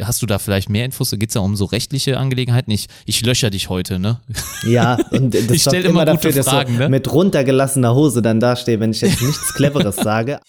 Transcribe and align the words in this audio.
hast 0.00 0.22
du 0.22 0.26
da 0.26 0.38
vielleicht 0.38 0.68
mehr 0.68 0.84
Infos? 0.84 1.10
Geht 1.10 1.30
es 1.30 1.34
ja 1.34 1.40
um 1.40 1.56
so 1.56 1.64
rechtliche 1.64 2.18
Angelegenheiten? 2.18 2.70
Ich, 2.70 2.86
ich 3.06 3.24
löcher 3.24 3.50
dich 3.50 3.68
heute, 3.68 3.98
ne? 3.98 4.20
Ja, 4.64 4.98
und 5.10 5.34
das 5.34 5.50
ich 5.50 5.62
stelle 5.62 5.88
immer 5.88 6.04
dafür, 6.04 6.32
dass 6.32 6.48
Fragen, 6.48 6.76
ne? 6.76 6.88
mit 6.88 7.12
runtergelassener 7.12 7.94
Hose 7.94 8.22
dann 8.22 8.40
dastehe, 8.40 8.80
wenn 8.80 8.92
ich 8.92 9.00
jetzt 9.00 9.22
nichts 9.22 9.54
Cleveres 9.54 9.96
sage. 9.96 10.40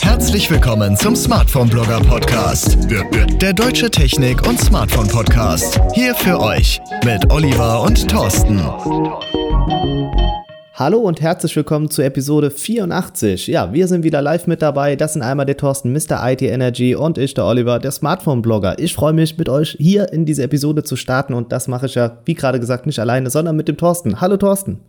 Herzlich 0.00 0.50
willkommen 0.50 0.96
zum 0.96 1.14
Smartphone 1.14 1.68
Blogger 1.68 2.00
Podcast. 2.00 2.76
Der 3.40 3.52
deutsche 3.52 3.90
Technik- 3.90 4.46
und 4.46 4.58
Smartphone 4.60 5.08
Podcast. 5.08 5.80
Hier 5.94 6.14
für 6.14 6.40
euch 6.40 6.80
mit 7.04 7.30
Oliver 7.30 7.82
und 7.82 8.08
Thorsten. 8.08 8.58
Hallo 10.76 10.98
und 10.98 11.20
herzlich 11.20 11.54
willkommen 11.54 11.88
zu 11.88 12.02
Episode 12.02 12.50
84. 12.50 13.46
Ja, 13.46 13.72
wir 13.72 13.86
sind 13.86 14.02
wieder 14.02 14.20
live 14.20 14.48
mit 14.48 14.60
dabei. 14.60 14.96
Das 14.96 15.12
sind 15.12 15.22
einmal 15.22 15.46
der 15.46 15.56
Thorsten, 15.56 15.92
Mr. 15.92 16.18
IT 16.32 16.42
Energy 16.42 16.96
und 16.96 17.16
ich, 17.16 17.32
der 17.32 17.44
Oliver, 17.44 17.78
der 17.78 17.92
Smartphone-Blogger. 17.92 18.80
Ich 18.80 18.92
freue 18.92 19.12
mich, 19.12 19.38
mit 19.38 19.48
euch 19.48 19.76
hier 19.78 20.12
in 20.12 20.24
diese 20.26 20.42
Episode 20.42 20.82
zu 20.82 20.96
starten 20.96 21.32
und 21.32 21.52
das 21.52 21.68
mache 21.68 21.86
ich 21.86 21.94
ja, 21.94 22.18
wie 22.24 22.34
gerade 22.34 22.58
gesagt, 22.58 22.86
nicht 22.86 22.98
alleine, 22.98 23.30
sondern 23.30 23.54
mit 23.54 23.68
dem 23.68 23.76
Thorsten. 23.76 24.20
Hallo 24.20 24.36
Thorsten. 24.36 24.80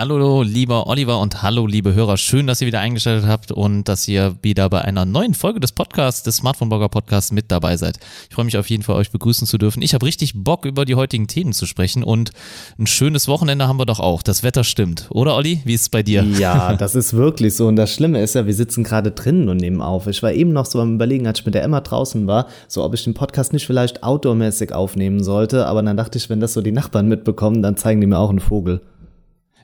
Hallo, 0.00 0.42
lieber 0.42 0.86
Oliver 0.86 1.18
und 1.18 1.42
hallo, 1.42 1.66
liebe 1.66 1.92
Hörer. 1.92 2.18
Schön, 2.18 2.46
dass 2.46 2.60
ihr 2.60 2.68
wieder 2.68 2.78
eingeschaltet 2.78 3.26
habt 3.26 3.50
und 3.50 3.88
dass 3.88 4.06
ihr 4.06 4.36
wieder 4.42 4.70
bei 4.70 4.80
einer 4.80 5.04
neuen 5.04 5.34
Folge 5.34 5.58
des 5.58 5.72
Podcasts, 5.72 6.22
des 6.22 6.36
Smartphone 6.36 6.68
Blogger 6.68 6.88
Podcasts 6.88 7.32
mit 7.32 7.50
dabei 7.50 7.76
seid. 7.76 7.98
Ich 8.28 8.36
freue 8.36 8.44
mich 8.44 8.56
auf 8.56 8.70
jeden 8.70 8.84
Fall, 8.84 8.94
euch 8.94 9.10
begrüßen 9.10 9.48
zu 9.48 9.58
dürfen. 9.58 9.82
Ich 9.82 9.94
habe 9.94 10.06
richtig 10.06 10.34
Bock, 10.36 10.66
über 10.66 10.84
die 10.84 10.94
heutigen 10.94 11.26
Themen 11.26 11.52
zu 11.52 11.66
sprechen 11.66 12.04
und 12.04 12.30
ein 12.78 12.86
schönes 12.86 13.26
Wochenende 13.26 13.66
haben 13.66 13.80
wir 13.80 13.86
doch 13.86 13.98
auch. 13.98 14.22
Das 14.22 14.44
Wetter 14.44 14.62
stimmt. 14.62 15.08
Oder, 15.10 15.34
Olli? 15.34 15.62
Wie 15.64 15.74
ist 15.74 15.80
es 15.80 15.88
bei 15.88 16.04
dir? 16.04 16.22
Ja, 16.22 16.74
das 16.74 16.94
ist 16.94 17.14
wirklich 17.14 17.56
so. 17.56 17.66
Und 17.66 17.74
das 17.74 17.92
Schlimme 17.92 18.22
ist 18.22 18.36
ja, 18.36 18.46
wir 18.46 18.54
sitzen 18.54 18.84
gerade 18.84 19.10
drinnen 19.10 19.48
und 19.48 19.56
nehmen 19.56 19.82
auf. 19.82 20.06
Ich 20.06 20.22
war 20.22 20.30
eben 20.30 20.52
noch 20.52 20.66
so 20.66 20.80
am 20.80 20.94
Überlegen, 20.94 21.26
als 21.26 21.40
ich 21.40 21.44
mit 21.46 21.56
der 21.56 21.64
Emma 21.64 21.80
draußen 21.80 22.28
war, 22.28 22.46
so 22.68 22.84
ob 22.84 22.94
ich 22.94 23.02
den 23.02 23.14
Podcast 23.14 23.52
nicht 23.52 23.66
vielleicht 23.66 24.04
outdoormäßig 24.04 24.72
aufnehmen 24.72 25.24
sollte. 25.24 25.66
Aber 25.66 25.82
dann 25.82 25.96
dachte 25.96 26.18
ich, 26.18 26.30
wenn 26.30 26.38
das 26.38 26.52
so 26.52 26.62
die 26.62 26.70
Nachbarn 26.70 27.08
mitbekommen, 27.08 27.64
dann 27.64 27.76
zeigen 27.76 28.00
die 28.00 28.06
mir 28.06 28.20
auch 28.20 28.30
einen 28.30 28.38
Vogel. 28.38 28.80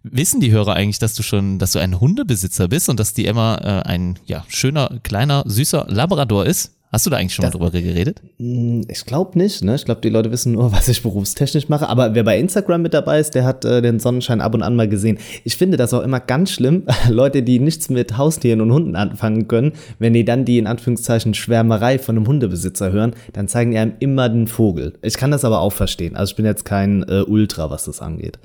Wissen 0.05 0.41
die 0.41 0.53
Hörer 0.53 0.75
eigentlich, 0.75 0.99
dass 0.99 1.15
du 1.15 1.23
schon, 1.23 1.59
dass 1.59 1.73
du 1.73 1.79
ein 1.79 1.99
Hundebesitzer 1.99 2.69
bist 2.69 2.91
und 2.91 3.01
dass 3.01 3.15
die 3.15 3.27
Emma 3.27 3.57
äh, 3.57 3.89
ein 3.89 4.19
ja, 4.27 4.45
schöner, 4.49 5.01
kleiner, 5.03 5.45
süßer 5.47 5.87
Labrador 5.89 6.45
ist? 6.45 6.73
Hast 6.93 7.07
du 7.07 7.11
da 7.11 7.17
eigentlich 7.17 7.35
schon 7.35 7.43
das, 7.43 7.55
mal 7.55 7.59
drüber 7.59 7.81
geredet? 7.81 8.23
Hm, 8.39 8.83
ich 8.89 9.05
glaube 9.05 9.37
nicht, 9.37 9.65
ne? 9.65 9.75
Ich 9.75 9.85
glaube, 9.85 10.03
die 10.03 10.11
Leute 10.11 10.31
wissen 10.31 10.53
nur, 10.53 10.71
was 10.73 10.87
ich 10.89 11.03
berufstechnisch 11.03 11.69
mache. 11.69 11.89
Aber 11.89 12.15
wer 12.15 12.23
bei 12.23 12.39
Instagram 12.39 12.83
mit 12.83 12.95
dabei 12.95 13.19
ist, 13.19 13.35
der 13.35 13.45
hat 13.45 13.65
äh, 13.65 13.83
den 13.83 13.99
Sonnenschein 13.99 14.41
ab 14.41 14.55
und 14.55 14.63
an 14.63 14.77
mal 14.77 14.89
gesehen. 14.89 15.19
Ich 15.43 15.57
finde 15.57 15.77
das 15.77 15.93
auch 15.93 16.03
immer 16.03 16.21
ganz 16.21 16.53
schlimm, 16.53 16.85
Leute, 17.09 17.43
die 17.43 17.59
nichts 17.59 17.89
mit 17.89 18.19
Haustieren 18.19 18.61
und 18.61 18.73
Hunden 18.73 18.95
anfangen 18.95 19.49
können, 19.49 19.73
wenn 19.99 20.13
die 20.13 20.25
dann 20.25 20.45
die 20.45 20.59
in 20.59 20.69
Anführungszeichen 20.69 21.35
Schwärmerei 21.35 21.99
von 21.99 22.17
einem 22.17 22.29
Hundebesitzer 22.29 22.93
hören, 22.93 23.15
dann 23.33 23.49
zeigen 23.49 23.73
die 23.73 23.79
einem 23.79 23.95
immer 23.99 24.29
den 24.29 24.47
Vogel. 24.47 24.93
Ich 25.03 25.15
kann 25.15 25.33
das 25.33 25.45
aber 25.45 25.61
auch 25.61 25.73
verstehen. 25.73 26.15
Also 26.15 26.31
ich 26.31 26.37
bin 26.37 26.45
jetzt 26.45 26.65
kein 26.65 27.03
äh, 27.05 27.23
Ultra, 27.23 27.71
was 27.71 27.87
das 27.87 28.03
angeht. 28.03 28.39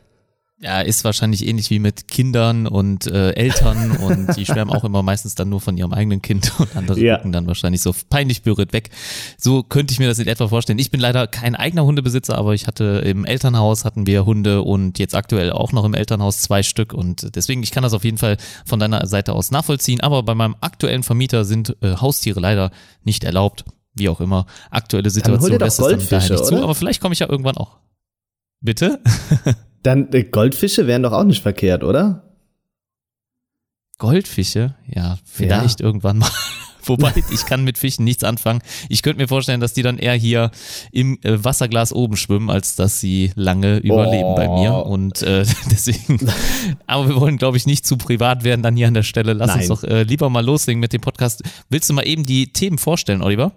Ja, 0.62 0.82
ist 0.82 1.06
wahrscheinlich 1.06 1.48
ähnlich 1.48 1.70
wie 1.70 1.80
mit 1.80 2.10
Kindern 2.10 2.68
und 2.68 3.08
äh, 3.08 3.32
Eltern 3.32 3.92
und 4.02 4.36
die 4.36 4.46
schwärmen 4.46 4.76
auch 4.76 4.84
immer 4.84 5.02
meistens 5.04 5.34
dann 5.34 5.48
nur 5.48 5.62
von 5.62 5.78
ihrem 5.78 5.94
eigenen 5.94 6.22
Kind 6.22 6.52
und 6.60 6.76
andere 6.76 7.00
ja. 7.00 7.16
gucken 7.16 7.32
dann 7.32 7.48
wahrscheinlich 7.48 7.82
so 7.82 7.96
peinlich 8.10 8.42
berührt 8.42 8.74
weg. 8.74 8.90
So 9.38 9.64
könnte 9.64 9.94
ich 9.94 10.00
mir 10.00 10.10
das 10.10 10.20
in 10.20 10.28
etwa 10.28 10.50
vorstellen. 10.50 10.78
Ich 10.78 10.92
bin 10.92 11.00
leider 11.00 11.28
kein 11.28 11.56
eigener 11.56 11.86
Hundebesitzer, 11.86 12.38
aber 12.38 12.54
ich 12.56 12.68
hatte 12.68 13.02
im 13.06 13.24
Elternhaus 13.24 13.86
hatten 13.86 14.06
wir 14.06 14.26
Hunde 14.26 14.62
und 14.62 15.00
jetzt 15.00 15.16
aktuell 15.16 15.54
auch 15.54 15.72
noch 15.72 15.86
im 15.86 15.94
Elternhaus 15.94 16.42
zwei 16.42 16.62
Stück 16.62 16.94
und 16.94 17.36
deswegen 17.38 17.64
ich 17.64 17.72
kann 17.72 17.84
das 17.84 17.94
auf 17.94 18.04
jeden 18.04 18.18
Fall 18.18 18.36
von 18.66 18.82
deiner 18.82 19.08
Seite 19.08 19.34
aus 19.34 19.52
nachvollziehen. 19.52 20.02
Aber 20.02 20.24
bei 20.24 20.36
meinem 20.36 20.58
aktuellen 20.60 21.04
Vermieter 21.04 21.46
sind 21.46 21.78
äh, 21.82 21.96
Haustiere 21.96 22.42
leider 22.42 22.72
nicht 23.04 23.24
erlaubt. 23.24 23.64
Wie 23.94 24.10
auch 24.10 24.20
immer. 24.20 24.46
Aktuelle 24.72 25.10
Situation 25.10 25.58
lässt 25.58 25.80
es 25.80 25.88
dann 25.88 26.08
daher 26.10 26.32
nicht 26.32 26.46
zu, 26.46 26.62
aber 26.62 26.76
vielleicht 26.76 27.00
komme 27.00 27.14
ich 27.14 27.20
ja 27.20 27.30
irgendwann 27.30 27.56
auch. 27.56 27.78
Bitte? 28.62 29.00
Dann 29.84 30.12
äh, 30.14 30.24
Goldfische 30.24 30.88
wären 30.88 31.04
doch 31.04 31.14
auch 31.14 31.24
nicht 31.24 31.42
verkehrt, 31.42 31.84
oder? 31.84 32.24
Goldfische? 33.98 34.76
Ja, 34.88 35.18
vielleicht 35.26 35.82
ja. 35.82 35.86
irgendwann 35.86 36.20
mal. 36.20 36.30
Wobei, 36.86 37.14
ich 37.30 37.46
kann 37.46 37.64
mit 37.64 37.78
Fischen 37.78 38.06
nichts 38.06 38.24
anfangen. 38.24 38.62
Ich 38.88 39.04
könnte 39.04 39.22
mir 39.22 39.28
vorstellen, 39.28 39.60
dass 39.60 39.74
die 39.74 39.84
dann 39.84 39.98
eher 39.98 40.14
hier 40.14 40.50
im 40.92 41.20
äh, 41.24 41.44
Wasserglas 41.44 41.94
oben 41.94 42.18
schwimmen, 42.18 42.50
als 42.50 42.76
dass 42.76 43.00
sie 43.00 43.32
lange 43.36 43.78
überleben 43.78 44.24
oh. 44.24 44.36
bei 44.36 44.48
mir. 44.48 44.74
Oh. 44.74 44.90
Und 44.90 45.22
äh, 45.22 45.46
deswegen, 45.72 46.20
aber 46.88 47.10
wir 47.10 47.16
wollen, 47.20 47.38
glaube 47.38 47.58
ich, 47.58 47.68
nicht 47.68 47.86
zu 47.86 47.98
privat 47.98 48.44
werden 48.44 48.64
dann 48.64 48.76
hier 48.76 48.88
an 48.88 48.94
der 48.94 49.04
Stelle. 49.04 49.34
Lass 49.34 49.50
Nein. 49.50 49.60
uns 49.60 49.68
doch 49.68 49.84
äh, 49.84 50.04
lieber 50.04 50.30
mal 50.30 50.44
loslegen 50.44 50.80
mit 50.80 50.94
dem 50.94 51.02
Podcast. 51.02 51.44
Willst 51.70 51.90
du 51.90 51.94
mal 51.94 52.08
eben 52.08 52.24
die 52.26 52.52
Themen 52.54 52.78
vorstellen, 52.78 53.22
Oliver? 53.22 53.52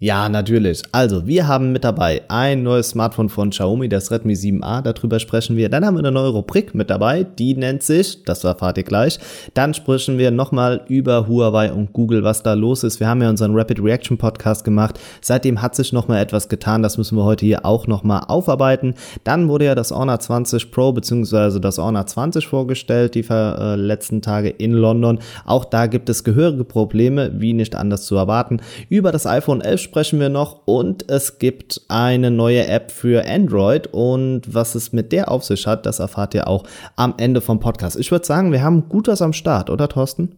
Ja, 0.00 0.28
natürlich. 0.28 0.82
Also, 0.90 1.28
wir 1.28 1.46
haben 1.46 1.70
mit 1.70 1.84
dabei 1.84 2.22
ein 2.26 2.64
neues 2.64 2.88
Smartphone 2.90 3.28
von 3.28 3.50
Xiaomi, 3.50 3.88
das 3.88 4.10
Redmi 4.10 4.32
7a, 4.32 4.82
darüber 4.82 5.20
sprechen 5.20 5.56
wir. 5.56 5.68
Dann 5.68 5.86
haben 5.86 5.94
wir 5.94 6.00
eine 6.00 6.10
neue 6.10 6.30
Rubrik 6.30 6.74
mit 6.74 6.90
dabei, 6.90 7.22
die 7.22 7.54
nennt 7.54 7.84
sich, 7.84 8.24
das 8.24 8.42
erfahrt 8.42 8.76
ihr 8.76 8.82
gleich. 8.82 9.20
Dann 9.54 9.72
sprechen 9.72 10.18
wir 10.18 10.32
nochmal 10.32 10.84
über 10.88 11.28
Huawei 11.28 11.72
und 11.72 11.92
Google, 11.92 12.24
was 12.24 12.42
da 12.42 12.54
los 12.54 12.82
ist. 12.82 12.98
Wir 12.98 13.06
haben 13.06 13.22
ja 13.22 13.30
unseren 13.30 13.54
Rapid 13.54 13.80
Reaction 13.80 14.18
Podcast 14.18 14.64
gemacht. 14.64 14.98
Seitdem 15.20 15.62
hat 15.62 15.76
sich 15.76 15.92
nochmal 15.92 16.20
etwas 16.20 16.48
getan, 16.48 16.82
das 16.82 16.98
müssen 16.98 17.16
wir 17.16 17.22
heute 17.22 17.46
hier 17.46 17.64
auch 17.64 17.86
nochmal 17.86 18.24
aufarbeiten. 18.26 18.94
Dann 19.22 19.48
wurde 19.48 19.66
ja 19.66 19.76
das 19.76 19.92
Honor 19.92 20.18
20 20.18 20.72
Pro 20.72 20.92
bzw. 20.92 21.60
das 21.60 21.78
Honor 21.78 22.04
20 22.04 22.48
vorgestellt, 22.48 23.14
die 23.14 23.24
äh, 23.30 23.76
letzten 23.76 24.22
Tage 24.22 24.48
in 24.48 24.72
London. 24.72 25.20
Auch 25.46 25.64
da 25.64 25.86
gibt 25.86 26.08
es 26.08 26.24
gehörige 26.24 26.64
Probleme, 26.64 27.30
wie 27.36 27.52
nicht 27.52 27.76
anders 27.76 28.06
zu 28.06 28.16
erwarten. 28.16 28.60
Über 28.88 29.12
das 29.12 29.24
iPhone 29.24 29.60
11 29.60 29.83
sprechen 29.84 30.18
wir 30.18 30.28
noch 30.28 30.66
und 30.66 31.08
es 31.08 31.38
gibt 31.38 31.82
eine 31.88 32.30
neue 32.30 32.66
App 32.66 32.90
für 32.90 33.24
Android 33.26 33.86
und 33.92 34.42
was 34.52 34.74
es 34.74 34.92
mit 34.92 35.12
der 35.12 35.30
auf 35.30 35.44
sich 35.44 35.66
hat, 35.66 35.86
das 35.86 36.00
erfahrt 36.00 36.34
ihr 36.34 36.48
auch 36.48 36.64
am 36.96 37.14
Ende 37.18 37.40
vom 37.40 37.60
Podcast. 37.60 37.96
Ich 37.96 38.10
würde 38.10 38.26
sagen, 38.26 38.50
wir 38.50 38.62
haben 38.62 38.88
gut 38.88 39.06
was 39.06 39.22
am 39.22 39.32
Start, 39.32 39.70
oder 39.70 39.88
Thorsten? 39.88 40.36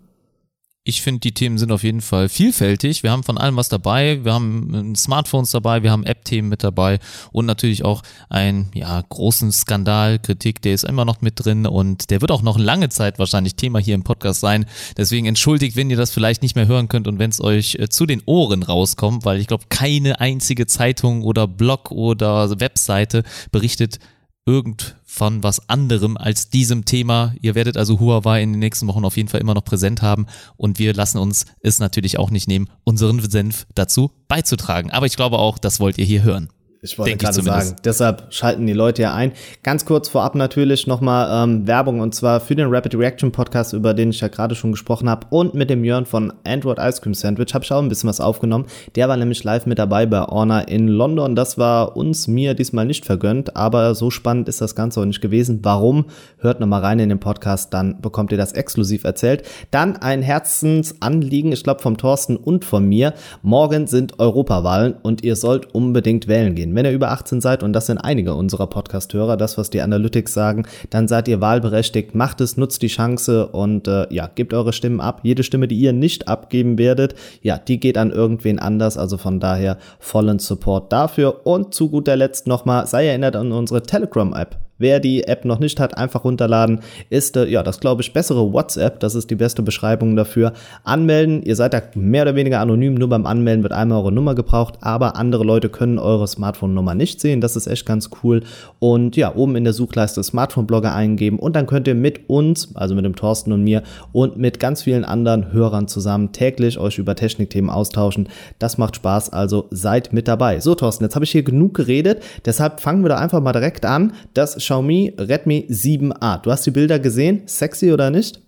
Ich 0.89 1.03
finde, 1.03 1.19
die 1.19 1.33
Themen 1.33 1.59
sind 1.59 1.73
auf 1.73 1.83
jeden 1.83 2.01
Fall 2.01 2.29
vielfältig. 2.29 3.03
Wir 3.03 3.11
haben 3.11 3.25
von 3.25 3.39
allem 3.39 3.57
was 3.57 3.69
dabei. 3.69 4.25
Wir 4.25 4.33
haben 4.33 4.93
äh, 4.93 4.97
Smartphones 4.97 5.51
dabei, 5.51 5.83
wir 5.83 5.91
haben 5.91 6.05
App-Themen 6.05 6.49
mit 6.49 6.63
dabei 6.63 7.01
und 7.33 7.45
natürlich 7.45 7.85
auch 7.85 8.03
einen 8.29 8.71
ja, 8.73 9.03
großen 9.09 9.51
Skandal, 9.51 10.21
Kritik, 10.21 10.63
der 10.63 10.75
ist 10.75 10.85
immer 10.85 11.05
noch 11.05 11.23
mit 11.23 11.45
drin 11.45 11.67
und 11.67 12.11
der 12.11 12.21
wird 12.21 12.31
auch 12.31 12.43
noch 12.43 12.57
lange 12.57 12.89
Zeit 12.89 13.19
wahrscheinlich 13.19 13.57
Thema 13.57 13.81
hier 13.81 13.97
im 13.97 14.05
Podcast 14.05 14.39
sein. 14.39 14.65
Deswegen 14.97 15.27
entschuldigt, 15.27 15.75
wenn 15.75 15.91
ihr 15.91 15.97
das 15.97 16.13
vielleicht 16.13 16.43
nicht 16.43 16.55
mehr 16.55 16.69
hören 16.69 16.87
könnt 16.87 17.09
und 17.09 17.19
wenn 17.19 17.31
es 17.31 17.41
euch 17.41 17.75
äh, 17.81 17.89
zu 17.89 18.07
den 18.07 18.23
Ohren 18.25 18.63
rauskommt, 18.63 19.25
weil 19.25 19.41
ich 19.41 19.49
glaube, 19.49 19.65
keine 19.69 20.21
einzige 20.21 20.69
Zeitung 20.69 21.23
oder 21.23 21.49
Blog 21.49 21.91
oder 21.91 22.61
Webseite 22.61 23.25
berichtet 23.51 23.99
irgend 24.47 24.96
von 25.17 25.43
was 25.43 25.69
anderem 25.69 26.19
als 26.19 26.51
diesem 26.51 26.85
Thema. 26.85 27.35
Ihr 27.41 27.55
werdet 27.55 27.79
also 27.79 27.99
Huawei 27.99 28.43
in 28.43 28.53
den 28.53 28.59
nächsten 28.59 28.87
Wochen 28.87 29.05
auf 29.05 29.17
jeden 29.17 29.31
Fall 29.31 29.41
immer 29.41 29.55
noch 29.55 29.65
präsent 29.65 30.03
haben 30.03 30.27
und 30.59 30.79
wir 30.79 30.93
lassen 30.93 31.19
uns 31.19 31.47
es 31.61 31.79
natürlich 31.79 32.19
auch 32.19 32.31
nicht 32.31 32.49
nehmen, 32.49 32.69
unseren 32.85 33.19
Senf 33.31 33.67
dazu 33.75 34.11
beizutragen. 34.29 34.91
Aber 34.91 35.07
ich 35.07 35.17
glaube 35.17 35.39
auch, 35.39 35.57
das 35.57 35.81
wollt 35.81 35.97
ihr 35.97 36.05
hier 36.05 36.23
hören. 36.23 36.51
Ich 36.83 36.99
wollte 36.99 37.17
gerade 37.17 37.43
sagen, 37.43 37.77
deshalb 37.85 38.27
schalten 38.31 38.67
die 38.67 38.73
Leute 38.73 39.03
ja 39.03 39.15
ein. 39.15 39.33
Ganz 39.63 39.87
kurz 39.87 40.09
vorab 40.09 40.35
natürlich 40.35 40.87
nochmal 40.87 41.45
ähm, 41.45 41.67
Werbung 41.67 42.01
und 42.01 42.15
zwar 42.15 42.39
für 42.39 42.55
den 42.55 42.69
Rapid 42.69 42.95
Reaction 42.97 43.33
Podcast, 43.33 43.73
über 43.73 43.95
den 43.95 44.11
ich 44.11 44.21
ja 44.21 44.29
gerade 44.29 44.55
schon 44.55 44.73
gesprochen 44.73 45.09
habe 45.09 45.27
und 45.31 45.55
mit 45.55 45.71
dem 45.71 45.85
Jörn 45.85 46.07
von 46.07 46.33
Android 46.45 46.79
Ice 46.79 47.01
Cream 47.01 47.15
Sandwich 47.15 47.55
habe 47.55 47.65
ich 47.65 47.73
auch 47.73 47.83
ein 47.83 47.89
bisschen 47.89 48.09
was 48.09 48.21
aufgenommen. 48.21 48.67
Der 48.95 49.09
war 49.09 49.17
nämlich 49.17 49.43
live 49.43 49.67
mit 49.67 49.79
dabei 49.79 50.07
bei 50.07 50.23
Orna 50.23 50.61
in 50.61 50.87
London. 50.87 51.35
Das 51.35 51.59
war 51.59 51.97
uns, 51.97 52.29
mir 52.29 52.55
diesmal 52.55 52.85
nicht 52.85 53.05
vergönnt, 53.05 53.57
aber 53.57 53.95
so 53.95 54.11
spannend 54.11 54.49
ist 54.49 54.61
das 54.61 54.75
Ganze 54.75 55.01
auch 55.01 55.07
nicht 55.07 55.21
gewesen. 55.21 55.61
Warum? 55.63 56.05
Hört 56.39 56.61
nochmal 56.61 56.83
rein 56.83 56.99
in 56.99 57.09
den 57.09 57.21
Podcast, 57.21 57.73
dann 57.73 58.01
bekommt 58.01 58.33
ihr 58.33 58.39
das 58.39 58.53
exklusiv 58.53 59.05
erzählt. 59.05 59.45
Dann 59.71 59.97
ein 59.97 60.23
Herzensanliegen, 60.23 61.53
ich 61.53 61.65
glaube 61.65 61.83
vom 61.83 61.97
Thorsten 61.97 62.37
und 62.37 62.65
von 62.65 62.87
mir. 62.87 63.15
Morgen 63.43 63.87
sind 63.87 64.19
Europawahlen 64.19 64.95
und 65.03 65.25
ihr 65.25 65.37
sollt 65.37 65.75
unbedingt 65.75 66.29
wählen 66.29 66.55
gehen. 66.55 66.76
Wenn 66.77 66.85
ihr 66.85 66.93
über 66.93 67.11
18 67.11 67.41
seid, 67.41 67.63
und 67.63 67.73
das 67.73 67.87
sind 67.87 67.97
einige 67.97 68.35
unserer 68.35 68.67
Podcast-Hörer, 68.67 69.39
das, 69.39 69.57
was 69.57 69.71
die 69.71 69.81
Analytics 69.81 70.35
sagen, 70.35 70.67
dann 70.91 71.09
seid 71.09 71.27
ihr 71.27 71.41
wahlberechtigt, 71.41 72.15
macht 72.15 72.43
es, 72.43 72.59
nutzt 72.59 72.83
die 72.83 72.89
Chance 72.89 73.47
und 73.47 73.89
äh, 73.89 74.07
ja, 74.13 74.29
gebt 74.35 74.53
eure 74.53 74.75
Stimmen 74.75 75.01
ab. 75.01 75.21
Jede 75.23 75.43
Stimme, 75.43 75.69
die 75.69 75.77
ihr 75.77 75.95
nicht 75.95 76.29
abgeben 76.29 76.77
werdet, 76.77 77.15
ja, 77.41 77.57
die 77.57 77.81
geht 77.81 77.97
an 77.97 78.11
irgendwen 78.11 78.59
anders. 78.59 78.99
Also 78.99 79.17
von 79.17 79.41
daher 79.41 79.79
vollen 79.99 80.39
Support 80.39 80.93
dafür. 80.93 81.47
Und 81.47 81.75
zu 81.75 81.89
guter 81.89 82.15
Letzt 82.15 82.47
nochmal, 82.47 82.87
sei 82.87 83.07
erinnert 83.07 83.37
an 83.37 83.53
unsere 83.53 83.83
Telegram-App 83.83 84.59
Wer 84.79 85.01
die 85.01 85.25
App 85.25 85.45
noch 85.45 85.59
nicht 85.59 85.81
hat, 85.81 85.97
einfach 85.97 86.25
runterladen. 86.25 86.81
Ist, 87.09 87.37
äh, 87.37 87.47
ja, 87.47 87.63
das 87.63 87.81
glaube 87.81 88.03
ich, 88.03 88.13
bessere 88.13 88.53
WhatsApp. 88.53 89.01
Das 89.01 89.15
ist 89.15 89.31
die 89.31 89.35
beste 89.35 89.63
Beschreibung 89.63 90.17
dafür. 90.17 90.53
Anmelden. 90.85 91.43
Ihr 91.43 91.57
seid 91.57 91.73
da 91.73 91.81
mehr 91.95 92.23
oder 92.23 92.35
weniger 92.35 92.61
anonym. 92.61 92.95
Nur 92.95 93.09
beim 93.09 93.25
Anmelden 93.25 93.63
wird 93.63 93.73
einmal 93.73 93.99
eure 93.99 94.13
Nummer 94.13 94.35
gebraucht. 94.35 94.75
Aber 94.83 95.17
andere 95.17 95.45
Leute 95.45 95.71
können 95.71 95.99
eure 95.99 96.29
Smartphone-Nummer 96.29 96.95
nicht 96.95 97.21
sehen. 97.21 97.41
Das 97.41 97.57
ist 97.57 97.67
echt 97.67 97.87
ganz 97.87 98.11
cool. 98.23 98.43
Und 98.79 99.17
ja, 99.17 99.35
oben 99.35 99.57
in 99.57 99.65
der 99.65 99.73
Suchleiste 99.73 100.23
Smartphone-Blogger 100.23 100.95
eingeben. 100.95 101.39
Und 101.39 101.57
dann 101.57 101.67
könnt 101.67 101.89
ihr 101.89 101.95
mit 101.95 102.29
uns, 102.29 102.77
also 102.77 102.95
mit 102.95 103.05
dem 103.05 103.17
Thorsten 103.17 103.53
und 103.53 103.65
mir 103.65 103.83
und 104.13 104.37
mit 104.37 104.61
ganz 104.61 104.83
vielen 104.83 105.05
anderen 105.05 105.53
Hörern 105.53 105.89
zusammen 105.89 106.33
täglich 106.33 106.79
euch 106.79 106.99
über 106.99 107.15
Technikthemen 107.15 107.71
austauschen. 107.71 108.29
Das 108.59 108.77
macht 108.77 108.97
Spaß. 108.97 109.33
Also 109.33 109.69
seid 109.71 110.13
mit 110.13 110.29
dabei. 110.29 110.61
So, 110.61 110.75
Thorsten, 110.75 111.05
jetzt 111.05 111.15
habe 111.15 111.25
ich 111.25 111.31
hier 111.31 111.45
genug 111.45 111.73
geredet. 111.73 112.23
Deshalb 112.45 112.81
fangen 112.81 113.03
wir 113.03 113.09
da 113.09 113.17
einfach 113.17 113.41
mal 113.41 113.53
direkt 113.53 113.87
an. 113.87 114.13
Das 114.35 114.63
Xiaomi 114.67 115.15
Redmi 115.17 115.67
7a. 115.71 116.43
Du 116.43 116.51
hast 116.51 116.67
die 116.67 116.73
Bilder 116.73 116.99
gesehen, 116.99 117.43
sexy 117.47 117.93
oder 117.93 118.11
nicht? 118.11 118.41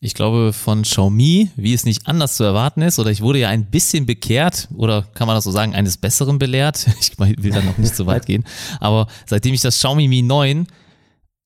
Ich 0.00 0.12
glaube 0.12 0.52
von 0.52 0.82
Xiaomi, 0.82 1.50
wie 1.54 1.72
es 1.72 1.84
nicht 1.84 2.08
anders 2.08 2.36
zu 2.36 2.42
erwarten 2.42 2.82
ist, 2.82 2.98
oder 2.98 3.10
ich 3.10 3.22
wurde 3.22 3.38
ja 3.38 3.48
ein 3.48 3.66
bisschen 3.66 4.06
bekehrt, 4.06 4.68
oder 4.74 5.06
kann 5.14 5.28
man 5.28 5.36
das 5.36 5.44
so 5.44 5.52
sagen, 5.52 5.74
eines 5.74 5.96
Besseren 5.96 6.38
belehrt. 6.38 6.86
Ich 7.00 7.16
will 7.18 7.52
da 7.52 7.62
noch 7.62 7.78
nicht 7.78 7.94
so 7.94 8.06
weit 8.06 8.26
gehen. 8.26 8.44
Aber 8.80 9.06
seitdem 9.26 9.54
ich 9.54 9.60
das 9.60 9.76
Xiaomi 9.76 10.08
Mi 10.08 10.20
9 10.22 10.66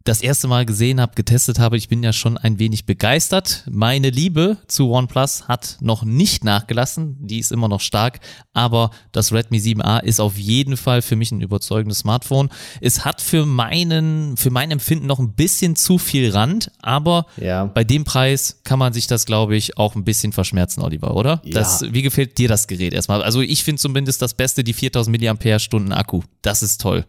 das 0.08 0.22
erste 0.22 0.48
Mal 0.48 0.64
gesehen 0.64 1.02
habe, 1.02 1.12
getestet 1.14 1.58
habe, 1.58 1.76
ich 1.76 1.88
bin 1.88 2.02
ja 2.02 2.14
schon 2.14 2.38
ein 2.38 2.58
wenig 2.58 2.86
begeistert. 2.86 3.64
Meine 3.70 4.08
Liebe 4.08 4.56
zu 4.66 4.90
OnePlus 4.90 5.48
hat 5.48 5.76
noch 5.80 6.02
nicht 6.02 6.44
nachgelassen, 6.44 7.18
die 7.20 7.38
ist 7.38 7.52
immer 7.52 7.68
noch 7.68 7.82
stark, 7.82 8.20
aber 8.54 8.90
das 9.12 9.32
Redmi 9.34 9.58
7a 9.58 10.02
ist 10.02 10.18
auf 10.18 10.38
jeden 10.38 10.78
Fall 10.78 11.02
für 11.02 11.14
mich 11.14 11.30
ein 11.30 11.42
überzeugendes 11.42 11.98
Smartphone. 11.98 12.48
Es 12.80 13.04
hat 13.04 13.20
für 13.20 13.44
meinen, 13.44 14.38
für 14.38 14.50
mein 14.50 14.70
Empfinden 14.70 15.06
noch 15.06 15.18
ein 15.18 15.34
bisschen 15.34 15.76
zu 15.76 15.98
viel 15.98 16.30
Rand, 16.30 16.70
aber 16.80 17.26
ja. 17.36 17.66
bei 17.66 17.84
dem 17.84 18.04
Preis 18.04 18.60
kann 18.64 18.78
man 18.78 18.94
sich 18.94 19.08
das, 19.08 19.26
glaube 19.26 19.56
ich, 19.56 19.76
auch 19.76 19.94
ein 19.94 20.04
bisschen 20.04 20.32
verschmerzen, 20.32 20.80
Oliver, 20.80 21.16
oder? 21.16 21.42
Ja. 21.44 21.52
Das, 21.52 21.84
wie 21.92 22.02
gefällt 22.02 22.38
dir 22.38 22.48
das 22.48 22.66
Gerät 22.66 22.94
erstmal? 22.94 23.22
Also 23.22 23.42
ich 23.42 23.62
finde 23.62 23.78
zumindest 23.80 24.22
das 24.22 24.32
Beste, 24.32 24.64
die 24.64 24.72
4000 24.72 25.20
mAh 25.20 25.96
Akku. 25.96 26.22
Das 26.40 26.62
ist 26.62 26.80
toll. 26.80 27.04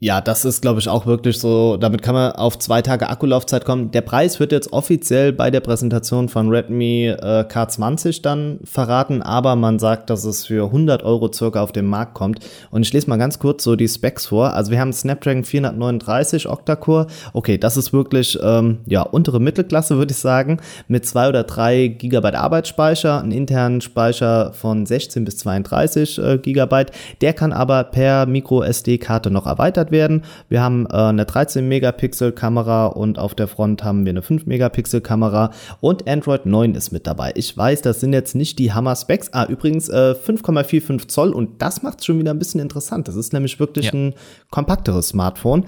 Ja, 0.00 0.20
das 0.20 0.44
ist, 0.44 0.60
glaube 0.60 0.80
ich, 0.80 0.88
auch 0.88 1.06
wirklich 1.06 1.38
so, 1.38 1.76
damit 1.76 2.02
kann 2.02 2.14
man 2.16 2.32
auf 2.32 2.58
zwei 2.58 2.82
Tage 2.82 3.08
Akkulaufzeit 3.08 3.64
kommen. 3.64 3.92
Der 3.92 4.00
Preis 4.02 4.40
wird 4.40 4.50
jetzt 4.50 4.72
offiziell 4.72 5.32
bei 5.32 5.52
der 5.52 5.60
Präsentation 5.60 6.28
von 6.28 6.50
Redmi 6.50 7.06
äh, 7.06 7.44
K20 7.48 8.20
dann 8.20 8.58
verraten, 8.64 9.22
aber 9.22 9.54
man 9.54 9.78
sagt, 9.78 10.10
dass 10.10 10.24
es 10.24 10.46
für 10.46 10.66
100 10.66 11.04
Euro 11.04 11.32
circa 11.32 11.62
auf 11.62 11.70
den 11.70 11.86
Markt 11.86 12.12
kommt. 12.14 12.40
Und 12.70 12.82
ich 12.82 12.92
lese 12.92 13.08
mal 13.08 13.16
ganz 13.18 13.38
kurz 13.38 13.62
so 13.62 13.76
die 13.76 13.88
Specs 13.88 14.26
vor. 14.26 14.52
Also 14.52 14.72
wir 14.72 14.80
haben 14.80 14.92
Snapdragon 14.92 15.44
439 15.44 16.48
Octa-Core. 16.48 17.06
Okay, 17.32 17.56
das 17.56 17.76
ist 17.76 17.92
wirklich, 17.92 18.36
ähm, 18.42 18.80
ja, 18.86 19.02
untere 19.02 19.40
Mittelklasse, 19.40 19.96
würde 19.96 20.12
ich 20.12 20.18
sagen, 20.18 20.60
mit 20.88 21.06
zwei 21.06 21.28
oder 21.28 21.44
drei 21.44 21.86
Gigabyte 21.86 22.34
Arbeitsspeicher, 22.34 23.22
einen 23.22 23.32
internen 23.32 23.80
Speicher 23.80 24.52
von 24.52 24.84
16 24.84 25.24
bis 25.24 25.38
32 25.38 26.18
äh, 26.18 26.38
Gigabyte. 26.38 26.90
Der 27.22 27.32
kann 27.32 27.52
aber 27.52 27.84
per 27.84 28.26
Micro 28.26 28.62
SD-Karte 28.62 29.30
noch 29.30 29.46
erweitert 29.46 29.83
erweitert 29.84 29.90
werden. 29.90 30.22
Wir 30.48 30.62
haben 30.62 30.86
äh, 30.86 30.94
eine 30.94 31.24
13 31.24 31.66
Megapixel 31.66 32.32
Kamera 32.32 32.86
und 32.86 33.18
auf 33.18 33.34
der 33.34 33.48
Front 33.48 33.84
haben 33.84 34.04
wir 34.04 34.10
eine 34.10 34.22
5 34.22 34.46
Megapixel 34.46 35.00
Kamera 35.00 35.50
und 35.80 36.08
Android 36.08 36.46
9 36.46 36.74
ist 36.74 36.92
mit 36.92 37.06
dabei. 37.06 37.32
Ich 37.34 37.56
weiß, 37.56 37.82
das 37.82 38.00
sind 38.00 38.12
jetzt 38.12 38.34
nicht 38.34 38.58
die 38.58 38.72
Hammer 38.72 38.96
Specs. 38.96 39.32
Ah, 39.32 39.46
übrigens 39.46 39.88
äh, 39.88 40.14
5,45 40.14 41.08
Zoll 41.08 41.32
und 41.32 41.62
das 41.62 41.82
macht 41.82 42.00
es 42.00 42.06
schon 42.06 42.18
wieder 42.18 42.32
ein 42.32 42.38
bisschen 42.38 42.60
interessant. 42.60 43.08
Das 43.08 43.16
ist 43.16 43.32
nämlich 43.32 43.58
wirklich 43.60 43.86
ja. 43.86 43.92
ein 43.92 44.14
kompakteres 44.50 45.08
Smartphone. 45.08 45.64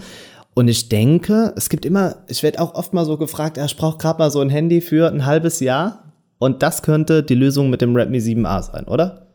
Und 0.54 0.68
ich 0.68 0.88
denke, 0.88 1.52
es 1.56 1.68
gibt 1.68 1.84
immer, 1.84 2.16
ich 2.28 2.42
werde 2.42 2.60
auch 2.60 2.74
oft 2.74 2.94
mal 2.94 3.04
so 3.04 3.18
gefragt, 3.18 3.58
ja, 3.58 3.66
ich 3.66 3.76
brauche 3.76 3.98
gerade 3.98 4.18
mal 4.18 4.30
so 4.30 4.40
ein 4.40 4.48
Handy 4.48 4.80
für 4.80 5.10
ein 5.10 5.26
halbes 5.26 5.60
Jahr. 5.60 6.04
Und 6.38 6.62
das 6.62 6.82
könnte 6.82 7.22
die 7.22 7.34
Lösung 7.34 7.68
mit 7.68 7.82
dem 7.82 7.94
Redmi 7.94 8.18
7a 8.18 8.62
sein, 8.62 8.84
oder? 8.84 9.25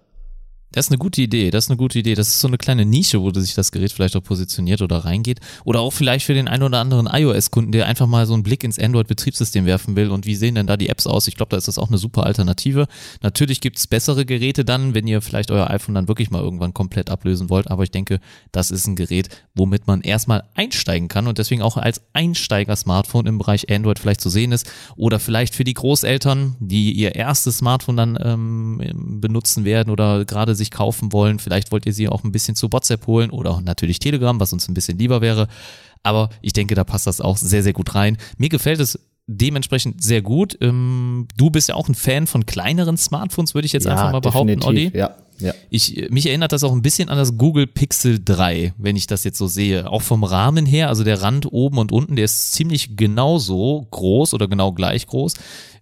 Das 0.72 0.86
ist 0.86 0.92
eine 0.92 1.00
gute 1.00 1.22
Idee, 1.22 1.52
das 1.52 1.66
ist 1.66 1.70
eine 1.70 1.78
gute 1.78 2.00
Idee. 2.00 2.16
Das 2.16 2.30
ist 2.30 2.40
so 2.40 2.48
eine 2.48 2.58
kleine 2.58 2.86
Nische, 2.86 3.22
wo 3.22 3.32
sich 3.34 3.56
das 3.56 3.72
Gerät 3.72 3.92
vielleicht 3.92 4.16
auch 4.16 4.24
positioniert 4.24 4.82
oder 4.82 5.00
reingeht. 5.00 5.40
Oder 5.66 5.82
auch 5.82 5.92
vielleicht 5.92 6.26
für 6.26 6.34
den 6.34 6.48
einen 6.48 6.64
oder 6.64 6.80
anderen 6.80 7.08
iOS-Kunden, 7.12 7.74
der 7.74 7.88
einfach 7.88 8.08
mal 8.08 8.26
so 8.26 8.34
einen 8.34 8.44
Blick 8.44 8.64
ins 8.64 8.80
Android-Betriebssystem 8.80 9.66
werfen 9.66 9.98
will 9.98 10.10
und 10.10 10.26
wie 10.26 10.36
sehen 10.36 10.56
denn 10.56 10.68
da 10.68 10.78
die 10.78 10.88
Apps 10.88 11.08
aus? 11.08 11.28
Ich 11.28 11.36
glaube, 11.36 11.50
da 11.50 11.58
ist 11.58 11.68
das 11.68 11.78
auch 11.78 11.90
eine 11.90 11.98
super 11.98 12.26
Alternative. 12.26 12.88
Natürlich 13.22 13.60
gibt 13.60 13.78
es 13.80 13.88
bessere 13.88 14.26
Geräte 14.26 14.64
dann, 14.64 14.94
wenn 14.94 15.08
ihr 15.08 15.22
vielleicht 15.22 15.52
euer 15.52 15.70
iPhone 15.70 15.96
dann 15.96 16.08
wirklich 16.08 16.32
mal 16.32 16.42
irgendwann 16.42 16.74
komplett 16.74 17.10
ablösen 17.10 17.50
wollt. 17.50 17.70
Aber 17.70 17.84
ich 17.84 17.92
denke, 17.92 18.22
das 18.54 18.72
ist 18.72 18.88
ein 18.88 18.96
Gerät, 18.96 19.28
womit 19.54 19.88
man 19.88 20.02
erstmal 20.02 20.44
einsteigen 20.56 21.10
kann 21.10 21.28
und 21.28 21.38
deswegen 21.38 21.62
auch 21.62 21.76
als 21.76 22.02
Einsteiger-Smartphone 22.14 23.26
im 23.26 23.38
Bereich 23.40 23.70
Android 23.70 24.00
vielleicht 24.00 24.22
zu 24.22 24.30
sehen 24.30 24.54
ist. 24.54 24.72
Oder 24.96 25.20
vielleicht 25.20 25.54
für 25.54 25.66
die 25.66 25.74
Großeltern, 25.74 26.56
die 26.60 26.94
ihr 26.94 27.16
erstes 27.16 27.58
Smartphone 27.58 27.98
dann 27.98 28.18
ähm, 28.22 29.20
benutzen 29.20 29.66
werden 29.66 29.90
oder 29.90 30.24
gerade 30.24 30.56
sich 30.62 30.72
kaufen 30.72 31.12
wollen. 31.12 31.40
Vielleicht 31.40 31.72
wollt 31.72 31.86
ihr 31.86 31.94
sie 31.94 32.08
auch 32.08 32.24
ein 32.24 32.32
bisschen 32.32 32.56
zu 32.56 32.72
WhatsApp 32.72 33.08
holen 33.08 33.30
oder 33.30 33.62
natürlich 33.62 34.00
Telegram, 34.00 34.40
was 34.40 34.54
uns 34.54 34.68
ein 34.70 34.74
bisschen 34.74 34.98
lieber 34.98 35.22
wäre. 35.22 35.48
Aber 36.04 36.30
ich 36.42 36.54
denke, 36.54 36.76
da 36.76 36.84
passt 36.84 37.08
das 37.08 37.22
auch 37.22 37.38
sehr, 37.38 37.64
sehr 37.64 37.74
gut 37.74 37.96
rein. 37.96 38.18
Mir 38.38 38.50
gefällt 38.50 38.80
es 38.80 39.00
dementsprechend 39.28 40.04
sehr 40.04 40.22
gut. 40.22 40.58
Ähm, 40.62 41.28
du 41.38 41.50
bist 41.50 41.70
ja 41.70 41.76
auch 41.76 41.88
ein 41.88 41.96
Fan 41.96 42.28
von 42.28 42.46
kleineren 42.46 42.98
Smartphones, 42.98 43.54
würde 43.54 43.66
ich 43.66 43.74
jetzt 43.74 43.86
ja, 43.86 43.92
einfach 43.92 44.12
mal 44.12 44.20
behaupten, 44.20 44.64
Olli. 44.64 44.92
Ja, 44.94 45.16
ja. 45.40 45.54
Ich, 45.70 46.10
mich 46.10 46.28
erinnert 46.28 46.52
das 46.52 46.64
auch 46.64 46.72
ein 46.72 46.82
bisschen 46.82 47.10
an 47.10 47.18
das 47.18 47.38
Google 47.38 47.68
Pixel 47.68 48.20
3, 48.24 48.74
wenn 48.78 48.96
ich 48.96 49.08
das 49.08 49.24
jetzt 49.24 49.38
so 49.38 49.48
sehe. 49.48 49.90
Auch 49.90 50.02
vom 50.02 50.24
Rahmen 50.24 50.66
her, 50.66 50.90
also 50.90 51.04
der 51.04 51.22
Rand 51.22 51.52
oben 51.52 51.78
und 51.78 51.92
unten, 51.92 52.16
der 52.16 52.26
ist 52.26 52.54
ziemlich 52.54 52.96
genauso 52.96 53.88
groß 53.92 54.34
oder 54.34 54.48
genau 54.48 54.72
gleich 54.72 55.08
groß. 55.08 55.34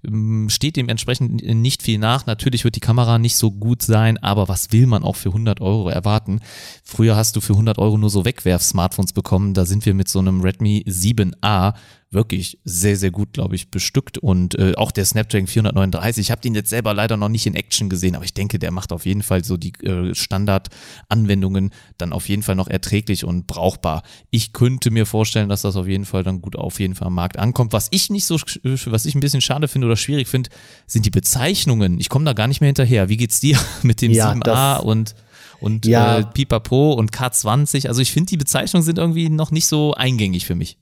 Ähm, 0.06 0.50
steht 0.50 0.76
dementsprechend 0.76 1.44
nicht 1.44 1.84
viel 1.84 2.00
nach. 2.00 2.26
Natürlich 2.26 2.64
wird 2.64 2.76
die 2.76 2.82
Kamera 2.82 3.20
nicht 3.20 3.36
so 3.36 3.52
gut 3.52 3.82
sein, 3.82 4.18
aber 4.18 4.48
was 4.48 4.72
will 4.72 4.88
man 4.88 5.04
auch 5.04 5.16
für 5.16 5.30
100 5.30 5.62
Euro 5.62 5.90
erwarten? 5.90 6.40
Früher 6.84 7.16
hast 7.16 7.36
du 7.36 7.42
für 7.42 7.54
100 7.54 7.78
Euro 7.78 7.98
nur 7.98 8.10
so 8.10 8.26
Wegwerf-Smartphones 8.26 9.14
bekommen. 9.14 9.54
Da 9.54 9.66
sind 9.66 9.86
wir 9.86 9.94
mit 9.94 10.08
so 10.10 10.20
einem 10.20 10.42
Redmi 10.42 10.84
7a 10.88 11.74
wirklich 12.12 12.58
sehr, 12.64 12.98
sehr 12.98 13.12
gut, 13.12 13.34
glaube 13.34 13.56
ich, 13.56 13.70
bestückt. 13.70 14.18
Und 14.18 14.58
äh, 14.58 14.74
auch 14.76 14.92
der 14.92 15.06
Snapdragon 15.06 15.48
439, 15.48 16.26
ich 16.26 16.32
habe 16.32 16.42
den 16.42 16.56
jetzt 16.56 16.70
selber 16.70 16.94
leider 16.94 17.18
noch 17.18 17.30
nicht 17.30 17.46
in 17.46 17.56
Action 17.56 17.88
gesehen, 17.88 18.16
aber 18.16 18.26
ich 18.26 18.34
denke, 18.34 18.58
der 18.58 18.72
macht 18.72 18.92
auf 18.92 19.06
jeden 19.06 19.22
Fall 19.22 19.44
so 19.44 19.58
die 19.58 19.74
äh, 19.84 20.16
Standardanwendungen 20.16 21.72
dann 21.98 22.12
auf 22.12 22.28
jeden 22.28 22.42
Fall 22.42 22.56
noch 22.56 22.68
erträglich 22.68 23.26
und 23.26 23.46
brauchbar. 23.46 24.02
Ich 24.32 24.54
könnte 24.54 24.90
mir 24.90 25.06
vorstellen, 25.06 25.50
dass 25.50 25.62
das 25.62 25.76
auf 25.76 25.88
jeden 25.88 26.06
Fall 26.06 26.24
dann 26.24 26.42
gut 26.42 26.56
auf 26.56 26.80
jeden 26.80 26.96
Fall 26.96 27.08
am 27.08 27.16
Markt 27.16 27.38
ankommt. 27.38 27.74
Was 27.74 27.90
ich 27.92 28.10
nicht 28.10 28.26
so, 28.26 28.38
was 28.64 29.06
ich 29.06 29.14
ein 29.14 29.20
bisschen 29.20 29.42
schade 29.42 29.68
finde 29.68 29.86
oder 29.86 29.96
schwierig 29.96 30.28
finde, 30.28 30.50
sind 30.88 31.06
die 31.06 31.12
Bezeichnungen. 31.12 32.00
Ich 32.00 32.10
komme 32.10 32.26
da 32.26 32.34
gar 32.34 32.48
nicht 32.48 32.62
mehr 32.62 32.70
hinterher. 32.70 33.10
Wie 33.10 33.18
geht's 33.18 33.40
dir 33.40 33.60
mit 33.84 34.02
dem 34.02 34.12
ja, 34.12 34.32
7a 34.32 34.80
und 34.80 35.16
und 35.60 35.86
ja. 35.86 36.20
äh, 36.20 36.24
Pipapo 36.24 36.94
und 36.94 37.12
K20? 37.12 37.88
Also 37.88 38.02
ich 38.02 38.12
finde, 38.12 38.30
die 38.30 38.38
Bezeichnungen 38.38 38.84
sind 38.84 38.98
irgendwie 38.98 39.30
noch 39.30 39.52
nicht 39.52 39.68
so 39.68 39.94
eingängig 39.94 40.46
für 40.46 40.56
mich. 40.56 40.78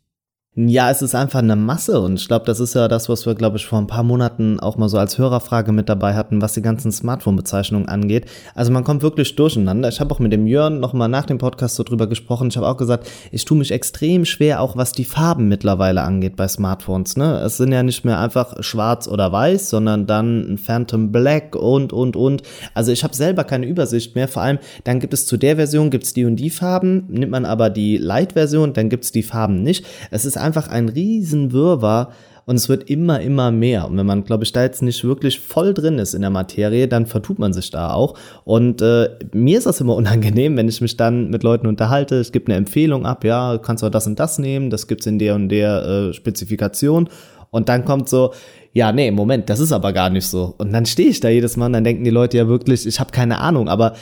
Ja, 0.60 0.90
es 0.90 1.04
ist 1.04 1.14
einfach 1.14 1.38
eine 1.38 1.56
Masse 1.56 2.02
und 2.02 2.20
ich 2.20 2.28
glaube, 2.28 2.48
das 2.48 2.60
ist 2.60 2.74
ja 2.74 2.88
das, 2.88 3.10
was 3.10 3.28
wir, 3.28 3.36
glaube 3.36 3.58
ich, 3.58 3.68
vor 3.68 3.78
ein 3.78 3.86
paar 3.86 4.02
Monaten 4.02 4.60
auch 4.60 4.76
mal 4.76 4.90
so 4.90 4.98
als 4.98 5.20
Hörerfrage 5.20 5.72
mit 5.72 5.88
dabei 5.88 6.16
hatten, 6.16 6.42
was 6.42 6.54
die 6.54 6.64
ganzen 6.64 6.92
Smartphone-Bezeichnungen 6.92 7.88
angeht. 7.88 8.26
Also 8.56 8.72
man 8.72 8.84
kommt 8.84 9.04
wirklich 9.04 9.36
durcheinander. 9.36 9.88
Ich 9.90 10.00
habe 10.00 10.12
auch 10.12 10.18
mit 10.18 10.32
dem 10.32 10.48
Jörn 10.48 10.80
nochmal 10.80 11.10
nach 11.10 11.28
dem 11.28 11.38
Podcast 11.38 11.76
so 11.76 11.84
drüber 11.84 12.08
gesprochen. 12.08 12.48
Ich 12.48 12.58
habe 12.58 12.68
auch 12.68 12.78
gesagt, 12.78 13.08
ich 13.32 13.46
tue 13.46 13.56
mich 13.56 13.72
extrem 13.72 14.26
schwer, 14.26 14.60
auch 14.60 14.76
was 14.76 14.94
die 14.94 15.06
Farben 15.06 15.48
mittlerweile 15.48 16.02
angeht 16.02 16.36
bei 16.36 16.48
Smartphones. 16.48 17.18
Ne? 17.18 17.40
Es 17.42 17.58
sind 17.58 17.72
ja 17.72 17.84
nicht 17.84 18.04
mehr 18.04 18.20
einfach 18.20 18.64
schwarz 18.64 19.08
oder 19.08 19.32
weiß, 19.32 19.70
sondern 19.70 20.08
dann 20.08 20.58
Phantom 20.58 21.12
Black 21.12 21.56
und, 21.56 21.94
und, 21.94 22.16
und. 22.16 22.42
Also 22.74 22.92
ich 22.92 23.04
habe 23.04 23.16
selber 23.16 23.44
keine 23.44 23.68
Übersicht 23.68 24.16
mehr. 24.16 24.28
Vor 24.28 24.42
allem, 24.42 24.58
dann 24.86 25.00
gibt 25.02 25.14
es 25.14 25.28
zu 25.28 25.38
der 25.38 25.58
Version, 25.58 25.92
gibt's 25.92 26.14
die 26.14 26.26
und 26.26 26.38
die 26.38 26.50
Farben. 26.50 27.06
Nimmt 27.10 27.32
man 27.32 27.46
aber 27.46 27.70
die 27.70 27.98
Light-Version, 27.98 28.74
dann 28.74 28.90
gibt's 28.90 29.12
die 29.12 29.22
Farben 29.22 29.62
nicht. 29.62 29.86
Es 30.10 30.26
ist 30.26 30.47
einfach 30.48 30.70
ein 30.70 30.90
Riesenwirrwarr 30.90 32.12
und 32.48 32.56
es 32.56 32.70
wird 32.70 32.90
immer, 32.90 33.20
immer 33.20 33.52
mehr. 33.52 33.90
Und 33.90 33.98
wenn 33.98 34.06
man, 34.06 34.24
glaube 34.24 34.46
ich, 34.46 34.54
da 34.54 34.64
jetzt 34.64 34.82
nicht 34.82 35.04
wirklich 35.04 35.42
voll 35.42 35.74
drin 35.74 36.00
ist 36.00 36.14
in 36.14 36.22
der 36.22 36.30
Materie, 36.30 36.88
dann 36.88 37.06
vertut 37.06 37.40
man 37.40 37.52
sich 37.52 37.72
da 37.72 37.92
auch. 37.92 38.18
Und 38.46 38.82
äh, 38.82 39.10
mir 39.34 39.58
ist 39.58 39.68
das 39.68 39.82
immer 39.82 39.96
unangenehm, 39.98 40.56
wenn 40.56 40.70
ich 40.70 40.80
mich 40.80 40.96
dann 40.96 41.30
mit 41.30 41.44
Leuten 41.44 41.68
unterhalte. 41.68 42.16
Es 42.16 42.32
gibt 42.32 42.48
eine 42.48 42.58
Empfehlung 42.58 43.06
ab, 43.06 43.26
ja, 43.26 43.58
kannst 43.58 43.84
du 43.84 43.90
das 43.90 44.08
und 44.08 44.18
das 44.18 44.40
nehmen, 44.40 44.70
das 44.70 44.88
gibt's 44.88 45.06
in 45.06 45.20
der 45.20 45.36
und 45.36 45.50
der 45.50 45.86
äh, 45.86 46.14
Spezifikation. 46.14 47.10
Und 47.50 47.68
dann 47.68 47.84
kommt 47.84 48.08
so, 48.08 48.34
ja, 48.72 48.92
nee, 48.92 49.12
Moment, 49.12 49.50
das 49.50 49.60
ist 49.60 49.72
aber 49.72 49.92
gar 49.92 50.10
nicht 50.10 50.28
so. 50.28 50.56
Und 50.58 50.72
dann 50.72 50.86
stehe 50.86 51.10
ich 51.10 51.20
da 51.20 51.30
jedes 51.30 51.58
Mal 51.58 51.66
und 51.66 51.74
dann 51.74 51.84
denken 51.84 52.04
die 52.04 52.12
Leute 52.12 52.38
ja 52.38 52.48
wirklich, 52.48 52.86
ich 52.86 53.00
habe 53.00 53.12
keine 53.12 53.40
Ahnung, 53.40 53.68
aber 53.68 53.94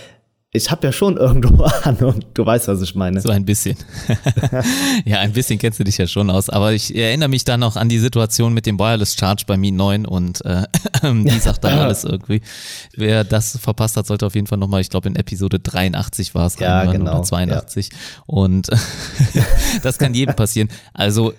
ich 0.56 0.72
habe 0.72 0.88
ja 0.88 0.94
schon 0.94 1.18
irgendwo 1.26 1.64
Ahnung. 1.64 2.24
Du 2.34 2.46
weißt, 2.46 2.68
was 2.68 2.82
ich 2.82 2.96
meine. 2.96 3.22
So 3.22 3.30
ein 3.30 3.46
bisschen. 3.46 3.78
ja, 5.06 5.20
ein 5.20 5.34
bisschen 5.34 5.60
kennst 5.60 5.80
du 5.80 5.84
dich 5.84 5.98
ja 5.98 6.08
schon 6.08 6.30
aus. 6.30 6.50
Aber 6.50 6.74
ich 6.74 6.96
erinnere 6.96 7.30
mich 7.30 7.44
dann 7.44 7.60
noch 7.60 7.76
an 7.76 7.90
die 7.90 8.00
Situation 8.00 8.54
mit 8.54 8.66
dem 8.66 8.80
Wireless 8.80 9.16
Charge 9.16 9.44
bei 9.46 9.58
Mi 9.58 9.72
9 9.72 10.06
und 10.06 10.44
äh, 10.46 10.64
die 11.04 11.40
sagt 11.40 11.64
dann 11.64 11.80
alles 11.80 12.04
irgendwie. 12.04 12.42
Wer 12.96 13.24
das 13.24 13.58
verpasst 13.58 13.98
hat, 13.98 14.08
sollte 14.08 14.26
auf 14.26 14.36
jeden 14.36 14.48
Fall 14.48 14.58
nochmal, 14.58 14.82
ich 14.82 14.90
glaube 14.90 15.10
in 15.10 15.16
Episode 15.16 15.60
83 15.60 16.36
war 16.36 16.48
es, 16.48 16.58
ja, 16.60 16.86
genau. 16.86 17.12
oder 17.12 17.24
82. 17.24 17.90
Ja. 17.92 17.98
Und 18.26 18.70
das 19.84 19.98
kann 19.98 20.14
jedem 20.14 20.36
passieren. 20.36 20.70
Also 20.94 21.34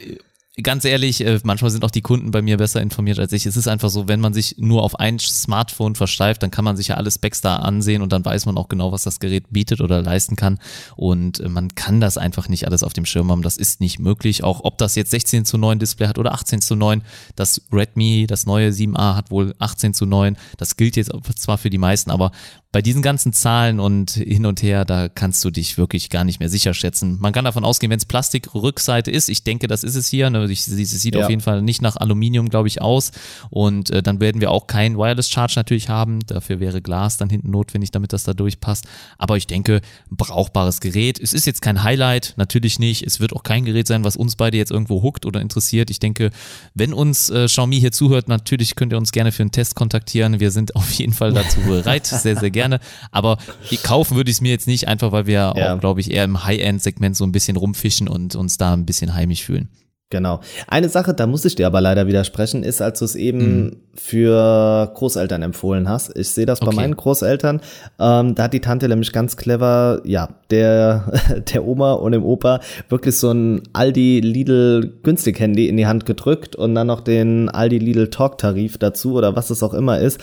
ganz 0.62 0.86
ehrlich, 0.86 1.20
äh, 1.20 1.38
manchmal 1.44 1.70
sind 1.70 1.84
auch 1.84 1.90
die 1.90 2.00
Kunden 2.00 2.30
bei 2.30 2.40
mir 2.40 2.56
besser 2.56 2.80
informiert 2.80 3.18
als 3.18 3.32
ich. 3.32 3.44
Es 3.44 3.56
ist 3.56 3.68
einfach 3.68 3.90
so, 3.90 4.08
wenn 4.08 4.20
man 4.20 4.32
sich 4.32 4.56
nur 4.58 4.82
auf 4.82 4.98
ein 4.98 5.18
Smartphone 5.18 5.94
versteift, 5.94 6.42
dann 6.42 6.50
kann 6.50 6.64
man 6.64 6.76
sich 6.76 6.88
ja 6.88 6.96
alle 6.96 7.10
Specs 7.10 7.42
da 7.42 7.56
ansehen 7.56 8.00
und 8.00 8.10
dann 8.10 8.24
weiß 8.24 8.46
man 8.46 8.56
auch 8.56 8.68
genau, 8.68 8.90
was 8.90 9.02
das 9.02 9.20
Gerät 9.20 9.44
bietet 9.50 9.82
oder 9.82 10.00
leisten 10.00 10.34
kann. 10.34 10.58
Und 10.96 11.40
äh, 11.40 11.48
man 11.50 11.74
kann 11.74 12.00
das 12.00 12.16
einfach 12.16 12.48
nicht 12.48 12.66
alles 12.66 12.82
auf 12.82 12.94
dem 12.94 13.04
Schirm 13.04 13.30
haben. 13.30 13.42
Das 13.42 13.58
ist 13.58 13.80
nicht 13.80 13.98
möglich. 13.98 14.44
Auch 14.44 14.60
ob 14.64 14.78
das 14.78 14.94
jetzt 14.94 15.10
16 15.10 15.44
zu 15.44 15.58
9 15.58 15.78
Display 15.78 16.08
hat 16.08 16.18
oder 16.18 16.32
18 16.32 16.62
zu 16.62 16.74
9. 16.74 17.02
Das 17.34 17.60
Redmi, 17.70 18.26
das 18.26 18.46
neue 18.46 18.70
7a 18.70 19.14
hat 19.14 19.30
wohl 19.30 19.54
18 19.58 19.92
zu 19.92 20.06
9. 20.06 20.38
Das 20.56 20.76
gilt 20.76 20.96
jetzt 20.96 21.12
zwar 21.36 21.58
für 21.58 21.68
die 21.68 21.78
meisten, 21.78 22.10
aber 22.10 22.32
bei 22.76 22.82
diesen 22.82 23.00
ganzen 23.00 23.32
Zahlen 23.32 23.80
und 23.80 24.10
hin 24.10 24.44
und 24.44 24.62
her, 24.62 24.84
da 24.84 25.08
kannst 25.08 25.42
du 25.46 25.50
dich 25.50 25.78
wirklich 25.78 26.10
gar 26.10 26.24
nicht 26.24 26.40
mehr 26.40 26.50
sicher 26.50 26.74
schätzen. 26.74 27.16
Man 27.20 27.32
kann 27.32 27.46
davon 27.46 27.64
ausgehen, 27.64 27.90
wenn 27.90 27.96
es 27.96 28.04
Plastikrückseite 28.04 29.10
ist, 29.10 29.30
ich 29.30 29.44
denke, 29.44 29.66
das 29.66 29.82
ist 29.82 29.94
es 29.94 30.08
hier, 30.08 30.28
ne, 30.46 30.82
es 30.82 30.90
sieht 30.90 31.14
ja. 31.14 31.24
auf 31.24 31.30
jeden 31.30 31.42
Fall 31.42 31.62
nicht 31.62 31.82
nach 31.82 31.96
Aluminium, 31.96 32.48
glaube 32.48 32.68
ich, 32.68 32.80
aus 32.80 33.12
und 33.50 33.90
äh, 33.90 34.02
dann 34.02 34.20
werden 34.20 34.40
wir 34.40 34.50
auch 34.50 34.66
kein 34.66 34.96
Wireless 34.96 35.30
Charge 35.30 35.54
natürlich 35.56 35.88
haben, 35.88 36.20
dafür 36.26 36.60
wäre 36.60 36.80
Glas 36.80 37.16
dann 37.16 37.30
hinten 37.30 37.50
notwendig, 37.50 37.90
damit 37.90 38.12
das 38.12 38.24
da 38.24 38.34
durchpasst, 38.34 38.86
aber 39.18 39.36
ich 39.36 39.46
denke, 39.46 39.80
brauchbares 40.10 40.80
Gerät. 40.80 41.18
Es 41.20 41.32
ist 41.32 41.46
jetzt 41.46 41.62
kein 41.62 41.82
Highlight, 41.82 42.34
natürlich 42.36 42.78
nicht, 42.78 43.06
es 43.06 43.20
wird 43.20 43.32
auch 43.32 43.42
kein 43.42 43.64
Gerät 43.64 43.86
sein, 43.86 44.04
was 44.04 44.16
uns 44.16 44.36
beide 44.36 44.56
jetzt 44.56 44.70
irgendwo 44.70 45.02
huckt 45.02 45.26
oder 45.26 45.40
interessiert. 45.40 45.90
Ich 45.90 45.98
denke, 45.98 46.30
wenn 46.74 46.92
uns 46.92 47.30
äh, 47.30 47.46
Xiaomi 47.46 47.78
hier 47.78 47.92
zuhört, 47.92 48.28
natürlich 48.28 48.74
könnt 48.74 48.92
ihr 48.92 48.98
uns 48.98 49.12
gerne 49.12 49.32
für 49.32 49.42
einen 49.42 49.52
Test 49.52 49.74
kontaktieren, 49.74 50.40
wir 50.40 50.50
sind 50.50 50.76
auf 50.76 50.90
jeden 50.92 51.12
Fall 51.12 51.32
dazu 51.32 51.60
bereit, 51.66 52.06
sehr, 52.06 52.36
sehr 52.36 52.50
gerne. 52.50 52.80
Aber 53.10 53.38
kaufen 53.82 54.16
würde 54.16 54.30
ich 54.30 54.36
es 54.36 54.40
mir 54.40 54.50
jetzt 54.50 54.66
nicht, 54.66 54.88
einfach 54.88 55.12
weil 55.12 55.26
wir 55.26 55.54
ja. 55.56 55.74
auch, 55.74 55.80
glaube 55.80 56.00
ich, 56.00 56.10
eher 56.10 56.24
im 56.24 56.44
High-End-Segment 56.44 57.16
so 57.16 57.24
ein 57.24 57.32
bisschen 57.32 57.56
rumfischen 57.56 58.08
und 58.08 58.34
uns 58.34 58.58
da 58.58 58.72
ein 58.72 58.86
bisschen 58.86 59.14
heimisch 59.14 59.44
fühlen. 59.44 59.68
Genau. 60.08 60.38
Eine 60.68 60.88
Sache, 60.88 61.14
da 61.14 61.26
muss 61.26 61.44
ich 61.44 61.56
dir 61.56 61.66
aber 61.66 61.80
leider 61.80 62.06
widersprechen, 62.06 62.62
ist, 62.62 62.80
als 62.80 63.00
du 63.00 63.04
es 63.04 63.16
eben 63.16 63.64
mhm. 63.64 63.76
für 63.96 64.88
Großeltern 64.94 65.42
empfohlen 65.42 65.88
hast. 65.88 66.16
Ich 66.16 66.30
sehe 66.30 66.46
das 66.46 66.60
bei 66.60 66.68
okay. 66.68 66.76
meinen 66.76 66.94
Großeltern. 66.94 67.60
Ähm, 67.98 68.36
da 68.36 68.44
hat 68.44 68.52
die 68.52 68.60
Tante 68.60 68.88
nämlich 68.88 69.12
ganz 69.12 69.36
clever, 69.36 70.00
ja, 70.04 70.28
der, 70.50 71.12
der 71.52 71.66
Oma 71.66 71.94
und 71.94 72.12
dem 72.12 72.24
Opa 72.24 72.60
wirklich 72.88 73.16
so 73.16 73.32
ein 73.32 73.62
Aldi 73.72 74.20
Lidl 74.20 74.92
günstig 75.02 75.40
Handy 75.40 75.68
in 75.68 75.76
die 75.76 75.88
Hand 75.88 76.06
gedrückt 76.06 76.54
und 76.54 76.76
dann 76.76 76.86
noch 76.86 77.00
den 77.00 77.48
Aldi 77.48 77.78
Lidl 77.78 78.08
Talk 78.08 78.38
Tarif 78.38 78.78
dazu 78.78 79.14
oder 79.14 79.34
was 79.34 79.50
es 79.50 79.64
auch 79.64 79.74
immer 79.74 79.98
ist. 79.98 80.20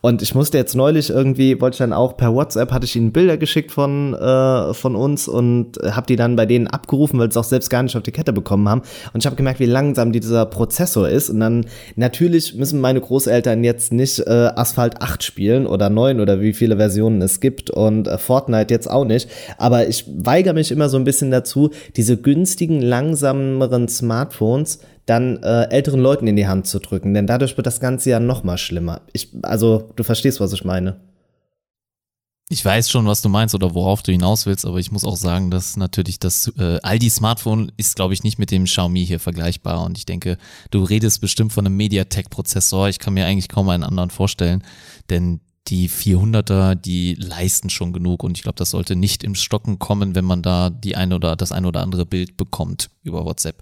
Und 0.00 0.22
ich 0.22 0.34
musste 0.34 0.56
jetzt 0.56 0.74
neulich 0.74 1.10
irgendwie, 1.10 1.60
wollte 1.60 1.74
ich 1.74 1.78
dann 1.80 1.92
auch 1.92 2.16
per 2.16 2.32
WhatsApp, 2.34 2.72
hatte 2.72 2.86
ich 2.86 2.96
ihnen 2.96 3.12
Bilder 3.12 3.36
geschickt 3.36 3.70
von, 3.70 4.14
äh, 4.14 4.72
von 4.72 4.96
uns 4.96 5.28
und 5.28 5.76
habe 5.84 6.06
die 6.06 6.16
dann 6.16 6.36
bei 6.36 6.46
denen 6.46 6.68
abgerufen, 6.68 7.18
weil 7.18 7.26
sie 7.26 7.38
es 7.38 7.44
auch 7.44 7.48
selbst 7.48 7.68
gar 7.68 7.82
nicht 7.82 7.96
auf 7.98 8.02
die 8.02 8.12
Kette 8.12 8.32
bekommen 8.32 8.66
haben. 8.70 8.80
Und 9.12 9.25
ich 9.26 9.28
habe 9.28 9.36
gemerkt, 9.36 9.58
wie 9.58 9.66
langsam 9.66 10.12
dieser 10.12 10.46
Prozessor 10.46 11.08
ist. 11.08 11.30
Und 11.30 11.40
dann 11.40 11.66
natürlich 11.96 12.54
müssen 12.54 12.80
meine 12.80 13.00
Großeltern 13.00 13.64
jetzt 13.64 13.92
nicht 13.92 14.20
äh, 14.20 14.50
Asphalt 14.54 15.02
8 15.02 15.20
spielen 15.24 15.66
oder 15.66 15.90
9 15.90 16.20
oder 16.20 16.40
wie 16.40 16.52
viele 16.52 16.76
Versionen 16.76 17.20
es 17.22 17.40
gibt 17.40 17.70
und 17.70 18.06
äh, 18.06 18.18
Fortnite 18.18 18.72
jetzt 18.72 18.88
auch 18.88 19.04
nicht. 19.04 19.28
Aber 19.58 19.88
ich 19.88 20.04
weigere 20.06 20.54
mich 20.54 20.70
immer 20.70 20.88
so 20.88 20.96
ein 20.96 21.02
bisschen 21.02 21.32
dazu, 21.32 21.70
diese 21.96 22.16
günstigen, 22.16 22.80
langsameren 22.80 23.88
Smartphones 23.88 24.78
dann 25.06 25.42
äh, 25.42 25.70
älteren 25.70 26.00
Leuten 26.00 26.28
in 26.28 26.36
die 26.36 26.46
Hand 26.46 26.68
zu 26.68 26.78
drücken, 26.78 27.14
denn 27.14 27.26
dadurch 27.26 27.56
wird 27.56 27.66
das 27.66 27.80
Ganze 27.80 28.10
ja 28.10 28.20
noch 28.20 28.44
mal 28.44 28.58
schlimmer. 28.58 29.02
Ich, 29.12 29.30
also 29.42 29.90
du 29.96 30.04
verstehst, 30.04 30.40
was 30.40 30.52
ich 30.52 30.64
meine. 30.64 30.96
Ich 32.48 32.64
weiß 32.64 32.88
schon, 32.90 33.06
was 33.06 33.22
du 33.22 33.28
meinst 33.28 33.56
oder 33.56 33.74
worauf 33.74 34.04
du 34.04 34.12
hinaus 34.12 34.46
willst, 34.46 34.64
aber 34.64 34.78
ich 34.78 34.92
muss 34.92 35.02
auch 35.02 35.16
sagen, 35.16 35.50
dass 35.50 35.76
natürlich 35.76 36.20
das 36.20 36.52
äh, 36.56 36.78
Aldi 36.80 37.10
Smartphone 37.10 37.72
ist, 37.76 37.96
glaube 37.96 38.14
ich, 38.14 38.22
nicht 38.22 38.38
mit 38.38 38.52
dem 38.52 38.66
Xiaomi 38.66 39.04
hier 39.04 39.18
vergleichbar. 39.18 39.84
Und 39.84 39.98
ich 39.98 40.06
denke, 40.06 40.38
du 40.70 40.84
redest 40.84 41.20
bestimmt 41.20 41.52
von 41.52 41.66
einem 41.66 41.76
MediaTek-Prozessor. 41.76 42.88
Ich 42.88 43.00
kann 43.00 43.14
mir 43.14 43.26
eigentlich 43.26 43.48
kaum 43.48 43.68
einen 43.68 43.82
anderen 43.82 44.10
vorstellen, 44.10 44.62
denn 45.10 45.40
die 45.66 45.90
400er, 45.90 46.76
die 46.76 47.14
leisten 47.14 47.68
schon 47.68 47.92
genug 47.92 48.22
und 48.22 48.36
ich 48.36 48.44
glaube, 48.44 48.58
das 48.58 48.70
sollte 48.70 48.94
nicht 48.94 49.24
im 49.24 49.34
Stocken 49.34 49.80
kommen, 49.80 50.14
wenn 50.14 50.24
man 50.24 50.42
da 50.42 50.70
die 50.70 50.94
eine 50.94 51.16
oder 51.16 51.34
das 51.34 51.50
eine 51.50 51.66
oder 51.66 51.82
andere 51.82 52.06
Bild 52.06 52.36
bekommt 52.36 52.90
über 53.02 53.24
WhatsApp. 53.24 53.60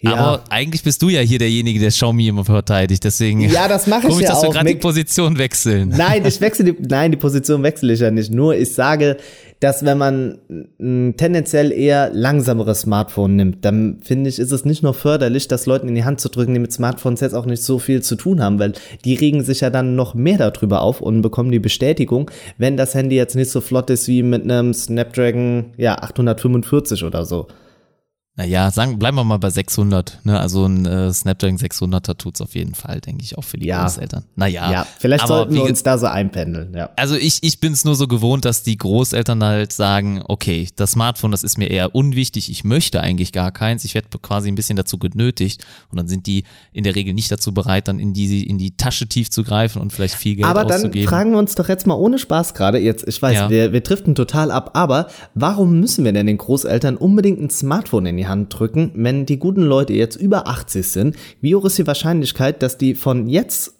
Ja. 0.00 0.14
Aber 0.16 0.44
eigentlich 0.50 0.82
bist 0.82 1.00
du 1.00 1.08
ja 1.08 1.20
hier 1.20 1.38
derjenige, 1.38 1.80
der 1.80 1.88
Xiaomi 1.88 2.28
immer 2.28 2.44
verteidigt. 2.44 3.04
Deswegen 3.04 3.40
ja, 3.40 3.68
das 3.68 3.86
mache 3.86 4.08
ich, 4.08 4.14
ich 4.16 4.20
ja 4.20 4.28
dass 4.28 4.38
auch. 4.38 4.42
wir 4.44 4.50
gerade 4.50 4.68
die 4.68 4.76
Position 4.76 5.38
wechseln. 5.38 5.88
Nein, 5.96 6.24
ich 6.26 6.40
wechsle 6.40 6.64
die, 6.64 6.76
nein, 6.86 7.10
die 7.10 7.16
Position 7.16 7.62
wechsle 7.62 7.92
ich 7.92 8.00
ja 8.00 8.10
nicht. 8.10 8.32
Nur 8.32 8.54
ich 8.54 8.74
sage, 8.74 9.16
dass 9.60 9.82
wenn 9.84 9.96
man 9.96 10.38
ein 10.78 11.14
tendenziell 11.16 11.72
eher 11.72 12.10
langsameres 12.12 12.82
Smartphone 12.82 13.36
nimmt, 13.36 13.64
dann 13.64 13.98
finde 14.02 14.28
ich, 14.28 14.38
ist 14.38 14.52
es 14.52 14.66
nicht 14.66 14.82
nur 14.82 14.92
förderlich, 14.92 15.48
das 15.48 15.64
Leuten 15.64 15.88
in 15.88 15.94
die 15.94 16.04
Hand 16.04 16.20
zu 16.20 16.28
drücken, 16.28 16.52
die 16.52 16.60
mit 16.60 16.72
Smartphones 16.72 17.20
jetzt 17.20 17.34
auch 17.34 17.46
nicht 17.46 17.62
so 17.62 17.78
viel 17.78 18.02
zu 18.02 18.16
tun 18.16 18.42
haben, 18.42 18.58
weil 18.58 18.74
die 19.06 19.14
regen 19.14 19.42
sich 19.42 19.60
ja 19.60 19.70
dann 19.70 19.96
noch 19.96 20.14
mehr 20.14 20.36
darüber 20.36 20.82
auf 20.82 21.00
und 21.00 21.22
bekommen 21.22 21.50
die 21.50 21.60
Bestätigung, 21.60 22.30
wenn 22.58 22.76
das 22.76 22.94
Handy 22.94 23.16
jetzt 23.16 23.36
nicht 23.36 23.50
so 23.50 23.62
flott 23.62 23.88
ist 23.88 24.06
wie 24.06 24.22
mit 24.22 24.42
einem 24.42 24.74
Snapdragon 24.74 25.72
ja 25.78 25.94
845 25.98 27.04
oder 27.04 27.24
so. 27.24 27.46
Naja, 28.36 28.72
sagen, 28.72 28.98
bleiben 28.98 29.16
wir 29.16 29.22
mal 29.22 29.36
bei 29.36 29.48
600. 29.48 30.18
Ne? 30.24 30.40
Also 30.40 30.66
ein 30.66 30.84
äh, 30.86 31.12
Snapdragon 31.12 31.56
600er 31.56 32.16
tut's 32.18 32.40
auf 32.40 32.56
jeden 32.56 32.74
Fall, 32.74 33.00
denke 33.00 33.22
ich, 33.22 33.38
auch 33.38 33.44
für 33.44 33.58
die 33.58 33.66
ja. 33.66 33.84
Großeltern. 33.84 34.24
Naja. 34.34 34.72
Ja, 34.72 34.86
vielleicht 34.98 35.28
sollten 35.28 35.54
wir 35.54 35.62
uns 35.62 35.84
da 35.84 35.98
so 35.98 36.06
einpendeln. 36.06 36.74
Ja. 36.74 36.90
Also 36.96 37.14
ich, 37.14 37.38
ich 37.42 37.60
bin 37.60 37.72
es 37.72 37.84
nur 37.84 37.94
so 37.94 38.08
gewohnt, 38.08 38.44
dass 38.44 38.64
die 38.64 38.76
Großeltern 38.76 39.44
halt 39.44 39.72
sagen, 39.72 40.24
okay, 40.26 40.66
das 40.74 40.92
Smartphone, 40.92 41.30
das 41.30 41.44
ist 41.44 41.58
mir 41.58 41.70
eher 41.70 41.94
unwichtig, 41.94 42.50
ich 42.50 42.64
möchte 42.64 43.00
eigentlich 43.00 43.30
gar 43.30 43.52
keins, 43.52 43.84
ich 43.84 43.94
werde 43.94 44.08
quasi 44.20 44.48
ein 44.48 44.56
bisschen 44.56 44.74
dazu 44.74 44.98
genötigt 44.98 45.64
und 45.92 45.98
dann 45.98 46.08
sind 46.08 46.26
die 46.26 46.42
in 46.72 46.82
der 46.82 46.96
Regel 46.96 47.14
nicht 47.14 47.30
dazu 47.30 47.54
bereit, 47.54 47.86
dann 47.86 48.00
in 48.00 48.14
die, 48.14 48.44
in 48.44 48.58
die 48.58 48.76
Tasche 48.76 49.06
tief 49.06 49.30
zu 49.30 49.44
greifen 49.44 49.80
und 49.80 49.92
vielleicht 49.92 50.16
viel 50.16 50.34
Geld 50.34 50.48
aber 50.48 50.64
auszugeben. 50.64 50.88
Aber 50.88 51.00
dann 51.00 51.08
fragen 51.08 51.30
wir 51.30 51.38
uns 51.38 51.54
doch 51.54 51.68
jetzt 51.68 51.86
mal 51.86 51.94
ohne 51.94 52.18
Spaß 52.18 52.54
gerade, 52.54 52.78
jetzt, 52.78 53.06
ich 53.06 53.22
weiß, 53.22 53.34
ja. 53.34 53.48
wir, 53.48 53.72
wir 53.72 53.80
driften 53.80 54.16
total 54.16 54.50
ab, 54.50 54.70
aber 54.74 55.06
warum 55.34 55.78
müssen 55.78 56.04
wir 56.04 56.12
denn 56.12 56.26
den 56.26 56.38
Großeltern 56.38 56.96
unbedingt 56.96 57.40
ein 57.40 57.50
Smartphone 57.50 58.06
in 58.06 58.16
die 58.16 58.23
die 58.24 58.28
Hand 58.28 58.58
drücken, 58.58 58.90
wenn 58.94 59.26
die 59.26 59.38
guten 59.38 59.62
Leute 59.62 59.92
jetzt 59.92 60.16
über 60.16 60.48
80 60.48 60.86
sind, 60.86 61.16
wie 61.40 61.54
hoch 61.54 61.64
ist 61.64 61.78
die 61.78 61.86
Wahrscheinlichkeit, 61.86 62.62
dass 62.62 62.78
die 62.78 62.94
von 62.94 63.28
jetzt 63.28 63.74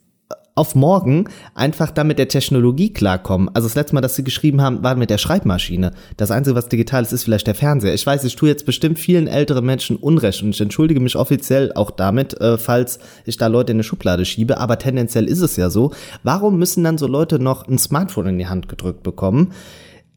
auf 0.57 0.77
morgen 0.77 1.25
einfach 1.55 1.91
da 1.91 2.05
mit 2.05 2.19
der 2.19 2.29
Technologie 2.29 2.93
klarkommen. 2.93 3.51
Also 3.55 3.67
das 3.67 3.75
letzte 3.75 3.95
Mal, 3.97 4.03
dass 4.03 4.15
sie 4.15 4.23
geschrieben 4.23 4.63
haben, 4.63 4.85
war 4.85 4.95
mit 4.95 5.11
der 5.11 5.19
Schreibmaschine. 5.19 5.93
Das 6.17 6.31
Einzige, 6.31 6.55
was 6.55 6.69
digital 6.69 7.03
ist, 7.03 7.13
ist 7.13 7.25
vielleicht 7.25 7.49
der 7.49 7.57
Fernseher. 7.57 7.93
Ich 7.93 8.07
weiß, 8.07 8.23
ich 8.23 8.37
tue 8.37 8.51
jetzt 8.51 8.65
bestimmt 8.65 9.01
vielen 9.01 9.27
älteren 9.27 9.65
Menschen 9.65 9.97
Unrecht 9.97 10.43
und 10.43 10.51
ich 10.51 10.61
entschuldige 10.61 11.01
mich 11.01 11.17
offiziell 11.17 11.73
auch 11.73 11.91
damit, 11.91 12.41
äh, 12.41 12.57
falls 12.57 13.01
ich 13.25 13.37
da 13.37 13.49
Leute 13.49 13.73
in 13.73 13.77
eine 13.77 13.83
Schublade 13.83 14.25
schiebe, 14.25 14.59
aber 14.59 14.79
tendenziell 14.79 15.25
ist 15.25 15.41
es 15.41 15.57
ja 15.57 15.71
so. 15.71 15.93
Warum 16.23 16.57
müssen 16.59 16.85
dann 16.85 16.99
so 16.99 17.09
Leute 17.09 17.41
noch 17.41 17.67
ein 17.67 17.79
Smartphone 17.79 18.27
in 18.29 18.39
die 18.39 18.47
Hand 18.47 18.69
gedrückt 18.69 19.03
bekommen? 19.03 19.53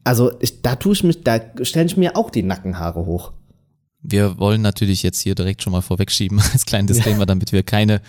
Also 0.04 0.32
ich, 0.40 0.62
da 0.62 0.76
tue 0.76 0.92
ich 0.92 1.02
mich, 1.02 1.24
da 1.24 1.40
stelle 1.62 1.86
ich 1.86 1.96
mir 1.96 2.16
auch 2.16 2.30
die 2.30 2.42
Nackenhaare 2.42 3.04
hoch. 3.04 3.32
Wir 4.00 4.38
wollen 4.38 4.62
natürlich 4.62 5.02
jetzt 5.02 5.20
hier 5.20 5.34
direkt 5.34 5.62
schon 5.62 5.72
mal 5.72 5.80
vorwegschieben 5.80 6.40
als 6.52 6.66
kleinen 6.66 6.86
Disclaimer, 6.86 7.26
damit 7.26 7.52
wir 7.52 7.62
keine 7.64 8.00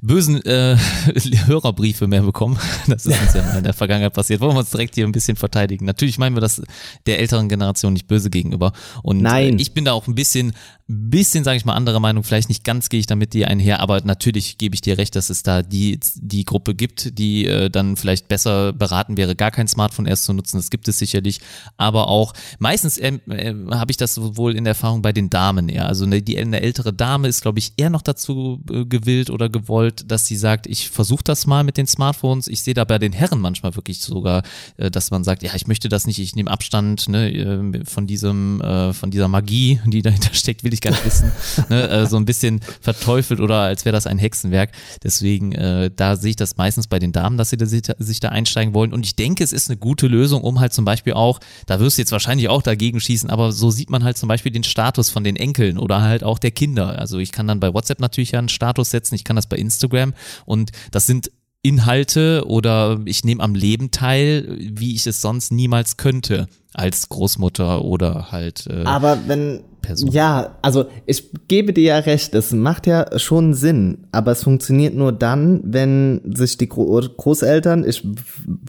bösen 0.00 0.42
äh, 0.44 0.76
Hörerbriefe 1.46 2.06
mehr 2.06 2.22
bekommen. 2.22 2.58
Das 2.86 3.04
ist 3.04 3.20
uns 3.20 3.34
ja 3.34 3.42
mal 3.42 3.58
in 3.58 3.64
der 3.64 3.74
Vergangenheit 3.74 4.14
passiert. 4.14 4.40
Wollen 4.40 4.54
wir 4.54 4.60
uns 4.60 4.70
direkt 4.70 4.94
hier 4.94 5.06
ein 5.06 5.12
bisschen 5.12 5.36
verteidigen. 5.36 5.84
Natürlich 5.84 6.18
meinen 6.18 6.34
wir 6.34 6.40
das 6.40 6.62
der 7.06 7.18
älteren 7.18 7.48
Generation 7.48 7.92
nicht 7.92 8.06
böse 8.06 8.30
gegenüber. 8.30 8.72
Und 9.02 9.20
Nein. 9.20 9.58
Äh, 9.58 9.62
ich 9.62 9.74
bin 9.74 9.84
da 9.84 9.92
auch 9.92 10.06
ein 10.06 10.14
bisschen 10.14 10.54
bisschen, 10.88 11.44
sage 11.44 11.58
ich 11.58 11.66
mal, 11.66 11.74
anderer 11.74 12.00
Meinung. 12.00 12.24
Vielleicht 12.24 12.48
nicht 12.48 12.64
ganz 12.64 12.88
gehe 12.88 12.98
ich 12.98 13.06
damit 13.06 13.34
dir 13.34 13.48
einher, 13.48 13.80
aber 13.80 14.00
natürlich 14.00 14.56
gebe 14.56 14.74
ich 14.74 14.80
dir 14.80 14.96
recht, 14.96 15.14
dass 15.16 15.28
es 15.28 15.42
da 15.42 15.62
die, 15.62 16.00
die 16.14 16.46
Gruppe 16.46 16.74
gibt, 16.74 17.18
die 17.18 17.44
äh, 17.44 17.68
dann 17.68 17.98
vielleicht 17.98 18.26
besser 18.26 18.72
beraten 18.72 19.18
wäre, 19.18 19.36
gar 19.36 19.50
kein 19.50 19.68
Smartphone 19.68 20.06
erst 20.06 20.24
zu 20.24 20.32
nutzen. 20.32 20.56
Das 20.56 20.70
gibt 20.70 20.88
es 20.88 20.98
sicherlich. 20.98 21.40
Aber 21.76 22.08
auch 22.08 22.32
meistens 22.58 22.96
äh, 22.96 23.18
äh, 23.28 23.54
habe 23.70 23.90
ich 23.90 23.98
das 23.98 24.18
wohl 24.18 24.56
in 24.56 24.64
Erfahrung 24.64 25.02
bei 25.02 25.12
den 25.12 25.28
Damen 25.28 25.68
eher. 25.68 25.86
Also 25.86 26.06
eine, 26.06 26.22
die, 26.22 26.38
eine 26.38 26.62
ältere 26.62 26.94
Dame 26.94 27.28
ist, 27.28 27.42
glaube 27.42 27.58
ich, 27.58 27.74
eher 27.76 27.90
noch 27.90 28.02
dazu 28.02 28.62
äh, 28.70 28.86
gewillt 28.86 29.28
oder 29.28 29.50
gewollt, 29.50 30.10
dass 30.10 30.24
sie 30.26 30.36
sagt, 30.36 30.66
ich 30.66 30.88
versuche 30.88 31.22
das 31.22 31.46
mal 31.46 31.64
mit 31.64 31.76
den 31.76 31.86
Smartphones. 31.86 32.48
Ich 32.48 32.62
sehe 32.62 32.72
da 32.72 32.84
bei 32.84 32.98
den 32.98 33.12
Herren 33.12 33.40
manchmal 33.40 33.76
wirklich 33.76 34.00
sogar, 34.00 34.42
äh, 34.78 34.90
dass 34.90 35.10
man 35.10 35.22
sagt, 35.22 35.42
ja, 35.42 35.54
ich 35.54 35.66
möchte 35.66 35.90
das 35.90 36.06
nicht, 36.06 36.18
ich 36.18 36.34
nehme 36.34 36.50
Abstand 36.50 37.10
ne, 37.10 37.30
äh, 37.30 37.84
von 37.84 38.06
diesem, 38.06 38.62
äh, 38.62 38.94
von 38.94 39.10
dieser 39.10 39.28
Magie, 39.28 39.80
die 39.84 40.00
dahinter 40.00 40.32
steckt, 40.32 40.64
will 40.64 40.72
ich 40.72 40.77
gar 40.80 40.90
nicht 40.90 41.04
wissen. 41.04 41.32
ne, 41.68 41.88
äh, 41.88 42.06
so 42.06 42.16
ein 42.16 42.24
bisschen 42.24 42.60
verteufelt 42.80 43.40
oder 43.40 43.60
als 43.60 43.84
wäre 43.84 43.92
das 43.92 44.06
ein 44.06 44.18
Hexenwerk. 44.18 44.72
Deswegen, 45.02 45.52
äh, 45.52 45.90
da 45.94 46.16
sehe 46.16 46.30
ich 46.30 46.36
das 46.36 46.56
meistens 46.56 46.86
bei 46.86 46.98
den 46.98 47.12
Damen, 47.12 47.36
dass 47.36 47.50
sie 47.50 47.56
da, 47.56 47.66
sich 47.66 48.20
da 48.20 48.28
einsteigen 48.28 48.74
wollen. 48.74 48.92
Und 48.92 49.04
ich 49.04 49.16
denke, 49.16 49.44
es 49.44 49.52
ist 49.52 49.70
eine 49.70 49.76
gute 49.76 50.06
Lösung, 50.06 50.42
um 50.42 50.60
halt 50.60 50.72
zum 50.72 50.84
Beispiel 50.84 51.12
auch, 51.14 51.40
da 51.66 51.80
wirst 51.80 51.98
du 51.98 52.02
jetzt 52.02 52.12
wahrscheinlich 52.12 52.48
auch 52.48 52.62
dagegen 52.62 53.00
schießen, 53.00 53.30
aber 53.30 53.52
so 53.52 53.70
sieht 53.70 53.90
man 53.90 54.04
halt 54.04 54.16
zum 54.16 54.28
Beispiel 54.28 54.52
den 54.52 54.64
Status 54.64 55.10
von 55.10 55.24
den 55.24 55.36
Enkeln 55.36 55.78
oder 55.78 56.02
halt 56.02 56.24
auch 56.24 56.38
der 56.38 56.50
Kinder. 56.50 56.98
Also 56.98 57.18
ich 57.18 57.32
kann 57.32 57.46
dann 57.46 57.60
bei 57.60 57.72
WhatsApp 57.72 58.00
natürlich 58.00 58.36
einen 58.36 58.48
Status 58.48 58.90
setzen, 58.90 59.14
ich 59.14 59.24
kann 59.24 59.36
das 59.36 59.46
bei 59.46 59.56
Instagram 59.56 60.14
und 60.44 60.70
das 60.90 61.06
sind 61.06 61.30
Inhalte 61.62 62.44
oder 62.46 63.00
ich 63.04 63.24
nehme 63.24 63.42
am 63.42 63.54
Leben 63.54 63.90
teil, 63.90 64.56
wie 64.58 64.94
ich 64.94 65.06
es 65.06 65.20
sonst 65.20 65.50
niemals 65.50 65.96
könnte 65.96 66.46
als 66.72 67.08
Großmutter 67.08 67.84
oder 67.84 68.30
halt. 68.30 68.66
Äh, 68.68 68.84
aber 68.84 69.18
wenn 69.26 69.60
Person. 69.80 70.10
Ja, 70.10 70.58
also 70.62 70.86
ich 71.06 71.30
gebe 71.48 71.72
dir 71.72 71.84
ja 71.84 71.98
recht, 71.98 72.34
es 72.34 72.52
macht 72.52 72.86
ja 72.86 73.06
schon 73.18 73.54
Sinn, 73.54 74.06
aber 74.12 74.32
es 74.32 74.42
funktioniert 74.42 74.94
nur 74.94 75.12
dann, 75.12 75.60
wenn 75.64 76.20
sich 76.34 76.58
die 76.58 76.68
Großeltern, 76.68 77.84
ich 77.84 78.06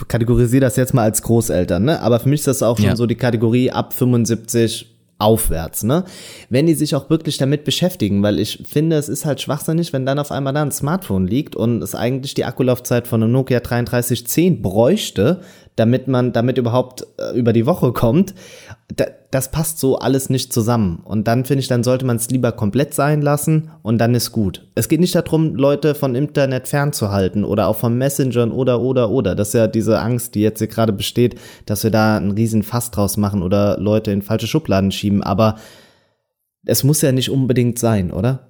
kategorisiere 0.07 0.61
das 0.61 0.75
jetzt 0.75 0.93
mal 0.93 1.03
als 1.03 1.21
Großeltern, 1.21 1.83
ne? 1.83 2.01
Aber 2.01 2.19
für 2.19 2.29
mich 2.29 2.41
ist 2.41 2.47
das 2.47 2.63
auch 2.63 2.77
schon 2.77 2.87
ja. 2.87 2.95
so 2.95 3.05
die 3.05 3.15
Kategorie 3.15 3.71
ab 3.71 3.93
75 3.93 4.98
aufwärts, 5.19 5.83
ne? 5.83 6.05
Wenn 6.49 6.65
die 6.65 6.73
sich 6.73 6.95
auch 6.95 7.09
wirklich 7.09 7.37
damit 7.37 7.65
beschäftigen, 7.65 8.23
weil 8.23 8.39
ich 8.39 8.63
finde, 8.65 8.95
es 8.95 9.09
ist 9.09 9.25
halt 9.25 9.41
schwachsinnig, 9.41 9.91
wenn 9.91 10.05
dann 10.05 10.17
auf 10.17 10.31
einmal 10.31 10.53
da 10.53 10.61
ein 10.61 10.71
Smartphone 10.71 11.27
liegt 11.27 11.57
und 11.57 11.83
es 11.83 11.93
eigentlich 11.93 12.33
die 12.33 12.45
Akkulaufzeit 12.45 13.05
von 13.05 13.21
einem 13.21 13.33
Nokia 13.33 13.59
3310 13.59 14.61
bräuchte, 14.61 15.41
damit 15.75 16.07
man 16.07 16.31
damit 16.31 16.57
überhaupt 16.57 17.05
äh, 17.17 17.37
über 17.37 17.53
die 17.53 17.65
Woche 17.65 17.91
kommt. 17.91 18.33
Da, 18.95 19.05
das 19.29 19.51
passt 19.51 19.77
so 19.77 19.99
alles 19.99 20.29
nicht 20.29 20.51
zusammen. 20.51 21.01
Und 21.03 21.27
dann 21.27 21.45
finde 21.45 21.61
ich, 21.61 21.67
dann 21.67 21.83
sollte 21.83 22.05
man 22.05 22.17
es 22.17 22.29
lieber 22.31 22.51
komplett 22.51 22.95
sein 22.95 23.21
lassen 23.21 23.69
und 23.83 23.99
dann 23.99 24.15
ist 24.15 24.31
gut. 24.31 24.67
Es 24.73 24.89
geht 24.89 24.99
nicht 24.99 25.13
darum, 25.13 25.53
Leute 25.53 25.93
von 25.93 26.15
Internet 26.15 26.67
fernzuhalten 26.67 27.43
oder 27.43 27.67
auch 27.67 27.75
von 27.75 27.97
Messengern 27.97 28.51
oder, 28.51 28.81
oder, 28.81 29.11
oder. 29.11 29.35
Das 29.35 29.49
ist 29.49 29.53
ja 29.53 29.67
diese 29.67 29.99
Angst, 29.99 30.33
die 30.33 30.41
jetzt 30.41 30.57
hier 30.57 30.67
gerade 30.67 30.91
besteht, 30.91 31.39
dass 31.67 31.83
wir 31.83 31.91
da 31.91 32.17
einen 32.17 32.31
riesen 32.31 32.63
Fass 32.63 32.89
draus 32.89 33.15
machen 33.17 33.43
oder 33.43 33.77
Leute 33.79 34.11
in 34.11 34.23
falsche 34.23 34.47
Schubladen 34.47 34.91
schieben. 34.91 35.21
Aber 35.21 35.57
es 36.65 36.83
muss 36.83 37.01
ja 37.01 37.11
nicht 37.11 37.29
unbedingt 37.29 37.77
sein, 37.77 38.11
oder? 38.11 38.49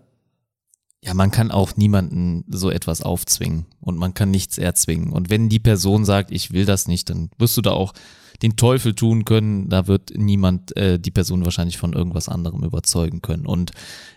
Ja, 1.03 1.13
man 1.13 1.31
kann 1.31 1.51
auch 1.51 1.77
niemanden 1.77 2.43
so 2.49 2.69
etwas 2.69 3.01
aufzwingen 3.01 3.65
und 3.79 3.97
man 3.97 4.13
kann 4.13 4.31
nichts 4.31 4.57
erzwingen. 4.57 5.13
Und 5.13 5.29
wenn 5.29 5.47
die 5.47 5.59
Person 5.59 6.03
sagt, 6.03 6.31
ich 6.31 6.51
will 6.51 6.65
das 6.65 6.87
nicht, 6.87 7.09
dann 7.09 7.29
wirst 7.37 7.55
du 7.55 7.61
da 7.61 7.71
auch 7.71 7.93
den 8.41 8.55
Teufel 8.55 8.93
tun 8.93 9.25
können. 9.25 9.69
Da 9.69 9.87
wird 9.87 10.11
niemand 10.15 10.75
äh, 10.77 10.99
die 10.99 11.11
Person 11.11 11.43
wahrscheinlich 11.43 11.77
von 11.77 11.93
irgendwas 11.93 12.29
anderem 12.29 12.63
überzeugen 12.63 13.21
können. 13.21 13.45
Und 13.45 13.71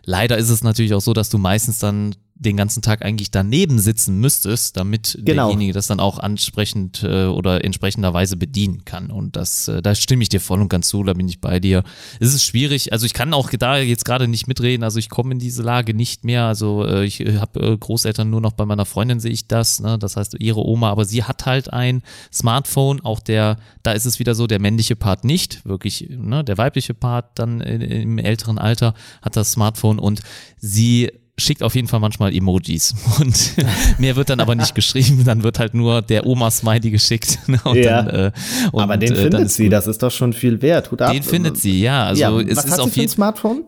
leider 0.04 0.38
ist 0.38 0.50
es 0.50 0.62
natürlich 0.62 0.94
auch 0.94 1.00
so, 1.00 1.12
dass 1.12 1.30
du 1.30 1.38
meistens 1.38 1.78
dann 1.78 2.14
den 2.42 2.56
ganzen 2.56 2.82
Tag 2.82 3.04
eigentlich 3.04 3.30
daneben 3.30 3.78
sitzen 3.78 4.18
müsstest, 4.18 4.76
damit 4.76 5.18
genau. 5.24 5.48
derjenige 5.48 5.72
das 5.72 5.86
dann 5.86 6.00
auch 6.00 6.18
ansprechend 6.18 7.02
äh, 7.02 7.26
oder 7.26 7.64
entsprechenderweise 7.64 8.36
bedienen 8.36 8.84
kann. 8.84 9.10
Und 9.10 9.36
das, 9.36 9.68
äh, 9.68 9.80
da 9.80 9.94
stimme 9.94 10.22
ich 10.22 10.28
dir 10.28 10.40
voll 10.40 10.60
und 10.60 10.68
ganz 10.68 10.88
zu, 10.88 11.02
da 11.04 11.14
bin 11.14 11.28
ich 11.28 11.40
bei 11.40 11.60
dir. 11.60 11.84
Es 12.20 12.34
ist 12.34 12.44
schwierig, 12.44 12.92
also 12.92 13.06
ich 13.06 13.14
kann 13.14 13.32
auch 13.32 13.50
da 13.50 13.78
jetzt 13.78 14.04
gerade 14.04 14.28
nicht 14.28 14.48
mitreden, 14.48 14.82
also 14.82 14.98
ich 14.98 15.08
komme 15.08 15.32
in 15.32 15.38
diese 15.38 15.62
Lage 15.62 15.94
nicht 15.94 16.24
mehr. 16.24 16.44
Also 16.44 16.84
äh, 16.84 17.04
ich 17.04 17.20
äh, 17.20 17.38
habe 17.38 17.60
äh, 17.60 17.76
Großeltern 17.76 18.28
nur 18.28 18.40
noch 18.40 18.52
bei 18.52 18.66
meiner 18.66 18.84
Freundin 18.84 19.20
sehe 19.20 19.32
ich 19.32 19.46
das, 19.46 19.80
ne? 19.80 19.98
das 19.98 20.16
heißt 20.16 20.36
ihre 20.38 20.66
Oma, 20.66 20.90
aber 20.90 21.04
sie 21.04 21.24
hat 21.24 21.46
halt 21.46 21.72
ein 21.72 22.02
Smartphone, 22.32 23.00
auch 23.02 23.20
der, 23.20 23.56
da 23.82 23.92
ist 23.92 24.06
es 24.06 24.18
wieder 24.18 24.34
so, 24.34 24.46
der 24.46 24.58
männliche 24.58 24.96
Part 24.96 25.24
nicht, 25.24 25.64
wirklich, 25.64 26.08
ne? 26.10 26.44
der 26.44 26.58
weibliche 26.58 26.94
Part 26.94 27.38
dann 27.38 27.60
im 27.60 28.18
älteren 28.18 28.58
Alter 28.58 28.94
hat 29.22 29.36
das 29.36 29.52
Smartphone 29.52 29.98
und 29.98 30.20
sie 30.58 31.10
schickt 31.38 31.62
auf 31.62 31.74
jeden 31.74 31.88
Fall 31.88 32.00
manchmal 32.00 32.34
Emojis 32.34 32.94
und 33.20 33.54
mehr 33.98 34.16
wird 34.16 34.30
dann 34.30 34.40
aber 34.40 34.54
nicht 34.54 34.74
geschrieben, 34.74 35.24
dann 35.24 35.42
wird 35.42 35.58
halt 35.58 35.74
nur 35.74 36.02
der 36.02 36.26
Oma-Smiley 36.26 36.90
geschickt. 36.90 37.38
Ne? 37.52 37.58
ja. 37.74 38.02
Dann, 38.02 38.14
äh, 38.14 38.32
und, 38.70 38.82
aber 38.82 38.96
den 38.96 39.12
äh, 39.12 39.16
findet 39.16 39.50
sie, 39.50 39.68
das 39.68 39.86
ist 39.86 40.02
doch 40.02 40.10
schon 40.10 40.32
viel 40.32 40.62
wert. 40.62 40.90
Hut 40.90 41.02
ab. 41.02 41.12
Den 41.12 41.22
findet 41.22 41.58
sie, 41.58 41.82
ja. 41.82 42.04
Also 42.04 42.20
ja, 42.20 42.40
es 42.40 42.56
was 42.56 42.64
ist 42.64 42.72
hat 42.72 42.80
auf 42.80 42.96
jeden 42.96 43.08
Smartphone? 43.08 43.64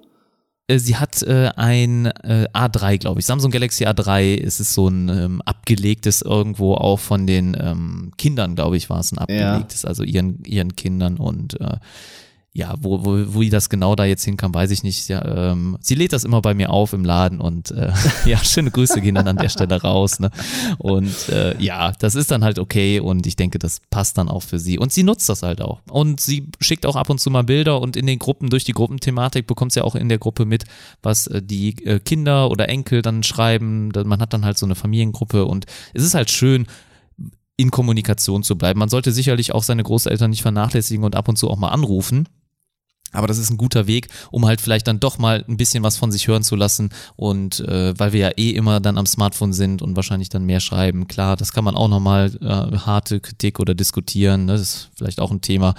Äh, 0.67 0.79
sie 0.79 0.97
hat 0.97 1.23
äh, 1.23 1.51
ein 1.57 2.07
äh, 2.07 2.47
A3, 2.53 2.99
glaube 2.99 3.21
ich. 3.21 3.27
Samsung 3.27 3.51
Galaxy 3.51 3.85
A3. 3.85 4.41
Es 4.43 4.61
ist 4.61 4.75
so 4.75 4.89
ein 4.89 5.09
ähm, 5.09 5.43
abgelegtes 5.43 6.23
irgendwo 6.23 6.75
auch 6.75 7.01
von 7.01 7.27
den 7.27 7.57
ähm, 7.61 8.13
Kindern, 8.17 8.55
glaube 8.55 8.77
ich, 8.77 8.89
war 8.89 9.01
es 9.01 9.13
ein 9.13 9.19
abgelegtes, 9.19 9.83
ja. 9.83 9.89
also 9.89 10.03
ihren, 10.03 10.43
ihren 10.45 10.77
Kindern 10.77 11.17
und 11.19 11.61
äh, 11.61 11.77
ja, 12.57 12.77
wo, 12.81 13.05
wo, 13.05 13.35
wo 13.35 13.43
das 13.43 13.69
genau 13.69 13.97
da 13.97 14.05
jetzt 14.05 14.23
hinkam, 14.23 14.55
weiß 14.55 14.71
ich 14.71 14.85
nicht. 14.85 15.09
Ja, 15.09 15.51
ähm, 15.51 15.77
sie 15.81 15.97
lädt 15.97 16.13
das 16.13 16.23
immer 16.23 16.41
bei 16.41 16.55
mir 16.55 16.71
auf 16.71 16.93
im 16.93 17.05
Laden 17.05 17.41
und 17.41 17.73
äh, 17.73 17.93
ja, 18.27 18.39
schöne 18.39 18.71
Grüße 18.71 19.01
gehen 19.01 19.17
dann 19.17 19.27
an 19.27 19.37
der 19.37 19.49
Stelle 19.49 19.83
raus. 19.83 20.21
Ne? 20.21 20.31
Und 20.79 21.29
äh, 21.31 21.61
ja, 21.61 21.91
das 21.99 22.15
ist 22.15 22.31
dann 22.31 22.45
halt 22.45 22.61
okay 22.61 23.01
und 23.01 23.27
ich 23.27 23.35
denke, 23.35 23.59
das 23.59 23.81
passt 23.91 24.19
dann 24.19 24.29
auch 24.29 24.45
für 24.45 24.61
sie. 24.61 24.79
Und 24.79 24.93
sie 24.93 25.03
nutzt 25.03 25.29
das 25.29 25.43
halt 25.43 25.61
auch. 25.61 25.81
Und 25.91 26.21
sie 26.21 26.47
schickt 26.61 26.87
auch 26.87 26.95
ab 26.95 27.11
und 27.11 27.19
zu 27.19 27.29
mal 27.29 27.43
Bilder 27.43 27.81
und 27.81 27.97
in 27.97 28.07
den 28.07 28.21
Gruppen, 28.21 28.51
durch 28.51 28.63
die 28.63 28.73
Gruppenthematik 28.73 29.49
bekommt 29.49 29.73
sie 29.73 29.81
ja 29.81 29.85
auch 29.85 29.97
in 29.97 30.09
der 30.09 30.19
Gruppe 30.19 30.45
mit, 30.45 30.63
was 31.03 31.27
äh, 31.27 31.43
die 31.43 31.85
äh, 31.85 31.99
Kinder 31.99 32.53
oder 32.53 32.69
Enkel 32.69 33.03
dann 33.03 33.25
schreiben. 33.25 33.89
Man 33.89 34.21
hat 34.21 34.33
dann 34.33 34.45
halt 34.45 34.59
so 34.59 34.67
eine 34.67 34.77
Familiengruppe 34.77 35.45
und 35.45 35.67
es 35.93 36.05
ist 36.05 36.15
halt 36.15 36.31
schön, 36.31 36.69
in 37.57 37.73
Kommunikation 37.73 38.45
zu 38.45 38.57
bleiben. 38.57 38.79
Man 38.79 38.89
sollte 38.89 39.11
sicherlich 39.11 39.53
auch 39.53 39.65
seine 39.65 39.83
Großeltern 39.83 40.31
nicht 40.31 40.43
vernachlässigen 40.43 41.05
und 41.05 41.17
ab 41.17 41.29
und 41.29 41.37
zu 41.37 41.51
auch 41.51 41.59
mal 41.59 41.71
anrufen. 41.71 42.29
Aber 43.15 43.27
das 43.27 43.39
ist 43.39 43.51
ein 43.51 43.57
guter 43.57 43.87
Weg, 43.87 44.09
um 44.31 44.47
halt 44.47 44.61
vielleicht 44.61 44.87
dann 44.87 45.01
doch 45.01 45.19
mal 45.19 45.45
ein 45.49 45.57
bisschen 45.57 45.83
was 45.83 45.97
von 45.97 46.13
sich 46.13 46.29
hören 46.29 46.43
zu 46.43 46.57
lassen. 46.57 46.91
Und 47.17 47.61
äh, 47.61 47.99
weil 47.99 48.13
wir 48.13 48.21
ja 48.21 48.31
eh 48.37 48.51
immer 48.51 48.81
dann 48.81 48.99
am 48.99 49.07
Smartphone 49.07 49.53
sind 49.53 49.83
und 49.83 49.97
wahrscheinlich 49.97 50.29
dann 50.29 50.45
mehr 50.45 50.61
schreiben, 50.61 51.09
klar, 51.09 51.37
das 51.37 51.53
kann 51.53 51.65
man 51.65 51.77
auch 51.77 51.89
nochmal 51.89 52.33
äh, 52.41 52.77
harte 52.79 53.21
Kritik 53.21 53.61
oder 53.61 53.75
diskutieren. 53.75 54.47
Ne? 54.47 54.53
Das 54.53 54.61
ist 54.61 54.91
vielleicht 54.97 55.21
auch 55.21 55.31
ein 55.31 55.41
Thema, 55.41 55.75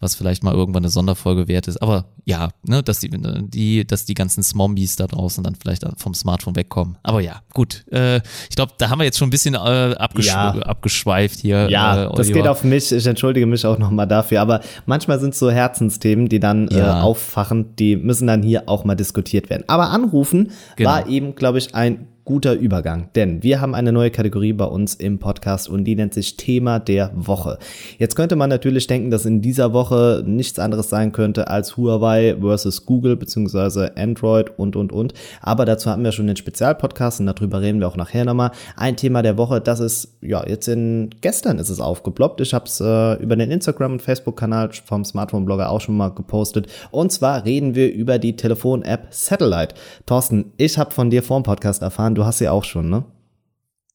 was 0.00 0.14
vielleicht 0.14 0.42
mal 0.42 0.54
irgendwann 0.54 0.82
eine 0.82 0.90
Sonderfolge 0.90 1.46
wert 1.46 1.68
ist. 1.68 1.80
Aber 1.82 2.06
ja, 2.24 2.48
ne, 2.62 2.82
dass 2.82 3.00
die, 3.00 3.10
die, 3.10 3.86
dass 3.86 4.06
die 4.06 4.14
ganzen 4.14 4.42
Smombies 4.42 4.96
da 4.96 5.06
draußen 5.06 5.44
dann 5.44 5.54
vielleicht 5.54 5.84
vom 5.98 6.14
Smartphone 6.14 6.56
wegkommen. 6.56 6.96
Aber 7.02 7.20
ja, 7.20 7.42
gut. 7.52 7.84
Äh, 7.92 8.22
ich 8.48 8.56
glaube, 8.56 8.72
da 8.78 8.88
haben 8.88 8.98
wir 8.98 9.04
jetzt 9.04 9.18
schon 9.18 9.28
ein 9.28 9.30
bisschen 9.30 9.54
äh, 9.54 9.58
abgesch 9.58 10.28
ja. 10.28 10.52
abgeschweift 10.52 11.38
hier. 11.38 11.70
Ja, 11.70 12.04
äh, 12.04 12.16
das 12.16 12.28
geht 12.28 12.48
auf 12.48 12.64
mich. 12.64 12.90
Ich 12.90 13.06
entschuldige 13.06 13.44
mich 13.46 13.66
auch 13.66 13.78
nochmal 13.78 14.08
dafür. 14.08 14.40
Aber 14.40 14.60
manchmal 14.86 15.20
sind 15.20 15.34
so 15.34 15.50
Herzensthemen, 15.50 16.28
die 16.28 16.40
dann 16.40 16.68
äh, 16.68 16.78
ja. 16.78 17.02
auffachen, 17.02 17.76
die 17.76 17.96
müssen 17.96 18.26
dann 18.26 18.42
hier 18.42 18.68
auch 18.68 18.84
mal 18.84 18.94
diskutiert 18.94 19.50
werden. 19.50 19.64
Aber 19.66 19.90
anrufen 19.90 20.50
genau. 20.76 20.90
war 20.90 21.08
eben, 21.08 21.34
glaube 21.34 21.58
ich, 21.58 21.74
ein 21.74 22.06
guter 22.24 22.54
Übergang, 22.54 23.08
denn 23.14 23.42
wir 23.42 23.60
haben 23.60 23.74
eine 23.74 23.92
neue 23.92 24.10
Kategorie 24.10 24.52
bei 24.52 24.64
uns 24.64 24.94
im 24.94 25.18
Podcast 25.18 25.68
und 25.68 25.84
die 25.84 25.96
nennt 25.96 26.14
sich 26.14 26.36
Thema 26.36 26.78
der 26.78 27.10
Woche. 27.14 27.58
Jetzt 27.98 28.14
könnte 28.14 28.36
man 28.36 28.50
natürlich 28.50 28.86
denken, 28.86 29.10
dass 29.10 29.26
in 29.26 29.40
dieser 29.40 29.72
Woche 29.72 30.22
nichts 30.26 30.58
anderes 30.58 30.90
sein 30.90 31.12
könnte 31.12 31.48
als 31.48 31.76
Huawei 31.76 32.36
versus 32.40 32.86
Google 32.86 33.16
beziehungsweise 33.16 33.96
Android 33.96 34.58
und 34.58 34.76
und 34.76 34.92
und. 34.92 35.14
Aber 35.40 35.64
dazu 35.64 35.90
hatten 35.90 36.04
wir 36.04 36.12
schon 36.12 36.26
den 36.26 36.36
Spezialpodcast 36.36 37.20
und 37.20 37.26
darüber 37.26 37.60
reden 37.60 37.80
wir 37.80 37.88
auch 37.88 37.96
nachher 37.96 38.24
nochmal. 38.24 38.52
Ein 38.76 38.96
Thema 38.96 39.22
der 39.22 39.36
Woche, 39.36 39.60
das 39.60 39.80
ist 39.80 40.16
ja 40.20 40.46
jetzt 40.46 40.68
in 40.68 41.10
gestern 41.20 41.58
ist 41.58 41.70
es 41.70 41.80
aufgeploppt. 41.80 42.40
Ich 42.40 42.54
habe 42.54 42.66
es 42.66 42.80
äh, 42.80 43.14
über 43.22 43.36
den 43.36 43.50
Instagram 43.50 43.92
und 43.92 44.02
Facebook-Kanal 44.02 44.70
vom 44.84 45.04
Smartphone-Blogger 45.04 45.70
auch 45.70 45.80
schon 45.80 45.96
mal 45.96 46.10
gepostet. 46.10 46.66
Und 46.90 47.12
zwar 47.12 47.44
reden 47.44 47.74
wir 47.74 47.92
über 47.92 48.18
die 48.18 48.36
Telefon-App 48.36 49.08
Satellite. 49.10 49.74
Thorsten, 50.06 50.52
ich 50.56 50.78
habe 50.78 50.90
von 50.90 51.10
dir 51.10 51.22
vor 51.22 51.40
dem 51.40 51.44
Podcast 51.44 51.82
erfahren, 51.82 52.14
du 52.20 52.26
hast 52.26 52.38
sie 52.38 52.48
auch 52.48 52.64
schon, 52.64 52.90
ne? 52.90 53.04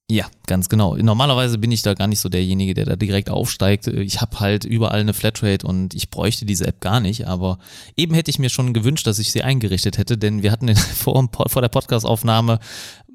Ja, 0.07 0.25
ganz 0.45 0.69
genau. 0.69 0.95
Normalerweise 0.95 1.57
bin 1.57 1.71
ich 1.71 1.81
da 1.81 1.95
gar 1.95 2.07
nicht 2.07 2.19
so 2.19 2.29
derjenige, 2.29 2.75
der 2.75 2.85
da 2.85 2.95
direkt 2.95 3.31
aufsteigt. 3.31 3.87
Ich 3.87 4.21
habe 4.21 4.39
halt 4.39 4.63
überall 4.63 4.99
eine 4.99 5.15
Flatrate 5.15 5.65
und 5.65 5.95
ich 5.95 6.11
bräuchte 6.11 6.45
diese 6.45 6.67
App 6.67 6.79
gar 6.79 6.99
nicht. 6.99 7.27
Aber 7.27 7.57
eben 7.97 8.13
hätte 8.13 8.29
ich 8.29 8.37
mir 8.37 8.49
schon 8.49 8.73
gewünscht, 8.73 9.07
dass 9.07 9.17
ich 9.17 9.31
sie 9.31 9.41
eingerichtet 9.41 9.97
hätte, 9.97 10.15
denn 10.15 10.43
wir 10.43 10.51
hatten 10.51 10.75
vor, 10.75 11.27
vor 11.47 11.61
der 11.61 11.69
Podcast-Aufnahme 11.69 12.59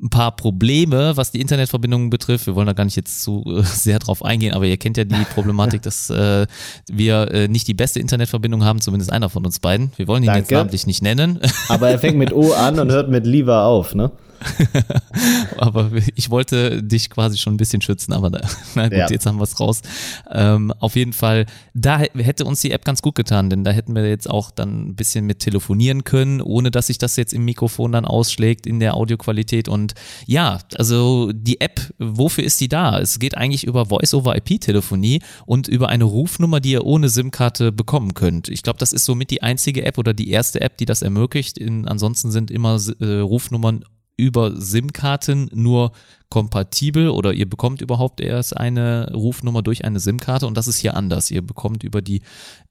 ein 0.02 0.10
paar 0.10 0.34
Probleme, 0.34 1.16
was 1.16 1.30
die 1.30 1.40
Internetverbindungen 1.40 2.10
betrifft. 2.10 2.46
Wir 2.46 2.56
wollen 2.56 2.66
da 2.66 2.72
gar 2.72 2.84
nicht 2.84 2.96
jetzt 2.96 3.22
zu 3.22 3.44
äh, 3.46 3.62
sehr 3.62 4.00
drauf 4.00 4.24
eingehen, 4.24 4.54
aber 4.54 4.64
ihr 4.64 4.76
kennt 4.76 4.96
ja 4.96 5.04
die 5.04 5.24
Problematik, 5.32 5.82
dass 5.82 6.10
äh, 6.10 6.48
wir 6.88 7.30
äh, 7.30 7.46
nicht 7.46 7.68
die 7.68 7.74
beste 7.74 8.00
Internetverbindung 8.00 8.64
haben, 8.64 8.80
zumindest 8.80 9.12
einer 9.12 9.28
von 9.28 9.44
uns 9.44 9.60
beiden. 9.60 9.92
Wir 9.96 10.08
wollen 10.08 10.24
ihn 10.24 10.26
Danke. 10.26 10.40
jetzt 10.40 10.50
namentlich 10.50 10.88
nicht 10.88 11.02
nennen. 11.02 11.38
Aber 11.68 11.88
er 11.88 12.00
fängt 12.00 12.16
mit 12.16 12.32
O 12.32 12.52
an 12.52 12.80
und 12.80 12.90
hört 12.90 13.10
mit 13.10 13.26
Lieber 13.26 13.66
auf, 13.66 13.94
ne? 13.94 14.10
aber 15.58 15.90
ich 16.14 16.30
wollte 16.30 16.82
dich 16.82 17.10
quasi 17.10 17.38
schon 17.38 17.54
ein 17.54 17.56
bisschen 17.56 17.82
schützen, 17.82 18.12
aber 18.12 18.30
na, 18.30 18.40
na 18.74 18.84
gut, 18.88 18.98
ja. 18.98 19.10
jetzt 19.10 19.26
haben 19.26 19.38
wir 19.38 19.44
es 19.44 19.60
raus. 19.60 19.82
Ähm, 20.30 20.72
auf 20.78 20.96
jeden 20.96 21.12
Fall, 21.12 21.46
da 21.74 21.98
hätte 21.98 22.44
uns 22.44 22.60
die 22.60 22.70
App 22.70 22.84
ganz 22.84 23.02
gut 23.02 23.14
getan, 23.14 23.50
denn 23.50 23.64
da 23.64 23.70
hätten 23.70 23.94
wir 23.94 24.08
jetzt 24.08 24.28
auch 24.28 24.50
dann 24.50 24.88
ein 24.88 24.94
bisschen 24.94 25.26
mit 25.26 25.40
telefonieren 25.40 26.04
können, 26.04 26.40
ohne 26.40 26.70
dass 26.70 26.88
sich 26.88 26.98
das 26.98 27.16
jetzt 27.16 27.32
im 27.32 27.44
Mikrofon 27.44 27.92
dann 27.92 28.04
ausschlägt 28.04 28.66
in 28.66 28.80
der 28.80 28.94
Audioqualität. 28.94 29.68
Und 29.68 29.94
ja, 30.26 30.58
also 30.76 31.32
die 31.32 31.60
App, 31.60 31.80
wofür 31.98 32.44
ist 32.44 32.60
die 32.60 32.68
da? 32.68 32.98
Es 32.98 33.18
geht 33.18 33.36
eigentlich 33.36 33.64
über 33.64 33.86
Voice-over-IP-Telefonie 33.86 35.20
und 35.46 35.68
über 35.68 35.88
eine 35.88 36.04
Rufnummer, 36.04 36.60
die 36.60 36.72
ihr 36.72 36.84
ohne 36.84 37.08
SIM-Karte 37.08 37.72
bekommen 37.72 38.14
könnt. 38.14 38.48
Ich 38.48 38.62
glaube, 38.62 38.78
das 38.78 38.92
ist 38.92 39.04
somit 39.04 39.30
die 39.30 39.42
einzige 39.42 39.84
App 39.84 39.98
oder 39.98 40.14
die 40.14 40.30
erste 40.30 40.60
App, 40.60 40.76
die 40.78 40.86
das 40.86 41.02
ermöglicht. 41.02 41.58
In, 41.58 41.86
ansonsten 41.86 42.30
sind 42.30 42.50
immer 42.50 42.78
äh, 43.00 43.04
Rufnummern 43.04 43.84
über 44.20 44.52
SIM-Karten 44.54 45.50
nur 45.52 45.92
kompatibel 46.28 47.08
oder 47.08 47.32
ihr 47.32 47.48
bekommt 47.48 47.80
überhaupt 47.80 48.20
erst 48.20 48.56
eine 48.56 49.12
Rufnummer 49.12 49.62
durch 49.62 49.84
eine 49.84 49.98
SIM-Karte 49.98 50.46
und 50.46 50.56
das 50.56 50.68
ist 50.68 50.78
hier 50.78 50.96
anders. 50.96 51.30
Ihr 51.30 51.42
bekommt 51.42 51.82
über 51.82 52.02
die 52.02 52.22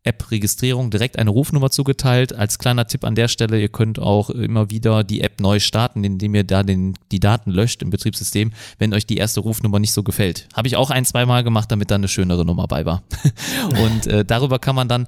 App-Registrierung 0.03 0.91
direkt 0.91 1.19
eine 1.19 1.29
Rufnummer 1.29 1.69
zugeteilt. 1.69 2.33
Als 2.33 2.57
kleiner 2.57 2.87
Tipp 2.87 3.03
an 3.03 3.15
der 3.15 3.27
Stelle, 3.27 3.59
ihr 3.59 3.67
könnt 3.67 3.99
auch 3.99 4.29
immer 4.29 4.69
wieder 4.69 5.03
die 5.03 5.19
App 5.19 5.41
neu 5.41 5.59
starten, 5.59 6.05
indem 6.05 6.35
ihr 6.35 6.45
da 6.45 6.63
den, 6.63 6.93
die 7.11 7.19
Daten 7.19 7.51
löscht 7.51 7.81
im 7.81 7.89
Betriebssystem, 7.89 8.53
wenn 8.77 8.93
euch 8.93 9.05
die 9.05 9.17
erste 9.17 9.41
Rufnummer 9.41 9.79
nicht 9.79 9.91
so 9.91 10.03
gefällt. 10.03 10.47
Habe 10.53 10.69
ich 10.69 10.77
auch 10.77 10.89
ein, 10.89 11.03
zwei 11.03 11.25
Mal 11.25 11.43
gemacht, 11.43 11.69
damit 11.69 11.91
da 11.91 11.95
eine 11.95 12.07
schönere 12.07 12.45
Nummer 12.45 12.67
bei 12.67 12.85
war. 12.85 13.03
und 13.83 14.07
äh, 14.07 14.23
darüber 14.23 14.59
kann 14.59 14.75
man 14.75 14.87
dann 14.87 15.07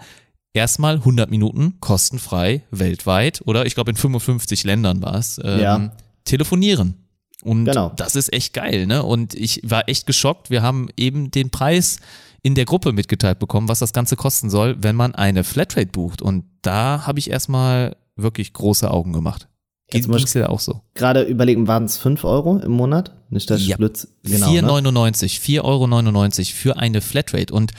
erstmal 0.54 0.96
100 0.96 1.30
Minuten 1.30 1.76
kostenfrei 1.80 2.64
weltweit 2.72 3.42
oder 3.46 3.66
ich 3.66 3.76
glaube 3.76 3.92
in 3.92 3.98
55 3.98 4.64
Ländern 4.64 5.02
war 5.02 5.16
es, 5.16 5.40
ähm, 5.44 5.60
ja. 5.60 5.92
Telefonieren. 6.26 6.96
Und 7.44 7.66
genau. 7.66 7.92
das 7.96 8.16
ist 8.16 8.32
echt 8.34 8.54
geil, 8.54 8.86
ne? 8.86 9.04
Und 9.04 9.34
ich 9.34 9.62
war 9.64 9.90
echt 9.90 10.06
geschockt. 10.06 10.50
Wir 10.50 10.62
haben 10.62 10.90
eben 10.96 11.32
den 11.32 11.50
Preis 11.50 11.98
in 12.44 12.56
der 12.56 12.66
Gruppe 12.66 12.92
mitgeteilt 12.92 13.40
bekommen, 13.40 13.68
was 13.68 13.80
das 13.80 13.94
Ganze 13.94 14.16
kosten 14.16 14.50
soll, 14.50 14.78
wenn 14.82 14.96
man 14.96 15.16
eine 15.16 15.44
Flatrate 15.44 15.88
bucht. 15.88 16.22
Und 16.22 16.46
da 16.62 17.06
habe 17.06 17.20
ich 17.20 17.30
erstmal 17.30 17.96
wirklich 18.16 18.54
große 18.54 18.90
Augen 18.90 19.14
gemacht. 19.14 19.48
Geht 19.92 20.08
es 20.08 20.32
dir 20.32 20.50
auch 20.50 20.60
so? 20.60 20.82
Gerade 20.94 21.24
überlegen, 21.24 21.68
waren 21.68 21.84
es 21.84 21.98
5 21.98 22.24
Euro 22.24 22.58
im 22.60 22.72
Monat? 22.72 23.14
Nicht 23.30 23.50
das 23.50 23.66
ja, 23.66 23.76
Blitz, 23.76 24.08
genau, 24.24 24.48
4,99, 24.48 25.52
ne? 25.52 25.62
4,99 25.62 25.62
Euro 25.64 26.56
für 26.56 26.78
eine 26.78 27.02
Flatrate. 27.02 27.54
Und 27.54 27.74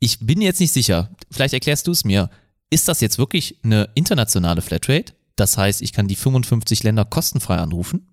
ich 0.00 0.18
bin 0.18 0.40
jetzt 0.40 0.58
nicht 0.58 0.72
sicher, 0.72 1.10
vielleicht 1.30 1.54
erklärst 1.54 1.86
du 1.86 1.92
es 1.92 2.04
mir. 2.04 2.30
Ist 2.70 2.88
das 2.88 3.00
jetzt 3.00 3.18
wirklich 3.18 3.58
eine 3.62 3.88
internationale 3.94 4.60
Flatrate? 4.60 5.12
Das 5.42 5.58
heißt, 5.58 5.82
ich 5.82 5.92
kann 5.92 6.06
die 6.06 6.14
55 6.14 6.84
Länder 6.84 7.04
kostenfrei 7.04 7.56
anrufen? 7.56 8.06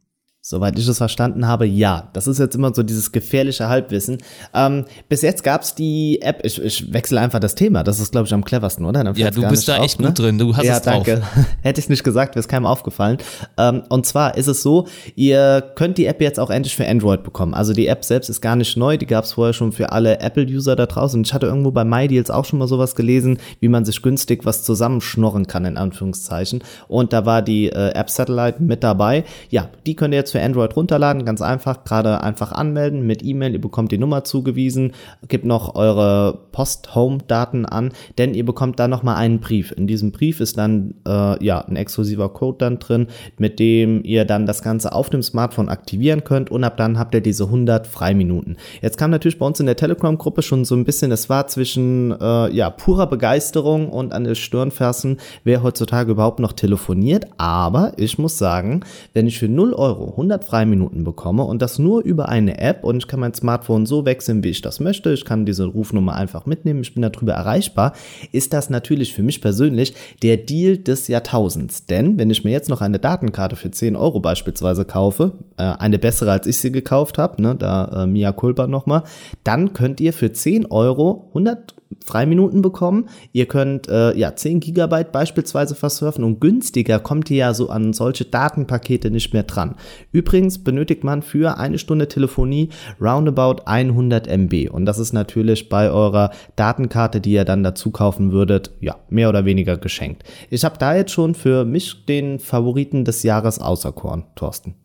Soweit 0.49 0.79
ich 0.79 0.87
es 0.87 0.97
verstanden 0.97 1.47
habe, 1.47 1.67
ja. 1.67 2.09
Das 2.13 2.25
ist 2.25 2.39
jetzt 2.39 2.55
immer 2.55 2.73
so 2.73 2.81
dieses 2.81 3.11
gefährliche 3.11 3.69
Halbwissen. 3.69 4.17
Ähm, 4.55 4.85
bis 5.07 5.21
jetzt 5.21 5.43
gab 5.43 5.61
es 5.61 5.75
die 5.75 6.23
App, 6.23 6.43
ich, 6.43 6.59
ich 6.59 6.91
wechsle 6.91 7.21
einfach 7.21 7.39
das 7.39 7.53
Thema, 7.53 7.83
das 7.83 7.99
ist, 7.99 8.13
glaube 8.13 8.25
ich, 8.25 8.33
am 8.33 8.43
cleversten, 8.43 8.83
oder? 8.83 9.13
ja, 9.15 9.29
du 9.29 9.47
bist 9.47 9.67
da 9.67 9.77
auf, 9.77 9.85
echt 9.85 9.99
ne? 9.99 10.07
gut 10.07 10.17
drin, 10.17 10.39
du 10.39 10.57
hast 10.57 10.65
ja, 10.65 10.77
es 10.77 10.81
drauf. 10.81 11.05
danke. 11.05 11.21
Hätte 11.61 11.79
ich 11.79 11.87
nicht 11.87 12.03
gesagt, 12.03 12.33
wäre 12.33 12.39
es 12.39 12.47
keinem 12.47 12.65
aufgefallen. 12.65 13.19
Ähm, 13.59 13.83
und 13.89 14.07
zwar 14.07 14.37
ist 14.37 14.47
es 14.47 14.63
so, 14.63 14.87
ihr 15.13 15.71
könnt 15.75 15.99
die 15.99 16.07
App 16.07 16.19
jetzt 16.19 16.39
auch 16.39 16.49
endlich 16.49 16.75
für 16.75 16.87
Android 16.87 17.21
bekommen. 17.21 17.53
Also 17.53 17.73
die 17.73 17.85
App 17.85 18.03
selbst 18.03 18.27
ist 18.27 18.41
gar 18.41 18.55
nicht 18.55 18.75
neu, 18.75 18.97
die 18.97 19.05
gab 19.05 19.25
es 19.25 19.33
vorher 19.33 19.53
schon 19.53 19.71
für 19.71 19.91
alle 19.91 20.19
Apple-User 20.19 20.75
da 20.75 20.87
draußen. 20.87 21.21
Ich 21.23 21.31
hatte 21.31 21.45
irgendwo 21.45 21.69
bei 21.69 21.83
MyDeals 21.83 22.31
auch 22.31 22.45
schon 22.45 22.57
mal 22.57 22.67
sowas 22.67 22.95
gelesen, 22.95 23.37
wie 23.59 23.67
man 23.67 23.85
sich 23.85 24.01
günstig 24.01 24.47
was 24.47 24.63
zusammenschnorren 24.63 25.45
kann, 25.45 25.65
in 25.65 25.77
Anführungszeichen. 25.77 26.63
Und 26.87 27.13
da 27.13 27.27
war 27.27 27.43
die 27.43 27.67
äh, 27.67 27.91
App 27.91 28.09
Satellite 28.09 28.63
mit 28.63 28.83
dabei. 28.83 29.25
Ja, 29.51 29.69
die 29.85 29.95
könnt 29.95 30.15
ihr 30.15 30.17
jetzt 30.17 30.31
für 30.31 30.38
für 30.39 30.45
Android 30.45 30.75
runterladen, 30.75 31.25
ganz 31.25 31.41
einfach, 31.41 31.83
gerade 31.83 32.21
einfach 32.23 32.51
anmelden 32.51 33.05
mit 33.05 33.23
E-Mail, 33.23 33.53
ihr 33.53 33.61
bekommt 33.61 33.91
die 33.91 33.97
Nummer 33.97 34.23
zugewiesen, 34.23 34.93
gebt 35.27 35.45
noch 35.45 35.75
eure 35.75 36.39
Post-Home-Daten 36.51 37.65
an, 37.65 37.91
denn 38.17 38.33
ihr 38.33 38.45
bekommt 38.45 38.79
da 38.79 38.87
nochmal 38.87 39.17
einen 39.17 39.39
Brief. 39.39 39.73
In 39.75 39.87
diesem 39.87 40.11
Brief 40.11 40.39
ist 40.39 40.57
dann 40.57 40.95
äh, 41.07 41.43
ja 41.43 41.59
ein 41.59 41.75
exklusiver 41.75 42.29
Code 42.29 42.57
dann 42.59 42.79
drin, 42.79 43.07
mit 43.37 43.59
dem 43.59 44.03
ihr 44.03 44.25
dann 44.25 44.45
das 44.45 44.63
Ganze 44.63 44.93
auf 44.93 45.09
dem 45.09 45.21
Smartphone 45.21 45.69
aktivieren 45.69 46.23
könnt 46.23 46.49
und 46.51 46.63
ab 46.63 46.77
dann 46.77 46.97
habt 46.97 47.13
ihr 47.13 47.21
diese 47.21 47.45
100 47.45 47.87
Freiminuten. 47.87 48.57
Jetzt 48.81 48.97
kam 48.97 49.11
natürlich 49.11 49.39
bei 49.39 49.45
uns 49.45 49.59
in 49.59 49.65
der 49.65 49.75
Telegram-Gruppe 49.75 50.41
schon 50.41 50.65
so 50.65 50.75
ein 50.75 50.85
bisschen, 50.85 51.11
es 51.11 51.29
war 51.29 51.47
zwischen 51.47 52.15
äh, 52.19 52.53
ja 52.53 52.69
purer 52.69 53.07
Begeisterung 53.07 53.89
und 53.89 54.13
an 54.13 54.23
der 54.23 54.35
Stirn 54.35 54.71
fassen, 54.71 55.17
wer 55.43 55.63
heutzutage 55.63 56.11
überhaupt 56.11 56.39
noch 56.39 56.53
telefoniert, 56.53 57.25
aber 57.37 57.93
ich 57.97 58.17
muss 58.17 58.37
sagen, 58.37 58.81
wenn 59.13 59.27
ich 59.27 59.39
für 59.39 59.49
0 59.49 59.73
Euro 59.73 60.15
100 60.19 60.43
Freiminuten 60.43 61.03
bekomme 61.03 61.43
und 61.43 61.61
das 61.61 61.79
nur 61.79 62.03
über 62.03 62.27
eine 62.29 62.59
App 62.59 62.83
und 62.83 62.97
ich 62.97 63.07
kann 63.07 63.21
mein 63.21 63.33
Smartphone 63.33 63.85
so 63.85 64.05
wechseln, 64.05 64.43
wie 64.43 64.49
ich 64.49 64.61
das 64.61 64.79
möchte. 64.79 65.13
Ich 65.13 65.23
kann 65.23 65.45
diese 65.45 65.65
Rufnummer 65.65 66.15
einfach 66.15 66.45
mitnehmen, 66.45 66.81
ich 66.81 66.93
bin 66.93 67.01
darüber 67.01 67.33
erreichbar. 67.33 67.93
Ist 68.31 68.53
das 68.53 68.69
natürlich 68.69 69.13
für 69.13 69.23
mich 69.23 69.41
persönlich 69.41 69.95
der 70.21 70.37
Deal 70.37 70.77
des 70.77 71.07
Jahrtausends. 71.07 71.85
Denn 71.85 72.17
wenn 72.17 72.29
ich 72.29 72.43
mir 72.43 72.51
jetzt 72.51 72.69
noch 72.69 72.81
eine 72.81 72.99
Datenkarte 72.99 73.55
für 73.55 73.71
10 73.71 73.95
Euro 73.95 74.19
beispielsweise 74.19 74.83
kaufe, 74.85 75.31
äh, 75.57 75.63
eine 75.63 75.99
bessere 75.99 76.31
als 76.31 76.47
ich 76.47 76.57
sie 76.57 76.71
gekauft 76.71 77.17
habe, 77.17 77.41
ne, 77.41 77.55
da 77.55 78.03
äh, 78.03 78.07
Mia 78.07 78.31
Culpa 78.33 78.67
nochmal, 78.67 79.03
dann 79.43 79.73
könnt 79.73 80.01
ihr 80.01 80.13
für 80.13 80.31
10 80.31 80.65
Euro 80.65 81.29
100 81.29 81.78
Freiminuten 82.05 82.61
bekommen. 82.61 83.09
Ihr 83.33 83.47
könnt 83.47 83.87
äh, 83.87 84.15
ja 84.15 84.35
10 84.35 84.59
Gigabyte 84.59 85.11
beispielsweise 85.11 85.75
versurfen 85.75 86.23
und 86.23 86.39
günstiger 86.39 86.99
kommt 86.99 87.29
ihr 87.31 87.37
ja 87.37 87.53
so 87.53 87.69
an 87.69 87.93
solche 87.93 88.25
Datenpakete 88.25 89.09
nicht 89.09 89.33
mehr 89.33 89.43
dran. 89.43 89.75
Übrigens 90.11 90.63
benötigt 90.63 91.03
man 91.03 91.21
für 91.21 91.57
eine 91.57 91.79
Stunde 91.79 92.07
Telefonie 92.07 92.69
roundabout 93.01 93.63
100 93.65 94.27
MB 94.27 94.69
und 94.71 94.85
das 94.85 94.99
ist 94.99 95.13
natürlich 95.13 95.69
bei 95.69 95.89
eurer 95.89 96.31
Datenkarte, 96.55 97.21
die 97.21 97.31
ihr 97.31 97.45
dann 97.45 97.63
dazu 97.63 97.91
kaufen 97.91 98.31
würdet, 98.31 98.71
ja, 98.79 98.97
mehr 99.09 99.29
oder 99.29 99.45
weniger 99.45 99.77
geschenkt. 99.77 100.23
Ich 100.49 100.63
habe 100.63 100.77
da 100.77 100.95
jetzt 100.95 101.11
schon 101.11 101.33
für 101.33 101.65
mich 101.65 102.05
den 102.05 102.39
Favoriten 102.39 103.03
des 103.03 103.23
Jahres 103.23 103.59
auserkoren, 103.59 104.25
Thorsten. 104.35 104.75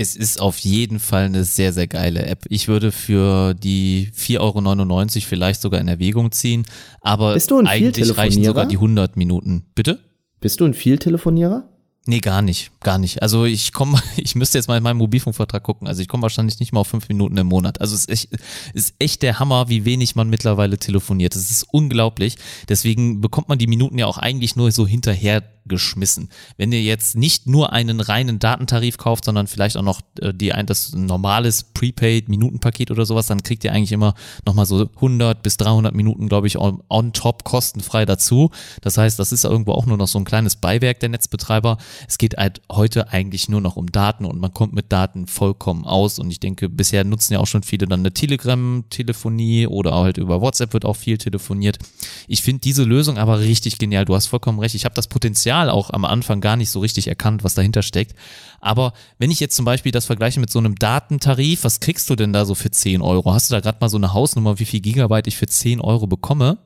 Es 0.00 0.14
ist 0.14 0.40
auf 0.40 0.58
jeden 0.58 1.00
Fall 1.00 1.24
eine 1.24 1.42
sehr, 1.42 1.72
sehr 1.72 1.88
geile 1.88 2.24
App. 2.24 2.44
Ich 2.48 2.68
würde 2.68 2.92
für 2.92 3.52
die 3.54 4.12
4,99 4.16 4.38
Euro 4.38 5.26
vielleicht 5.28 5.60
sogar 5.60 5.80
in 5.80 5.88
Erwägung 5.88 6.30
ziehen, 6.30 6.64
aber 7.00 7.36
eigentlich 7.64 8.16
reichen 8.16 8.44
sogar 8.44 8.66
die 8.66 8.76
100 8.76 9.16
Minuten. 9.16 9.64
Bitte? 9.74 9.98
Bist 10.40 10.60
du 10.60 10.66
ein 10.66 10.74
Vieltelefonierer? 10.74 11.68
Nee, 12.06 12.20
gar 12.20 12.40
nicht, 12.40 12.70
gar 12.80 12.96
nicht. 12.96 13.20
Also 13.20 13.44
ich 13.44 13.72
komme, 13.74 14.00
ich 14.16 14.34
müsste 14.34 14.56
jetzt 14.56 14.68
mal 14.68 14.78
in 14.78 14.82
meinem 14.82 14.98
Mobilfunkvertrag 14.98 15.62
gucken. 15.62 15.88
Also 15.88 16.00
ich 16.00 16.08
komme 16.08 16.22
wahrscheinlich 16.22 16.58
nicht 16.60 16.72
mal 16.72 16.80
auf 16.80 16.88
fünf 16.88 17.08
Minuten 17.08 17.36
im 17.36 17.48
Monat. 17.48 17.80
Also 17.80 17.94
es 17.94 18.06
ist 18.06 18.10
echt, 18.10 18.42
ist 18.72 18.94
echt 18.98 19.22
der 19.22 19.40
Hammer, 19.40 19.68
wie 19.68 19.84
wenig 19.84 20.14
man 20.14 20.30
mittlerweile 20.30 20.78
telefoniert. 20.78 21.34
Das 21.34 21.50
ist 21.50 21.66
unglaublich. 21.70 22.36
Deswegen 22.68 23.20
bekommt 23.20 23.48
man 23.50 23.58
die 23.58 23.66
Minuten 23.66 23.98
ja 23.98 24.06
auch 24.06 24.16
eigentlich 24.16 24.56
nur 24.56 24.72
so 24.72 24.86
hinterher 24.86 25.42
geschmissen. 25.68 26.28
Wenn 26.56 26.72
ihr 26.72 26.82
jetzt 26.82 27.16
nicht 27.16 27.46
nur 27.46 27.72
einen 27.72 28.00
reinen 28.00 28.38
Datentarif 28.38 28.96
kauft, 28.98 29.24
sondern 29.24 29.46
vielleicht 29.46 29.76
auch 29.76 29.82
noch 29.82 30.00
äh, 30.20 30.32
die 30.34 30.52
ein 30.52 30.66
das 30.66 30.92
normales 30.94 31.62
Prepaid 31.62 32.28
Minutenpaket 32.28 32.90
oder 32.90 33.06
sowas, 33.06 33.26
dann 33.26 33.42
kriegt 33.42 33.64
ihr 33.64 33.72
eigentlich 33.72 33.92
immer 33.92 34.14
noch 34.46 34.54
mal 34.54 34.66
so 34.66 34.88
100 34.96 35.42
bis 35.42 35.56
300 35.56 35.94
Minuten, 35.94 36.28
glaube 36.28 36.46
ich, 36.46 36.58
on, 36.58 36.82
on 36.88 37.12
top 37.12 37.44
kostenfrei 37.44 38.04
dazu. 38.04 38.50
Das 38.80 38.98
heißt, 38.98 39.18
das 39.18 39.32
ist 39.32 39.44
irgendwo 39.44 39.72
auch 39.72 39.86
nur 39.86 39.96
noch 39.96 40.08
so 40.08 40.18
ein 40.18 40.24
kleines 40.24 40.56
Beiwerk 40.56 41.00
der 41.00 41.08
Netzbetreiber. 41.08 41.78
Es 42.06 42.18
geht 42.18 42.36
halt 42.36 42.60
heute 42.70 43.12
eigentlich 43.12 43.48
nur 43.48 43.60
noch 43.60 43.76
um 43.76 43.90
Daten 43.90 44.24
und 44.24 44.40
man 44.40 44.52
kommt 44.52 44.72
mit 44.72 44.92
Daten 44.92 45.26
vollkommen 45.26 45.84
aus. 45.84 46.18
Und 46.18 46.30
ich 46.30 46.40
denke, 46.40 46.68
bisher 46.68 47.04
nutzen 47.04 47.34
ja 47.34 47.40
auch 47.40 47.46
schon 47.46 47.62
viele 47.62 47.86
dann 47.86 48.00
eine 48.00 48.12
Telegram-Telefonie 48.12 49.66
oder 49.66 49.94
halt 49.94 50.18
über 50.18 50.40
WhatsApp 50.40 50.72
wird 50.72 50.84
auch 50.84 50.96
viel 50.96 51.18
telefoniert. 51.18 51.78
Ich 52.26 52.42
finde 52.42 52.60
diese 52.60 52.84
Lösung 52.84 53.18
aber 53.18 53.40
richtig 53.40 53.78
genial. 53.78 54.04
Du 54.04 54.14
hast 54.14 54.26
vollkommen 54.26 54.58
recht. 54.58 54.74
Ich 54.74 54.84
habe 54.84 54.94
das 54.94 55.08
Potenzial 55.08 55.57
auch 55.66 55.90
am 55.90 56.04
Anfang 56.04 56.40
gar 56.40 56.56
nicht 56.56 56.70
so 56.70 56.80
richtig 56.80 57.08
erkannt, 57.08 57.44
was 57.44 57.54
dahinter 57.54 57.82
steckt. 57.82 58.14
Aber 58.60 58.92
wenn 59.18 59.30
ich 59.30 59.40
jetzt 59.40 59.56
zum 59.56 59.64
Beispiel 59.64 59.92
das 59.92 60.06
vergleiche 60.06 60.40
mit 60.40 60.50
so 60.50 60.58
einem 60.58 60.76
Datentarif, 60.76 61.64
was 61.64 61.80
kriegst 61.80 62.08
du 62.10 62.16
denn 62.16 62.32
da 62.32 62.44
so 62.44 62.54
für 62.54 62.70
10 62.70 63.02
Euro? 63.02 63.32
Hast 63.34 63.50
du 63.50 63.54
da 63.54 63.60
gerade 63.60 63.78
mal 63.80 63.88
so 63.88 63.96
eine 63.96 64.14
Hausnummer, 64.14 64.58
wie 64.58 64.64
viel 64.64 64.80
Gigabyte 64.80 65.26
ich 65.26 65.36
für 65.36 65.46
10 65.46 65.80
Euro 65.80 66.06
bekomme? 66.06 66.58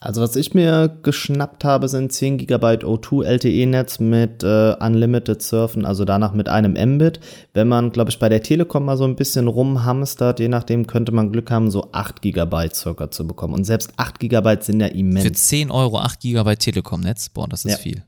Also 0.00 0.22
was 0.22 0.36
ich 0.36 0.54
mir 0.54 0.96
geschnappt 1.02 1.64
habe, 1.64 1.88
sind 1.88 2.12
10 2.12 2.38
GB 2.38 2.66
O2 2.84 3.24
LTE-Netz 3.24 3.98
mit 3.98 4.44
äh, 4.44 4.76
Unlimited 4.78 5.42
Surfen, 5.42 5.84
also 5.84 6.04
danach 6.04 6.34
mit 6.34 6.48
einem 6.48 6.74
Mbit. 6.94 7.18
Wenn 7.52 7.66
man, 7.66 7.90
glaube 7.90 8.10
ich, 8.10 8.20
bei 8.20 8.28
der 8.28 8.42
Telekom 8.42 8.84
mal 8.84 8.96
so 8.96 9.04
ein 9.04 9.16
bisschen 9.16 9.48
rumhamstert, 9.48 10.38
je 10.38 10.46
nachdem 10.46 10.86
könnte 10.86 11.10
man 11.10 11.32
Glück 11.32 11.50
haben, 11.50 11.72
so 11.72 11.88
8 11.90 12.22
GB 12.22 12.68
circa 12.72 13.10
zu 13.10 13.26
bekommen. 13.26 13.54
Und 13.54 13.64
selbst 13.64 13.92
8 13.96 14.20
GB 14.20 14.58
sind 14.60 14.80
ja 14.80 14.86
immens. 14.86 15.24
Für 15.24 15.32
10 15.32 15.72
Euro 15.72 15.98
8 15.98 16.20
GB 16.20 16.54
Telekom-Netz? 16.54 17.30
Boah, 17.30 17.48
das 17.48 17.64
ist 17.64 17.72
ja. 17.72 17.78
viel. 17.78 18.04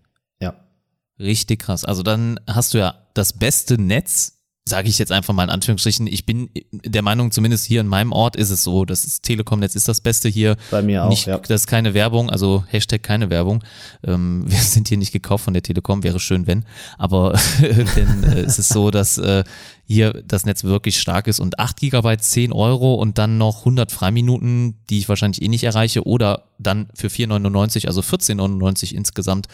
Richtig 1.20 1.61
krass. 1.61 1.85
Also 1.85 2.02
dann 2.02 2.40
hast 2.46 2.74
du 2.74 2.78
ja 2.78 2.94
das 3.14 3.35
beste 3.35 3.80
Netz 3.80 4.40
sage 4.70 4.88
ich 4.88 4.98
jetzt 4.98 5.12
einfach 5.12 5.35
mal 5.35 5.44
in 5.44 5.50
Anführungsstrichen, 5.50 6.06
ich 6.06 6.24
bin 6.24 6.48
der 6.72 7.02
Meinung, 7.02 7.33
zumindest 7.33 7.66
hier 7.66 7.80
in 7.80 7.87
meinem 7.87 8.12
Ort 8.12 8.37
ist 8.37 8.50
es 8.50 8.62
so, 8.62 8.85
das 8.85 9.20
Telekom-Netz 9.20 9.74
ist 9.74 9.88
das 9.88 10.00
Beste 10.00 10.28
hier. 10.28 10.56
Bei 10.70 10.80
mir 10.80 11.04
auch, 11.04 11.11
nicht, 11.11 11.26
ja. 11.26 11.38
Das 11.38 11.62
ist 11.62 11.66
keine 11.66 11.92
Werbung, 11.92 12.30
also 12.30 12.64
Hashtag 12.68 13.02
keine 13.02 13.28
Werbung. 13.28 13.62
Ähm, 14.04 14.44
wir 14.46 14.59
sind 14.59 14.88
hier 14.88 14.96
nicht 14.96 15.12
gekauft 15.12 15.44
von 15.44 15.54
der 15.54 15.62
Telekom, 15.62 16.02
wäre 16.02 16.20
schön, 16.20 16.46
wenn. 16.46 16.64
Aber 16.96 17.38
denn 17.61 18.24
äh, 18.24 18.40
es 18.40 18.59
ist 18.59 18.68
so, 18.68 18.90
dass 18.90 19.18
äh, 19.18 19.44
hier 19.87 20.22
das 20.24 20.46
Netz 20.46 20.62
wirklich 20.64 21.00
stark 21.00 21.26
ist 21.26 21.40
und 21.40 21.59
8 21.59 21.76
Gigabyte 21.76 22.22
10 22.22 22.52
Euro 22.52 22.94
und 22.94 23.18
dann 23.18 23.38
noch 23.38 23.61
100 23.61 23.90
Freiminuten, 23.90 24.78
die 24.88 24.98
ich 24.98 25.09
wahrscheinlich 25.09 25.42
eh 25.42 25.48
nicht 25.48 25.64
erreiche 25.64 26.06
oder 26.06 26.44
dann 26.59 26.88
für 26.94 27.09
4,99, 27.09 27.87
also 27.87 28.00
14,99 28.00 28.94
insgesamt 28.94 29.48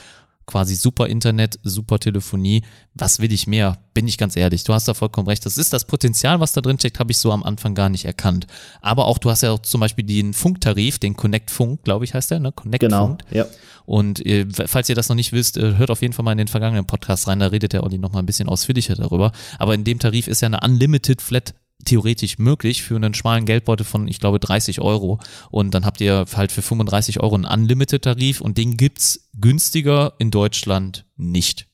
quasi 0.46 0.74
super 0.76 1.09
Internet, 1.09 1.59
super 1.64 1.98
Telefonie. 1.98 2.62
Was 2.94 3.18
will 3.20 3.32
ich 3.32 3.46
mehr? 3.46 3.78
Bin 3.94 4.06
ich 4.06 4.16
ganz 4.16 4.37
ehrlich. 4.37 4.64
Du 4.64 4.72
hast 4.72 4.87
da 4.87 4.94
vollkommen 4.94 5.28
recht. 5.28 5.44
Das 5.44 5.59
ist 5.59 5.72
das 5.72 5.87
Potenzial, 5.87 6.40
was 6.40 6.52
da 6.52 6.61
drin 6.61 6.78
steckt, 6.78 7.00
habe 7.00 7.11
ich 7.12 7.18
so 7.18 7.32
am 7.32 7.42
Anfang 7.42 7.74
gar 7.74 7.88
nicht 7.88 8.04
erkannt. 8.04 8.46
Aber 8.80 9.06
auch, 9.06 9.18
du 9.18 9.30
hast 9.30 9.42
ja 9.42 9.50
auch 9.50 9.59
zum 9.61 9.80
Beispiel 9.80 10.04
den 10.04 10.32
Funktarif, 10.35 10.98
den 10.98 11.16
Connect 11.16 11.50
Funk, 11.50 11.82
glaube 11.85 12.04
ich, 12.04 12.14
heißt 12.14 12.30
der, 12.30 12.38
ne? 12.40 12.52
Connect 12.52 12.80
Genau, 12.80 13.06
Funk. 13.09 13.22
ja. 13.30 13.46
Und 13.85 14.24
äh, 14.26 14.46
falls 14.66 14.88
ihr 14.88 14.94
das 14.96 15.09
noch 15.09 15.16
nicht 15.16 15.32
wisst, 15.32 15.56
äh, 15.56 15.76
hört 15.76 15.90
auf 15.90 16.02
jeden 16.02 16.12
Fall 16.12 16.24
mal 16.24 16.32
in 16.32 16.38
den 16.38 16.48
vergangenen 16.48 16.87
Podcast 16.87 17.28
rein, 17.28 17.38
da 17.38 17.46
redet 17.48 17.72
der 17.72 17.85
Olli 17.85 17.98
noch 17.98 18.12
mal 18.12 18.18
ein 18.20 18.26
bisschen 18.26 18.48
ausführlicher 18.48 18.94
darüber. 18.96 19.32
Aber 19.59 19.74
in 19.74 19.85
dem 19.85 19.98
Tarif 19.98 20.26
ist 20.26 20.42
ja 20.42 20.46
eine 20.46 20.61
Unlimited 20.61 21.22
Flat 21.22 21.54
theoretisch 21.84 22.38
möglich 22.38 22.82
für 22.82 22.96
einen 22.96 23.14
schmalen 23.14 23.44
Geldbeutel 23.44 23.84
von, 23.84 24.08
ich 24.08 24.18
glaube, 24.18 24.40
30 24.40 24.80
Euro. 24.80 25.20
Und 25.50 25.74
dann 25.74 25.84
habt 25.84 26.00
ihr 26.00 26.24
halt 26.34 26.52
für 26.52 26.62
35 26.62 27.20
Euro 27.20 27.34
einen 27.34 27.44
Unlimited-Tarif 27.44 28.40
und 28.40 28.58
den 28.58 28.76
gibt's 28.76 29.28
günstiger 29.38 30.14
in 30.18 30.30
Deutschland 30.30 31.06
nicht. 31.16 31.68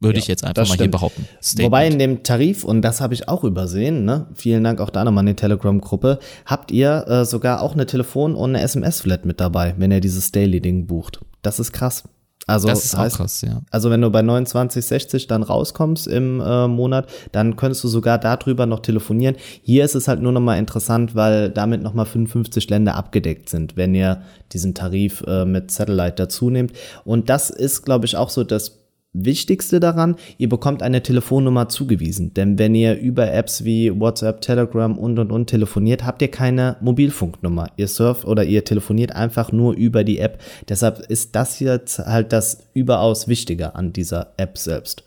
Würde 0.00 0.18
Ja, 0.18 0.22
ich 0.22 0.28
jetzt 0.28 0.44
einfach 0.44 0.62
mal 0.62 0.68
hier 0.68 0.74
stimmt. 0.76 0.92
behaupten. 0.92 1.28
Statement. 1.42 1.66
Wobei 1.66 1.88
in 1.88 1.98
dem 1.98 2.22
Tarif, 2.22 2.62
und 2.62 2.82
das 2.82 3.00
habe 3.00 3.14
ich 3.14 3.28
auch 3.28 3.42
übersehen, 3.42 4.04
ne? 4.04 4.28
vielen 4.34 4.62
Dank 4.62 4.80
auch 4.80 4.90
da 4.90 5.02
nochmal 5.04 5.22
an 5.22 5.26
die 5.26 5.34
Telegram-Gruppe, 5.34 6.20
habt 6.46 6.70
ihr 6.70 7.04
äh, 7.08 7.24
sogar 7.24 7.60
auch 7.62 7.72
eine 7.72 7.84
Telefon- 7.84 8.36
und 8.36 8.50
eine 8.54 8.62
SMS-Flat 8.62 9.24
mit 9.26 9.40
dabei, 9.40 9.74
wenn 9.76 9.90
ihr 9.90 10.00
dieses 10.00 10.30
Daily-Ding 10.30 10.86
bucht. 10.86 11.18
Das 11.42 11.58
ist 11.58 11.72
krass. 11.72 12.04
Also 12.46 12.68
das 12.68 12.84
ist 12.84 12.96
heißt, 12.96 13.16
krass, 13.16 13.42
ja. 13.42 13.60
Also 13.70 13.90
wenn 13.90 14.00
du 14.00 14.10
bei 14.10 14.20
29,60 14.20 15.28
dann 15.28 15.42
rauskommst 15.42 16.06
im 16.06 16.40
äh, 16.40 16.66
Monat, 16.66 17.10
dann 17.32 17.56
könntest 17.56 17.84
du 17.84 17.88
sogar 17.88 18.18
darüber 18.18 18.64
noch 18.64 18.80
telefonieren. 18.80 19.36
Hier 19.62 19.84
ist 19.84 19.94
es 19.94 20.08
halt 20.08 20.22
nur 20.22 20.32
nochmal 20.32 20.58
interessant, 20.58 21.14
weil 21.14 21.50
damit 21.50 21.82
nochmal 21.82 22.06
55 22.06 22.70
Länder 22.70 22.94
abgedeckt 22.94 23.50
sind, 23.50 23.76
wenn 23.76 23.94
ihr 23.94 24.22
diesen 24.52 24.74
Tarif 24.74 25.22
äh, 25.26 25.44
mit 25.44 25.70
Satellite 25.70 26.14
dazu 26.14 26.48
nehmt. 26.48 26.72
Und 27.04 27.28
das 27.28 27.50
ist, 27.50 27.82
glaube 27.82 28.06
ich, 28.06 28.16
auch 28.16 28.30
so 28.30 28.44
das 28.44 28.77
Wichtigste 29.14 29.80
daran, 29.80 30.16
ihr 30.36 30.48
bekommt 30.48 30.82
eine 30.82 31.02
Telefonnummer 31.02 31.68
zugewiesen. 31.68 32.34
Denn 32.34 32.58
wenn 32.58 32.74
ihr 32.74 32.98
über 32.98 33.32
Apps 33.32 33.64
wie 33.64 33.98
WhatsApp, 33.98 34.42
Telegram 34.42 34.96
und 34.98 35.18
und 35.18 35.32
und 35.32 35.46
telefoniert, 35.46 36.04
habt 36.04 36.20
ihr 36.20 36.30
keine 36.30 36.76
Mobilfunknummer. 36.80 37.68
Ihr 37.76 37.88
surft 37.88 38.26
oder 38.26 38.44
ihr 38.44 38.64
telefoniert 38.64 39.12
einfach 39.12 39.50
nur 39.50 39.74
über 39.74 40.04
die 40.04 40.18
App. 40.18 40.42
Deshalb 40.68 40.98
ist 41.08 41.34
das 41.34 41.58
jetzt 41.60 41.98
halt 41.98 42.32
das 42.32 42.68
überaus 42.74 43.28
Wichtige 43.28 43.74
an 43.74 43.92
dieser 43.92 44.34
App 44.36 44.58
selbst. 44.58 45.04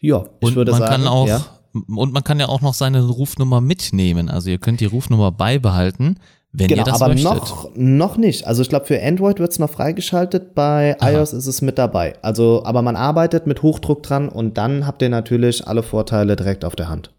Ja, 0.00 0.24
ich 0.40 0.48
Und 0.48 0.56
würde 0.56 0.72
man 0.72 0.80
sagen, 0.80 0.92
kann 0.92 1.06
auch, 1.06 1.28
ja, 1.28 1.46
und 1.74 2.12
man 2.12 2.22
kann 2.22 2.38
ja 2.38 2.48
auch 2.48 2.60
noch 2.60 2.74
seine 2.74 3.04
Rufnummer 3.04 3.60
mitnehmen. 3.60 4.28
Also 4.28 4.50
ihr 4.50 4.58
könnt 4.58 4.80
die 4.80 4.84
Rufnummer 4.84 5.32
beibehalten, 5.32 6.18
wenn 6.56 6.68
genau, 6.68 6.82
ihr 6.82 6.84
das 6.84 7.02
aber 7.02 7.14
möchtet. 7.14 7.24
noch, 7.24 7.70
noch 7.74 8.16
nicht. 8.16 8.46
Also 8.46 8.62
ich 8.62 8.68
glaube, 8.68 8.86
für 8.86 9.02
Android 9.02 9.40
wird 9.40 9.50
es 9.50 9.58
noch 9.58 9.70
freigeschaltet, 9.70 10.54
bei 10.54 10.96
iOS 11.00 11.32
ist 11.32 11.48
es 11.48 11.62
mit 11.62 11.78
dabei. 11.78 12.14
Also, 12.22 12.62
aber 12.64 12.80
man 12.80 12.94
arbeitet 12.94 13.48
mit 13.48 13.62
Hochdruck 13.62 14.04
dran 14.04 14.28
und 14.28 14.56
dann 14.56 14.86
habt 14.86 15.02
ihr 15.02 15.08
natürlich 15.08 15.66
alle 15.66 15.82
Vorteile 15.82 16.36
direkt 16.36 16.64
auf 16.64 16.76
der 16.76 16.88
Hand. 16.88 17.10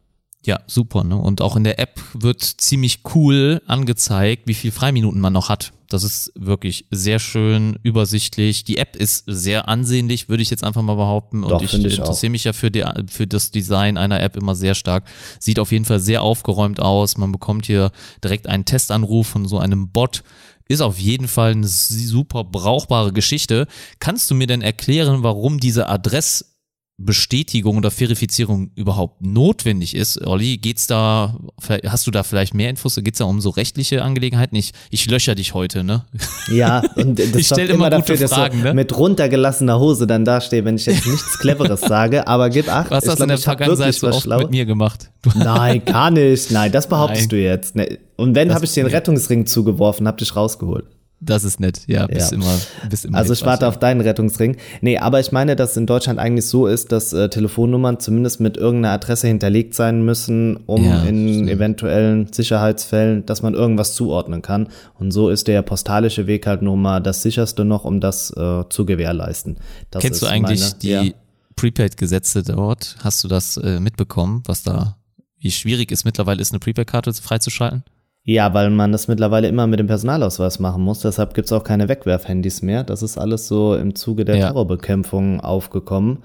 Ja, 0.46 0.60
super. 0.68 1.04
Ne? 1.04 1.16
Und 1.16 1.42
auch 1.42 1.56
in 1.56 1.64
der 1.64 1.80
App 1.80 2.00
wird 2.14 2.42
ziemlich 2.42 3.00
cool 3.16 3.62
angezeigt, 3.66 4.48
wie 4.48 4.54
viel 4.54 4.72
Freiminuten 4.72 5.20
man 5.20 5.34
noch 5.34 5.50
hat. 5.50 5.74
Das 5.90 6.04
ist 6.04 6.32
wirklich 6.36 6.86
sehr 6.92 7.20
schön 7.20 7.80
übersichtlich. 7.84 8.64
Die 8.64 8.78
App 8.78 8.96
ist 8.96 9.24
sehr 9.28 9.68
ansehnlich, 9.68 10.30
würde 10.30 10.44
ich 10.44 10.50
jetzt 10.50 10.64
einfach 10.64 10.82
mal 10.82 10.96
behaupten. 10.96 11.44
Und 11.44 11.50
Doch, 11.50 11.62
ich 11.62 11.74
ich 11.74 11.98
interessiere 11.98 12.32
mich 12.32 12.44
ja 12.44 12.54
für, 12.54 12.70
die, 12.70 12.84
für 13.08 13.28
das 13.28 13.52
Design 13.52 13.98
einer 13.98 14.22
App 14.22 14.36
immer 14.36 14.56
sehr 14.56 14.76
stark. 14.76 15.06
Sieht 15.40 15.60
auf 15.60 15.72
jeden 15.72 15.86
Fall 15.86 16.00
sehr 16.00 16.22
aufgeräumt 16.22 16.80
aus. 16.80 17.18
Man 17.18 17.32
bekommt 17.32 17.66
hier 17.66 17.92
direkt 18.24 18.48
einen 18.48 18.66
Testanruf 18.66 19.28
von 19.28 19.48
so 19.48 19.60
einem 19.60 19.90
Bot. 19.90 20.24
Ist 20.68 20.82
auf 20.82 21.00
jeden 21.00 21.28
Fall 21.28 21.52
eine 21.52 21.68
super 21.68 22.44
brauchbare 22.44 23.14
Geschichte. 23.14 23.68
Kannst 24.00 24.32
du 24.32 24.36
mir 24.36 24.48
denn 24.48 24.62
erklären, 24.62 25.22
warum 25.22 25.60
diese 25.60 25.88
Adress 25.88 26.55
Bestätigung 26.98 27.78
oder 27.78 27.92
Verifizierung 27.92 28.72
überhaupt 28.76 29.22
notwendig 29.22 29.96
ist. 29.96 30.26
Olli, 30.26 30.58
geht's 30.58 30.88
da, 30.88 31.38
hast 31.86 32.08
du 32.08 32.12
da 32.12 32.24
vielleicht 32.24 32.54
mehr 32.54 32.70
Infos? 32.70 32.96
Geht's 33.04 33.18
da 33.18 33.26
um 33.26 33.42
so 33.42 33.50
rechtliche 33.50 34.02
Angelegenheiten? 34.02 34.56
Ich, 34.56 34.72
ich 34.92 35.06
löcher 35.10 35.36
dich 35.36 35.54
heute, 35.54 35.84
ne? 35.84 36.06
Ja, 36.50 36.82
und 36.96 37.20
das 37.20 37.28
Ich 37.36 37.48
stell 37.48 37.68
sorgt 37.68 37.70
immer 37.72 37.90
dafür, 37.90 38.16
gute 38.16 38.20
dass 38.24 38.34
Fragen, 38.34 38.60
du 38.60 38.64
ne? 38.64 38.74
mit 38.74 38.98
runtergelassener 38.98 39.78
Hose 39.78 40.08
dann 40.08 40.24
dastehe, 40.24 40.64
wenn 40.64 40.78
ich 40.78 40.86
jetzt 40.86 41.06
nichts 41.06 41.38
Cleveres 41.38 41.82
sage, 41.82 42.28
aber 42.28 42.50
gib 42.50 42.70
acht. 42.70 42.90
Was 42.92 43.04
ich 43.04 43.10
hast 43.10 43.20
du 43.20 43.26
glaub, 43.26 43.26
in 43.26 43.28
der 43.30 43.38
Vergangenheit 43.40 43.94
so 43.96 44.08
oft 44.08 44.22
Schlaues. 44.24 44.44
mit 44.44 44.52
mir 44.52 44.66
gemacht? 44.66 45.12
Nein, 45.36 45.84
gar 45.84 46.12
nicht. 46.12 46.52
Nein, 46.52 46.72
das 46.72 46.88
behauptest 46.88 47.24
Nein. 47.24 47.30
du 47.30 47.42
jetzt. 47.42 47.76
Ne, 47.76 47.98
Und 48.16 48.36
wenn, 48.36 48.54
habe 48.54 48.64
ich 48.64 48.72
den 48.72 48.86
nee. 48.86 48.94
Rettungsring 48.94 49.46
zugeworfen, 49.48 50.08
hab 50.08 50.18
dich 50.18 50.34
rausgeholt. 50.34 50.86
Das 51.22 51.44
ist 51.44 51.60
nett, 51.60 51.82
ja, 51.88 52.06
bist 52.08 52.32
Ja. 52.32 52.38
immer, 52.38 52.54
bist 52.90 53.06
immer 53.06 53.18
Also 53.18 53.34
ich 53.34 53.46
warte 53.46 53.68
auf 53.68 53.80
deinen 53.80 54.02
Rettungsring. 54.02 54.58
Nee, 54.82 54.98
aber 54.98 55.20
ich 55.20 55.32
meine, 55.32 55.56
dass 55.56 55.76
in 55.78 55.88
Deutschland 55.88 56.20
eigentlich 56.20 56.46
so 56.46 56.68
ist, 56.68 56.92
dass 56.92 57.14
äh, 57.14 57.30
Telefonnummern 57.30 58.00
zumindest 58.00 58.40
mit 58.42 58.58
irgendeiner 58.58 58.94
Adresse 58.94 59.28
hinterlegt 59.28 59.74
sein 59.74 60.04
müssen, 60.04 60.58
um 60.66 60.84
Ja, 60.86 61.04
in 61.04 61.48
eventuellen 61.48 62.32
Sicherheitsfällen, 62.32 63.26
dass 63.26 63.42
man 63.42 63.54
irgendwas 63.54 63.96
zuordnen 63.96 64.42
kann. 64.42 64.68
Und 65.00 65.12
so 65.12 65.30
ist 65.30 65.48
der 65.48 65.62
postalische 65.62 66.28
Weg 66.28 66.46
halt 66.48 66.62
nun 66.62 66.82
mal 66.82 67.00
das 67.00 67.22
sicherste 67.22 67.66
noch, 67.66 67.86
um 67.86 68.00
das 68.02 68.32
äh, 68.32 68.64
zu 68.70 68.86
gewährleisten. 68.86 69.58
Das 69.92 70.02
Kennst 70.02 70.22
du 70.22 70.28
eigentlich 70.28 70.60
meine, 70.60 70.74
die 70.82 70.90
ja. 70.90 71.04
Prepaid-Gesetze 71.56 72.44
dort? 72.44 72.98
Hast 73.00 73.24
du 73.24 73.28
das 73.28 73.58
äh, 73.58 73.80
mitbekommen, 73.80 74.44
was 74.46 74.64
da, 74.64 74.98
wie 75.40 75.52
schwierig 75.52 75.92
es 75.92 76.04
mittlerweile 76.04 76.42
ist, 76.42 76.52
eine 76.52 76.60
Prepaid-Karte 76.60 77.14
freizuschalten? 77.14 77.84
Ja, 78.28 78.54
weil 78.56 78.72
man 78.72 78.92
das 78.92 79.08
mittlerweile 79.08 79.48
immer 79.48 79.68
mit 79.68 79.80
dem 79.80 79.86
Personalausweis 79.88 80.60
machen 80.60 80.82
muss. 80.82 81.00
Deshalb 81.02 81.36
gibt's 81.36 81.52
auch 81.52 81.64
keine 81.64 81.88
Wegwerfhandys 81.88 82.64
mehr. 82.64 82.84
Das 82.84 83.04
ist 83.04 83.20
alles 83.20 83.48
so 83.48 83.76
im 83.76 83.94
Zuge 83.94 84.26
der 84.26 84.36
Ja. 84.38 84.48
Terrorbekämpfung 84.48 85.42
aufgekommen. 85.42 86.24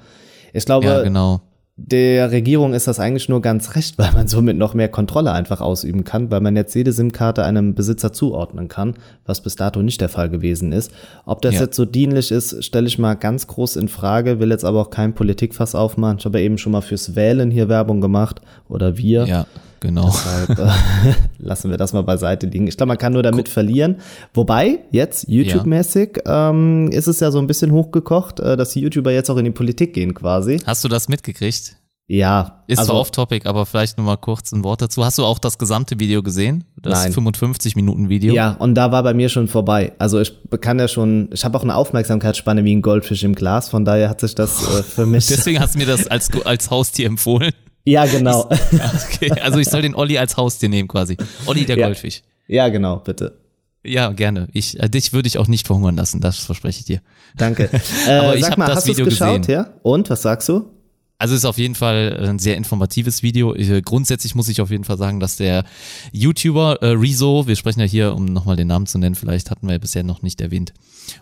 Ich 0.54 0.64
glaube, 0.64 0.86
Ja, 0.86 1.02
genau. 1.02 1.42
der 1.76 2.30
Regierung 2.30 2.72
ist 2.72 2.86
das 2.88 3.00
eigentlich 3.00 3.28
nur 3.28 3.42
ganz 3.42 3.74
recht, 3.74 3.98
weil 3.98 4.12
man 4.12 4.28
somit 4.28 4.56
noch 4.56 4.72
mehr 4.72 4.88
Kontrolle 4.88 5.32
einfach 5.32 5.60
ausüben 5.60 6.02
kann, 6.04 6.30
weil 6.30 6.40
man 6.40 6.56
jetzt 6.56 6.74
jede 6.74 6.90
SIM-Karte 6.92 7.44
einem 7.44 7.74
Besitzer 7.74 8.14
zuordnen 8.14 8.68
kann, 8.68 8.94
was 9.26 9.42
bis 9.42 9.56
dato 9.56 9.82
nicht 9.82 10.00
der 10.00 10.08
Fall 10.08 10.30
gewesen 10.30 10.72
ist. 10.72 10.90
Ob 11.26 11.42
das 11.42 11.56
Ja. 11.56 11.60
jetzt 11.62 11.76
so 11.76 11.84
dienlich 11.84 12.30
ist, 12.32 12.64
stelle 12.64 12.86
ich 12.86 12.98
mal 12.98 13.12
ganz 13.12 13.46
groß 13.46 13.76
in 13.76 13.88
Frage, 13.88 14.40
will 14.40 14.50
jetzt 14.50 14.64
aber 14.64 14.80
auch 14.80 14.90
kein 14.90 15.14
Politikfass 15.14 15.74
aufmachen. 15.74 16.16
Ich 16.18 16.24
habe 16.24 16.38
ja 16.38 16.46
eben 16.46 16.56
schon 16.56 16.72
mal 16.72 16.80
fürs 16.80 17.14
Wählen 17.14 17.50
hier 17.50 17.68
Werbung 17.68 18.00
gemacht 18.00 18.40
oder 18.70 18.96
wir. 18.96 19.26
Ja, 19.26 19.46
genau. 19.80 20.06
Deshalb 20.06 20.58
äh, 20.58 21.14
lassen 21.38 21.70
wir 21.70 21.78
das 21.78 21.92
mal 21.92 22.02
beiseite 22.02 22.46
liegen. 22.46 22.66
Ich 22.66 22.76
glaube, 22.76 22.88
man 22.88 22.98
kann 22.98 23.12
nur 23.12 23.22
damit 23.22 23.48
verlieren. 23.48 23.96
Wobei, 24.34 24.80
jetzt 24.90 25.26
YouTube-mäßig 25.28 26.20
ähm, 26.26 26.90
ist 26.92 27.06
es 27.06 27.20
ja 27.20 27.30
so 27.30 27.38
ein 27.38 27.46
bisschen 27.46 27.72
hochgekocht, 27.72 28.40
äh, 28.40 28.56
dass 28.56 28.70
die 28.70 28.80
YouTuber 28.80 29.12
jetzt 29.12 29.30
auch 29.30 29.36
in 29.36 29.44
die 29.44 29.50
Politik 29.50 29.94
gehen 29.94 30.14
quasi. 30.14 30.58
Hast 30.64 30.84
du 30.84 30.88
das 30.88 31.08
mitgekriegt? 31.08 31.76
Ja, 32.12 32.64
Ist 32.66 32.80
also, 32.80 32.90
zwar 32.90 33.00
off-topic, 33.02 33.48
aber 33.48 33.66
vielleicht 33.66 33.96
nur 33.96 34.04
mal 34.04 34.16
kurz 34.16 34.50
ein 34.50 34.64
Wort 34.64 34.82
dazu. 34.82 35.04
Hast 35.04 35.18
du 35.18 35.24
auch 35.24 35.38
das 35.38 35.58
gesamte 35.58 36.00
Video 36.00 36.24
gesehen? 36.24 36.64
Das 36.82 37.04
Nein. 37.04 37.12
55 37.12 37.76
Minuten 37.76 38.08
Video? 38.08 38.34
Ja, 38.34 38.56
und 38.58 38.74
da 38.74 38.90
war 38.90 39.04
bei 39.04 39.14
mir 39.14 39.28
schon 39.28 39.46
vorbei. 39.46 39.92
Also 39.98 40.18
ich 40.18 40.32
kann 40.60 40.80
ja 40.80 40.88
schon, 40.88 41.30
ich 41.32 41.44
habe 41.44 41.56
auch 41.56 41.62
eine 41.62 41.76
Aufmerksamkeitsspanne 41.76 42.64
wie 42.64 42.74
ein 42.74 42.82
Goldfisch 42.82 43.22
im 43.22 43.36
Glas, 43.36 43.68
von 43.68 43.84
daher 43.84 44.08
hat 44.08 44.18
sich 44.18 44.34
das 44.34 44.60
äh, 44.60 44.82
für 44.82 45.06
mich. 45.06 45.28
Deswegen 45.28 45.60
hast 45.60 45.76
du 45.76 45.78
mir 45.78 45.86
das 45.86 46.08
als, 46.08 46.30
als 46.44 46.68
Haustier 46.72 47.06
empfohlen. 47.06 47.52
Ja, 47.84 48.04
genau. 48.06 48.48
Okay. 49.12 49.30
Also 49.40 49.58
ich 49.58 49.68
soll 49.68 49.82
den 49.82 49.94
Olli 49.94 50.18
als 50.18 50.36
Haustier 50.36 50.68
nehmen 50.68 50.88
quasi. 50.88 51.16
Olli 51.46 51.64
der 51.64 51.76
Ja. 51.78 51.86
Goldfisch. 51.86 52.22
ja, 52.48 52.68
genau, 52.68 52.96
bitte. 52.96 53.36
Ja, 53.82 54.10
gerne. 54.12 54.48
Ich, 54.52 54.78
äh, 54.78 54.88
dich 54.90 55.12
würde 55.14 55.26
ich 55.26 55.38
auch 55.38 55.48
nicht 55.48 55.66
verhungern 55.66 55.96
lassen, 55.96 56.20
das 56.20 56.38
verspreche 56.40 56.80
ich 56.80 56.84
dir. 56.84 57.00
Danke. 57.36 57.70
Äh, 58.06 58.12
Aber 58.18 58.36
ich 58.36 58.42
sag 58.42 58.52
hab 58.52 58.58
mal, 58.58 58.66
das 58.66 58.86
Video 58.86 59.04
geschaut, 59.06 59.42
gesehen. 59.42 59.54
ja? 59.54 59.70
Und 59.82 60.10
was 60.10 60.22
sagst 60.22 60.48
du? 60.50 60.66
Also 61.16 61.34
es 61.34 61.40
ist 61.40 61.44
auf 61.44 61.58
jeden 61.58 61.74
Fall 61.74 62.18
ein 62.28 62.38
sehr 62.38 62.56
informatives 62.56 63.22
Video. 63.22 63.54
Ich, 63.54 63.70
grundsätzlich 63.84 64.34
muss 64.34 64.48
ich 64.48 64.60
auf 64.62 64.70
jeden 64.70 64.84
Fall 64.84 64.96
sagen, 64.96 65.20
dass 65.20 65.36
der 65.36 65.64
YouTuber 66.12 66.78
äh, 66.80 66.86
Rezo, 66.92 67.46
wir 67.46 67.56
sprechen 67.56 67.80
ja 67.80 67.86
hier, 67.86 68.14
um 68.14 68.24
nochmal 68.24 68.56
den 68.56 68.68
Namen 68.68 68.86
zu 68.86 68.98
nennen, 68.98 69.14
vielleicht 69.14 69.50
hatten 69.50 69.66
wir 69.66 69.72
ja 69.72 69.78
bisher 69.78 70.02
noch 70.02 70.22
nicht 70.22 70.40
erwähnt. 70.40 70.72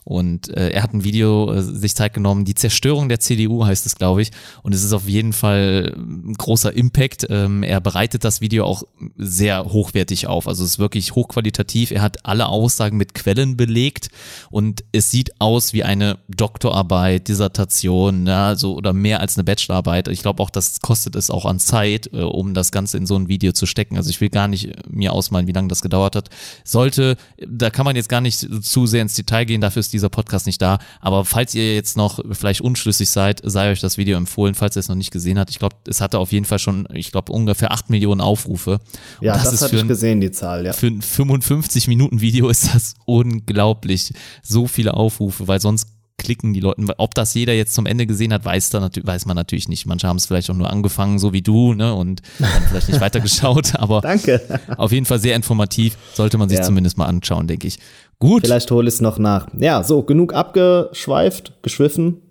Und 0.04 0.48
äh, 0.56 0.70
er 0.70 0.82
hat 0.82 0.94
ein 0.94 1.04
Video 1.04 1.52
äh, 1.52 1.62
sich 1.62 1.94
Zeit 1.94 2.14
genommen, 2.14 2.44
die 2.44 2.54
Zerstörung 2.54 3.08
der 3.08 3.20
CDU 3.20 3.64
heißt 3.64 3.86
es, 3.86 3.96
glaube 3.96 4.22
ich. 4.22 4.30
Und 4.62 4.74
es 4.74 4.84
ist 4.84 4.92
auf 4.92 5.08
jeden 5.08 5.32
Fall 5.32 5.94
ein 5.96 6.34
großer 6.34 6.72
Impact. 6.72 7.26
Ähm, 7.30 7.62
er 7.62 7.80
bereitet 7.80 8.24
das 8.24 8.40
Video 8.40 8.64
auch 8.64 8.84
sehr 9.16 9.64
hochwertig 9.64 10.26
auf. 10.26 10.46
Also 10.48 10.64
es 10.64 10.72
ist 10.72 10.78
wirklich 10.78 11.14
hochqualitativ. 11.14 11.90
Er 11.90 12.02
hat 12.02 12.24
alle 12.24 12.46
Aussagen 12.46 12.96
mit 12.96 13.14
Quellen 13.14 13.56
belegt 13.56 14.08
und 14.50 14.84
es 14.92 15.10
sieht 15.10 15.40
aus 15.40 15.72
wie 15.72 15.84
eine 15.84 16.18
Doktorarbeit, 16.28 17.28
Dissertation, 17.28 18.26
ja, 18.26 18.54
so 18.54 18.74
oder 18.74 18.92
mehr 18.92 19.20
als 19.20 19.36
eine 19.36 19.44
Bachelorarbeit. 19.44 19.88
Arbeit. 19.88 20.08
Ich 20.08 20.22
glaube 20.22 20.42
auch, 20.42 20.50
das 20.50 20.80
kostet 20.80 21.16
es 21.16 21.30
auch 21.30 21.46
an 21.46 21.58
Zeit, 21.58 22.10
äh, 22.12 22.22
um 22.22 22.52
das 22.52 22.72
Ganze 22.72 22.98
in 22.98 23.06
so 23.06 23.16
ein 23.16 23.28
Video 23.28 23.52
zu 23.52 23.66
stecken. 23.66 23.96
Also 23.96 24.10
ich 24.10 24.20
will 24.20 24.28
gar 24.28 24.48
nicht 24.48 24.70
mir 24.90 25.12
ausmalen, 25.12 25.46
wie 25.46 25.52
lange 25.52 25.68
das 25.68 25.82
gedauert 25.82 26.16
hat. 26.16 26.28
Sollte, 26.64 27.16
da 27.46 27.70
kann 27.70 27.84
man 27.84 27.96
jetzt 27.96 28.08
gar 28.08 28.20
nicht 28.20 28.46
zu 28.62 28.86
sehr 28.86 29.02
ins 29.02 29.14
Detail 29.14 29.44
gehen, 29.44 29.60
dafür 29.60 29.77
ist 29.78 29.92
dieser 29.92 30.08
Podcast 30.08 30.46
nicht 30.46 30.60
da. 30.60 30.78
Aber 31.00 31.24
falls 31.24 31.54
ihr 31.54 31.74
jetzt 31.74 31.96
noch 31.96 32.20
vielleicht 32.32 32.60
unschlüssig 32.60 33.10
seid, 33.10 33.40
sei 33.44 33.70
euch 33.70 33.80
das 33.80 33.98
Video 33.98 34.16
empfohlen, 34.16 34.54
falls 34.54 34.76
ihr 34.76 34.80
es 34.80 34.88
noch 34.88 34.96
nicht 34.96 35.10
gesehen 35.10 35.38
habt. 35.38 35.50
Ich 35.50 35.58
glaube, 35.58 35.76
es 35.86 36.00
hatte 36.00 36.18
auf 36.18 36.32
jeden 36.32 36.44
Fall 36.44 36.58
schon, 36.58 36.86
ich 36.92 37.12
glaube, 37.12 37.32
ungefähr 37.32 37.72
acht 37.72 37.90
Millionen 37.90 38.20
Aufrufe. 38.20 38.80
Ja, 39.20 39.34
das, 39.34 39.50
das 39.50 39.62
hatte 39.62 39.76
ich 39.76 39.88
gesehen, 39.88 40.20
die 40.20 40.30
Zahl, 40.30 40.64
ja. 40.64 40.72
Für 40.72 40.88
ein 40.88 41.02
55 41.02 41.88
Minuten 41.88 42.20
Video 42.20 42.48
ist 42.48 42.74
das 42.74 42.94
unglaublich. 43.04 44.12
So 44.42 44.66
viele 44.66 44.94
Aufrufe, 44.94 45.48
weil 45.48 45.60
sonst 45.60 45.88
klicken 46.18 46.52
die 46.52 46.60
Leute. 46.60 46.82
Ob 46.98 47.14
das 47.14 47.32
jeder 47.32 47.54
jetzt 47.54 47.74
zum 47.74 47.86
Ende 47.86 48.06
gesehen 48.06 48.32
hat, 48.32 48.44
weiß, 48.44 48.70
da, 48.70 48.90
weiß 49.02 49.24
man 49.26 49.36
natürlich 49.36 49.68
nicht. 49.68 49.86
Manche 49.86 50.06
haben 50.06 50.16
es 50.16 50.26
vielleicht 50.26 50.50
auch 50.50 50.54
nur 50.54 50.68
angefangen, 50.68 51.18
so 51.18 51.32
wie 51.32 51.42
du, 51.42 51.72
ne, 51.72 51.94
und 51.94 52.22
dann 52.38 52.62
vielleicht 52.68 52.88
nicht 52.88 53.00
weitergeschaut, 53.00 53.76
aber 53.76 54.00
Danke. 54.00 54.60
auf 54.76 54.92
jeden 54.92 55.06
Fall 55.06 55.20
sehr 55.20 55.36
informativ, 55.36 55.96
sollte 56.14 56.36
man 56.36 56.48
sich 56.48 56.58
ja. 56.58 56.64
zumindest 56.64 56.98
mal 56.98 57.06
anschauen, 57.06 57.46
denke 57.46 57.68
ich. 57.68 57.78
Gut. 58.20 58.42
Vielleicht 58.44 58.70
hole 58.70 58.88
ich 58.88 58.94
es 58.94 59.00
noch 59.00 59.18
nach. 59.18 59.46
Ja, 59.56 59.82
so, 59.82 60.02
genug 60.02 60.34
abgeschweift, 60.34 61.62
geschwiffen. 61.62 62.22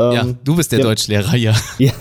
Ja, 0.00 0.22
ähm, 0.22 0.38
du 0.42 0.56
bist 0.56 0.72
der 0.72 0.80
ja, 0.80 0.84
Deutschlehrer 0.84 1.32
hier. 1.32 1.54
Ja, 1.78 1.92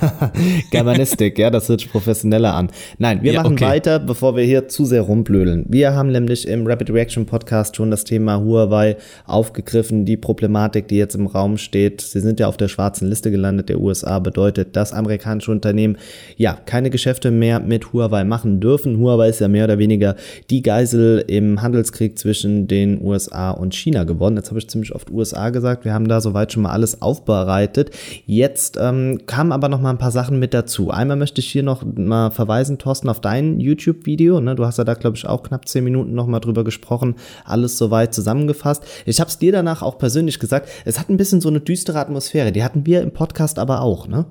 Germanistik, 0.71 1.37
ja, 1.37 1.49
das 1.49 1.67
hört 1.69 1.81
sich 1.81 1.91
professioneller 1.91 2.53
an. 2.53 2.69
Nein, 2.97 3.21
wir 3.21 3.33
ja, 3.33 3.43
machen 3.43 3.53
okay. 3.53 3.65
weiter, 3.65 3.99
bevor 3.99 4.35
wir 4.35 4.43
hier 4.43 4.67
zu 4.67 4.85
sehr 4.85 5.01
rumblödeln. 5.01 5.65
Wir 5.67 5.93
haben 5.93 6.11
nämlich 6.11 6.47
im 6.47 6.65
Rapid 6.65 6.91
Reaction 6.91 7.25
Podcast 7.25 7.75
schon 7.75 7.91
das 7.91 8.03
Thema 8.03 8.39
Huawei 8.39 8.97
aufgegriffen, 9.25 10.05
die 10.05 10.17
Problematik, 10.17 10.87
die 10.87 10.97
jetzt 10.97 11.15
im 11.15 11.27
Raum 11.27 11.57
steht. 11.57 12.01
Sie 12.01 12.19
sind 12.19 12.39
ja 12.39 12.47
auf 12.47 12.57
der 12.57 12.67
schwarzen 12.67 13.07
Liste 13.07 13.31
gelandet 13.31 13.69
der 13.69 13.79
USA, 13.79 14.19
bedeutet, 14.19 14.75
dass 14.75 14.93
amerikanische 14.93 15.51
Unternehmen 15.51 15.97
ja 16.37 16.57
keine 16.65 16.89
Geschäfte 16.89 17.31
mehr 17.31 17.59
mit 17.59 17.93
Huawei 17.93 18.23
machen 18.23 18.59
dürfen. 18.59 18.97
Huawei 18.97 19.29
ist 19.29 19.41
ja 19.41 19.47
mehr 19.47 19.65
oder 19.65 19.77
weniger 19.77 20.15
die 20.49 20.61
Geisel 20.61 21.23
im 21.27 21.61
Handelskrieg 21.61 22.17
zwischen 22.17 22.67
den 22.67 23.01
USA 23.01 23.51
und 23.51 23.75
China 23.75 24.03
geworden. 24.03 24.37
Jetzt 24.37 24.49
habe 24.49 24.59
ich 24.59 24.69
ziemlich 24.69 24.93
oft 24.95 25.11
USA 25.11 25.49
gesagt. 25.49 25.85
Wir 25.85 25.93
haben 25.93 26.07
da 26.07 26.21
soweit 26.21 26.53
schon 26.53 26.63
mal 26.63 26.71
alles 26.71 27.01
aufbereitet. 27.01 27.88
Jetzt 28.25 28.77
ähm, 28.79 29.21
kamen 29.25 29.51
aber 29.51 29.69
noch 29.69 29.81
mal 29.81 29.89
ein 29.91 29.97
paar 29.97 30.11
Sachen 30.11 30.39
mit 30.39 30.53
dazu. 30.53 30.91
Einmal 30.91 31.17
möchte 31.17 31.41
ich 31.41 31.51
hier 31.51 31.63
noch 31.63 31.83
mal 31.83 32.31
verweisen, 32.31 32.77
Thorsten, 32.77 33.09
auf 33.09 33.21
dein 33.21 33.59
YouTube-Video. 33.59 34.41
Ne? 34.41 34.55
Du 34.55 34.65
hast 34.65 34.77
ja 34.77 34.83
da, 34.83 34.93
glaube 34.93 35.17
ich, 35.17 35.27
auch 35.27 35.43
knapp 35.43 35.67
zehn 35.67 35.83
Minuten 35.83 36.13
noch 36.13 36.27
mal 36.27 36.39
drüber 36.39 36.63
gesprochen. 36.63 37.15
Alles 37.45 37.77
soweit 37.77 38.13
zusammengefasst. 38.13 38.83
Ich 39.05 39.19
habe 39.19 39.29
es 39.29 39.37
dir 39.37 39.51
danach 39.51 39.81
auch 39.81 39.97
persönlich 39.97 40.39
gesagt. 40.39 40.69
Es 40.85 40.99
hat 40.99 41.09
ein 41.09 41.17
bisschen 41.17 41.41
so 41.41 41.49
eine 41.49 41.61
düstere 41.61 41.99
Atmosphäre. 41.99 42.51
Die 42.51 42.63
hatten 42.63 42.85
wir 42.85 43.01
im 43.01 43.11
Podcast 43.11 43.59
aber 43.59 43.81
auch, 43.81 44.07
ne? 44.07 44.25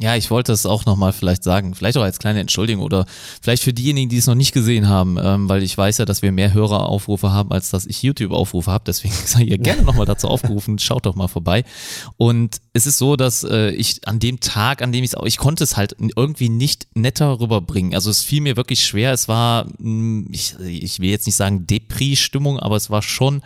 Ja, 0.00 0.14
ich 0.14 0.30
wollte 0.30 0.52
es 0.52 0.64
auch 0.64 0.86
nochmal 0.86 1.12
vielleicht 1.12 1.42
sagen, 1.42 1.74
vielleicht 1.74 1.96
auch 1.96 2.02
als 2.02 2.20
kleine 2.20 2.38
Entschuldigung 2.38 2.84
oder 2.84 3.04
vielleicht 3.42 3.64
für 3.64 3.72
diejenigen, 3.72 4.08
die 4.08 4.18
es 4.18 4.28
noch 4.28 4.36
nicht 4.36 4.52
gesehen 4.52 4.88
haben, 4.88 5.18
ähm, 5.20 5.48
weil 5.48 5.64
ich 5.64 5.76
weiß 5.76 5.98
ja, 5.98 6.04
dass 6.04 6.22
wir 6.22 6.30
mehr 6.30 6.52
Höreraufrufe 6.52 7.32
haben, 7.32 7.50
als 7.50 7.70
dass 7.70 7.84
ich 7.84 8.04
YouTube-Aufrufe 8.04 8.70
habe. 8.70 8.84
Deswegen 8.86 9.14
sei 9.26 9.42
ihr 9.42 9.58
gerne 9.58 9.82
nochmal 9.82 10.06
dazu 10.06 10.28
aufgerufen, 10.28 10.78
schaut 10.78 11.04
doch 11.04 11.16
mal 11.16 11.26
vorbei. 11.26 11.64
Und 12.16 12.60
es 12.74 12.86
ist 12.86 12.98
so, 12.98 13.16
dass 13.16 13.42
äh, 13.42 13.70
ich 13.70 14.06
an 14.06 14.20
dem 14.20 14.38
Tag, 14.38 14.82
an 14.82 14.92
dem 14.92 15.02
ich 15.02 15.10
es 15.10 15.14
auch, 15.16 15.26
ich 15.26 15.36
konnte 15.36 15.64
es 15.64 15.76
halt 15.76 15.96
irgendwie 15.98 16.48
nicht 16.48 16.86
netter 16.94 17.40
rüberbringen. 17.40 17.94
Also 17.94 18.08
es 18.10 18.22
fiel 18.22 18.40
mir 18.40 18.56
wirklich 18.56 18.86
schwer. 18.86 19.12
Es 19.12 19.26
war, 19.26 19.66
mm, 19.78 20.28
ich, 20.30 20.54
ich 20.60 21.00
will 21.00 21.10
jetzt 21.10 21.26
nicht 21.26 21.36
sagen 21.36 21.66
Depri-Stimmung, 21.66 22.60
aber 22.60 22.76
es 22.76 22.88
war 22.88 23.02
schon 23.02 23.42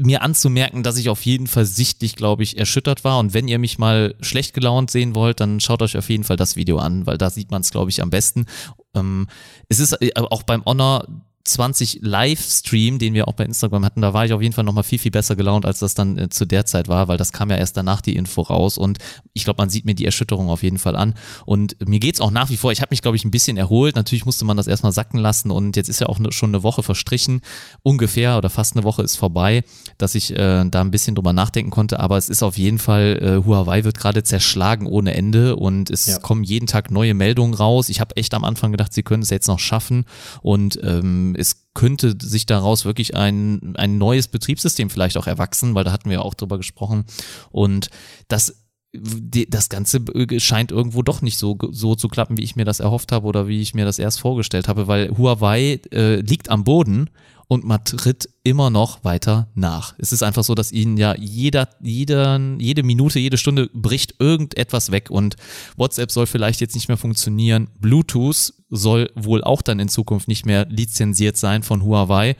mir 0.00 0.22
anzumerken, 0.22 0.82
dass 0.82 0.96
ich 0.96 1.08
auf 1.08 1.24
jeden 1.24 1.46
Fall 1.46 1.64
sichtlich, 1.64 2.16
glaube 2.16 2.42
ich, 2.42 2.58
erschüttert 2.58 3.04
war. 3.04 3.18
Und 3.18 3.34
wenn 3.34 3.48
ihr 3.48 3.58
mich 3.58 3.78
mal 3.78 4.14
schlecht 4.20 4.54
gelaunt 4.54 4.90
sehen 4.90 5.14
wollt, 5.14 5.40
dann 5.40 5.60
schaut 5.60 5.82
euch 5.82 5.96
auf 5.96 6.08
jeden 6.08 6.24
Fall 6.24 6.36
das 6.36 6.56
Video 6.56 6.78
an, 6.78 7.06
weil 7.06 7.18
da 7.18 7.30
sieht 7.30 7.50
man 7.50 7.62
es, 7.62 7.70
glaube 7.70 7.90
ich, 7.90 8.02
am 8.02 8.10
besten. 8.10 8.46
Ähm, 8.94 9.28
es 9.68 9.80
ist 9.80 9.92
äh, 10.00 10.10
auch 10.16 10.42
beim 10.42 10.64
Honor 10.64 11.06
20 11.48 12.00
Livestream, 12.02 12.98
den 12.98 13.14
wir 13.14 13.28
auch 13.28 13.32
bei 13.32 13.44
Instagram 13.44 13.84
hatten, 13.84 14.00
da 14.02 14.12
war 14.12 14.24
ich 14.24 14.32
auf 14.32 14.42
jeden 14.42 14.54
Fall 14.54 14.64
nochmal 14.64 14.84
viel, 14.84 14.98
viel 14.98 15.10
besser 15.10 15.36
gelaunt, 15.36 15.66
als 15.66 15.78
das 15.78 15.94
dann 15.94 16.18
äh, 16.18 16.28
zu 16.28 16.46
der 16.46 16.66
Zeit 16.66 16.88
war, 16.88 17.08
weil 17.08 17.16
das 17.16 17.32
kam 17.32 17.50
ja 17.50 17.56
erst 17.56 17.76
danach 17.76 18.00
die 18.00 18.16
Info 18.16 18.42
raus. 18.42 18.78
Und 18.78 18.98
ich 19.32 19.44
glaube, 19.44 19.60
man 19.60 19.70
sieht 19.70 19.84
mir 19.84 19.94
die 19.94 20.04
Erschütterung 20.04 20.48
auf 20.48 20.62
jeden 20.62 20.78
Fall 20.78 20.96
an. 20.96 21.14
Und 21.46 21.76
mir 21.88 22.00
geht's 22.00 22.20
auch 22.20 22.30
nach 22.30 22.50
wie 22.50 22.56
vor, 22.56 22.72
ich 22.72 22.80
habe 22.80 22.90
mich, 22.90 23.02
glaube 23.02 23.16
ich, 23.16 23.24
ein 23.24 23.30
bisschen 23.30 23.56
erholt, 23.56 23.96
natürlich 23.96 24.26
musste 24.26 24.44
man 24.44 24.56
das 24.56 24.66
erstmal 24.66 24.92
sacken 24.92 25.18
lassen. 25.18 25.50
Und 25.50 25.76
jetzt 25.76 25.88
ist 25.88 26.00
ja 26.00 26.08
auch 26.08 26.18
ne, 26.18 26.32
schon 26.32 26.50
eine 26.50 26.62
Woche 26.62 26.82
verstrichen, 26.82 27.40
ungefähr 27.82 28.36
oder 28.36 28.50
fast 28.50 28.76
eine 28.76 28.84
Woche 28.84 29.02
ist 29.02 29.16
vorbei, 29.16 29.64
dass 29.96 30.14
ich 30.14 30.32
äh, 30.32 30.64
da 30.64 30.80
ein 30.80 30.90
bisschen 30.90 31.14
drüber 31.14 31.32
nachdenken 31.32 31.70
konnte, 31.70 32.00
aber 32.00 32.16
es 32.16 32.28
ist 32.28 32.42
auf 32.42 32.58
jeden 32.58 32.78
Fall, 32.78 33.18
äh, 33.22 33.46
Huawei 33.46 33.84
wird 33.84 33.98
gerade 33.98 34.22
zerschlagen 34.22 34.86
ohne 34.86 35.14
Ende. 35.14 35.56
Und 35.56 35.90
es 35.90 36.06
ja. 36.06 36.18
kommen 36.18 36.44
jeden 36.44 36.66
Tag 36.66 36.90
neue 36.90 37.14
Meldungen 37.14 37.54
raus. 37.54 37.88
Ich 37.88 38.00
habe 38.00 38.16
echt 38.16 38.34
am 38.34 38.44
Anfang 38.44 38.72
gedacht, 38.72 38.92
sie 38.92 39.02
können 39.02 39.22
es 39.22 39.30
jetzt 39.30 39.48
noch 39.48 39.58
schaffen. 39.58 40.04
Und 40.42 40.78
ähm, 40.82 41.34
es 41.38 41.68
könnte 41.74 42.16
sich 42.20 42.46
daraus 42.46 42.84
wirklich 42.84 43.16
ein, 43.16 43.74
ein 43.76 43.98
neues 43.98 44.28
Betriebssystem 44.28 44.90
vielleicht 44.90 45.16
auch 45.16 45.26
erwachsen, 45.26 45.74
weil 45.74 45.84
da 45.84 45.92
hatten 45.92 46.10
wir 46.10 46.24
auch 46.24 46.34
drüber 46.34 46.58
gesprochen. 46.58 47.04
Und 47.50 47.88
das 48.28 48.64
das 48.90 49.68
Ganze 49.68 50.00
scheint 50.38 50.72
irgendwo 50.72 51.02
doch 51.02 51.20
nicht 51.20 51.36
so, 51.36 51.58
so 51.70 51.94
zu 51.94 52.08
klappen, 52.08 52.38
wie 52.38 52.42
ich 52.42 52.56
mir 52.56 52.64
das 52.64 52.80
erhofft 52.80 53.12
habe 53.12 53.26
oder 53.26 53.46
wie 53.46 53.60
ich 53.60 53.74
mir 53.74 53.84
das 53.84 53.98
erst 53.98 54.18
vorgestellt 54.18 54.66
habe, 54.66 54.88
weil 54.88 55.16
Huawei 55.16 55.80
äh, 55.92 56.20
liegt 56.20 56.48
am 56.48 56.64
Boden 56.64 57.10
und 57.48 57.64
man 57.64 57.82
tritt 57.82 58.28
immer 58.44 58.68
noch 58.68 59.04
weiter 59.04 59.48
nach. 59.54 59.94
Es 59.98 60.12
ist 60.12 60.22
einfach 60.22 60.44
so, 60.44 60.54
dass 60.54 60.70
ihnen 60.70 60.98
ja 60.98 61.16
jeder, 61.16 61.68
jeder, 61.80 62.38
jede 62.58 62.82
Minute, 62.82 63.18
jede 63.18 63.38
Stunde 63.38 63.70
bricht 63.72 64.16
irgendetwas 64.18 64.92
weg 64.92 65.10
und 65.10 65.36
WhatsApp 65.76 66.10
soll 66.10 66.26
vielleicht 66.26 66.60
jetzt 66.60 66.74
nicht 66.74 66.88
mehr 66.88 66.98
funktionieren. 66.98 67.68
Bluetooth 67.80 68.52
soll 68.68 69.10
wohl 69.14 69.42
auch 69.42 69.62
dann 69.62 69.80
in 69.80 69.88
Zukunft 69.88 70.28
nicht 70.28 70.44
mehr 70.44 70.66
lizenziert 70.68 71.38
sein 71.38 71.62
von 71.62 71.82
Huawei. 71.82 72.36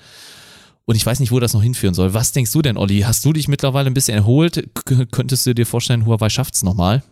Und 0.85 0.95
ich 0.95 1.05
weiß 1.05 1.21
nicht, 1.21 1.33
wo 1.33 1.41
das 1.41 1.55
noch 1.55 1.63
hinführen 1.63 1.95
soll. 1.95 2.13
Was 2.15 2.33
denkst 2.33 2.53
du 2.53 2.63
denn, 2.63 2.77
Olli? 2.77 3.01
Hast 3.01 3.25
du 3.25 3.33
dich 3.33 3.49
mittlerweile 3.49 3.89
ein 3.91 3.95
bisschen 3.95 4.17
erholt? 4.17 4.69
K 4.85 5.07
könntest 5.11 5.47
du 5.47 5.55
dir 5.55 5.67
vorstellen, 5.67 6.05
Huawei 6.05 6.29
schafft's 6.29 6.63
nochmal? 6.63 7.03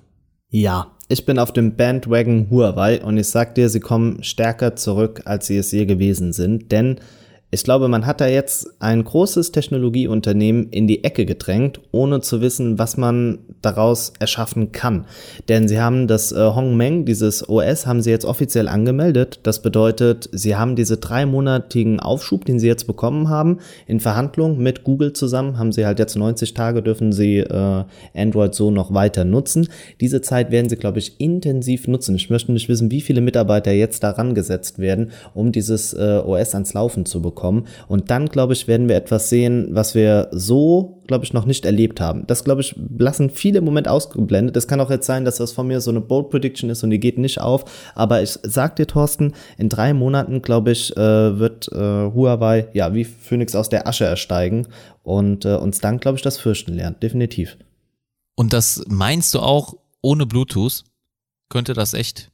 Ja, 0.50 0.92
ich 1.09 1.24
bin 1.24 1.38
auf 1.38 1.52
dem 1.52 1.76
Bandwagon 1.76 2.48
Huawei 2.50 3.02
und 3.02 3.16
ich 3.16 3.28
sag 3.28 3.54
dir, 3.54 3.68
sie 3.68 3.80
kommen 3.80 4.22
stärker 4.22 4.76
zurück, 4.76 5.22
als 5.24 5.46
sie 5.46 5.56
es 5.56 5.72
je 5.72 5.87
gewesen 5.87 6.32
sind, 6.32 6.72
denn 6.72 7.00
ich 7.52 7.62
glaube, 7.62 7.87
man 7.87 8.06
hat 8.06 8.20
da 8.20 8.26
jetzt 8.26 8.68
ein 8.80 9.04
großes 9.04 9.52
Technologieunternehmen 9.52 10.68
in 10.70 10.88
die 10.88 11.04
Ecke 11.04 11.24
gedrängt, 11.24 11.80
ohne 11.92 12.20
zu 12.20 12.40
wissen, 12.40 12.80
was 12.80 12.96
man 12.96 13.38
daraus 13.62 14.12
erschaffen 14.18 14.72
kann. 14.72 15.06
Denn 15.48 15.68
sie 15.68 15.80
haben 15.80 16.09
das 16.09 16.32
äh, 16.32 16.38
Hongmeng, 16.38 17.04
dieses 17.04 17.48
OS, 17.48 17.87
haben 17.87 18.02
sie 18.02 18.11
jetzt 18.11 18.24
offiziell 18.24 18.66
angemeldet. 18.66 19.40
Das 19.44 19.62
bedeutet, 19.62 20.28
sie 20.32 20.56
haben 20.56 20.74
diese 20.74 20.96
dreimonatigen 20.96 22.00
Aufschub, 22.00 22.44
den 22.44 22.59
sie 22.59 22.66
jetzt 22.66 22.88
bekommen 22.88 23.28
haben, 23.28 23.61
in 23.87 24.00
Verhandlung 24.00 24.59
mit 24.59 24.82
Google 24.82 25.12
zusammen, 25.12 25.56
haben 25.56 25.70
sie 25.70 25.87
halt 25.87 26.00
jetzt 26.00 26.16
90 26.16 26.52
Tage, 26.52 26.82
dürfen 26.82 27.12
sie 27.12 27.38
äh, 27.38 27.85
Android 28.12 28.56
so 28.56 28.72
noch 28.72 28.92
weiter 28.92 29.24
nutzen. 29.24 29.68
Diese 30.00 30.20
Zeit 30.20 30.50
werden 30.50 30.68
sie, 30.68 30.76
glaube 30.76 30.98
ich, 30.98 31.20
intensiv 31.20 31.87
nutzen. 31.87 32.16
Ich 32.16 32.28
möchte 32.28 32.50
nicht 32.50 32.68
wissen, 32.68 32.90
wie 32.90 33.00
viele 33.00 33.20
Mitarbeiter 33.20 33.70
jetzt 33.70 34.02
daran 34.02 34.35
gesetzt 34.35 34.80
werden, 34.80 35.12
um 35.32 35.52
dieses 35.52 35.94
äh, 35.94 36.20
OS 36.24 36.52
ans 36.54 36.74
Laufen 36.74 37.06
zu 37.06 37.22
bekommen 37.22 37.37
bekommen. 37.46 37.66
Und 37.88 38.11
dann, 38.11 38.26
glaube 38.26 38.52
ich, 38.52 38.68
werden 38.68 38.88
wir 38.88 38.96
etwas 38.96 39.28
sehen, 39.28 39.68
was 39.70 39.94
wir 39.94 40.28
so, 40.32 41.02
glaube 41.06 41.24
ich, 41.24 41.32
noch 41.32 41.46
nicht 41.46 41.64
erlebt 41.64 42.00
haben. 42.00 42.26
Das, 42.26 42.44
glaube 42.44 42.61
ich, 42.61 42.74
lassen 42.98 43.30
viele 43.30 43.59
im 43.59 43.64
Moment 43.64 43.88
ausgeblendet. 43.88 44.56
Es 44.56 44.66
kann 44.66 44.80
auch 44.80 44.90
jetzt 44.90 45.06
sein, 45.06 45.24
dass 45.24 45.37
das 45.37 45.52
von 45.52 45.66
mir 45.66 45.80
so 45.80 45.90
eine 45.90 46.00
Bold 46.00 46.30
Prediction 46.30 46.70
ist 46.70 46.82
und 46.82 46.90
die 46.90 47.00
geht 47.00 47.18
nicht 47.18 47.40
auf. 47.40 47.64
Aber 47.94 48.22
ich 48.22 48.38
sag 48.42 48.76
dir, 48.76 48.87
Thorsten, 48.87 49.35
in 49.59 49.68
drei 49.68 49.94
Monaten, 49.94 50.42
glaube 50.42 50.72
ich, 50.72 50.96
äh, 50.96 51.38
wird 51.38 51.68
äh, 51.72 51.76
Huawei, 51.76 52.68
ja, 52.72 52.92
wie 52.94 53.04
Phoenix 53.04 53.54
aus 53.54 53.68
der 53.68 53.87
Asche 53.87 54.04
ersteigen 54.04 54.66
und 55.02 55.44
äh, 55.44 55.54
uns 55.54 55.80
dann, 55.80 55.98
glaube 55.98 56.16
ich, 56.16 56.22
das 56.22 56.38
fürchten 56.38 56.74
lernt. 56.74 57.02
Definitiv. 57.02 57.56
Und 58.35 58.52
das 58.52 58.85
meinst 58.88 59.35
du 59.35 59.40
auch 59.40 59.74
ohne 60.02 60.26
Bluetooth? 60.26 60.85
Könnte 61.48 61.74
das 61.74 61.94
echt? 61.94 62.30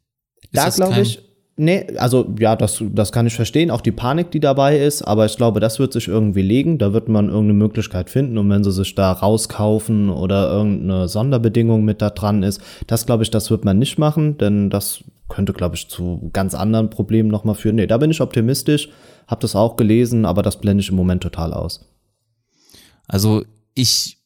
da 0.53 0.69
glaube 0.69 1.01
ich, 1.01 1.21
Nee, 1.57 1.87
also 1.99 2.33
ja, 2.39 2.57
das, 2.57 2.83
das 2.93 3.13
kann 3.13 3.27
ich 3.27 3.35
verstehen, 3.35 3.71
auch 3.71 3.83
die 3.83 3.93
Panik, 3.93 4.31
die 4.31 4.41
dabei 4.41 4.79
ist, 4.79 5.03
aber 5.03 5.27
ich 5.27 5.37
glaube, 5.37 5.61
das 5.61 5.79
wird 5.79 5.93
sich 5.93 6.09
irgendwie 6.09 6.41
legen, 6.41 6.79
da 6.79 6.95
wird 6.95 7.09
man 7.09 7.27
irgendeine 7.27 7.53
Möglichkeit 7.53 8.09
finden 8.09 8.39
und 8.39 8.49
wenn 8.49 8.65
sie 8.65 8.73
sich 8.73 8.95
da 8.95 9.13
rauskaufen 9.13 10.09
oder 10.09 10.51
irgendeine 10.51 11.09
Sonderbedingung 11.09 11.85
mit 11.85 12.01
da 12.01 12.09
dran 12.09 12.43
ist, 12.43 12.63
das 12.87 13.05
glaube 13.05 13.23
ich, 13.23 13.31
das 13.31 13.51
wird 13.51 13.67
man 13.67 13.79
nicht 13.79 13.99
machen, 13.99 14.39
denn 14.39 14.71
das 14.71 15.05
könnte, 15.29 15.53
glaube 15.53 15.77
ich, 15.77 15.89
zu 15.89 16.31
ganz 16.33 16.55
anderen 16.55 16.89
Problemen 16.89 17.29
nochmal 17.29 17.55
führen. 17.55 17.77
Nee, 17.77 17.87
da 17.87 17.99
bin 17.99 18.11
ich 18.11 18.23
optimistisch, 18.23 18.89
habe 19.27 19.43
das 19.43 19.55
auch 19.55 19.77
gelesen, 19.77 20.25
aber 20.25 20.43
das 20.43 20.59
blende 20.59 20.81
ich 20.81 20.89
im 20.89 20.97
Moment 20.97 21.23
total 21.23 21.53
aus. 21.53 21.87
Also 23.09 23.43
ich 23.75 24.22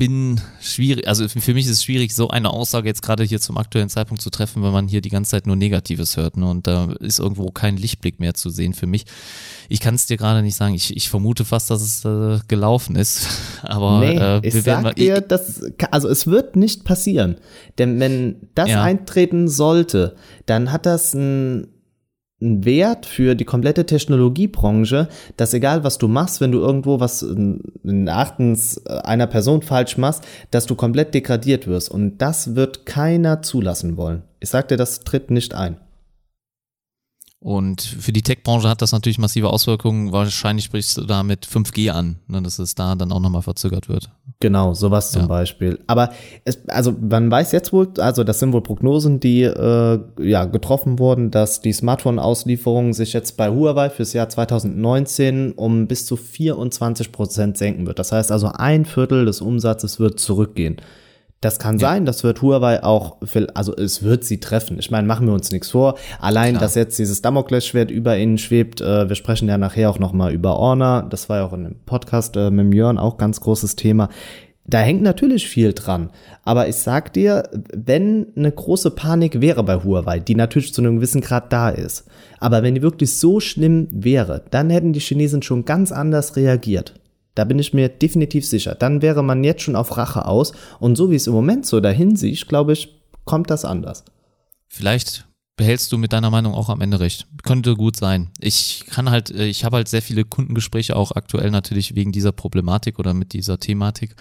bin 0.00 0.40
schwierig, 0.62 1.06
also 1.06 1.28
für 1.28 1.52
mich 1.52 1.66
ist 1.66 1.72
es 1.72 1.84
schwierig, 1.84 2.14
so 2.14 2.28
eine 2.28 2.48
Aussage 2.48 2.88
jetzt 2.88 3.02
gerade 3.02 3.22
hier 3.22 3.38
zum 3.38 3.58
aktuellen 3.58 3.90
Zeitpunkt 3.90 4.22
zu 4.22 4.30
treffen, 4.30 4.62
wenn 4.62 4.72
man 4.72 4.88
hier 4.88 5.02
die 5.02 5.10
ganze 5.10 5.32
Zeit 5.32 5.46
nur 5.46 5.56
Negatives 5.56 6.16
hört. 6.16 6.38
Ne? 6.38 6.48
Und 6.48 6.66
da 6.66 6.90
ist 7.00 7.18
irgendwo 7.18 7.50
kein 7.50 7.76
Lichtblick 7.76 8.18
mehr 8.18 8.32
zu 8.32 8.48
sehen 8.48 8.72
für 8.72 8.86
mich. 8.86 9.04
Ich 9.68 9.78
kann 9.78 9.94
es 9.94 10.06
dir 10.06 10.16
gerade 10.16 10.40
nicht 10.40 10.56
sagen. 10.56 10.72
Ich, 10.72 10.96
ich 10.96 11.10
vermute 11.10 11.44
fast, 11.44 11.70
dass 11.70 11.82
es 11.82 12.02
äh, 12.06 12.42
gelaufen 12.48 12.96
ist. 12.96 13.26
Aber 13.62 14.00
nee, 14.00 14.16
äh, 14.16 14.40
ich 14.42 14.54
sag 14.62 14.82
mal, 14.82 14.94
dir, 14.94 15.20
das, 15.20 15.62
also 15.90 16.08
es 16.08 16.26
wird 16.26 16.56
nicht 16.56 16.84
passieren. 16.84 17.36
Denn 17.76 18.00
wenn 18.00 18.48
das 18.54 18.70
ja. 18.70 18.82
eintreten 18.82 19.48
sollte, 19.48 20.16
dann 20.46 20.72
hat 20.72 20.86
das 20.86 21.12
ein 21.12 21.68
ein 22.40 22.64
Wert 22.64 23.06
für 23.06 23.34
die 23.34 23.44
komplette 23.44 23.86
Technologiebranche, 23.86 25.08
dass 25.36 25.54
egal 25.54 25.84
was 25.84 25.98
du 25.98 26.08
machst, 26.08 26.40
wenn 26.40 26.52
du 26.52 26.58
irgendwo 26.58 27.00
was 27.00 27.24
Erachtens 27.84 28.86
einer 28.86 29.26
Person 29.26 29.62
falsch 29.62 29.98
machst, 29.98 30.24
dass 30.50 30.66
du 30.66 30.74
komplett 30.74 31.14
degradiert 31.14 31.66
wirst. 31.66 31.90
Und 31.90 32.18
das 32.18 32.54
wird 32.54 32.86
keiner 32.86 33.42
zulassen 33.42 33.96
wollen. 33.96 34.22
Ich 34.40 34.48
sag 34.48 34.68
dir, 34.68 34.76
das 34.76 35.00
tritt 35.00 35.30
nicht 35.30 35.54
ein. 35.54 35.76
Und 37.42 37.80
für 37.80 38.12
die 38.12 38.20
Tech-Branche 38.20 38.68
hat 38.68 38.82
das 38.82 38.92
natürlich 38.92 39.18
massive 39.18 39.48
Auswirkungen. 39.48 40.12
Wahrscheinlich 40.12 40.66
sprichst 40.66 40.98
du 40.98 41.06
da 41.06 41.22
mit 41.22 41.46
5G 41.46 41.90
an, 41.90 42.18
ne, 42.28 42.42
dass 42.42 42.58
es 42.58 42.74
da 42.74 42.94
dann 42.94 43.10
auch 43.12 43.20
nochmal 43.20 43.40
verzögert 43.40 43.88
wird. 43.88 44.10
Genau, 44.40 44.74
sowas 44.74 45.10
zum 45.10 45.22
ja. 45.22 45.28
Beispiel. 45.28 45.78
Aber 45.86 46.10
es, 46.44 46.68
also 46.68 46.92
man 46.92 47.30
weiß 47.30 47.52
jetzt 47.52 47.72
wohl, 47.72 47.88
also 47.98 48.24
das 48.24 48.40
sind 48.40 48.52
wohl 48.52 48.62
Prognosen, 48.62 49.20
die 49.20 49.42
äh, 49.42 50.00
ja 50.18 50.44
getroffen 50.44 50.98
wurden, 50.98 51.30
dass 51.30 51.62
die 51.62 51.72
Smartphone-Auslieferung 51.72 52.92
sich 52.92 53.14
jetzt 53.14 53.38
bei 53.38 53.48
Huawei 53.48 53.88
fürs 53.88 54.12
Jahr 54.12 54.28
2019 54.28 55.52
um 55.52 55.86
bis 55.86 56.04
zu 56.04 56.16
24 56.16 57.10
Prozent 57.10 57.56
senken 57.56 57.86
wird. 57.86 57.98
Das 57.98 58.12
heißt 58.12 58.30
also 58.30 58.48
ein 58.48 58.84
Viertel 58.84 59.24
des 59.24 59.40
Umsatzes 59.40 59.98
wird 59.98 60.20
zurückgehen. 60.20 60.76
Das 61.42 61.58
kann 61.58 61.78
ja. 61.78 61.88
sein, 61.88 62.04
das 62.04 62.22
wird 62.22 62.42
Huawei 62.42 62.82
auch, 62.84 63.16
also 63.54 63.74
es 63.74 64.02
wird 64.02 64.24
sie 64.24 64.40
treffen. 64.40 64.78
Ich 64.78 64.90
meine, 64.90 65.06
machen 65.06 65.26
wir 65.26 65.32
uns 65.32 65.50
nichts 65.50 65.70
vor. 65.70 65.96
Allein, 66.18 66.50
Klar. 66.50 66.60
dass 66.60 66.74
jetzt 66.74 66.98
dieses 66.98 67.22
Damoklesschwert 67.22 67.90
über 67.90 68.18
ihnen 68.18 68.36
schwebt, 68.36 68.82
äh, 68.82 69.08
wir 69.08 69.16
sprechen 69.16 69.48
ja 69.48 69.56
nachher 69.56 69.88
auch 69.88 69.98
nochmal 69.98 70.34
über 70.34 70.58
Honor, 70.58 71.06
das 71.08 71.30
war 71.30 71.38
ja 71.38 71.46
auch 71.46 71.54
in 71.54 71.64
dem 71.64 71.76
Podcast 71.86 72.36
äh, 72.36 72.50
mit 72.50 72.74
Jörn 72.74 72.98
auch 72.98 73.16
ganz 73.16 73.40
großes 73.40 73.74
Thema. 73.76 74.10
Da 74.66 74.80
hängt 74.80 75.00
natürlich 75.00 75.48
viel 75.48 75.72
dran. 75.72 76.10
Aber 76.44 76.68
ich 76.68 76.76
sag 76.76 77.14
dir, 77.14 77.48
wenn 77.74 78.26
eine 78.36 78.52
große 78.52 78.90
Panik 78.90 79.40
wäre 79.40 79.64
bei 79.64 79.82
Huawei, 79.82 80.20
die 80.20 80.34
natürlich 80.34 80.74
zu 80.74 80.82
einem 80.82 80.96
gewissen 80.96 81.22
Grad 81.22 81.54
da 81.54 81.70
ist, 81.70 82.04
aber 82.38 82.62
wenn 82.62 82.74
die 82.74 82.82
wirklich 82.82 83.16
so 83.16 83.40
schlimm 83.40 83.88
wäre, 83.90 84.42
dann 84.50 84.68
hätten 84.68 84.92
die 84.92 85.00
Chinesen 85.00 85.40
schon 85.42 85.64
ganz 85.64 85.90
anders 85.90 86.36
reagiert. 86.36 86.99
Da 87.34 87.44
bin 87.44 87.58
ich 87.58 87.72
mir 87.72 87.88
definitiv 87.88 88.46
sicher. 88.46 88.74
Dann 88.74 89.02
wäre 89.02 89.22
man 89.22 89.44
jetzt 89.44 89.62
schon 89.62 89.76
auf 89.76 89.96
Rache 89.96 90.26
aus. 90.26 90.52
Und 90.78 90.96
so 90.96 91.10
wie 91.10 91.16
es 91.16 91.26
im 91.26 91.32
Moment 91.32 91.66
so 91.66 91.80
dahin 91.80 92.16
sieht, 92.16 92.48
glaube 92.48 92.72
ich, 92.72 93.00
kommt 93.24 93.50
das 93.50 93.64
anders. 93.64 94.04
Vielleicht 94.68 95.29
behältst 95.60 95.92
du 95.92 95.98
mit 95.98 96.14
deiner 96.14 96.30
Meinung 96.30 96.54
auch 96.54 96.70
am 96.70 96.80
Ende 96.80 97.00
recht. 97.00 97.26
Könnte 97.42 97.76
gut 97.76 97.94
sein. 97.94 98.30
Ich 98.38 98.84
kann 98.88 99.10
halt, 99.10 99.30
äh, 99.30 99.44
ich 99.44 99.62
habe 99.62 99.76
halt 99.76 99.88
sehr 99.88 100.00
viele 100.00 100.24
Kundengespräche 100.24 100.96
auch 100.96 101.12
aktuell 101.12 101.50
natürlich 101.50 101.94
wegen 101.94 102.12
dieser 102.12 102.32
Problematik 102.32 102.98
oder 102.98 103.12
mit 103.12 103.34
dieser 103.34 103.60
Thematik. 103.60 104.16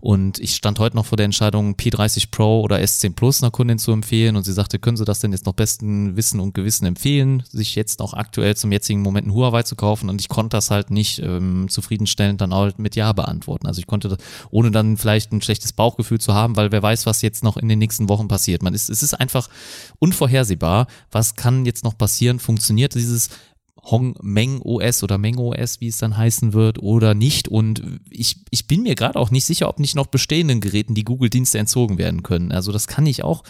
Und 0.00 0.38
ich 0.38 0.54
stand 0.54 0.78
heute 0.78 0.94
noch 0.94 1.04
vor 1.04 1.16
der 1.16 1.24
Entscheidung, 1.24 1.74
P30 1.74 2.30
Pro 2.30 2.60
oder 2.60 2.76
S10 2.76 3.16
Plus 3.16 3.42
einer 3.42 3.50
Kundin 3.50 3.80
zu 3.80 3.90
empfehlen. 3.90 4.36
Und 4.36 4.44
sie 4.44 4.52
sagte, 4.52 4.78
können 4.78 4.96
Sie 4.96 5.04
das 5.04 5.18
denn 5.18 5.32
jetzt 5.32 5.44
noch 5.44 5.54
besten 5.54 6.16
Wissen 6.16 6.38
und 6.38 6.54
Gewissen 6.54 6.86
empfehlen, 6.86 7.42
sich 7.50 7.74
jetzt 7.74 7.98
noch 7.98 8.14
aktuell 8.14 8.54
zum 8.54 8.70
jetzigen 8.70 9.02
Moment 9.02 9.26
ein 9.26 9.34
Huawei 9.34 9.64
zu 9.64 9.74
kaufen? 9.74 10.08
Und 10.08 10.20
ich 10.20 10.28
konnte 10.28 10.56
das 10.56 10.70
halt 10.70 10.92
nicht 10.92 11.18
ähm, 11.18 11.66
zufriedenstellend 11.68 12.40
dann 12.40 12.52
auch 12.52 12.78
mit 12.78 12.94
Ja 12.94 13.12
beantworten. 13.12 13.66
Also 13.66 13.80
ich 13.80 13.88
konnte, 13.88 14.08
das, 14.08 14.18
ohne 14.52 14.70
dann 14.70 14.98
vielleicht 14.98 15.32
ein 15.32 15.42
schlechtes 15.42 15.72
Bauchgefühl 15.72 16.20
zu 16.20 16.32
haben, 16.32 16.54
weil 16.54 16.70
wer 16.70 16.82
weiß, 16.84 17.06
was 17.06 17.22
jetzt 17.22 17.42
noch 17.42 17.56
in 17.56 17.68
den 17.68 17.80
nächsten 17.80 18.08
Wochen 18.08 18.28
passiert. 18.28 18.62
Man 18.62 18.72
ist, 18.72 18.88
es 18.88 19.02
ist 19.02 19.14
einfach 19.14 19.48
unvorhersehbar 19.98 20.75
war, 20.76 20.86
was 21.10 21.34
kann 21.34 21.64
jetzt 21.64 21.84
noch 21.84 21.96
passieren? 21.96 22.38
Funktioniert 22.38 22.94
dieses 22.94 23.30
Hong 23.82 24.16
Meng 24.20 24.60
OS 24.62 25.02
oder 25.02 25.16
Meng 25.16 25.38
OS, 25.38 25.80
wie 25.80 25.88
es 25.88 25.98
dann 25.98 26.16
heißen 26.16 26.52
wird, 26.52 26.82
oder 26.82 27.14
nicht. 27.14 27.48
Und 27.48 28.00
ich, 28.10 28.40
ich 28.50 28.66
bin 28.66 28.82
mir 28.82 28.96
gerade 28.96 29.18
auch 29.18 29.30
nicht 29.30 29.44
sicher, 29.44 29.68
ob 29.68 29.78
nicht 29.78 29.94
noch 29.94 30.06
bestehenden 30.06 30.60
Geräten 30.60 30.94
die 30.94 31.04
Google-Dienste 31.04 31.58
entzogen 31.58 31.96
werden 31.96 32.22
können. 32.22 32.50
Also 32.50 32.72
das 32.72 32.88
kann 32.88 33.06
ich 33.06 33.22
auch 33.22 33.44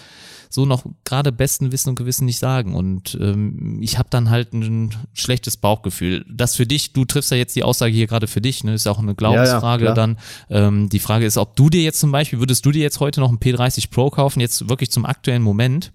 so 0.50 0.64
noch 0.64 0.84
gerade 1.04 1.32
besten 1.32 1.72
Wissen 1.72 1.90
und 1.90 1.96
Gewissen 1.96 2.26
nicht 2.26 2.38
sagen. 2.38 2.74
Und 2.74 3.16
ähm, 3.20 3.78
ich 3.80 3.98
habe 3.98 4.10
dann 4.10 4.30
halt 4.30 4.52
ein 4.52 4.94
schlechtes 5.14 5.56
Bauchgefühl. 5.56 6.24
Das 6.30 6.54
für 6.54 6.66
dich, 6.66 6.92
du 6.92 7.04
triffst 7.04 7.30
ja 7.30 7.36
jetzt 7.36 7.56
die 7.56 7.64
Aussage 7.64 7.94
hier 7.94 8.06
gerade 8.06 8.26
für 8.26 8.40
dich, 8.40 8.62
ne? 8.62 8.74
Ist 8.74 8.86
auch 8.86 8.98
eine 8.98 9.14
Glaubensfrage 9.14 9.84
ja, 9.84 9.90
ja, 9.90 9.94
dann. 9.94 10.18
Ähm, 10.50 10.88
die 10.88 11.00
Frage 11.00 11.26
ist, 11.26 11.38
ob 11.38 11.56
du 11.56 11.70
dir 11.70 11.82
jetzt 11.82 11.98
zum 11.98 12.12
Beispiel, 12.12 12.38
würdest 12.38 12.64
du 12.64 12.70
dir 12.70 12.82
jetzt 12.82 13.00
heute 13.00 13.20
noch 13.20 13.32
ein 13.32 13.38
P30 13.38 13.90
Pro 13.90 14.10
kaufen, 14.10 14.40
jetzt 14.40 14.68
wirklich 14.68 14.90
zum 14.90 15.06
aktuellen 15.06 15.42
Moment? 15.42 15.92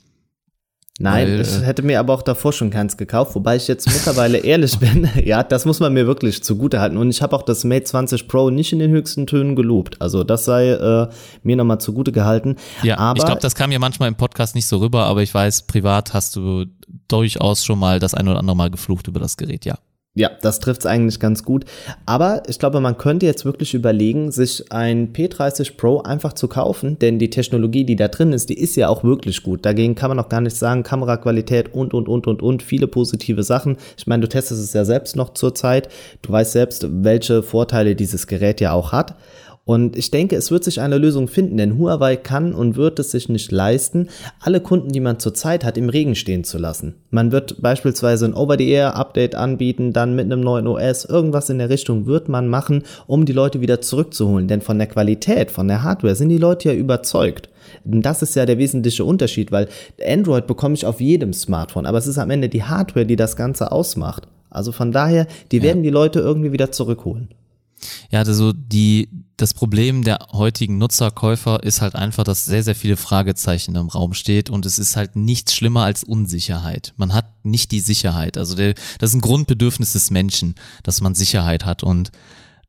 Nein, 1.02 1.28
Weil, 1.28 1.42
ich 1.42 1.58
äh, 1.58 1.62
hätte 1.62 1.84
mir 1.84 2.00
aber 2.00 2.14
auch 2.14 2.22
davor 2.22 2.54
schon 2.54 2.70
keins 2.70 2.96
gekauft, 2.98 3.36
wobei 3.36 3.56
ich 3.56 3.68
jetzt 3.68 3.88
mittlerweile 3.88 4.38
ehrlich 4.44 4.78
bin. 4.80 5.10
Ja, 5.24 5.44
das 5.44 5.66
muss 5.66 5.80
man 5.80 5.94
mir 5.94 6.08
wirklich 6.08 6.44
zugute 6.44 6.80
halten. 6.80 6.98
Und 6.98 7.10
ich 7.10 7.22
habe 7.22 7.36
auch 7.36 7.44
das 7.44 7.64
Mate 7.64 7.84
20 7.84 8.28
Pro 8.28 8.50
nicht 8.50 8.74
in 8.74 8.80
den 8.80 8.92
höchsten 8.92 9.28
Tönen 9.28 9.56
gelobt. 9.56 10.02
Also 10.02 10.24
das 10.24 10.46
sei 10.46 10.70
äh, 10.70 11.08
mir 11.44 11.56
nochmal 11.56 11.80
zugute 11.80 12.12
gehalten. 12.12 12.56
Ja, 12.82 12.98
aber, 12.98 13.20
ich 13.20 13.26
glaube, 13.26 13.42
das 13.42 13.56
kam 13.56 13.72
ja 13.72 13.80
manchmal 13.80 14.08
im 14.08 14.16
Podcast 14.16 14.56
nicht 14.56 14.68
so 14.68 14.78
rüber, 14.78 15.06
aber 15.06 15.22
ich 15.22 15.34
weiß, 15.34 15.64
privat 15.64 16.14
hast 16.14 16.36
du 16.36 16.66
durchaus 17.08 17.64
schon 17.66 17.80
mal 17.80 18.00
das 18.00 18.14
ein 18.14 18.28
oder 18.28 18.40
andere 18.40 18.56
Mal 18.56 18.70
geflucht 18.70 19.08
über 19.08 19.20
das 19.20 19.38
Gerät, 19.38 19.66
ja. 19.66 19.78
Ja, 20.14 20.30
das 20.42 20.60
trifft's 20.60 20.86
eigentlich 20.86 21.22
ganz 21.22 21.46
gut. 21.46 21.64
Aber 22.06 22.44
ich 22.50 22.60
glaube, 22.60 22.82
man 22.82 22.98
könnte 22.98 23.26
jetzt 23.26 23.46
wirklich 23.46 23.74
überlegen, 23.74 24.30
sich 24.34 24.70
ein 24.70 25.14
P30 25.14 25.78
Pro 25.78 26.02
einfach 26.02 26.34
zu 26.34 26.50
kaufen, 26.50 27.00
denn 27.00 27.18
die 27.18 27.30
Technologie, 27.30 27.86
die 27.86 27.96
da 27.96 28.10
drin 28.10 28.34
ist, 28.34 28.50
die 28.50 28.60
ist 28.60 28.76
ja 28.76 28.90
auch 28.90 29.06
wirklich 29.06 29.42
gut. 29.42 29.66
Dagegen 29.66 29.96
kann 29.96 30.10
man 30.10 30.20
auch 30.20 30.28
gar 30.28 30.42
nicht 30.42 30.58
sagen, 30.58 30.84
Kameraqualität 30.84 31.74
und, 31.74 31.94
und, 31.94 32.10
und, 32.10 32.28
und, 32.28 32.42
und, 32.42 32.62
viele 32.62 32.88
positive 32.88 33.44
Sachen. 33.44 33.78
Ich 33.98 34.06
meine, 34.06 34.20
du 34.20 34.28
testest 34.28 34.62
es 34.62 34.74
ja 34.74 34.84
selbst 34.84 35.16
noch 35.16 35.34
zur 35.34 35.56
Zeit. 35.56 35.88
Du 36.24 36.34
weißt 36.34 36.52
selbst, 36.52 36.86
welche 36.90 37.42
Vorteile 37.42 37.96
dieses 37.96 38.28
Gerät 38.28 38.60
ja 38.60 38.74
auch 38.74 38.92
hat. 38.92 39.16
Und 39.64 39.96
ich 39.96 40.10
denke, 40.10 40.36
es 40.36 40.50
wird 40.50 40.64
sich 40.64 40.82
eine 40.82 40.98
Lösung 40.98 41.28
finden, 41.28 41.58
denn 41.58 41.78
Huawei 41.78 42.16
kann 42.16 42.54
und 42.54 42.78
wird 42.78 42.98
es 42.98 43.12
sich 43.12 43.30
nicht 43.30 43.52
leisten, 43.52 44.10
alle 44.40 44.60
Kunden, 44.60 44.90
die 44.90 45.00
man 45.00 45.20
zurzeit 45.20 45.64
hat, 45.64 45.78
im 45.78 45.90
Regen 45.90 46.16
stehen 46.16 46.44
zu 46.44 46.58
lassen. 46.58 46.96
Man 47.12 47.32
wird 47.32 47.62
beispielsweise 47.62 48.26
ein 48.26 48.34
Over-the-Air-Update 48.34 49.36
anbieten, 49.36 49.94
dann 49.94 50.16
mit 50.16 50.26
einem 50.26 50.42
neuen 50.42 50.66
OS, 50.66 51.06
irgendwas 51.06 51.50
in 51.52 51.60
der 51.60 51.70
Richtung 51.70 52.08
wird 52.08 52.28
man 52.28 52.48
machen, 52.48 52.84
um 53.06 53.26
die 53.26 53.34
Leute 53.34 53.62
wieder 53.62 53.82
zurückzuholen. 53.82 54.48
Denn 54.48 54.62
von 54.62 54.80
der 54.80 54.88
Qualität, 54.88 55.52
von 55.52 55.68
der 55.68 55.84
Hardware 55.84 56.16
sind 56.16 56.30
die 56.30 56.40
Leute 56.40 56.70
ja 56.70 56.76
überzeugt. 56.76 57.50
Das 57.84 58.24
ist 58.24 58.36
ja 58.36 58.48
der 58.48 58.58
wesentliche 58.58 59.06
Unterschied, 59.06 59.52
weil 59.52 59.70
Android 60.04 60.48
bekomme 60.48 60.74
ich 60.74 60.88
auf 60.88 61.00
jedem 61.00 61.34
Smartphone, 61.34 61.86
aber 61.86 62.00
es 62.00 62.08
ist 62.08 62.18
am 62.18 62.32
Ende 62.32 62.50
die 62.50 62.64
Hardware, 62.64 63.06
die 63.06 63.16
das 63.16 63.36
Ganze 63.36 63.72
ausmacht. 63.72 64.28
Also 64.50 64.72
von 64.72 64.92
daher, 64.92 65.28
die 65.52 65.58
ja. 65.58 65.64
werden 65.64 65.84
die 65.84 65.92
Leute 65.92 66.20
irgendwie 66.20 66.52
wieder 66.52 66.72
zurückholen. 66.72 67.30
Ja, 68.10 68.20
also 68.20 68.54
die, 68.54 69.10
das 69.38 69.54
Problem 69.54 70.04
der 70.04 70.28
heutigen 70.32 70.78
Nutzerkäufer 70.78 71.64
ist 71.64 71.82
halt 71.82 71.96
einfach, 71.96 72.24
dass 72.24 72.46
sehr, 72.46 72.64
sehr 72.64 72.76
viele 72.76 72.98
Fragezeichen 72.98 73.76
im 73.76 73.88
Raum 73.88 74.14
steht 74.14 74.50
und 74.50 74.66
es 74.66 74.80
ist 74.80 74.96
halt 74.96 75.16
nichts 75.16 75.56
schlimmer 75.56 75.84
als 75.84 76.04
Unsicherheit. 76.04 76.94
Man 76.98 77.14
hat 77.14 77.46
nicht 77.46 77.72
die 77.72 77.80
Sicherheit. 77.80 78.38
Also 78.38 78.56
der, 78.56 78.76
das 79.00 79.12
ist 79.12 79.16
ein 79.16 79.22
Grundbedürfnis 79.22 79.94
des 79.94 80.12
Menschen, 80.12 80.56
dass 80.84 81.02
man 81.02 81.16
Sicherheit 81.16 81.66
hat 81.66 81.84
und 81.84 82.12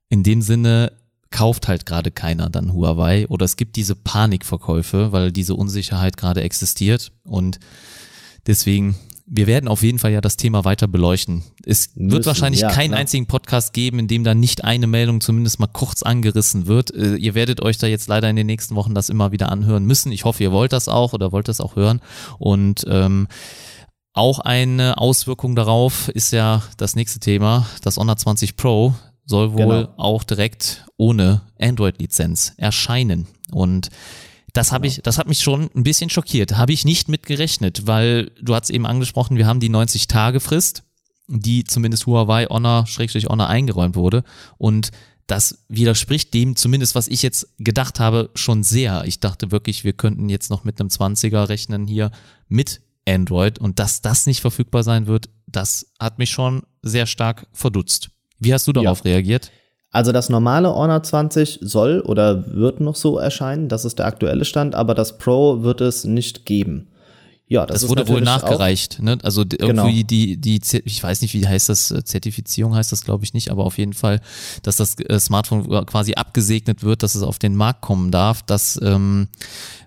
in 0.08 0.22
dem 0.22 0.42
Sinne 0.42 0.92
kauft 1.30 1.66
halt 1.66 1.86
gerade 1.86 2.10
keiner 2.10 2.50
dann 2.50 2.72
Huawei 2.72 3.26
oder 3.28 3.44
es 3.44 3.56
gibt 3.56 3.76
diese 3.76 3.96
Panikverkäufe, 3.96 5.12
weil 5.12 5.32
diese 5.32 5.54
Unsicherheit 5.54 6.16
gerade 6.16 6.42
existiert 6.42 7.10
und 7.24 7.58
deswegen 8.46 8.96
wir 9.34 9.46
werden 9.46 9.66
auf 9.66 9.82
jeden 9.82 9.98
Fall 9.98 10.12
ja 10.12 10.20
das 10.20 10.36
Thema 10.36 10.66
weiter 10.66 10.86
beleuchten. 10.86 11.42
Es 11.64 11.96
Müssen, 11.96 12.12
wird 12.12 12.26
wahrscheinlich 12.26 12.60
ja, 12.60 12.70
keinen 12.70 12.90
klar. 12.90 13.00
einzigen 13.00 13.26
Podcast 13.26 13.72
geben, 13.72 13.98
in 13.98 14.06
dem 14.06 14.24
da 14.24 14.34
nicht 14.34 14.62
eine 14.62 14.86
Meldung 14.86 15.22
zumindest 15.22 15.58
mal 15.58 15.68
kurz 15.68 16.02
angerissen 16.02 16.66
wird. 16.66 16.94
Äh, 16.94 17.14
ihr 17.14 17.34
werdet 17.34 17.62
euch 17.62 17.78
da 17.78 17.86
jetzt 17.86 18.08
leider 18.08 18.28
in 18.28 18.36
den 18.36 18.46
nächsten 18.46 18.74
Wochen 18.74 18.94
das 18.94 19.08
immer 19.08 19.32
wieder 19.32 19.50
anhören 19.50 19.86
müssen. 19.86 20.12
Ich 20.12 20.26
hoffe, 20.26 20.42
ihr 20.42 20.52
wollt 20.52 20.74
das 20.74 20.86
auch 20.86 21.14
oder 21.14 21.32
wollt 21.32 21.48
das 21.48 21.62
auch 21.62 21.76
hören. 21.76 22.02
Und 22.38 22.84
ähm, 22.86 23.26
auch 24.12 24.38
eine 24.38 24.98
Auswirkung 24.98 25.56
darauf 25.56 26.08
ist 26.08 26.30
ja 26.32 26.62
das 26.76 26.94
nächste 26.94 27.18
Thema. 27.18 27.66
Das 27.82 27.96
Honor 27.96 28.18
20 28.18 28.56
Pro 28.56 28.94
soll 29.24 29.54
wohl 29.54 29.86
genau. 29.86 29.94
auch 29.96 30.24
direkt 30.24 30.84
ohne 30.98 31.40
Android-Lizenz 31.58 32.52
erscheinen. 32.58 33.26
Und 33.50 33.88
das 34.52 34.72
habe 34.72 34.86
ich, 34.86 35.00
das 35.02 35.18
hat 35.18 35.28
mich 35.28 35.40
schon 35.40 35.70
ein 35.74 35.82
bisschen 35.82 36.10
schockiert. 36.10 36.56
Habe 36.56 36.72
ich 36.72 36.84
nicht 36.84 37.08
mit 37.08 37.24
gerechnet, 37.24 37.86
weil 37.86 38.30
du 38.40 38.54
hast 38.54 38.70
eben 38.70 38.86
angesprochen, 38.86 39.36
wir 39.36 39.46
haben 39.46 39.60
die 39.60 39.68
90 39.68 40.08
Tage 40.08 40.40
Frist, 40.40 40.82
die 41.28 41.64
zumindest 41.64 42.06
Huawei 42.06 42.46
Honor 42.46 42.86
Schrägstrich 42.86 43.26
Honor 43.26 43.48
eingeräumt 43.48 43.96
wurde 43.96 44.24
und 44.58 44.90
das 45.26 45.64
widerspricht 45.68 46.34
dem 46.34 46.56
zumindest, 46.56 46.94
was 46.94 47.08
ich 47.08 47.22
jetzt 47.22 47.48
gedacht 47.58 48.00
habe, 48.00 48.30
schon 48.34 48.62
sehr. 48.62 49.04
Ich 49.06 49.20
dachte 49.20 49.50
wirklich, 49.50 49.84
wir 49.84 49.94
könnten 49.94 50.28
jetzt 50.28 50.50
noch 50.50 50.64
mit 50.64 50.78
einem 50.80 50.90
20er 50.90 51.48
rechnen 51.48 51.86
hier 51.86 52.10
mit 52.48 52.82
Android 53.08 53.58
und 53.58 53.78
dass 53.78 54.02
das 54.02 54.26
nicht 54.26 54.40
verfügbar 54.40 54.82
sein 54.82 55.06
wird, 55.06 55.30
das 55.46 55.92
hat 55.98 56.18
mich 56.18 56.30
schon 56.30 56.62
sehr 56.82 57.06
stark 57.06 57.46
verdutzt. 57.52 58.10
Wie 58.38 58.52
hast 58.52 58.66
du 58.66 58.72
darauf 58.72 58.98
ja. 59.04 59.12
reagiert? 59.12 59.50
Also 59.92 60.10
das 60.10 60.30
normale 60.30 60.74
Honor 60.74 61.02
20 61.02 61.58
soll 61.60 62.00
oder 62.00 62.46
wird 62.52 62.80
noch 62.80 62.96
so 62.96 63.18
erscheinen, 63.18 63.68
das 63.68 63.84
ist 63.84 63.98
der 63.98 64.06
aktuelle 64.06 64.46
Stand, 64.46 64.74
aber 64.74 64.94
das 64.94 65.18
Pro 65.18 65.62
wird 65.62 65.82
es 65.82 66.04
nicht 66.04 66.46
geben. 66.46 66.88
Ja, 67.46 67.66
das, 67.66 67.82
das 67.82 67.90
wurde 67.90 68.08
wohl 68.08 68.22
nachgereicht. 68.22 69.02
Ne? 69.02 69.18
Also 69.22 69.42
irgendwie 69.42 70.04
genau. 70.04 70.06
die, 70.08 70.38
die, 70.38 70.60
ich 70.86 71.02
weiß 71.02 71.20
nicht, 71.20 71.34
wie 71.34 71.46
heißt 71.46 71.68
das, 71.68 71.88
Zertifizierung 72.04 72.74
heißt 72.74 72.90
das, 72.90 73.04
glaube 73.04 73.24
ich 73.24 73.34
nicht, 73.34 73.50
aber 73.50 73.64
auf 73.64 73.76
jeden 73.76 73.92
Fall, 73.92 74.22
dass 74.62 74.76
das 74.76 74.98
äh, 74.98 75.20
Smartphone 75.20 75.84
quasi 75.84 76.14
abgesegnet 76.14 76.82
wird, 76.82 77.02
dass 77.02 77.14
es 77.14 77.22
auf 77.22 77.38
den 77.38 77.54
Markt 77.54 77.82
kommen 77.82 78.10
darf. 78.10 78.42
Das 78.42 78.80
ähm, 78.82 79.28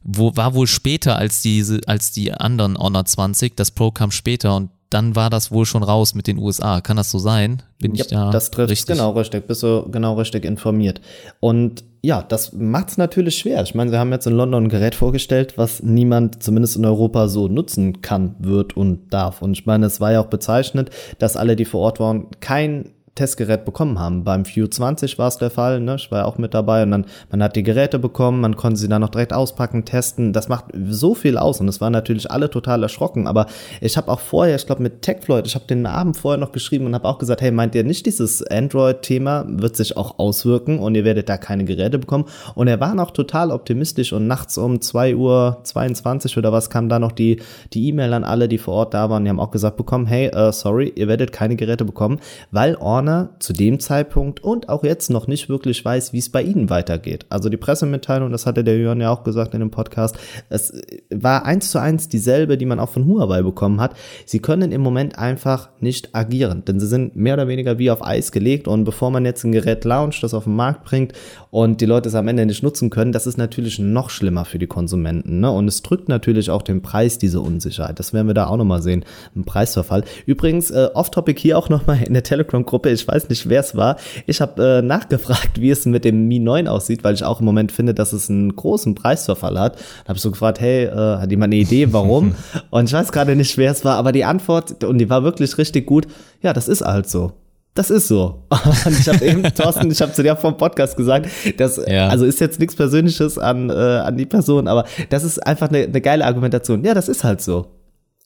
wo, 0.03 0.35
war 0.35 0.53
wohl 0.53 0.67
später 0.67 1.15
als 1.15 1.41
diese, 1.41 1.81
als 1.87 2.11
die 2.11 2.31
anderen 2.31 2.77
Honor 2.77 3.05
20. 3.05 3.57
Das 3.57 3.71
Pro 3.71 3.89
kam 3.89 4.11
später 4.11 4.55
und 4.55 4.69
dann 4.95 5.13
war 5.13 5.29
das 5.29 5.51
wohl 5.51 5.65
schon 5.65 5.83
raus 5.83 6.15
mit 6.15 6.25
den 6.25 6.37
USA. 6.37 6.79
Kann 6.79 6.95
das 6.95 7.11
so 7.11 7.19
sein? 7.19 7.61
Bin 7.79 7.95
ja, 7.95 8.05
ich 8.05 8.11
da 8.11 8.31
das 8.31 8.49
trifft 8.49 8.71
richtig? 8.71 8.95
genau 8.95 9.11
richtig, 9.11 9.45
bist 9.45 9.61
du 9.61 9.89
genau 9.91 10.13
richtig 10.13 10.45
informiert. 10.45 11.01
Und 11.41 11.83
ja, 12.01 12.23
das 12.23 12.53
macht 12.53 12.91
es 12.91 12.97
natürlich 12.97 13.37
schwer. 13.37 13.61
Ich 13.63 13.75
meine, 13.75 13.89
sie 13.91 13.97
haben 13.97 14.13
jetzt 14.13 14.25
in 14.25 14.31
London 14.31 14.63
ein 14.63 14.69
Gerät 14.69 14.95
vorgestellt, 14.95 15.57
was 15.57 15.83
niemand 15.83 16.41
zumindest 16.41 16.77
in 16.77 16.85
Europa 16.85 17.27
so 17.27 17.49
nutzen 17.49 18.01
kann, 18.01 18.35
wird 18.39 18.77
und 18.77 19.13
darf. 19.13 19.41
Und 19.41 19.51
ich 19.51 19.65
meine, 19.65 19.87
es 19.87 19.99
war 19.99 20.13
ja 20.13 20.21
auch 20.21 20.27
bezeichnet, 20.27 20.91
dass 21.19 21.35
alle, 21.35 21.57
die 21.57 21.65
vor 21.65 21.81
Ort 21.81 21.99
waren, 21.99 22.27
kein 22.39 22.91
Testgerät 23.15 23.63
bekommen 23.63 23.97
haben. 23.97 24.25
Beim 24.25 24.45
View 24.45 24.67
20 24.67 25.17
war 25.17 25.29
es 25.29 25.37
der 25.37 25.49
Fall, 25.49 25.79
ne? 25.79 25.95
ich 25.95 26.11
war 26.11 26.19
ja 26.19 26.25
auch 26.25 26.37
mit 26.37 26.53
dabei 26.53 26.83
und 26.83 26.91
dann, 26.91 27.05
man 27.31 27.41
hat 27.41 27.55
die 27.55 27.63
Geräte 27.63 27.97
bekommen, 27.97 28.41
man 28.41 28.57
konnte 28.57 28.77
sie 28.77 28.89
dann 28.89 29.01
noch 29.01 29.09
direkt 29.09 29.31
auspacken, 29.31 29.85
testen. 29.85 30.33
Das 30.33 30.49
macht 30.49 30.65
so 30.89 31.15
viel 31.15 31.37
aus 31.37 31.61
und 31.61 31.69
es 31.69 31.79
waren 31.79 31.93
natürlich 31.93 32.29
alle 32.29 32.49
total 32.49 32.83
erschrocken. 32.83 33.25
Aber 33.25 33.45
ich 33.79 33.95
habe 33.95 34.11
auch 34.11 34.19
vorher, 34.19 34.57
ich 34.57 34.65
glaube 34.65 34.83
mit 34.83 35.01
TechFloyd, 35.01 35.47
ich 35.47 35.55
habe 35.55 35.65
den 35.65 35.85
Abend 35.85 36.17
vorher 36.17 36.37
noch 36.37 36.51
geschrieben 36.51 36.85
und 36.85 36.93
habe 36.93 37.07
auch 37.07 37.17
gesagt, 37.17 37.41
hey, 37.41 37.51
meint 37.51 37.73
ihr 37.73 37.85
nicht, 37.85 38.05
dieses 38.05 38.45
Android-Thema 38.45 39.45
wird 39.47 39.77
sich 39.77 39.95
auch 39.95 40.19
auswirken 40.19 40.79
und 40.79 40.95
ihr 40.95 41.05
werdet 41.05 41.29
da 41.29 41.37
keine 41.37 41.63
Geräte 41.63 41.97
bekommen? 41.97 42.25
Und 42.53 42.67
er 42.67 42.81
war 42.81 42.95
noch 42.95 43.11
total 43.11 43.51
optimistisch 43.51 44.11
und 44.11 44.27
nachts 44.27 44.57
um 44.57 44.81
2 44.81 45.15
Uhr 45.15 45.59
22 45.63 46.37
oder 46.37 46.51
was 46.51 46.69
kam 46.69 46.89
da 46.89 46.99
noch 46.99 47.13
die 47.13 47.41
die 47.73 47.87
E-Mail 47.87 48.13
an 48.13 48.25
alle, 48.25 48.49
die 48.49 48.57
vor 48.57 48.73
Ort 48.73 48.93
da 48.93 49.09
waren. 49.09 49.23
Die 49.23 49.29
haben 49.29 49.39
auch 49.39 49.51
gesagt 49.51 49.77
bekommen, 49.77 50.05
hey, 50.05 50.31
uh, 50.35 50.51
sorry, 50.51 50.91
ihr 50.95 51.07
werdet 51.07 51.31
keine 51.31 51.55
Geräte 51.55 51.85
bekommen, 51.85 52.19
weil 52.51 52.75
Orn 52.75 53.04
Warner 53.05 53.29
zu 53.39 53.53
dem 53.53 53.79
Zeitpunkt 53.79 54.43
und 54.43 54.69
auch 54.69 54.83
jetzt 54.83 55.09
noch 55.09 55.27
nicht 55.27 55.47
wirklich 55.47 55.83
weiß, 55.83 56.13
wie 56.13 56.17
es 56.17 56.29
bei 56.29 56.41
ihnen 56.41 56.69
weitergeht. 56.69 57.25
Also 57.29 57.49
die 57.49 57.57
Pressemitteilung, 57.57 58.31
das 58.31 58.45
hatte 58.45 58.63
der 58.63 58.77
Jörn 58.77 59.01
ja 59.01 59.11
auch 59.11 59.23
gesagt 59.23 59.53
in 59.53 59.59
dem 59.59 59.71
Podcast, 59.71 60.17
es 60.49 60.73
war 61.11 61.45
eins 61.45 61.71
zu 61.71 61.79
eins 61.79 62.09
dieselbe, 62.09 62.57
die 62.57 62.65
man 62.65 62.79
auch 62.79 62.89
von 62.89 63.05
Huawei 63.05 63.43
bekommen 63.43 63.79
hat. 63.79 63.95
Sie 64.25 64.39
können 64.39 64.71
im 64.71 64.81
Moment 64.81 65.17
einfach 65.19 65.69
nicht 65.79 66.15
agieren, 66.15 66.63
denn 66.65 66.79
sie 66.79 66.87
sind 66.87 67.15
mehr 67.15 67.35
oder 67.35 67.47
weniger 67.47 67.77
wie 67.77 67.91
auf 67.91 68.03
Eis 68.05 68.31
gelegt 68.31 68.67
und 68.67 68.83
bevor 68.83 69.11
man 69.11 69.25
jetzt 69.25 69.43
ein 69.43 69.51
Gerät 69.51 69.85
launcht, 69.85 70.23
das 70.23 70.33
auf 70.33 70.45
den 70.45 70.55
Markt 70.55 70.83
bringt 70.85 71.13
und 71.51 71.81
die 71.81 71.85
Leute 71.85 72.09
es 72.09 72.15
am 72.15 72.27
Ende 72.27 72.45
nicht 72.45 72.63
nutzen 72.63 72.89
können, 72.89 73.11
das 73.11 73.27
ist 73.27 73.37
natürlich 73.37 73.79
noch 73.79 74.09
schlimmer 74.09 74.45
für 74.45 74.59
die 74.59 74.67
Konsumenten. 74.67 75.39
Ne? 75.41 75.51
Und 75.51 75.67
es 75.67 75.81
drückt 75.83 76.09
natürlich 76.09 76.49
auch 76.49 76.61
den 76.61 76.81
Preis, 76.81 77.17
diese 77.17 77.39
Unsicherheit. 77.39 77.99
Das 77.99 78.13
werden 78.13 78.27
wir 78.27 78.33
da 78.33 78.47
auch 78.47 78.57
nochmal 78.57 78.81
sehen, 78.81 79.05
ein 79.35 79.45
Preisverfall. 79.45 80.03
Übrigens, 80.25 80.71
äh, 80.71 80.89
off-topic 80.93 81.39
hier 81.39 81.57
auch 81.57 81.69
nochmal 81.69 82.03
in 82.03 82.13
der 82.13 82.23
Telegram-Gruppe, 82.23 82.89
ich 82.95 83.07
weiß 83.07 83.29
nicht, 83.29 83.47
wer 83.47 83.59
es 83.59 83.75
war. 83.75 83.97
Ich 84.25 84.41
habe 84.41 84.79
äh, 84.79 84.81
nachgefragt, 84.81 85.61
wie 85.61 85.69
es 85.69 85.85
mit 85.85 86.05
dem 86.05 86.27
Mi 86.27 86.39
9 86.39 86.67
aussieht, 86.67 87.03
weil 87.03 87.13
ich 87.13 87.23
auch 87.23 87.39
im 87.39 87.45
Moment 87.45 87.71
finde, 87.71 87.93
dass 87.93 88.13
es 88.13 88.29
einen 88.29 88.55
großen 88.55 88.95
Preisverfall 88.95 89.59
hat. 89.59 89.75
Da 89.75 90.09
habe 90.09 90.17
ich 90.17 90.21
so 90.21 90.31
gefragt, 90.31 90.59
hey, 90.59 90.85
äh, 90.85 91.19
hat 91.19 91.29
jemand 91.29 91.53
eine 91.53 91.61
Idee, 91.61 91.93
warum? 91.93 92.35
und 92.71 92.85
ich 92.85 92.93
weiß 92.93 93.11
gerade 93.11 93.35
nicht, 93.35 93.57
wer 93.57 93.71
es 93.71 93.85
war, 93.85 93.97
aber 93.97 94.11
die 94.11 94.25
Antwort, 94.25 94.83
und 94.83 94.97
die 94.97 95.09
war 95.09 95.23
wirklich 95.23 95.57
richtig 95.57 95.85
gut, 95.85 96.07
ja, 96.41 96.53
das 96.53 96.67
ist 96.67 96.81
halt 96.81 97.09
so. 97.09 97.33
Das 97.75 97.89
ist 97.89 98.07
so. 98.07 98.45
Und 98.85 98.99
ich 98.99 99.07
habe 99.09 99.23
eben, 99.25 99.43
Thorsten, 99.53 99.91
ich 99.91 100.01
habe 100.01 100.13
zu 100.13 100.23
dir 100.23 100.37
vom 100.37 100.55
Podcast 100.55 100.95
gesagt, 100.95 101.27
dass, 101.57 101.75
ja. 101.85 102.07
also 102.07 102.23
ist 102.25 102.39
jetzt 102.39 102.57
nichts 102.57 102.73
Persönliches 102.73 103.37
an, 103.37 103.69
äh, 103.69 103.73
an 103.73 104.15
die 104.15 104.25
Person, 104.25 104.69
aber 104.69 104.85
das 105.09 105.25
ist 105.25 105.45
einfach 105.45 105.67
eine, 105.67 105.79
eine 105.79 105.99
geile 105.99 106.25
Argumentation. 106.25 106.85
Ja, 106.85 106.93
das 106.93 107.09
ist 107.09 107.25
halt 107.25 107.41
so. 107.41 107.67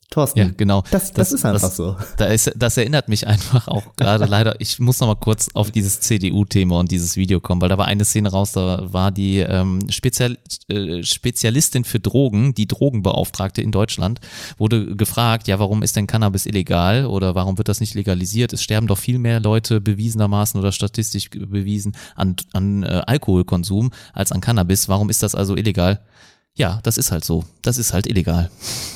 Thorsten. 0.09 0.39
Ja, 0.39 0.49
genau. 0.57 0.81
Das, 0.89 1.13
das, 1.13 1.29
das 1.29 1.33
ist 1.33 1.45
einfach 1.45 1.61
das, 1.61 1.75
so. 1.75 1.95
Da 2.17 2.25
ist, 2.25 2.51
das 2.55 2.77
erinnert 2.77 3.09
mich 3.09 3.27
einfach 3.27 3.67
auch 3.67 3.83
gerade 3.95 4.25
leider. 4.25 4.59
Ich 4.59 4.79
muss 4.79 4.99
noch 4.99 5.07
mal 5.07 5.15
kurz 5.15 5.49
auf 5.53 5.69
dieses 5.69 5.99
CDU-Thema 5.99 6.79
und 6.79 6.89
dieses 6.89 7.15
Video 7.15 7.39
kommen, 7.39 7.61
weil 7.61 7.69
da 7.69 7.77
war 7.77 7.85
eine 7.85 8.05
Szene 8.05 8.29
raus, 8.29 8.53
da 8.53 8.91
war 8.91 9.11
die 9.11 9.37
ähm, 9.37 9.87
Spezial, 9.89 10.37
äh, 10.67 11.03
Spezialistin 11.03 11.83
für 11.83 11.99
Drogen, 11.99 12.55
die 12.55 12.67
Drogenbeauftragte 12.67 13.61
in 13.61 13.71
Deutschland, 13.71 14.19
wurde 14.57 14.95
gefragt, 14.95 15.47
ja, 15.47 15.59
warum 15.59 15.83
ist 15.83 15.95
denn 15.95 16.07
Cannabis 16.07 16.47
illegal 16.47 17.05
oder 17.05 17.35
warum 17.35 17.59
wird 17.59 17.69
das 17.69 17.79
nicht 17.79 17.93
legalisiert? 17.93 18.51
Es 18.51 18.63
sterben 18.63 18.87
doch 18.87 18.97
viel 18.97 19.19
mehr 19.19 19.39
Leute 19.39 19.79
bewiesenermaßen 19.79 20.59
oder 20.59 20.71
statistisch 20.71 21.29
bewiesen 21.29 21.95
an, 22.15 22.35
an 22.53 22.81
äh, 22.81 23.03
Alkoholkonsum 23.05 23.91
als 24.13 24.31
an 24.31 24.41
Cannabis. 24.41 24.89
Warum 24.89 25.11
ist 25.11 25.21
das 25.21 25.35
also 25.35 25.55
illegal? 25.55 25.99
Ja, 26.55 26.79
das 26.83 26.97
ist 26.97 27.11
halt 27.11 27.23
so. 27.23 27.45
Das 27.61 27.77
ist 27.77 27.93
halt 27.93 28.05
illegal. 28.05 28.51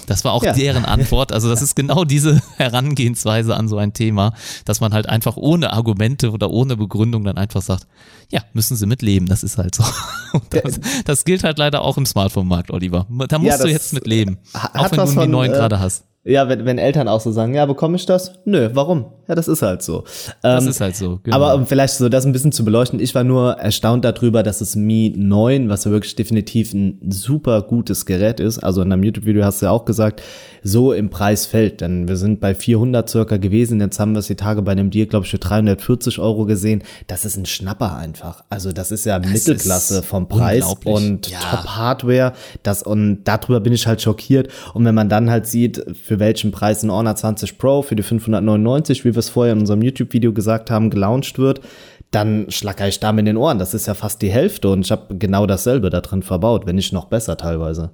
Das 0.08 0.26
war 0.26 0.34
auch 0.34 0.43
ja. 0.43 0.54
deren 0.54 0.84
Antwort. 0.84 1.32
Also 1.32 1.49
das 1.49 1.62
ist 1.62 1.76
genau 1.76 2.04
diese 2.04 2.41
Herangehensweise 2.58 3.56
an 3.56 3.70
so 3.70 3.78
ein 3.78 3.93
Thema, 3.93 4.34
dass 4.66 4.82
man 4.82 4.93
halt 4.93 5.08
einfach 5.08 5.38
ohne 5.38 5.72
Argumente 5.72 6.32
oder 6.32 6.49
ohne 6.49 6.76
Begründung 6.76 7.24
dann 7.24 7.38
einfach 7.38 7.62
sagt, 7.62 7.88
ja, 8.30 8.41
müssen 8.51 8.76
sie 8.76 8.86
mitleben, 8.86 9.28
das 9.28 9.43
ist 9.43 9.58
halt 9.58 9.76
so. 9.76 9.84
Das, 10.49 10.80
das, 11.06 11.26
gilt 11.26 11.43
halt 11.43 11.60
leider 11.60 11.84
auch 11.84 11.95
im 11.95 12.08
Smartphone-Markt, 12.08 12.72
Oliver. 12.72 13.06
Da 13.28 13.38
musst 13.38 13.60
ja, 13.60 13.64
du 13.64 13.70
jetzt 13.70 13.93
mit 13.93 14.08
leben. 14.08 14.39
Auch 14.74 14.91
wenn 14.91 15.06
du 15.06 15.22
die 15.22 15.28
neuen 15.28 15.51
äh, 15.51 15.56
gerade 15.56 15.80
hast. 15.80 16.06
Ja, 16.26 16.47
wenn, 16.47 16.63
wenn 16.65 16.78
Eltern 16.78 17.09
auch 17.09 17.19
so 17.19 17.32
sagen, 17.32 17.53
ja, 17.53 17.65
bekomme 17.65 17.97
ich 17.97 18.05
das? 18.05 18.39
Nö, 18.45 18.69
warum? 18.74 19.07
Ja, 19.28 19.36
das 19.36 19.49
ist 19.49 19.61
halt 19.61 19.82
so. 19.82 20.05
Das 20.41 20.63
ähm, 20.63 20.69
ist 20.69 20.80
halt 20.80 20.95
so, 20.95 21.19
genau. 21.21 21.36
Aber 21.36 21.55
um 21.55 21.65
vielleicht 21.65 21.95
so 21.95 22.07
das 22.07 22.26
ein 22.26 22.32
bisschen 22.32 22.53
zu 22.53 22.63
beleuchten, 22.63 22.99
ich 22.99 23.13
war 23.15 23.24
nur 23.24 23.53
erstaunt 23.53 24.05
darüber, 24.05 24.41
dass 24.43 24.59
das 24.59 24.76
Mi 24.76 25.13
9, 25.15 25.69
was 25.69 25.84
ja 25.84 25.91
wirklich 25.91 26.15
definitiv 26.15 26.74
ein 26.74 26.99
super 27.09 27.61
gutes 27.61 28.05
Gerät 28.05 28.39
ist, 28.39 28.59
also 28.59 28.82
in 28.82 28.91
einem 28.91 29.03
YouTube-Video 29.03 29.43
hast 29.43 29.61
du 29.61 29.67
ja 29.67 29.71
auch 29.71 29.86
gesagt, 29.86 30.21
so 30.63 30.93
im 30.93 31.09
Preis 31.09 31.45
fällt. 31.45 31.82
Denn 31.82 32.07
wir 32.07 32.15
sind 32.15 32.39
bei 32.39 32.55
400 32.55 33.09
circa 33.09 33.38
gewesen, 33.38 33.80
jetzt 33.82 33.99
haben 33.99 34.13
wir 34.13 34.19
es 34.19 34.28
die 34.28 34.36
Tage 34.36 34.61
bei 34.61 34.71
einem 34.71 34.91
Deal, 34.91 35.07
glaube 35.07 35.26
ich, 35.26 35.32
für 35.32 35.39
340 35.39 36.19
Euro 36.19 36.45
gesehen. 36.45 36.84
Das 37.07 37.26
ist 37.26 37.38
ein 37.38 37.45
Schnapper 37.45 37.95
einfach. 37.95 38.43
Also 38.49 38.71
das 38.71 38.91
ist 38.91 39.05
ja 39.05 39.19
das 39.19 39.32
Mittelklasse 39.32 39.99
ist 39.99 40.05
vom 40.05 40.28
Preis 40.28 40.74
und 40.86 41.30
ja. 41.30 41.39
Top-Hardware. 41.39 42.34
Das, 42.63 42.84
und 42.84 43.24
darüber 43.26 43.59
bin 43.59 43.74
ich 43.74 43.88
halt 43.88 44.01
schockiert. 44.01 44.49
Und 44.74 44.86
wenn 44.86 44.95
man 44.95 45.09
dann 45.09 45.30
halt 45.30 45.47
sieht, 45.47 45.84
für 46.01 46.12
welchen 46.20 46.51
Preis 46.51 46.84
ein 46.84 46.91
Honor 46.91 47.16
20 47.16 47.57
Pro 47.57 47.82
für 47.82 47.95
die 47.95 48.03
599, 48.03 49.05
wie 49.05 49.14
wir 49.14 49.20
es 49.20 49.30
vorher 49.30 49.53
in 49.53 49.59
unserem 49.59 49.82
YouTube-Video 49.82 50.34
gesagt 50.34 50.72
haben, 50.72 50.89
gelauncht 50.89 51.38
wird, 51.39 51.61
dann 52.11 52.45
schlacker 52.49 52.88
ich 52.88 52.99
da 52.99 53.11
mit 53.11 53.28
den 53.28 53.38
Ohren. 53.38 53.59
Das 53.59 53.74
ist 53.74 53.88
ja 53.88 53.93
fast 53.93 54.22
die 54.22 54.32
Hälfte 54.32 54.70
und 54.70 54.82
ich 54.82 54.91
habe 54.91 55.18
genau 55.18 55.45
dasselbe 55.45 55.89
da 55.89 56.01
drin 56.01 56.24
verbaut, 56.24 56.66
wenn 56.66 56.76
nicht 56.76 56.93
noch 56.93 57.05
besser 57.05 57.38
teilweise. 57.38 57.91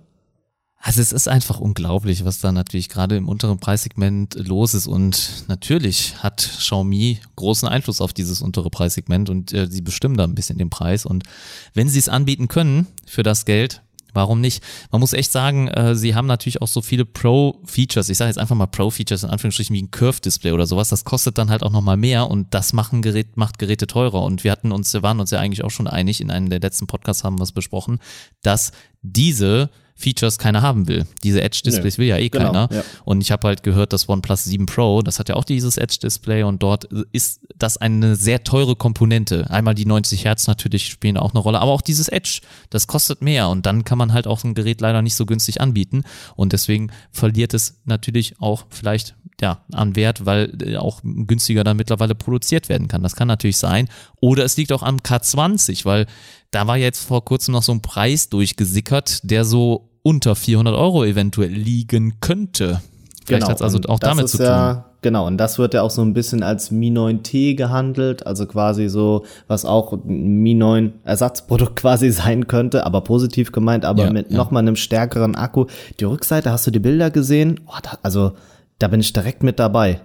Also 0.82 1.02
es 1.02 1.12
ist 1.12 1.28
einfach 1.28 1.60
unglaublich, 1.60 2.24
was 2.24 2.40
da 2.40 2.54
natürlich 2.54 2.88
gerade 2.88 3.18
im 3.18 3.28
unteren 3.28 3.60
Preissegment 3.60 4.36
los 4.48 4.74
ist 4.74 4.88
und 4.88 5.44
natürlich 5.50 6.16
hat 6.24 6.38
Xiaomi 6.38 7.20
großen 7.36 7.68
Einfluss 7.68 8.00
auf 8.00 8.14
dieses 8.14 8.42
untere 8.42 8.70
Preissegment 8.70 9.30
und 9.30 9.54
äh, 9.54 9.68
sie 9.70 9.82
bestimmen 9.82 10.16
da 10.16 10.24
ein 10.24 10.36
bisschen 10.36 10.58
den 10.58 10.70
Preis 10.70 11.06
und 11.06 11.26
wenn 11.74 11.90
sie 11.90 12.00
es 12.00 12.08
anbieten 12.08 12.48
können 12.48 12.88
für 13.06 13.24
das 13.24 13.44
Geld, 13.44 13.82
Warum 14.14 14.42
nicht? 14.42 14.64
Man 14.92 15.02
muss 15.02 15.14
echt 15.14 15.32
sagen, 15.32 15.68
äh, 15.68 15.96
sie 15.96 16.16
haben 16.16 16.28
natürlich 16.28 16.62
auch 16.62 16.68
so 16.68 16.82
viele 16.82 17.06
Pro-Features. 17.06 18.10
Ich 18.10 18.18
sage 18.18 18.30
jetzt 18.30 18.38
einfach 18.38 18.56
mal 18.56 18.68
Pro-Features 18.68 19.24
in 19.24 19.30
Anführungsstrichen 19.30 19.76
wie 19.76 19.82
ein 19.82 19.92
Curve-Display 19.92 20.52
oder 20.52 20.66
sowas. 20.66 20.90
Das 20.90 21.06
kostet 21.06 21.38
dann 21.38 21.50
halt 21.50 21.64
auch 21.64 21.72
nochmal 21.72 21.98
mehr 21.98 22.30
und 22.30 22.54
das 22.54 22.74
machen 22.74 23.02
Gerät, 23.02 23.38
macht 23.38 23.60
Geräte 23.60 23.88
teurer. 23.88 24.24
Und 24.24 24.44
wir 24.44 24.52
hatten 24.52 24.72
uns, 24.72 24.94
wir 24.94 25.04
waren 25.04 25.20
uns 25.20 25.32
ja 25.32 25.40
eigentlich 25.40 25.64
auch 25.64 25.72
schon 25.72 25.88
einig, 25.88 26.22
in 26.22 26.32
einem 26.32 26.50
der 26.50 26.60
letzten 26.60 26.88
Podcasts 26.88 27.24
haben 27.24 27.40
wir 27.40 27.44
es 27.44 27.52
besprochen, 27.52 28.00
dass 28.42 28.72
diese 29.02 29.70
Features 30.00 30.38
keiner 30.38 30.62
haben 30.62 30.88
will. 30.88 31.06
Diese 31.24 31.42
Edge-Displays 31.42 31.98
will 31.98 32.08
ja 32.08 32.18
eh 32.18 32.30
genau, 32.30 32.46
keiner. 32.46 32.70
Ja. 32.72 32.84
Und 33.04 33.20
ich 33.22 33.32
habe 33.32 33.48
halt 33.48 33.64
gehört, 33.64 33.92
das 33.92 34.08
OnePlus 34.08 34.46
7 34.46 34.66
Pro, 34.66 35.02
das 35.02 35.20
hat 35.20 35.28
ja 35.28 35.36
auch 35.36 35.44
dieses 35.44 35.78
Edge-Display 35.78 36.44
und 36.44 36.64
dort 36.64 36.86
ist 37.12 37.42
das 37.58 37.78
eine 37.78 38.16
sehr 38.16 38.46
teure 38.46 38.78
Komponente. 38.78 39.50
Einmal 39.50 39.76
die 39.76 39.86
90 39.86 40.24
Hertz 40.24 40.48
natürlich 40.48 40.88
spielen 40.88 41.18
auch 41.18 41.32
eine 41.34 41.40
Rolle, 41.40 41.60
aber 41.60 41.72
auch 41.72 41.82
dieses 41.82 42.08
Edge, 42.08 42.40
das 42.70 42.88
kostet 42.88 43.22
mehr 43.22 43.50
und 43.50 43.66
dann 43.66 43.84
kann 43.84 43.98
man 43.98 44.14
halt 44.14 44.26
auch 44.26 44.44
ein 44.46 44.54
Gerät 44.54 44.80
leider 44.80 45.02
nicht 45.02 45.16
so 45.16 45.26
günstig 45.26 45.60
anbieten 45.60 46.04
und 46.38 46.54
deswegen 46.54 46.92
verliert 47.12 47.54
es 47.54 47.82
natürlich 47.84 48.40
auch 48.40 48.68
vielleicht 48.70 49.16
ja, 49.42 49.64
an 49.72 49.96
Wert, 49.96 50.26
weil 50.26 50.52
äh, 50.62 50.78
auch 50.78 51.02
günstiger 51.04 51.64
dann 51.64 51.78
mittlerweile 51.78 52.16
produziert 52.16 52.70
werden 52.70 52.88
kann. 52.88 53.04
Das 53.04 53.16
kann 53.16 53.28
natürlich 53.28 53.58
sein. 53.58 53.88
Oder 54.20 54.44
es 54.44 54.58
liegt 54.58 54.72
auch 54.72 54.84
am 54.84 54.98
K20, 54.98 55.86
weil 55.86 56.08
da 56.52 56.68
war 56.68 56.78
jetzt 56.78 57.04
vor 57.06 57.24
kurzem 57.24 57.54
noch 57.54 57.64
so 57.64 57.72
ein 57.72 57.82
Preis 57.82 58.30
durchgesickert, 58.30 59.22
der 59.24 59.46
so 59.46 59.89
unter 60.10 60.34
400 60.36 60.76
Euro 60.76 61.06
eventuell 61.06 61.52
liegen 61.52 62.20
könnte. 62.20 62.82
Vielleicht 63.26 63.42
genau. 63.44 63.50
hat 63.50 63.58
es 63.58 63.62
also 63.62 63.80
auch 63.88 64.00
damit 64.00 64.28
zu 64.28 64.38
tun. 64.38 64.48
Ja, 64.48 64.86
genau, 65.04 65.28
und 65.28 65.38
das 65.38 65.60
wird 65.60 65.76
ja 65.76 65.84
auch 65.84 65.92
so 65.92 66.02
ein 66.02 66.16
bisschen 66.16 66.42
als 66.42 66.72
Mi 66.72 66.90
9T 66.90 67.56
gehandelt, 67.56 68.26
also 68.26 68.48
quasi 68.48 68.90
so, 68.90 69.24
was 69.48 69.66
auch 69.66 69.94
ein 69.94 70.42
Mi 70.42 70.56
9 70.56 70.94
Ersatzprodukt 71.04 71.76
quasi 71.80 72.10
sein 72.10 72.48
könnte, 72.48 72.88
aber 72.88 73.02
positiv 73.02 73.52
gemeint, 73.52 73.86
aber 73.86 74.06
ja, 74.06 74.12
mit 74.12 74.32
ja. 74.32 74.38
nochmal 74.38 74.64
einem 74.64 74.76
stärkeren 74.76 75.36
Akku. 75.36 75.68
Die 76.00 76.06
Rückseite, 76.06 76.52
hast 76.52 76.66
du 76.66 76.72
die 76.72 76.80
Bilder 76.80 77.12
gesehen? 77.12 77.60
Oh, 77.68 77.78
da, 77.84 78.00
also 78.02 78.32
da 78.80 78.88
bin 78.88 79.00
ich 79.00 79.14
direkt 79.14 79.44
mit 79.44 79.60
dabei. 79.60 80.02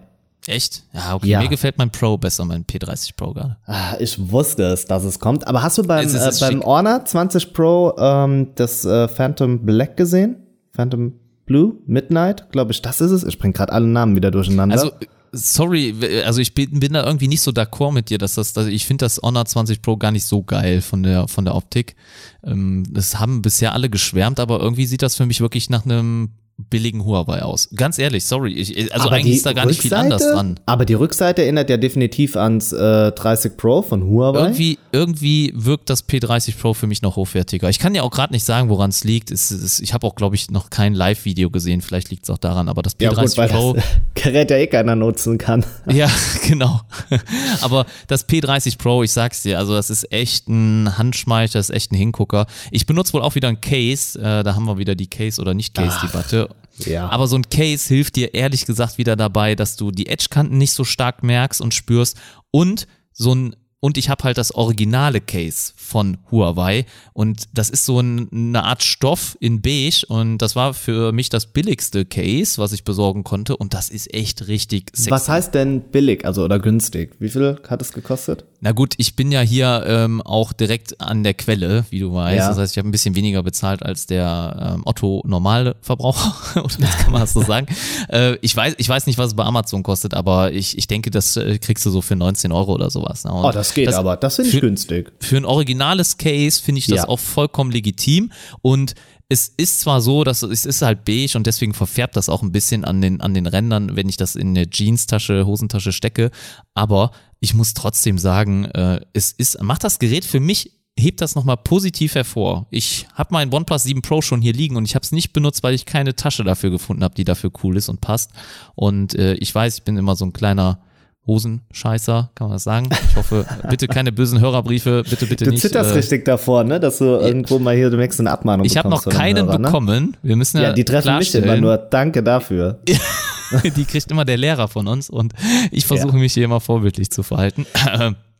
Echt? 0.46 0.82
Ja, 0.92 1.14
okay. 1.14 1.28
Ja. 1.28 1.40
Mir 1.40 1.48
gefällt 1.48 1.78
mein 1.78 1.90
Pro 1.90 2.18
besser, 2.18 2.44
mein 2.44 2.64
P30 2.64 3.12
Pro 3.16 3.32
gerade. 3.32 3.56
Ah, 3.66 3.96
Ich 3.98 4.30
wusste 4.30 4.64
es, 4.64 4.84
dass 4.84 5.04
es 5.04 5.18
kommt. 5.18 5.46
Aber 5.46 5.62
hast 5.62 5.78
du 5.78 5.82
beim, 5.82 6.06
Es 6.06 6.14
äh, 6.14 6.40
beim. 6.40 6.62
Honor 6.62 7.04
20 7.04 7.52
Pro 7.54 7.94
ähm, 7.98 8.48
das 8.54 8.84
äh, 8.84 9.08
Phantom 9.08 9.64
Black 9.64 9.96
gesehen? 9.96 10.36
Phantom 10.72 11.14
Blue? 11.46 11.76
Midnight? 11.86 12.50
Glaube 12.50 12.72
ich, 12.72 12.82
das 12.82 13.00
ist 13.00 13.10
es. 13.10 13.24
Ich 13.24 13.38
bringe 13.38 13.54
gerade 13.54 13.72
alle 13.72 13.86
Namen 13.86 14.16
wieder 14.16 14.30
durcheinander. 14.30 14.74
Also, 14.74 14.90
sorry, 15.32 15.94
also 16.24 16.40
ich 16.40 16.54
bin, 16.54 16.78
bin 16.78 16.92
da 16.92 17.04
irgendwie 17.06 17.28
nicht 17.28 17.42
so 17.42 17.50
d'accord 17.50 17.92
mit 17.92 18.10
dir, 18.10 18.18
dass 18.18 18.34
das, 18.34 18.56
also 18.56 18.68
ich 18.68 18.86
finde 18.86 19.04
das 19.06 19.20
Honor 19.22 19.46
20 19.46 19.80
Pro 19.80 19.96
gar 19.96 20.10
nicht 20.10 20.24
so 20.24 20.42
geil 20.42 20.80
von 20.82 21.02
der, 21.02 21.26
von 21.28 21.44
der 21.44 21.54
Optik. 21.54 21.96
Ähm, 22.44 22.84
das 22.90 23.18
haben 23.18 23.40
bisher 23.40 23.72
alle 23.72 23.88
geschwärmt, 23.88 24.40
aber 24.40 24.60
irgendwie 24.60 24.86
sieht 24.86 25.02
das 25.02 25.14
für 25.16 25.26
mich 25.26 25.40
wirklich 25.40 25.70
nach 25.70 25.84
einem 25.84 26.30
billigen 26.56 27.04
Huawei 27.04 27.42
aus. 27.42 27.68
Ganz 27.74 27.98
ehrlich, 27.98 28.24
sorry, 28.24 28.52
ich, 28.52 28.92
also 28.94 29.08
Aber 29.08 29.16
eigentlich 29.16 29.36
ist 29.36 29.46
da 29.46 29.52
gar 29.52 29.66
nicht 29.66 29.80
viel 29.80 29.92
Rückseite- 29.92 30.00
anders 30.00 30.22
dran. 30.22 30.60
Aber 30.66 30.84
die 30.84 30.94
Rückseite 30.94 31.42
erinnert 31.42 31.68
ja 31.68 31.76
definitiv 31.76 32.36
ans 32.36 32.72
äh, 32.72 33.10
30 33.10 33.56
Pro 33.56 33.82
von 33.82 34.04
Huawei. 34.04 34.38
Irgendwie, 34.40 34.78
irgendwie 34.92 35.52
wirkt 35.56 35.90
das 35.90 36.08
P30 36.08 36.56
Pro 36.56 36.72
für 36.74 36.86
mich 36.86 37.02
noch 37.02 37.16
hochwertiger. 37.16 37.68
Ich 37.70 37.80
kann 37.80 37.94
ja 37.94 38.02
auch 38.02 38.10
gerade 38.10 38.32
nicht 38.32 38.44
sagen, 38.44 38.68
woran 38.68 38.90
es 38.90 39.02
liegt. 39.02 39.32
Es, 39.32 39.50
es, 39.50 39.80
ich 39.80 39.94
habe 39.94 40.06
auch, 40.06 40.14
glaube 40.14 40.36
ich, 40.36 40.50
noch 40.50 40.70
kein 40.70 40.94
Live-Video 40.94 41.50
gesehen. 41.50 41.80
Vielleicht 41.80 42.10
liegt 42.10 42.24
es 42.24 42.30
auch 42.30 42.38
daran. 42.38 42.68
Aber 42.68 42.82
das 42.82 42.94
ja 43.00 43.10
P30 43.10 43.20
gut, 43.20 43.36
weil 43.38 43.48
Pro, 43.48 43.72
das 43.74 43.84
Gerät 44.14 44.50
ja 44.50 44.56
eh 44.56 44.66
keiner 44.68 44.94
nutzen 44.94 45.38
kann. 45.38 45.64
ja, 45.90 46.08
genau. 46.46 46.80
Aber 47.62 47.84
das 48.06 48.28
P30 48.28 48.78
Pro, 48.78 49.02
ich 49.02 49.10
sag's 49.12 49.42
dir, 49.42 49.58
also 49.58 49.74
das 49.74 49.90
ist 49.90 50.12
echt 50.12 50.48
ein 50.48 50.96
Handschmeichler, 50.98 51.58
das 51.58 51.70
ist 51.70 51.74
echt 51.76 51.90
ein 51.92 51.96
Hingucker. 51.96 52.46
Ich 52.70 52.86
benutze 52.86 53.12
wohl 53.14 53.22
auch 53.22 53.34
wieder 53.34 53.48
ein 53.48 53.60
Case. 53.60 54.18
Äh, 54.18 54.44
da 54.44 54.54
haben 54.54 54.66
wir 54.66 54.78
wieder 54.78 54.94
die 54.94 55.08
Case- 55.08 55.40
oder 55.40 55.52
Nicht-Case-Debatte. 55.54 56.43
Ja. 56.78 57.08
Aber 57.08 57.26
so 57.26 57.36
ein 57.36 57.48
Case 57.48 57.88
hilft 57.88 58.16
dir 58.16 58.34
ehrlich 58.34 58.66
gesagt 58.66 58.98
wieder 58.98 59.16
dabei, 59.16 59.54
dass 59.54 59.76
du 59.76 59.90
die 59.90 60.06
Edge-Kanten 60.06 60.58
nicht 60.58 60.72
so 60.72 60.84
stark 60.84 61.22
merkst 61.22 61.60
und 61.60 61.74
spürst 61.74 62.16
und 62.50 62.86
so 63.12 63.34
ein 63.34 63.56
und 63.84 63.98
ich 63.98 64.08
habe 64.08 64.24
halt 64.24 64.38
das 64.38 64.54
originale 64.54 65.20
Case 65.20 65.74
von 65.76 66.16
Huawei 66.30 66.86
und 67.12 67.50
das 67.52 67.68
ist 67.68 67.84
so 67.84 68.00
ein, 68.00 68.30
eine 68.32 68.64
Art 68.64 68.82
Stoff 68.82 69.36
in 69.40 69.60
beige 69.60 70.06
und 70.08 70.38
das 70.38 70.56
war 70.56 70.72
für 70.72 71.12
mich 71.12 71.28
das 71.28 71.44
billigste 71.44 72.06
Case, 72.06 72.56
was 72.56 72.72
ich 72.72 72.84
besorgen 72.84 73.24
konnte 73.24 73.58
und 73.58 73.74
das 73.74 73.90
ist 73.90 74.14
echt 74.14 74.48
richtig 74.48 74.90
sexy. 74.94 75.10
Was 75.10 75.28
heißt 75.28 75.54
denn 75.54 75.82
billig, 75.82 76.24
also 76.24 76.44
oder 76.44 76.60
günstig? 76.60 77.14
Wie 77.18 77.28
viel 77.28 77.60
hat 77.68 77.82
es 77.82 77.92
gekostet? 77.92 78.46
Na 78.66 78.72
gut, 78.72 78.94
ich 78.96 79.14
bin 79.14 79.30
ja 79.30 79.42
hier 79.42 79.84
ähm, 79.86 80.22
auch 80.22 80.54
direkt 80.54 80.98
an 80.98 81.22
der 81.22 81.34
Quelle, 81.34 81.84
wie 81.90 81.98
du 81.98 82.14
weißt. 82.14 82.38
Ja. 82.38 82.48
Das 82.48 82.56
heißt, 82.56 82.72
ich 82.72 82.78
habe 82.78 82.88
ein 82.88 82.92
bisschen 82.92 83.14
weniger 83.14 83.42
bezahlt 83.42 83.82
als 83.82 84.06
der 84.06 84.72
ähm, 84.76 84.82
Otto 84.86 85.22
normale 85.26 85.76
Verbraucher. 85.82 86.32
Oder 86.64 86.74
das 86.78 86.96
kann 86.96 87.12
man 87.12 87.20
das 87.20 87.34
so 87.34 87.42
sagen. 87.42 87.66
Äh, 88.08 88.36
ich 88.42 88.54
weiß, 88.54 88.74
ich 88.78 88.88
weiß 88.88 89.06
nicht, 89.06 89.18
was 89.18 89.28
es 89.28 89.34
bei 89.34 89.44
Amazon 89.44 89.82
kostet, 89.82 90.14
aber 90.14 90.52
ich, 90.52 90.76
ich 90.76 90.86
denke, 90.86 91.10
das 91.10 91.36
äh, 91.36 91.58
kriegst 91.58 91.86
du 91.86 91.90
so 91.90 92.02
für 92.02 92.16
19 92.16 92.52
Euro 92.52 92.72
oder 92.74 92.90
sowas. 92.90 93.24
Ne? 93.24 93.32
Und 93.32 93.44
Oh, 93.44 93.50
das 93.50 93.73
geht 93.74 93.92
aber. 93.92 94.16
Das 94.16 94.36
finde 94.36 94.50
ich 94.50 94.60
günstig. 94.60 95.12
für 95.20 95.36
ein 95.36 95.44
originales 95.44 96.16
Case 96.18 96.62
finde 96.62 96.78
ich 96.80 96.86
das 96.86 96.98
Ja. 96.98 97.08
auch 97.08 97.18
vollkommen 97.20 97.70
legitim 97.70 98.32
und 98.62 98.94
es 99.28 99.48
ist 99.48 99.80
zwar 99.80 100.00
so, 100.02 100.22
dass 100.22 100.42
es 100.42 100.66
ist 100.66 100.82
halt 100.82 101.04
beige 101.04 101.36
und 101.36 101.46
deswegen 101.46 101.72
verfärbt 101.74 102.16
das 102.16 102.28
auch 102.28 102.42
ein 102.42 102.52
bisschen 102.52 102.84
an 102.84 103.00
den, 103.00 103.20
an 103.22 103.32
den 103.34 103.46
Rändern, 103.46 103.96
wenn 103.96 104.08
ich 104.08 104.16
das 104.18 104.36
in 104.36 104.48
eine 104.48 104.66
Jeanstasche, 104.70 105.46
Hosentasche 105.46 105.92
stecke, 105.92 106.30
aber 106.74 107.10
ich 107.40 107.54
muss 107.54 107.72
trotzdem 107.74 108.18
sagen, 108.18 108.66
äh, 108.66 109.00
es 109.12 109.32
ist, 109.32 109.60
macht 109.62 109.82
das 109.84 109.98
Gerät 109.98 110.24
für 110.24 110.40
mich 110.40 110.72
hebt 110.96 111.20
das 111.20 111.34
nochmal 111.34 111.56
positiv 111.56 112.14
hervor. 112.14 112.68
Ich 112.70 113.08
habe 113.14 113.32
meinen 113.34 113.52
OnePlus 113.52 113.82
7 113.82 114.00
Pro 114.00 114.22
schon 114.22 114.40
hier 114.40 114.52
liegen 114.52 114.76
und 114.76 114.84
ich 114.84 114.94
habe 114.94 115.02
es 115.02 115.10
nicht 115.10 115.32
benutzt, 115.32 115.64
weil 115.64 115.74
ich 115.74 115.86
keine 115.86 116.14
Tasche 116.14 116.44
dafür 116.44 116.70
gefunden 116.70 117.02
habe, 117.02 117.16
die 117.16 117.24
dafür 117.24 117.50
cool 117.64 117.76
ist 117.76 117.88
und 117.88 118.00
passt. 118.00 118.30
Und 118.76 119.16
äh, 119.16 119.34
ich 119.34 119.52
weiß, 119.52 119.78
ich 119.78 119.82
bin 119.82 119.96
immer 119.96 120.14
so 120.14 120.24
ein 120.24 120.32
kleiner 120.32 120.78
Hosenscheißer, 121.26 122.30
kann 122.34 122.48
man 122.48 122.56
das 122.56 122.64
sagen? 122.64 122.88
Ich 123.10 123.16
hoffe, 123.16 123.46
bitte 123.70 123.88
keine 123.88 124.12
bösen 124.12 124.40
Hörerbriefe, 124.40 125.02
bitte, 125.08 125.26
bitte 125.26 125.44
Du 125.44 125.50
nicht. 125.50 125.62
zitterst 125.62 125.92
äh, 125.92 125.94
richtig 125.94 126.24
davor, 126.24 126.64
ne? 126.64 126.78
Dass 126.78 126.98
du 126.98 127.04
irgendwo 127.04 127.58
mal 127.58 127.74
hier, 127.74 127.88
du 127.90 127.96
merkst 127.96 128.20
eine 128.20 128.30
Abmahnung 128.30 128.66
ich 128.66 128.76
habe 128.76 128.88
noch 128.90 128.98
bekommst 128.98 129.16
von 129.16 129.24
einem 129.24 129.36
keinen 129.36 129.46
Hörer, 129.46 129.58
ne? 129.58 129.66
bekommen. 129.68 130.16
Wir 130.22 130.36
müssen 130.36 130.58
ja, 130.58 130.62
Ja, 130.64 130.72
die 130.72 130.84
treffen 130.84 131.16
mich 131.18 131.34
immer 131.34 131.56
nur. 131.56 131.78
Danke 131.78 132.22
dafür. 132.22 132.78
die 133.76 133.84
kriegt 133.84 134.10
immer 134.10 134.24
der 134.24 134.36
Lehrer 134.36 134.68
von 134.68 134.86
uns 134.86 135.08
und 135.08 135.32
ich 135.70 135.86
versuche 135.86 136.16
mich 136.16 136.34
hier 136.34 136.44
immer 136.44 136.60
vorbildlich 136.60 137.10
zu 137.10 137.22
verhalten. 137.22 137.66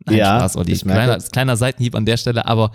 Nein, 0.07 0.19
Ja, 0.19 0.39
Spaß, 0.39 0.57
Olli. 0.59 0.77
Kleiner, 0.77 1.19
kleiner 1.19 1.57
Seitenhieb 1.57 1.95
an 1.95 2.05
der 2.05 2.19
Stelle, 2.19 2.47
aber 2.47 2.73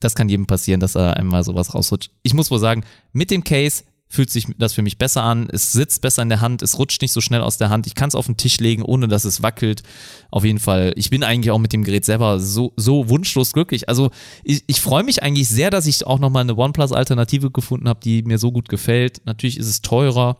das 0.00 0.14
kann 0.14 0.28
jedem 0.30 0.46
passieren, 0.46 0.80
dass 0.80 0.94
er 0.94 1.16
einmal 1.18 1.44
sowas 1.44 1.74
rausrutscht. 1.74 2.10
Ich 2.22 2.32
muss 2.32 2.50
wohl 2.50 2.58
sagen, 2.58 2.84
mit 3.12 3.30
dem 3.30 3.44
Case 3.44 3.84
fühlt 4.12 4.28
sich 4.28 4.46
das 4.58 4.74
für 4.74 4.82
mich 4.82 4.98
besser 4.98 5.22
an. 5.22 5.48
Es 5.50 5.72
sitzt 5.72 6.02
besser 6.02 6.20
in 6.20 6.28
der 6.28 6.42
Hand, 6.42 6.60
es 6.60 6.78
rutscht 6.78 7.00
nicht 7.00 7.12
so 7.12 7.22
schnell 7.22 7.40
aus 7.40 7.56
der 7.56 7.70
Hand. 7.70 7.86
Ich 7.86 7.94
kann 7.94 8.08
es 8.08 8.14
auf 8.14 8.26
den 8.26 8.36
Tisch 8.36 8.60
legen, 8.60 8.82
ohne 8.82 9.08
dass 9.08 9.24
es 9.24 9.42
wackelt. 9.42 9.82
Auf 10.30 10.44
jeden 10.44 10.58
Fall. 10.58 10.92
Ich 10.96 11.08
bin 11.08 11.24
eigentlich 11.24 11.50
auch 11.50 11.58
mit 11.58 11.72
dem 11.72 11.82
Gerät 11.82 12.04
selber 12.04 12.38
so, 12.38 12.74
so 12.76 13.08
wunschlos 13.08 13.54
glücklich. 13.54 13.88
Also 13.88 14.10
ich, 14.44 14.64
ich 14.66 14.82
freue 14.82 15.02
mich 15.02 15.22
eigentlich 15.22 15.48
sehr, 15.48 15.70
dass 15.70 15.86
ich 15.86 16.06
auch 16.06 16.18
nochmal 16.18 16.42
eine 16.42 16.54
OnePlus-Alternative 16.54 17.50
gefunden 17.50 17.88
habe, 17.88 18.00
die 18.04 18.22
mir 18.22 18.36
so 18.36 18.52
gut 18.52 18.68
gefällt. 18.68 19.22
Natürlich 19.24 19.56
ist 19.56 19.68
es 19.68 19.80
teurer. 19.80 20.36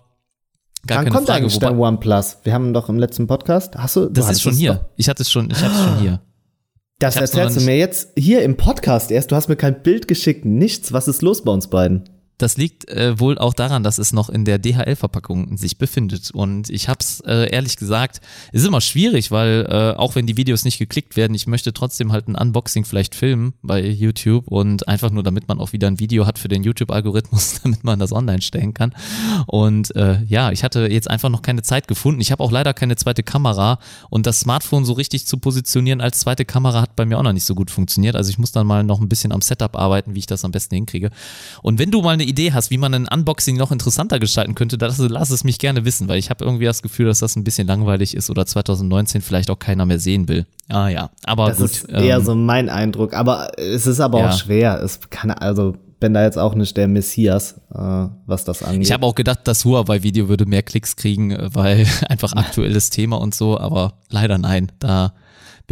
Gar 0.87 0.99
Wann 0.99 1.05
keine 1.05 1.17
kommt 1.17 1.27
Frage. 1.29 1.45
eigentlich 1.45 1.59
der 1.59 1.75
OnePlus? 1.75 2.39
Wir 2.43 2.53
haben 2.53 2.75
doch 2.75 2.91
im 2.91 2.99
letzten 2.99 3.27
Podcast. 3.27 3.75
Hast 3.77 3.97
du? 3.97 4.01
du 4.01 4.09
das 4.11 4.25
ist 4.25 4.29
hattest 4.29 4.43
schon 4.43 4.55
hier. 4.55 4.75
doch. 4.75 4.85
Ich 4.97 5.09
hatte 5.09 5.23
es 5.23 5.31
schon, 5.31 5.51
ich 5.51 5.57
hatte 5.57 5.75
es 5.75 5.83
schon 5.83 5.99
hier. 5.99 6.21
Das 6.99 7.17
erzählst 7.17 7.57
du 7.57 7.63
mir 7.63 7.79
jetzt 7.79 8.11
hier 8.19 8.43
im 8.43 8.59
Podcast 8.59 9.11
erst. 9.11 9.33
Du 9.33 9.37
hast 9.37 9.49
mir 9.49 9.57
kein 9.57 9.83
Bild 9.83 10.09
geschickt, 10.09 10.45
nichts. 10.45 10.93
Was 10.93 11.09
ist 11.09 11.23
los 11.23 11.43
bei 11.43 11.51
uns 11.53 11.69
beiden? 11.69 12.05
Das 12.43 12.57
liegt 12.57 12.89
äh, 12.89 13.21
wohl 13.21 13.39
auch 13.39 13.55
daran, 13.55 13.85
dass 13.85 13.99
es 13.99 14.13
noch 14.13 14.29
in 14.29 14.45
der 14.45 14.59
DHL-Verpackung 14.59 15.57
sich 15.57 15.79
befindet. 15.79 16.33
Und 16.33 16.71
ich 16.71 16.89
habe 16.89 16.99
es 17.01 17.21
äh, 17.21 17.49
ehrlich 17.53 17.77
gesagt, 17.77 18.21
ist 18.51 18.67
immer 18.67 18.81
schwierig, 18.81 19.31
weil 19.31 19.65
äh, 19.71 19.97
auch 19.97 20.17
wenn 20.17 20.27
die 20.27 20.37
Videos 20.37 20.65
nicht 20.65 20.81
geklickt 20.81 21.17
werden, 21.17 21.37
ich 21.37 21.47
möchte 21.47 21.73
trotzdem 21.73 22.11
halt 22.11 22.27
ein 22.27 22.35
Unboxing 22.35 22.85
vielleicht 22.85 23.15
filmen 23.15 23.55
bei 23.63 23.81
YouTube 23.81 24.49
und 24.49 24.89
einfach 24.89 25.13
nur, 25.13 25.23
damit 25.23 25.47
man 25.47 25.61
auch 25.61 25.73
wieder 25.73 25.87
ein 25.87 26.01
Video 26.01 26.27
hat 26.27 26.37
für 26.37 26.49
den 26.49 26.65
YouTube-Algorithmus, 26.65 27.61
damit 27.63 27.85
man 27.85 28.01
das 28.01 28.11
online 28.11 28.43
stellen 28.43 28.75
kann. 28.75 28.93
Und 29.47 29.95
äh, 29.95 30.25
ja, 30.25 30.51
ich 30.51 30.65
hatte 30.65 30.89
jetzt 30.91 31.09
einfach 31.09 31.29
noch 31.29 31.43
keine 31.43 31.63
Zeit 31.63 31.87
gefunden. 31.87 32.21
Ich 32.21 32.33
habe 32.33 32.43
auch 32.43 32.51
leider 32.51 32.75
keine 32.75 32.97
zweite 32.97 33.23
Kamera 33.23 33.79
und 34.11 34.27
das 34.27 34.41
Smartphone 34.41 34.85
so 34.85 34.95
richtig 34.95 35.29
zu 35.29 35.37
positionieren 35.37 36.01
als 36.01 36.19
zweite 36.19 36.45
Kamera 36.45 36.83
hat 36.83 36.97
bei 36.97 37.05
mir 37.05 37.21
auch 37.21 37.23
noch 37.23 37.35
nicht 37.35 37.47
so 37.47 37.55
gut 37.55 37.71
funktioniert. 37.71 38.17
Also 38.17 38.31
ich 38.31 38.39
muss 38.39 38.51
dann 38.51 38.67
mal 38.67 38.83
noch 38.83 39.01
ein 39.01 39.09
bisschen 39.09 39.31
am 39.31 39.43
Setup 39.43 39.77
arbeiten, 39.77 40.17
wie 40.17 40.19
ich 40.19 40.27
das 40.27 40.45
am 40.45 40.51
besten 40.51 40.75
hinkriege. 40.75 41.11
Und 41.63 41.79
wenn 41.79 41.93
du 41.93 42.03
mal 42.03 42.15
eine 42.15 42.32
Idee 42.33 42.53
hast, 42.53 42.71
wie 42.71 42.79
man 42.79 42.93
ein 42.95 43.07
Unboxing 43.09 43.57
noch 43.57 43.71
interessanter 43.73 44.19
gestalten 44.19 44.55
könnte, 44.55 44.77
das, 44.79 44.99
lass 44.99 45.31
es 45.31 45.45
mich 45.45 45.59
gerne 45.59 45.85
wissen, 45.85 46.09
weil 46.09 46.19
ich 46.19 46.31
habe 46.31 46.45
irgendwie 46.45 46.65
das 46.65 46.83
Gefühl, 46.83 47.07
dass 47.07 47.21
das 47.21 47.37
ein 47.37 47.45
bisschen 47.45 47.67
langweilig 47.69 48.17
ist 48.17 48.29
oder 48.31 48.45
2019 48.45 49.23
vielleicht 49.23 49.51
auch 49.51 49.59
keiner 49.59 49.87
mehr 49.87 49.99
sehen 49.99 50.29
will. 50.29 50.47
Ah 50.69 50.89
ja, 50.89 51.11
aber 51.25 51.49
Das 51.49 51.59
gut. 51.59 51.71
ist 51.71 51.89
eher 51.89 52.17
ähm, 52.17 52.25
so 52.25 52.35
mein 52.35 52.69
Eindruck. 52.69 53.15
Aber 53.15 53.53
es 53.59 53.87
ist 53.87 54.01
aber 54.01 54.21
Ja. 54.21 54.31
auch 54.31 54.39
schwer. 54.39 54.83
Es 54.83 55.01
kann, 55.11 55.31
also 55.31 55.75
bin 56.01 56.15
da 56.15 56.25
jetzt 56.25 56.39
auch 56.39 56.55
nicht 56.57 56.77
der 56.77 56.89
Messias, 56.89 57.61
äh, 57.73 58.09
was 58.27 58.45
das 58.45 58.63
angeht. 58.63 58.83
Ich 58.83 58.93
habe 58.93 59.07
auch 59.07 59.15
gedacht, 59.15 59.41
das 59.45 59.65
Huawei-Video 59.65 60.29
würde 60.29 60.47
mehr 60.47 60.63
Klicks 60.65 60.97
kriegen, 60.97 61.31
äh, 61.31 61.49
weil 61.55 61.87
einfach 62.09 62.33
aktuelles 62.33 62.91
Thema 62.91 63.21
und 63.21 63.35
so, 63.35 63.59
aber 63.59 63.95
leider 64.09 64.37
nein. 64.39 64.73
Da 64.81 65.13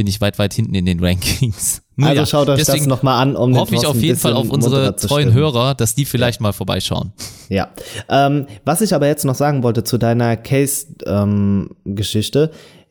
bin 0.01 0.07
ich 0.07 0.23
weit, 0.23 0.39
weit 0.39 0.55
hinten 0.55 0.75
in 0.75 0.87
den 0.87 1.05
Rankings. 1.05 1.83
Nun 1.95 2.09
also 2.09 2.23
ja, 2.23 2.27
saucht 2.27 2.49
euch 2.49 2.65
das 2.65 2.87
nochmal 2.87 3.21
an, 3.21 3.37
um 3.37 3.55
hoffe 3.55 3.75
ich 3.75 3.87
auf 3.87 4.01
jeden 4.01 4.19
Fall 4.19 4.33
auf 4.33 4.49
unsere 4.49 4.97
treuen. 4.97 5.35
Hörer, 5.35 5.75
dass 5.75 5.95
die 5.95 6.07
vielleicht 6.07 6.41
mal 6.41 6.55
vorbeischauen. 6.55 7.13
Ja. 7.51 7.69
Ähm, 8.09 8.47
was 8.65 8.81
ich 8.81 8.95
aber 8.95 9.09
jetzt 9.09 9.27
noch 9.27 9.35
sagen 9.35 9.63
wollte 9.63 9.85
zu 9.85 9.99
deiner 9.99 10.39
Case-Geschichte. 10.39 12.51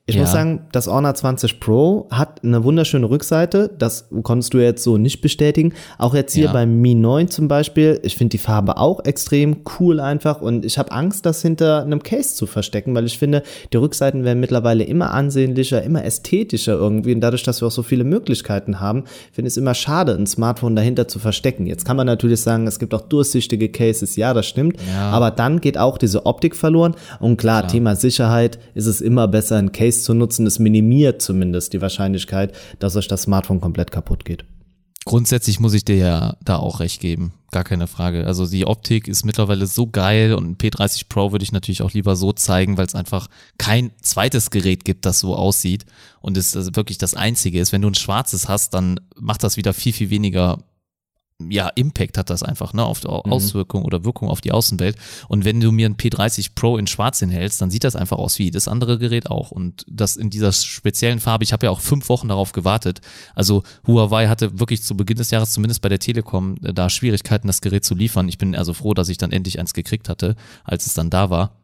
Ich 0.10 0.16
Ja. 0.16 0.22
muss 0.22 0.32
sagen, 0.32 0.62
das 0.72 0.88
Honor 0.88 1.14
20 1.14 1.60
Pro 1.60 2.08
hat 2.12 2.44
eine 2.44 2.64
wunderschöne 2.64 3.10
Rückseite. 3.10 3.70
Das 3.78 4.10
konntest 4.24 4.54
du 4.54 4.58
jetzt 4.60 4.84
so 4.84 4.98
nicht 4.98 5.22
bestätigen. 5.22 5.74
Auch 5.98 6.14
jetzt 6.16 6.34
hier 6.34 6.46
Ja. 6.46 6.54
beim 6.54 6.82
Mi 6.82 6.96
9 6.96 7.30
zum 7.30 7.48
Beispiel. 7.48 8.00
Ich 8.04 8.16
finde 8.16 8.32
die 8.32 8.38
Farbe 8.38 8.78
auch 8.78 9.04
extrem 9.06 9.58
cool 9.80 10.00
einfach. 10.00 10.42
Und 10.42 10.66
ich 10.66 10.78
habe 10.78 10.92
Angst, 10.92 11.26
das 11.26 11.42
hinter 11.42 11.84
einem 11.84 12.04
Case 12.04 12.36
zu 12.36 12.46
verstecken, 12.48 12.94
weil 12.96 13.06
ich 13.06 13.18
finde, 13.18 13.44
die 13.72 13.78
Rückseiten 13.78 14.24
werden 14.24 14.40
mittlerweile 14.40 14.84
immer 14.84 15.12
ansehnlicher, 15.12 15.82
immer 15.84 16.04
ästhetischer 16.04 16.74
irgendwie. 16.74 17.14
Und 17.14 17.22
dadurch, 17.22 17.44
dass 17.44 17.62
wir 17.62 17.68
auch 17.68 17.72
so 17.72 17.84
viele 17.84 18.04
Möglichkeiten 18.04 18.80
haben, 18.80 19.04
finde 19.32 19.48
ich 19.48 19.54
es 19.54 19.58
immer 19.58 19.74
schade, 19.74 20.14
ein 20.16 20.28
Smartphone 20.28 20.76
dahinter 20.76 21.08
zu 21.08 21.20
verstecken. 21.20 21.68
Jetzt 21.68 21.86
kann 21.86 21.98
man 21.98 22.08
natürlich 22.08 22.42
sagen, 22.42 22.68
es 22.68 22.80
gibt 22.80 22.94
auch 22.94 23.02
durchsichtige 23.02 23.70
Cases. 23.70 24.16
Ja, 24.16 24.34
das 24.34 24.48
stimmt. 24.48 24.78
Ja. 24.94 25.12
Aber 25.12 25.32
dann 25.32 25.62
geht 25.62 25.78
auch 25.78 25.98
diese 25.98 26.26
Optik 26.26 26.56
verloren. 26.56 26.96
Und 27.20 27.38
klar, 27.38 27.68
Thema 27.68 27.96
Sicherheit 27.96 28.60
ist 28.74 28.86
es 28.86 29.02
immer 29.02 29.28
besser, 29.28 29.58
ein 29.58 29.72
Case 29.72 29.99
zu 30.04 30.14
nutzen. 30.14 30.46
Es 30.46 30.60
minimiert 30.60 31.22
zumindest 31.22 31.74
die 31.74 31.82
Wahrscheinlichkeit, 31.82 32.54
dass 32.80 32.96
euch 32.96 33.08
das 33.08 33.24
Smartphone 33.24 33.62
komplett 33.62 33.92
kaputt 33.92 34.26
geht. 34.26 34.46
Grundsätzlich 35.06 35.60
muss 35.60 35.74
ich 35.74 35.86
dir 35.86 35.96
ja 35.96 36.38
da 36.44 36.58
auch 36.58 36.82
recht 36.82 37.02
geben. 37.02 37.34
Gar 37.52 37.64
keine 37.64 37.88
Frage. 37.88 38.28
Also 38.28 38.46
die 38.46 38.68
Optik 38.68 39.08
ist 39.08 39.26
mittlerweile 39.26 39.66
so 39.66 39.88
geil 39.88 40.36
und 40.36 40.52
ein 40.52 40.58
P30 40.58 41.06
Pro 41.10 41.32
würde 41.32 41.42
ich 41.42 41.52
natürlich 41.52 41.82
auch 41.82 41.94
lieber 41.94 42.16
so 42.16 42.32
zeigen, 42.32 42.78
weil 42.78 42.86
es 42.86 42.94
einfach 42.94 43.28
kein 43.58 43.92
zweites 44.02 44.52
Gerät 44.52 44.86
gibt, 44.86 45.06
das 45.06 45.20
so 45.20 45.36
aussieht 45.36 45.86
und 46.22 46.38
es 46.38 46.56
also 46.56 46.76
wirklich 46.76 47.00
das 47.00 47.16
einzige 47.16 47.60
ist. 47.60 47.72
Wenn 47.72 47.82
du 47.82 47.88
ein 47.88 47.96
schwarzes 47.96 48.48
hast, 48.48 48.76
dann 48.76 49.00
macht 49.16 49.44
das 49.44 49.58
wieder 49.58 49.74
viel, 49.74 49.94
viel 49.94 50.12
weniger 50.12 50.60
ja, 51.48 51.70
Impact 51.70 52.18
hat 52.18 52.30
das 52.30 52.44
einfach, 52.44 52.74
ne, 52.74 52.84
auf 52.84 53.00
die 53.00 53.08
mhm. 53.08 53.32
Auswirkung 53.32 53.86
oder 53.86 54.04
Wirkung 54.04 54.28
auf 54.28 54.42
die 54.42 54.52
Außenwelt. 54.52 54.98
Und 55.30 55.46
wenn 55.46 55.62
du 55.62 55.72
mir 55.72 55.88
ein 55.88 55.96
P30 55.96 56.50
Pro 56.54 56.78
in 56.78 56.88
schwarz 56.88 57.20
hinhältst, 57.20 57.62
dann 57.62 57.72
sieht 57.72 57.86
das 57.86 57.96
einfach 57.96 58.18
aus 58.18 58.40
wie 58.40 58.46
jedes 58.46 58.68
andere 58.68 59.00
Gerät 59.00 59.30
auch. 59.30 59.52
Und 59.52 59.86
das 59.88 60.18
in 60.18 60.30
dieser 60.30 60.52
speziellen 60.52 61.20
Farbe, 61.20 61.46
ich 61.46 61.54
habe 61.54 61.66
ja 61.68 61.72
auch 61.72 61.80
fünf 61.80 62.10
Wochen 62.10 62.28
darauf 62.28 62.52
gewartet. 62.52 63.00
Also 63.36 63.64
Huawei 63.88 64.28
hatte 64.28 64.60
wirklich 64.60 64.84
zu 64.84 64.98
Beginn 64.98 65.18
des 65.18 65.32
Jahres, 65.32 65.52
zumindest 65.52 65.82
bei 65.82 65.90
der 65.90 66.00
Telekom, 66.00 66.58
äh, 66.64 66.74
da 66.74 66.90
Schwierigkeiten, 66.90 67.48
das 67.48 67.62
Gerät 67.62 67.86
zu 67.86 67.96
liefern. 67.96 68.28
Ich 68.28 68.38
bin 68.38 68.56
also 68.56 68.74
froh, 68.74 68.94
dass 68.94 69.10
ich 69.10 69.18
dann 69.18 69.32
endlich 69.32 69.60
eins 69.60 69.74
gekriegt 69.74 70.10
hatte, 70.10 70.36
als 70.66 70.88
es 70.88 70.94
dann 70.94 71.10
da 71.10 71.30
war. 71.30 71.64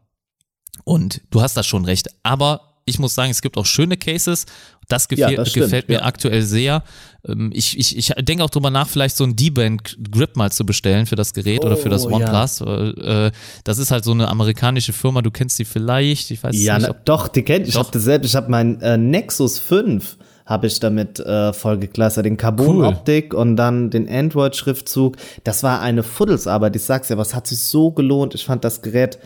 Und 0.86 1.21
du 1.32 1.41
hast 1.41 1.57
das 1.57 1.67
schon 1.67 1.84
recht. 1.86 2.09
Aber 2.23 2.76
ich 2.86 2.99
muss 2.99 3.15
sagen, 3.15 3.32
es 3.32 3.41
gibt 3.41 3.57
auch 3.57 3.65
schöne 3.65 3.97
Cases. 3.97 4.45
Das, 4.88 5.07
gefäl 5.07 5.31
ja, 5.31 5.38
das 5.38 5.49
stimmt, 5.49 5.65
gefällt 5.65 5.89
mir 5.89 5.99
ja. 5.99 6.03
aktuell 6.03 6.41
sehr. 6.41 6.83
Ähm, 7.27 7.51
ich, 7.53 7.77
ich, 7.77 7.97
ich 7.97 8.13
denke 8.25 8.43
auch 8.43 8.49
drüber 8.49 8.69
nach, 8.69 8.88
vielleicht 8.88 9.17
so 9.17 9.23
ein 9.23 9.36
D-Band 9.36 9.97
Grip 10.11 10.36
mal 10.36 10.51
zu 10.51 10.65
bestellen 10.65 11.05
für 11.05 11.15
das 11.15 11.33
Gerät 11.33 11.61
oh, 11.63 11.67
oder 11.67 11.77
für 11.77 11.89
das 11.89 12.05
oh, 12.05 12.11
OnePlus. 12.11 12.59
Ja. 12.59 13.25
Äh, 13.27 13.31
das 13.63 13.77
ist 13.77 13.91
halt 13.91 14.03
so 14.03 14.11
eine 14.11 14.27
amerikanische 14.27 14.93
Firma, 14.93 15.21
du 15.21 15.31
kennst 15.31 15.59
die 15.59 15.65
vielleicht, 15.65 16.31
ich 16.31 16.43
weiß 16.43 16.55
ja, 16.61 16.77
nicht. 16.77 16.88
Ja, 16.88 16.95
doch, 17.05 17.27
die 17.27 17.43
kennt 17.43 17.67
ich. 17.67 17.73
Ich 17.73 17.79
habe 17.79 17.89
das 17.91 18.03
selbst, 18.03 18.27
ich 18.27 18.36
habe 18.36 18.49
mein 18.49 18.81
äh, 18.81 18.97
Nexus 18.97 19.59
5 19.59 20.17
habe 20.45 20.67
ich 20.67 20.79
damit 20.79 21.19
äh, 21.19 21.53
vollgeklasse. 21.53 22.21
Den 22.21 22.38
Carbon-Optik 22.38 23.33
cool. 23.33 23.39
und 23.39 23.55
dann 23.55 23.89
den 23.89 24.07
Android-Schriftzug. 24.07 25.17
Das 25.43 25.63
war 25.63 25.81
eine 25.81 26.03
Fuddelsarbeit. 26.03 26.75
Ich 26.75 26.83
sag's 26.83 27.09
ja, 27.09 27.17
was 27.17 27.33
hat 27.33 27.47
sich 27.47 27.59
so 27.59 27.91
gelohnt. 27.91 28.36
Ich 28.36 28.45
fand 28.45 28.63
das 28.63 28.81
Gerät 28.81 29.17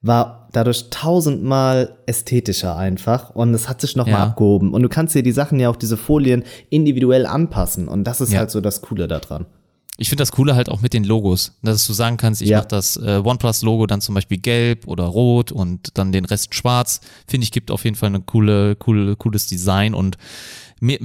war 0.00 0.48
dadurch 0.52 0.90
tausendmal 0.90 1.98
ästhetischer 2.06 2.76
einfach 2.76 3.30
und 3.30 3.52
es 3.52 3.68
hat 3.68 3.80
sich 3.80 3.96
nochmal 3.96 4.20
ja. 4.20 4.26
abgehoben. 4.28 4.72
Und 4.72 4.82
du 4.82 4.88
kannst 4.88 5.14
dir 5.14 5.22
die 5.22 5.32
Sachen 5.32 5.58
ja 5.58 5.68
auch 5.68 5.76
diese 5.76 5.96
Folien 5.96 6.44
individuell 6.70 7.26
anpassen 7.26 7.88
und 7.88 8.04
das 8.04 8.20
ist 8.20 8.32
ja. 8.32 8.40
halt 8.40 8.50
so 8.50 8.60
das 8.60 8.80
Coole 8.80 9.08
daran. 9.08 9.46
Ich 10.00 10.08
finde 10.10 10.22
das 10.22 10.30
Coole 10.30 10.54
halt 10.54 10.68
auch 10.68 10.80
mit 10.80 10.92
den 10.92 11.02
Logos, 11.02 11.58
dass 11.60 11.84
du 11.84 11.92
sagen 11.92 12.18
kannst, 12.18 12.40
ich 12.40 12.50
ja. 12.50 12.58
mache 12.58 12.68
das 12.68 12.96
äh, 12.96 13.20
OnePlus-Logo 13.24 13.88
dann 13.88 14.00
zum 14.00 14.14
Beispiel 14.14 14.38
gelb 14.38 14.86
oder 14.86 15.02
rot 15.02 15.50
und 15.50 15.98
dann 15.98 16.12
den 16.12 16.24
Rest 16.24 16.54
schwarz. 16.54 17.00
Finde 17.26 17.42
ich, 17.42 17.50
gibt 17.50 17.72
auf 17.72 17.82
jeden 17.82 17.96
Fall 17.96 18.10
eine 18.10 18.20
coole, 18.20 18.76
coole, 18.76 19.16
cooles 19.16 19.48
Design 19.48 19.94
und 19.94 20.16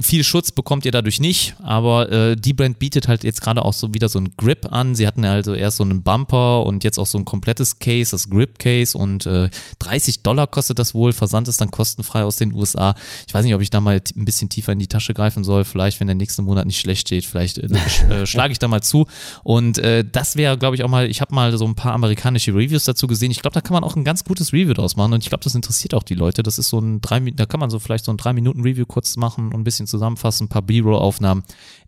viel 0.00 0.24
Schutz 0.24 0.52
bekommt 0.52 0.84
ihr 0.84 0.92
dadurch 0.92 1.20
nicht, 1.20 1.56
aber 1.62 2.10
äh, 2.10 2.36
die 2.36 2.52
Brand 2.52 2.78
bietet 2.78 3.08
halt 3.08 3.24
jetzt 3.24 3.40
gerade 3.40 3.64
auch 3.64 3.72
so 3.72 3.92
wieder 3.92 4.08
so 4.08 4.18
ein 4.18 4.36
Grip 4.36 4.72
an. 4.72 4.94
Sie 4.94 5.06
hatten 5.06 5.24
ja 5.24 5.32
also 5.32 5.54
erst 5.54 5.78
so 5.78 5.84
einen 5.84 6.02
Bumper 6.02 6.64
und 6.64 6.84
jetzt 6.84 6.98
auch 6.98 7.06
so 7.06 7.18
ein 7.18 7.24
komplettes 7.24 7.78
Case, 7.78 8.12
das 8.12 8.30
Grip 8.30 8.58
Case 8.58 8.96
und 8.96 9.26
äh, 9.26 9.50
30 9.80 10.22
Dollar 10.22 10.46
kostet 10.46 10.78
das 10.78 10.94
wohl. 10.94 11.12
Versand 11.12 11.48
ist 11.48 11.60
dann 11.60 11.70
kostenfrei 11.70 12.22
aus 12.22 12.36
den 12.36 12.52
USA. 12.52 12.94
Ich 13.26 13.34
weiß 13.34 13.44
nicht, 13.44 13.54
ob 13.54 13.60
ich 13.60 13.70
da 13.70 13.80
mal 13.80 14.00
ein 14.16 14.24
bisschen 14.24 14.48
tiefer 14.48 14.72
in 14.72 14.78
die 14.78 14.86
Tasche 14.86 15.12
greifen 15.14 15.42
soll. 15.42 15.64
Vielleicht, 15.64 15.98
wenn 16.00 16.06
der 16.06 16.16
nächste 16.16 16.42
Monat 16.42 16.66
nicht 16.66 16.78
schlecht 16.78 17.08
steht, 17.08 17.24
vielleicht 17.24 17.58
äh, 17.58 17.66
äh, 18.10 18.26
schlage 18.26 18.52
ich 18.52 18.58
da 18.58 18.68
mal 18.68 18.82
zu. 18.82 19.06
Und 19.42 19.78
äh, 19.78 20.04
das 20.10 20.36
wäre, 20.36 20.56
glaube 20.56 20.76
ich, 20.76 20.84
auch 20.84 20.88
mal, 20.88 21.10
ich 21.10 21.20
habe 21.20 21.34
mal 21.34 21.56
so 21.56 21.66
ein 21.66 21.74
paar 21.74 21.92
amerikanische 21.94 22.54
Reviews 22.54 22.84
dazu 22.84 23.06
gesehen. 23.06 23.30
Ich 23.30 23.40
glaube, 23.40 23.54
da 23.54 23.60
kann 23.60 23.74
man 23.74 23.82
auch 23.82 23.96
ein 23.96 24.04
ganz 24.04 24.24
gutes 24.24 24.52
Review 24.52 24.74
draus 24.74 24.96
machen 24.96 25.12
und 25.14 25.22
ich 25.22 25.30
glaube, 25.30 25.42
das 25.42 25.54
interessiert 25.54 25.94
auch 25.94 26.02
die 26.04 26.14
Leute. 26.14 26.42
Das 26.42 26.58
ist 26.58 26.68
so 26.68 26.78
ein 26.78 27.00
drei, 27.00 27.20
da 27.20 27.46
kann 27.46 27.60
man 27.60 27.70
so 27.70 27.78
vielleicht 27.78 28.04
so 28.04 28.12
ein 28.12 28.16
drei 28.16 28.32
Minuten 28.32 28.62
Review 28.62 28.86
kurz 28.86 29.16
machen 29.16 29.52
und 29.52 29.63
ein 29.64 29.70
bisschen 29.72 29.86
zusammenfassen, 29.86 30.44
ein 30.44 30.48
paar 30.48 30.62
B-Roll-Aufnahmen, 30.62 31.42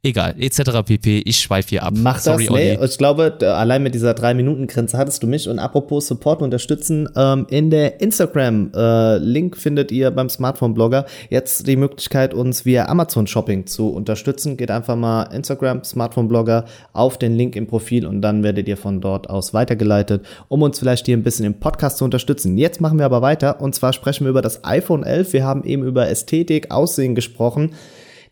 egal, 0.06 0.34
etc. 0.38 0.82
pp. 0.84 1.22
Ich 1.24 1.38
schweife 1.38 1.70
hier 1.70 1.82
ab. 1.82 1.94
Mach 1.96 2.18
Sorry, 2.18 2.46
das, 2.46 2.54
nee, 2.54 2.78
ich 2.82 2.98
glaube, 2.98 3.36
allein 3.40 3.82
mit 3.82 3.94
dieser 3.94 4.14
drei 4.14 4.34
Minuten 4.34 4.66
Grenze 4.66 4.98
hattest 4.98 5.22
du 5.22 5.26
mich. 5.26 5.48
Und 5.48 5.58
apropos 5.58 6.08
Support 6.08 6.42
und 6.42 6.56
unterstützen, 6.56 7.08
ähm, 7.14 7.46
in 7.50 7.70
der 7.70 8.00
Instagram-Link 8.00 9.56
äh, 9.56 9.58
findet 9.58 9.92
ihr 9.92 10.10
beim 10.10 10.30
Smartphone-Blogger 10.30 11.04
jetzt 11.28 11.66
die 11.66 11.76
Möglichkeit, 11.76 12.32
uns 12.32 12.64
via 12.64 12.86
Amazon 12.88 13.26
Shopping 13.26 13.66
zu 13.66 13.90
unterstützen. 13.90 14.56
Geht 14.56 14.70
einfach 14.70 14.96
mal 14.96 15.24
Instagram, 15.24 15.84
Smartphone-Blogger 15.84 16.64
auf 16.94 17.18
den 17.18 17.36
Link 17.36 17.56
im 17.56 17.66
Profil 17.66 18.06
und 18.06 18.22
dann 18.22 18.42
werdet 18.42 18.68
ihr 18.68 18.78
von 18.78 19.02
dort 19.02 19.28
aus 19.28 19.52
weitergeleitet, 19.52 20.24
um 20.48 20.62
uns 20.62 20.78
vielleicht 20.78 21.06
hier 21.06 21.16
ein 21.16 21.22
bisschen 21.22 21.44
im 21.44 21.60
Podcast 21.60 21.98
zu 21.98 22.04
unterstützen. 22.04 22.56
Jetzt 22.56 22.80
machen 22.80 22.98
wir 22.98 23.04
aber 23.04 23.20
weiter 23.20 23.60
und 23.60 23.74
zwar 23.74 23.92
sprechen 23.92 24.24
wir 24.24 24.30
über 24.30 24.42
das 24.42 24.64
iPhone 24.64 25.02
11. 25.02 25.34
Wir 25.34 25.44
haben 25.44 25.64
eben 25.64 25.84
über 25.84 26.08
Ästhetik, 26.08 26.70
Aussehen 26.70 27.14
gesprochen. 27.14 27.72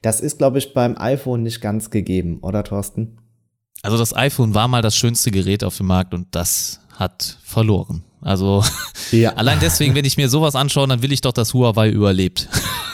Das 0.04 0.20
ist, 0.20 0.36
glaube 0.36 0.58
ich, 0.58 0.74
beim 0.74 0.98
iPhone 0.98 1.44
nicht 1.44 1.62
ganz 1.62 1.88
gegeben, 1.88 2.40
oder 2.42 2.62
Thorsten? 2.62 3.16
Also 3.80 3.96
das 3.96 4.14
iPhone 4.14 4.54
war 4.54 4.68
mal 4.68 4.82
das 4.82 4.94
schönste 4.96 5.30
Gerät 5.30 5.64
auf 5.64 5.78
dem 5.78 5.86
Markt 5.86 6.12
und 6.12 6.26
das 6.32 6.80
hat 6.92 7.38
verloren. 7.42 8.04
Also 8.20 8.62
ja. 9.12 9.32
allein 9.36 9.60
deswegen, 9.60 9.94
wenn 9.94 10.04
ich 10.04 10.18
mir 10.18 10.28
sowas 10.28 10.56
anschaue, 10.56 10.86
dann 10.88 11.00
will 11.00 11.10
ich 11.10 11.22
doch, 11.22 11.32
dass 11.32 11.54
Huawei 11.54 11.88
überlebt. 11.88 12.50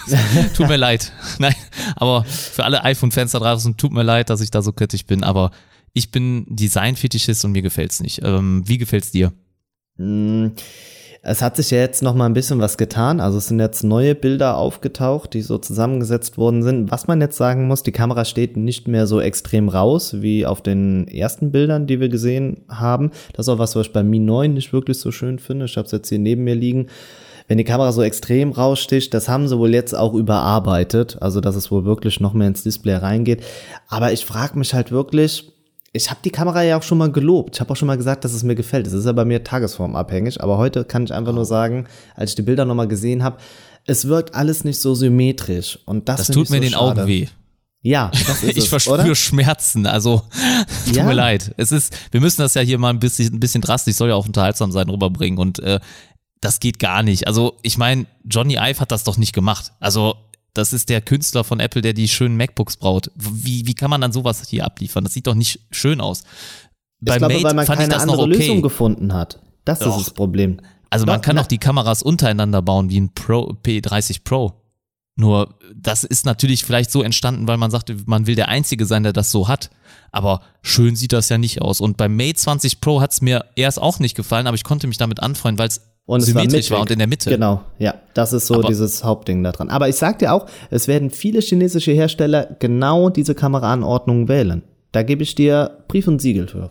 tut 0.57 0.69
mir 0.69 0.77
leid. 0.77 1.11
Nein, 1.41 1.55
aber 1.97 2.23
für 2.23 2.63
alle 2.63 2.85
iPhone-Fans 2.85 3.33
da 3.33 3.41
draußen, 3.41 3.77
tut 3.77 3.91
mir 3.91 4.05
leid, 4.05 4.31
dass 4.31 4.41
ich 4.41 4.53
da 4.53 4.63
so 4.63 4.73
kritisch 4.73 5.05
bin, 5.05 5.25
aber 5.25 5.51
ich 5.93 6.13
bin 6.13 6.47
Design-Fetischist 6.49 7.45
und 7.45 7.51
mir 7.51 7.63
gefällt's 7.63 7.99
nicht. 7.99 8.21
Ähm, 8.23 8.63
wie 8.67 8.79
gefällt's 8.79 9.11
dir? 9.11 9.33
Mm. 9.97 10.51
Es 11.23 11.43
hat 11.43 11.57
sich 11.57 11.71
ja 11.71 11.79
jetzt 11.79 12.03
noch 12.03 12.15
mal 12.15 12.25
ein 12.25 12.33
bisschen 12.33 12.61
was 12.61 12.79
getan. 12.79 13.21
Also 13.21 13.37
es 13.37 13.49
sind 13.49 13.61
jetzt 13.61 13.85
neue 13.85 14.15
Bilder 14.15 14.57
aufgetaucht, 14.57 15.35
die 15.35 15.43
so 15.43 15.59
zusammengesetzt 15.59 16.39
worden 16.39 16.63
sind. 16.63 16.91
Was 16.91 17.09
man 17.09 17.21
jetzt 17.21 17.37
sagen 17.37 17.69
muss, 17.69 17.83
die 17.83 17.93
Kamera 17.93 18.25
steht 18.25 18.57
nicht 18.57 18.89
mehr 18.89 19.07
so 19.07 19.21
extrem 19.21 19.69
raus 19.69 20.23
wie 20.23 20.47
auf 20.47 20.63
den 20.63 21.07
ersten 21.09 21.53
Bildern, 21.53 21.87
die 21.87 22.01
wir 22.01 22.09
gesehen 22.09 22.63
haben. 22.71 23.11
Das 23.35 23.47
ist 23.47 23.51
auch 23.51 23.59
was, 23.59 23.77
was 23.77 23.89
ich 23.89 23.93
bei 23.93 24.03
Mi 24.03 24.19
9 24.19 24.55
nicht 24.55 24.73
wirklich 24.73 24.99
so 24.99 25.13
schön 25.13 25.39
finde. 25.39 25.67
Ich 25.67 25.77
habe 25.77 25.85
es 25.85 25.93
jetzt 25.93 26.09
hier 26.09 26.19
neben 26.19 26.45
mir 26.45 26.55
liegen 26.55 26.87
wenn 27.49 27.59
die 27.59 27.65
Kamera 27.65 27.91
so 27.91 28.03
extrem 28.03 28.53
raussticht, 28.53 29.13
das 29.13 29.29
haben 29.29 29.49
sie 29.49 29.59
wohl 29.59 29.75
jetzt 29.75 29.93
auch 29.93 30.15
überarbeitet, 30.15 31.19
also 31.21 31.41
dass 31.41 31.57
es 31.57 31.69
wohl 31.73 31.85
wirklich 31.85 32.21
noch 32.21 32.33
mehr 32.33 32.47
ins 32.47 32.63
Display 32.63 32.95
reingeht. 32.95 33.43
Aber 33.89 34.13
ich 34.13 34.25
frage 34.25 34.57
mich 34.57 34.73
halt 34.73 34.93
wirklich, 34.93 35.53
ich 35.93 36.11
habe 36.11 36.21
die 36.25 36.31
Kamera 36.31 36.63
ja 36.63 36.79
auch 36.79 36.83
schon 36.83 36.99
mal 36.99 37.11
gelobt. 37.11 37.57
Ich 37.57 37.61
habe 37.61 37.73
auch 37.73 37.77
schon 37.77 37.87
mal 37.87 37.97
gesagt, 37.97 38.25
dass 38.25 38.33
es 38.33 38.45
mir 38.45 38.55
gefällt. 38.55 38.87
Es 38.87 38.93
ist 38.93 39.07
ja 39.07 39.13
bei 39.13 39.25
mir 39.25 39.43
tagesformabhängig. 39.43 40.41
Aber 40.41 40.57
heute 40.57 40.85
kann 40.85 41.05
ich 41.05 41.13
einfach 41.13 41.33
nur 41.33 41.45
sagen, 41.45 41.87
als 42.15 42.31
ich 42.31 42.37
die 42.37 42.43
Bilder 42.43 42.65
nochmal 42.65 42.87
gesehen 42.87 43.25
habe, 43.25 43.39
es 43.87 44.07
wirkt 44.07 44.35
alles 44.35 44.63
nicht 44.63 44.81
so 44.81 44.95
symmetrisch. 44.95 45.79
Und 45.87 46.09
das, 46.09 46.19
das 46.19 46.29
tut 46.29 46.51
mir 46.51 46.59
so 46.59 46.63
den 46.63 46.73
schade. 46.73 47.03
Augen 47.03 47.09
weh. 47.09 47.27
Ja, 47.83 48.11
das 48.27 48.45
ist 48.45 48.57
ich 48.57 48.69
verspüre 48.69 49.17
Schmerzen. 49.17 49.87
Also 49.87 50.23
tut 50.87 50.95
ja. 50.95 51.05
mir 51.05 51.15
leid. 51.15 51.55
Es 51.57 51.73
ist, 51.73 51.97
wir 52.13 52.21
müssen 52.21 52.43
das 52.43 52.55
ja 52.55 52.63
hier 52.63 52.79
mal 52.79 52.91
ein 52.91 53.01
bisschen, 53.01 53.35
ein 53.35 53.41
bisschen 53.41 53.63
drastisch, 53.63 53.97
soll 53.97 54.11
ja 54.11 54.15
auch 54.15 54.27
unterhaltsam 54.27 54.71
sein, 54.71 54.89
rüberbringen. 54.89 55.41
Und 55.41 55.59
äh, 55.59 55.81
das 56.41 56.61
geht 56.61 56.79
gar 56.79 57.03
nicht. 57.03 57.27
Also 57.27 57.57
ich 57.63 57.79
meine, 57.79 58.07
Johnny 58.25 58.55
Ive 58.55 58.79
hat 58.79 58.93
das 58.93 59.03
doch 59.03 59.17
nicht 59.17 59.33
gemacht. 59.33 59.73
Also 59.81 60.15
das 60.55 60.73
ist 60.73 60.89
der 60.89 61.01
Künstler 61.01 61.45
von 61.45 61.61
Apple, 61.61 61.83
der 61.83 61.93
die 61.93 62.09
schönen 62.09 62.37
MacBooks 62.37 62.77
braut. 62.77 63.11
Wie, 63.15 63.67
wie 63.67 63.75
kann 63.75 63.91
man 63.91 64.01
dann 64.01 64.13
sowas 64.13 64.49
hier 64.49 64.65
abliefern? 64.65 65.05
Das 65.05 65.13
sieht 65.13 65.27
doch 65.27 65.35
nicht 65.35 65.61
schön 65.71 66.01
aus. 66.01 66.25
Bei 67.01 67.15
ich 67.15 67.19
glaube, 67.19 67.35
Mate 67.35 67.45
weil 67.45 67.55
man 67.55 67.67
keine 67.67 67.97
andere 67.97 68.23
okay. 68.23 68.37
Lösung 68.37 68.63
gefunden 68.63 69.15
hat. 69.15 69.41
Das 69.65 69.79
doch. 69.79 69.97
ist 69.97 70.07
das 70.07 70.15
Problem. 70.15 70.61
Also 70.91 71.07
man 71.07 71.21
kann 71.21 71.39
auch 71.39 71.47
die 71.47 71.59
Kameras 71.59 72.03
untereinander 72.03 72.63
bauen 72.63 72.91
wie 72.91 73.01
ein 73.01 73.15
Pro 73.15 73.57
P30 73.65 74.25
Pro. 74.25 74.61
Nur 75.17 75.55
das 75.75 76.03
ist 76.03 76.27
natürlich 76.27 76.65
vielleicht 76.65 76.91
so 76.91 77.03
entstanden, 77.03 77.47
weil 77.47 77.59
man 77.59 77.71
sagte, 77.71 77.97
man 78.07 78.27
will 78.27 78.35
der 78.35 78.49
Einzige 78.49 78.87
sein, 78.87 79.03
der 79.03 79.13
das 79.13 79.31
so 79.31 79.49
hat. 79.49 79.71
Aber 80.13 80.41
schön 80.63 80.97
sieht 80.97 81.13
das 81.13 81.29
ja 81.29 81.39
nicht 81.39 81.63
aus. 81.63 81.81
Und 81.81 81.97
beim 81.97 82.17
Mate 82.17 82.35
20 82.35 82.81
Pro 82.81 83.01
hat 83.01 83.13
es 83.13 83.21
mir 83.21 83.45
erst 83.55 83.81
auch 83.81 84.01
nicht 84.01 84.17
gefallen, 84.17 84.47
aber 84.47 84.57
ich 84.57 84.65
konnte 84.65 84.87
mich 84.87 84.99
damit 84.99 85.21
anfreunden, 85.21 85.59
weil 85.59 85.69
es 85.69 85.90
und 86.11 86.23
symmetrisch 86.23 86.67
es 86.67 86.71
war, 86.71 86.79
war, 86.79 86.83
und 86.83 86.91
in 86.91 86.99
der 86.99 87.07
Mitte. 87.07 87.31
Genau, 87.31 87.63
ja, 87.79 87.95
das 88.15 88.33
ist 88.33 88.49
so 88.49 88.55
Aber 88.55 88.67
dieses 88.67 89.05
Hauptding 89.05 89.45
da 89.45 89.53
dran. 89.53 89.69
Aber 89.69 89.89
ich 89.89 89.95
sag 89.95 90.19
dir 90.19 90.33
auch, 90.33 90.47
es 90.71 90.89
werden 90.89 91.11
viele 91.11 91.41
chinesische 91.41 91.93
Hersteller 91.93 92.57
genau 92.59 93.11
diese 93.11 93.37
Kameraanordnung 93.37 94.27
wählen. 94.27 94.63
Da 94.91 95.05
gebe 95.05 95.23
ich 95.23 95.37
dir 95.37 95.85
Brief 95.87 96.09
und 96.09 96.21
Siegel 96.21 96.49
für. 96.49 96.71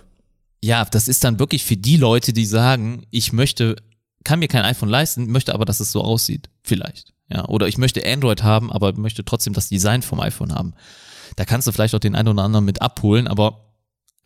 Ja, 0.62 0.84
das 0.84 1.08
ist 1.08 1.24
dann 1.24 1.40
wirklich 1.40 1.64
für 1.64 1.78
die 1.78 1.96
Leute, 1.96 2.34
die 2.34 2.46
sagen, 2.46 3.04
ich 3.12 3.32
möchte, 3.32 3.78
kann 4.26 4.40
mir 4.40 4.50
kein 4.50 4.66
iPhone 4.66 4.90
leisten, 4.90 5.32
möchte 5.32 5.54
aber, 5.54 5.64
dass 5.64 5.80
es 5.80 5.94
so 5.94 6.02
aussieht. 6.02 6.50
Vielleicht. 6.64 7.14
Ja, 7.32 7.46
oder 7.46 7.70
ich 7.70 7.78
möchte 7.78 8.06
Android 8.06 8.44
haben, 8.44 8.70
aber 8.70 8.92
möchte 8.98 9.24
trotzdem 9.24 9.54
das 9.54 9.70
Design 9.70 10.02
vom 10.02 10.20
iPhone 10.20 10.54
haben. 10.54 10.74
Da 11.38 11.46
kannst 11.46 11.66
du 11.66 11.72
vielleicht 11.72 11.96
auch 11.96 12.00
den 12.00 12.16
einen 12.16 12.28
oder 12.28 12.44
anderen 12.44 12.66
mit 12.66 12.82
abholen, 12.82 13.28
aber 13.28 13.69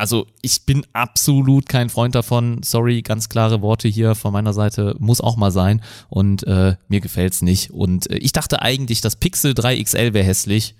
also 0.03 0.27
ich 0.41 0.65
bin 0.65 0.85
absolut 0.91 1.69
kein 1.69 1.87
Freund 1.87 2.13
davon. 2.13 2.59
Sorry, 2.61 3.01
ganz 3.03 3.29
klare 3.29 3.61
Worte 3.61 3.87
hier 3.87 4.15
von 4.15 4.33
meiner 4.33 4.51
Seite. 4.51 4.97
Muss 4.99 5.21
auch 5.21 5.37
mal 5.37 5.49
sein. 5.49 5.81
Und 6.09 6.45
äh, 6.45 6.75
mir 6.89 6.99
gefällt's 6.99 7.41
nicht. 7.41 7.71
Und 7.71 8.11
äh, 8.11 8.17
ich 8.17 8.33
dachte 8.33 8.61
eigentlich, 8.61 8.99
das 8.99 9.15
Pixel 9.15 9.53
3 9.53 9.81
XL 9.81 10.13
wäre 10.13 10.25
hässlich. 10.25 10.75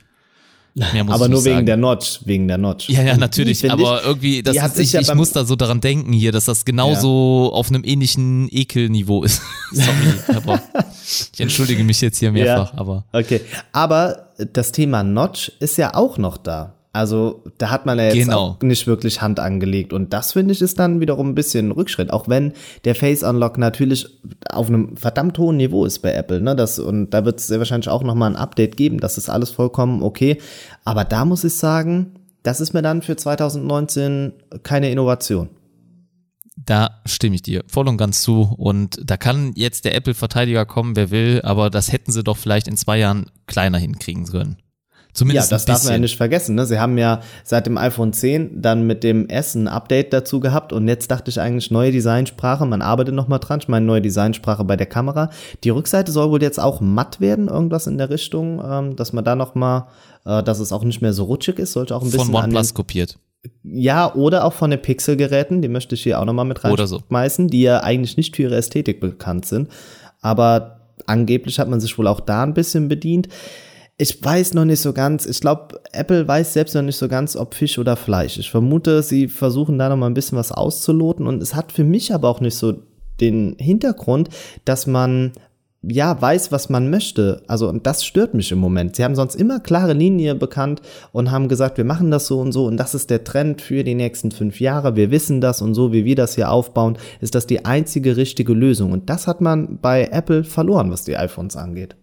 aber 1.07 1.29
nur 1.29 1.45
wegen 1.45 1.65
der 1.65 1.77
Notch, 1.77 2.19
wegen 2.25 2.49
der 2.49 2.57
Notch. 2.57 2.89
Ja, 2.89 3.01
ja, 3.01 3.15
natürlich, 3.15 3.71
aber 3.71 4.01
ich, 4.01 4.05
irgendwie, 4.07 4.43
das 4.43 4.57
ist, 4.57 4.79
ich, 4.79 4.91
ja 4.91 4.99
ich 4.99 5.13
muss 5.13 5.31
da 5.31 5.45
so 5.45 5.55
daran 5.55 5.79
denken 5.79 6.11
hier, 6.11 6.33
dass 6.33 6.43
das 6.43 6.65
genauso 6.65 7.49
ja. 7.49 7.57
auf 7.57 7.69
einem 7.69 7.85
ähnlichen 7.85 8.49
Ekelniveau 8.51 9.23
ist. 9.23 9.41
Sorry, 9.71 10.35
aber 10.35 10.61
ich 11.31 11.39
entschuldige 11.39 11.85
mich 11.85 12.01
jetzt 12.01 12.17
hier 12.17 12.33
mehrfach, 12.33 12.73
ja. 12.73 12.77
aber. 12.77 13.05
Okay, 13.13 13.39
aber 13.71 14.33
das 14.51 14.73
Thema 14.73 15.01
Notch 15.01 15.49
ist 15.61 15.77
ja 15.77 15.93
auch 15.95 16.17
noch 16.17 16.35
da. 16.35 16.73
Also 16.95 17.41
da 17.57 17.71
hat 17.71 17.87
man 17.87 17.97
ja 17.97 18.05
jetzt 18.05 18.13
genau. 18.13 18.55
nicht 18.61 18.85
wirklich 18.85 19.19
Hand 19.23 19.39
angelegt. 19.39 19.93
Und 19.93 20.13
das 20.13 20.33
finde 20.33 20.53
ich 20.53 20.61
ist 20.61 20.77
dann 20.77 20.99
wiederum 20.99 21.29
ein 21.29 21.35
bisschen 21.35 21.69
ein 21.69 21.71
Rückschritt. 21.71 22.13
Auch 22.13 22.29
wenn 22.29 22.53
der 22.85 22.93
Face 22.93 23.23
Unlock 23.23 23.57
natürlich 23.57 24.07
auf 24.51 24.67
einem 24.67 24.95
verdammt 24.95 25.39
hohen 25.39 25.57
Niveau 25.57 25.85
ist 25.85 25.99
bei 26.03 26.13
Apple. 26.13 26.39
Ne? 26.39 26.55
Das, 26.55 26.77
und 26.77 27.09
da 27.09 27.25
wird 27.25 27.39
es 27.39 27.47
sehr 27.47 27.57
wahrscheinlich 27.57 27.89
auch 27.89 28.03
nochmal 28.03 28.29
ein 28.29 28.35
Update 28.35 28.77
geben. 28.77 28.99
Das 28.99 29.17
ist 29.17 29.27
alles 29.27 29.49
vollkommen 29.49 30.03
okay. 30.03 30.37
Aber 30.85 31.03
da 31.03 31.25
muss 31.25 31.43
ich 31.43 31.55
sagen, 31.55 32.13
das 32.43 32.61
ist 32.61 32.73
mir 32.73 32.83
dann 32.83 33.01
für 33.01 33.15
2019 33.15 34.33
keine 34.61 34.91
Innovation. 34.91 35.49
Da 36.55 37.01
stimme 37.07 37.35
ich 37.35 37.41
dir 37.41 37.63
voll 37.65 37.87
und 37.87 37.97
ganz 37.97 38.21
zu. 38.21 38.53
Und 38.55 38.99
da 39.03 39.17
kann 39.17 39.53
jetzt 39.55 39.85
der 39.85 39.95
Apple-Verteidiger 39.95 40.67
kommen, 40.67 40.95
wer 40.95 41.09
will, 41.09 41.41
aber 41.43 41.71
das 41.71 41.91
hätten 41.91 42.11
sie 42.11 42.23
doch 42.23 42.37
vielleicht 42.37 42.67
in 42.67 42.77
zwei 42.77 42.99
Jahren 42.99 43.31
kleiner 43.47 43.79
hinkriegen 43.79 44.25
können. 44.25 44.57
Zumindest 45.13 45.51
ja, 45.51 45.55
das 45.55 45.65
darf 45.65 45.83
man 45.83 45.93
ja 45.93 45.99
nicht 45.99 46.17
vergessen. 46.17 46.55
Ne? 46.55 46.65
Sie 46.65 46.79
haben 46.79 46.97
ja 46.97 47.21
seit 47.43 47.67
dem 47.67 47.77
iPhone 47.77 48.13
10 48.13 48.61
dann 48.63 48.87
mit 48.87 49.03
dem 49.03 49.29
S 49.29 49.53
ein 49.53 49.67
Update 49.67 50.11
dazu 50.11 50.39
gehabt 50.39 50.73
und 50.73 50.87
jetzt 50.87 51.11
dachte 51.11 51.29
ich 51.29 51.39
eigentlich 51.39 51.69
neue 51.69 51.91
Designsprache. 51.91 52.65
Man 52.65 52.81
arbeitet 52.81 53.13
noch 53.13 53.27
mal 53.27 53.37
dran. 53.37 53.59
Ich 53.61 53.67
meine 53.67 53.85
neue 53.85 54.01
Designsprache 54.01 54.63
bei 54.63 54.75
der 54.75 54.87
Kamera. 54.87 55.29
Die 55.63 55.69
Rückseite 55.69 56.11
soll 56.11 56.31
wohl 56.31 56.41
jetzt 56.41 56.59
auch 56.59 56.81
matt 56.81 57.21
werden, 57.21 57.47
irgendwas 57.47 57.85
in 57.85 57.99
der 57.99 58.09
Richtung, 58.09 58.59
ähm, 58.67 58.95
dass 58.95 59.13
man 59.13 59.23
da 59.23 59.35
noch 59.35 59.53
mal, 59.53 59.87
äh, 60.25 60.41
dass 60.41 60.59
es 60.59 60.73
auch 60.73 60.83
nicht 60.83 61.01
mehr 61.01 61.13
so 61.13 61.25
rutschig 61.25 61.59
ist, 61.59 61.73
sollte 61.73 61.95
auch 61.95 62.01
ein 62.01 62.09
bisschen 62.09 62.31
von 62.31 62.45
OnePlus 62.45 62.73
kopiert. 62.73 63.19
Ja, 63.63 64.15
oder 64.15 64.45
auch 64.45 64.53
von 64.53 64.71
den 64.71 64.81
Pixel-Geräten, 64.81 65.61
die 65.61 65.67
möchte 65.67 65.93
ich 65.93 66.01
hier 66.03 66.19
auch 66.19 66.25
noch 66.25 66.33
mal 66.33 66.45
mit 66.45 66.63
reinschmeißen, 66.63 67.45
so. 67.45 67.49
die 67.49 67.61
ja 67.61 67.83
eigentlich 67.83 68.17
nicht 68.17 68.35
für 68.35 68.43
ihre 68.43 68.55
Ästhetik 68.55 68.99
bekannt 68.99 69.45
sind. 69.45 69.69
Aber 70.21 70.79
angeblich 71.05 71.59
hat 71.59 71.69
man 71.69 71.81
sich 71.81 71.97
wohl 71.99 72.07
auch 72.07 72.21
da 72.21 72.41
ein 72.41 72.53
bisschen 72.53 72.87
bedient 72.87 73.27
ich 74.03 74.21
weiß 74.21 74.53
noch 74.53 74.65
nicht 74.65 74.81
so 74.81 74.91
ganz. 74.91 75.25
Ich 75.25 75.39
glaube, 75.39 75.79
Apple 75.93 76.27
weiß 76.27 76.51
selbst 76.51 76.75
noch 76.75 76.81
nicht 76.81 76.97
so 76.97 77.07
ganz, 77.07 77.37
ob 77.37 77.53
Fisch 77.53 77.79
oder 77.79 77.95
Fleisch. 77.95 78.37
Ich 78.37 78.51
vermute, 78.51 79.01
sie 79.01 79.29
versuchen 79.29 79.77
da 79.77 79.87
noch 79.87 79.95
mal 79.95 80.07
ein 80.07 80.13
bisschen 80.13 80.37
was 80.37 80.51
auszuloten. 80.51 81.25
Und 81.25 81.41
es 81.41 81.55
hat 81.55 81.71
für 81.71 81.85
mich 81.85 82.13
aber 82.13 82.27
auch 82.27 82.41
nicht 82.41 82.57
so 82.57 82.73
den 83.21 83.55
Hintergrund, 83.57 84.27
dass 84.65 84.87
man 84.87 85.31
ja, 85.85 86.21
weiß, 86.21 86.51
was 86.51 86.69
man 86.69 86.89
möchte. 86.89 87.43
Also, 87.47 87.69
und 87.69 87.87
das 87.87 88.03
stört 88.03 88.33
mich 88.33 88.51
im 88.51 88.59
Moment. 88.59 88.97
Sie 88.97 89.05
haben 89.05 89.15
sonst 89.15 89.35
immer 89.35 89.61
klare 89.61 89.93
Linie 89.93 90.35
bekannt 90.35 90.81
und 91.13 91.31
haben 91.31 91.47
gesagt, 91.47 91.77
wir 91.77 91.85
machen 91.85 92.11
das 92.11 92.27
so 92.27 92.41
und 92.41 92.51
so 92.51 92.65
und 92.65 92.75
das 92.75 92.95
ist 92.95 93.09
der 93.09 93.23
Trend 93.23 93.61
für 93.61 93.85
die 93.85 93.95
nächsten 93.95 94.31
fünf 94.31 94.59
Jahre. 94.59 94.97
Wir 94.97 95.11
wissen 95.11 95.39
das 95.39 95.61
und 95.61 95.75
so, 95.75 95.93
wie 95.93 96.03
wir 96.03 96.15
das 96.15 96.35
hier 96.35 96.51
aufbauen, 96.51 96.97
ist 97.21 97.35
das 97.35 97.47
die 97.47 97.63
einzige 97.63 98.17
richtige 98.17 98.53
Lösung. 98.53 98.91
Und 98.91 99.09
das 99.09 99.27
hat 99.27 99.39
man 99.39 99.79
bei 99.81 100.09
Apple 100.11 100.43
verloren, 100.43 100.91
was 100.91 101.05
die 101.05 101.15
iPhones 101.15 101.55
angeht. 101.55 101.95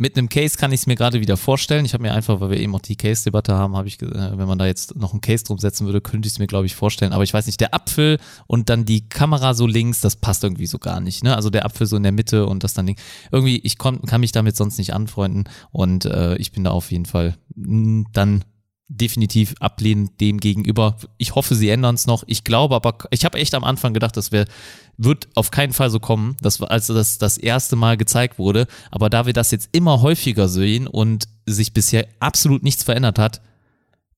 Mit 0.00 0.16
einem 0.16 0.30
Case 0.30 0.56
kann 0.56 0.72
ich 0.72 0.80
es 0.80 0.86
mir 0.86 0.96
gerade 0.96 1.20
wieder 1.20 1.36
vorstellen. 1.36 1.84
Ich 1.84 1.92
habe 1.92 2.00
mir 2.00 2.14
einfach, 2.14 2.40
weil 2.40 2.48
wir 2.48 2.58
eben 2.58 2.74
auch 2.74 2.80
die 2.80 2.96
Case-Debatte 2.96 3.52
haben, 3.52 3.76
habe 3.76 3.86
ich, 3.86 4.00
äh, 4.00 4.08
wenn 4.08 4.48
man 4.48 4.56
da 4.56 4.64
jetzt 4.64 4.96
noch 4.96 5.12
einen 5.12 5.20
Case 5.20 5.44
drum 5.44 5.58
setzen 5.58 5.84
würde, 5.84 6.00
könnte 6.00 6.26
ich 6.26 6.32
es 6.32 6.38
mir, 6.38 6.46
glaube 6.46 6.64
ich, 6.64 6.74
vorstellen. 6.74 7.12
Aber 7.12 7.22
ich 7.22 7.34
weiß 7.34 7.44
nicht, 7.44 7.60
der 7.60 7.74
Apfel 7.74 8.16
und 8.46 8.70
dann 8.70 8.86
die 8.86 9.10
Kamera 9.10 9.52
so 9.52 9.66
links, 9.66 10.00
das 10.00 10.16
passt 10.16 10.42
irgendwie 10.42 10.64
so 10.64 10.78
gar 10.78 11.00
nicht. 11.00 11.22
Ne? 11.22 11.36
Also 11.36 11.50
der 11.50 11.66
Apfel 11.66 11.86
so 11.86 11.98
in 11.98 12.02
der 12.02 12.12
Mitte 12.12 12.46
und 12.46 12.64
das 12.64 12.72
dann 12.72 12.86
Ding. 12.86 12.96
Irgendwie, 13.30 13.58
ich 13.58 13.76
komm, 13.76 14.00
kann 14.06 14.22
mich 14.22 14.32
damit 14.32 14.56
sonst 14.56 14.78
nicht 14.78 14.94
anfreunden 14.94 15.44
und 15.70 16.06
äh, 16.06 16.34
ich 16.36 16.50
bin 16.50 16.64
da 16.64 16.70
auf 16.70 16.90
jeden 16.90 17.04
Fall 17.04 17.36
dann 17.54 18.44
definitiv 18.90 19.54
ablehnend 19.60 20.20
dem 20.20 20.38
gegenüber. 20.38 20.96
Ich 21.16 21.34
hoffe, 21.36 21.54
sie 21.54 21.68
ändern 21.68 21.94
es 21.94 22.06
noch. 22.06 22.24
Ich 22.26 22.42
glaube 22.42 22.74
aber, 22.74 22.98
ich 23.10 23.24
habe 23.24 23.38
echt 23.38 23.54
am 23.54 23.64
Anfang 23.64 23.94
gedacht, 23.94 24.16
das 24.16 24.32
wär, 24.32 24.46
wird 25.02 25.28
auf 25.34 25.50
keinen 25.50 25.72
Fall 25.72 25.90
so 25.90 25.98
kommen, 25.98 26.36
das, 26.42 26.60
als 26.60 26.88
das 26.88 27.18
das 27.18 27.38
erste 27.38 27.74
Mal 27.74 27.96
gezeigt 27.96 28.38
wurde. 28.38 28.66
Aber 28.90 29.08
da 29.08 29.24
wir 29.26 29.32
das 29.32 29.50
jetzt 29.50 29.70
immer 29.72 30.02
häufiger 30.02 30.48
sehen 30.48 30.86
und 30.86 31.24
sich 31.46 31.72
bisher 31.72 32.06
absolut 32.20 32.62
nichts 32.62 32.84
verändert 32.84 33.18
hat, 33.18 33.40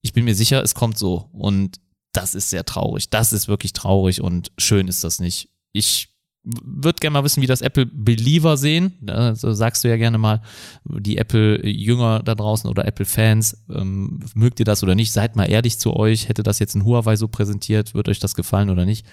ich 0.00 0.12
bin 0.12 0.24
mir 0.24 0.34
sicher, 0.34 0.62
es 0.62 0.74
kommt 0.74 0.98
so. 0.98 1.28
Und 1.32 1.80
das 2.12 2.34
ist 2.34 2.50
sehr 2.50 2.64
traurig. 2.64 3.10
Das 3.10 3.32
ist 3.32 3.46
wirklich 3.46 3.72
traurig 3.72 4.20
und 4.20 4.50
schön 4.58 4.88
ist 4.88 5.04
das 5.04 5.20
nicht. 5.20 5.48
Ich 5.72 6.11
würde 6.44 6.98
gerne 6.98 7.14
mal 7.14 7.24
wissen, 7.24 7.42
wie 7.42 7.46
das 7.46 7.60
Apple 7.60 7.86
Believer 7.86 8.56
sehen. 8.56 8.94
Also 9.06 9.52
sagst 9.52 9.84
du 9.84 9.88
ja 9.88 9.96
gerne 9.96 10.18
mal, 10.18 10.42
die 10.84 11.16
Apple 11.16 11.64
Jünger 11.66 12.22
da 12.22 12.34
draußen 12.34 12.68
oder 12.68 12.86
Apple 12.86 13.04
Fans, 13.04 13.64
ähm, 13.70 14.20
mögt 14.34 14.58
ihr 14.58 14.64
das 14.64 14.82
oder 14.82 14.94
nicht? 14.94 15.12
Seid 15.12 15.36
mal 15.36 15.44
ehrlich 15.44 15.78
zu 15.78 15.94
euch. 15.94 16.28
Hätte 16.28 16.42
das 16.42 16.58
jetzt 16.58 16.74
ein 16.74 16.84
Huawei 16.84 17.16
so 17.16 17.28
präsentiert, 17.28 17.94
wird 17.94 18.08
euch 18.08 18.18
das 18.18 18.34
gefallen 18.34 18.70
oder 18.70 18.84
nicht? 18.84 19.06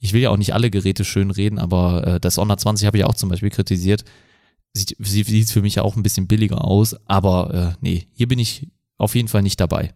Ich 0.00 0.12
will 0.12 0.22
ja 0.22 0.30
auch 0.30 0.36
nicht 0.36 0.54
alle 0.54 0.70
Geräte 0.70 1.04
schön 1.04 1.30
reden, 1.30 1.58
aber 1.58 2.06
äh, 2.06 2.20
das 2.20 2.38
Honor 2.38 2.58
20 2.58 2.86
habe 2.86 2.98
ich 2.98 3.04
auch 3.04 3.14
zum 3.14 3.28
Beispiel 3.28 3.50
kritisiert. 3.50 4.04
Sieht, 4.74 4.96
sieht 4.98 5.50
für 5.50 5.62
mich 5.62 5.76
ja 5.76 5.82
auch 5.82 5.96
ein 5.96 6.02
bisschen 6.02 6.26
billiger 6.26 6.64
aus, 6.64 6.96
aber 7.06 7.54
äh, 7.54 7.76
nee, 7.80 8.08
hier 8.14 8.26
bin 8.26 8.38
ich 8.38 8.68
auf 8.96 9.14
jeden 9.14 9.28
Fall 9.28 9.42
nicht 9.42 9.60
dabei. 9.60 9.92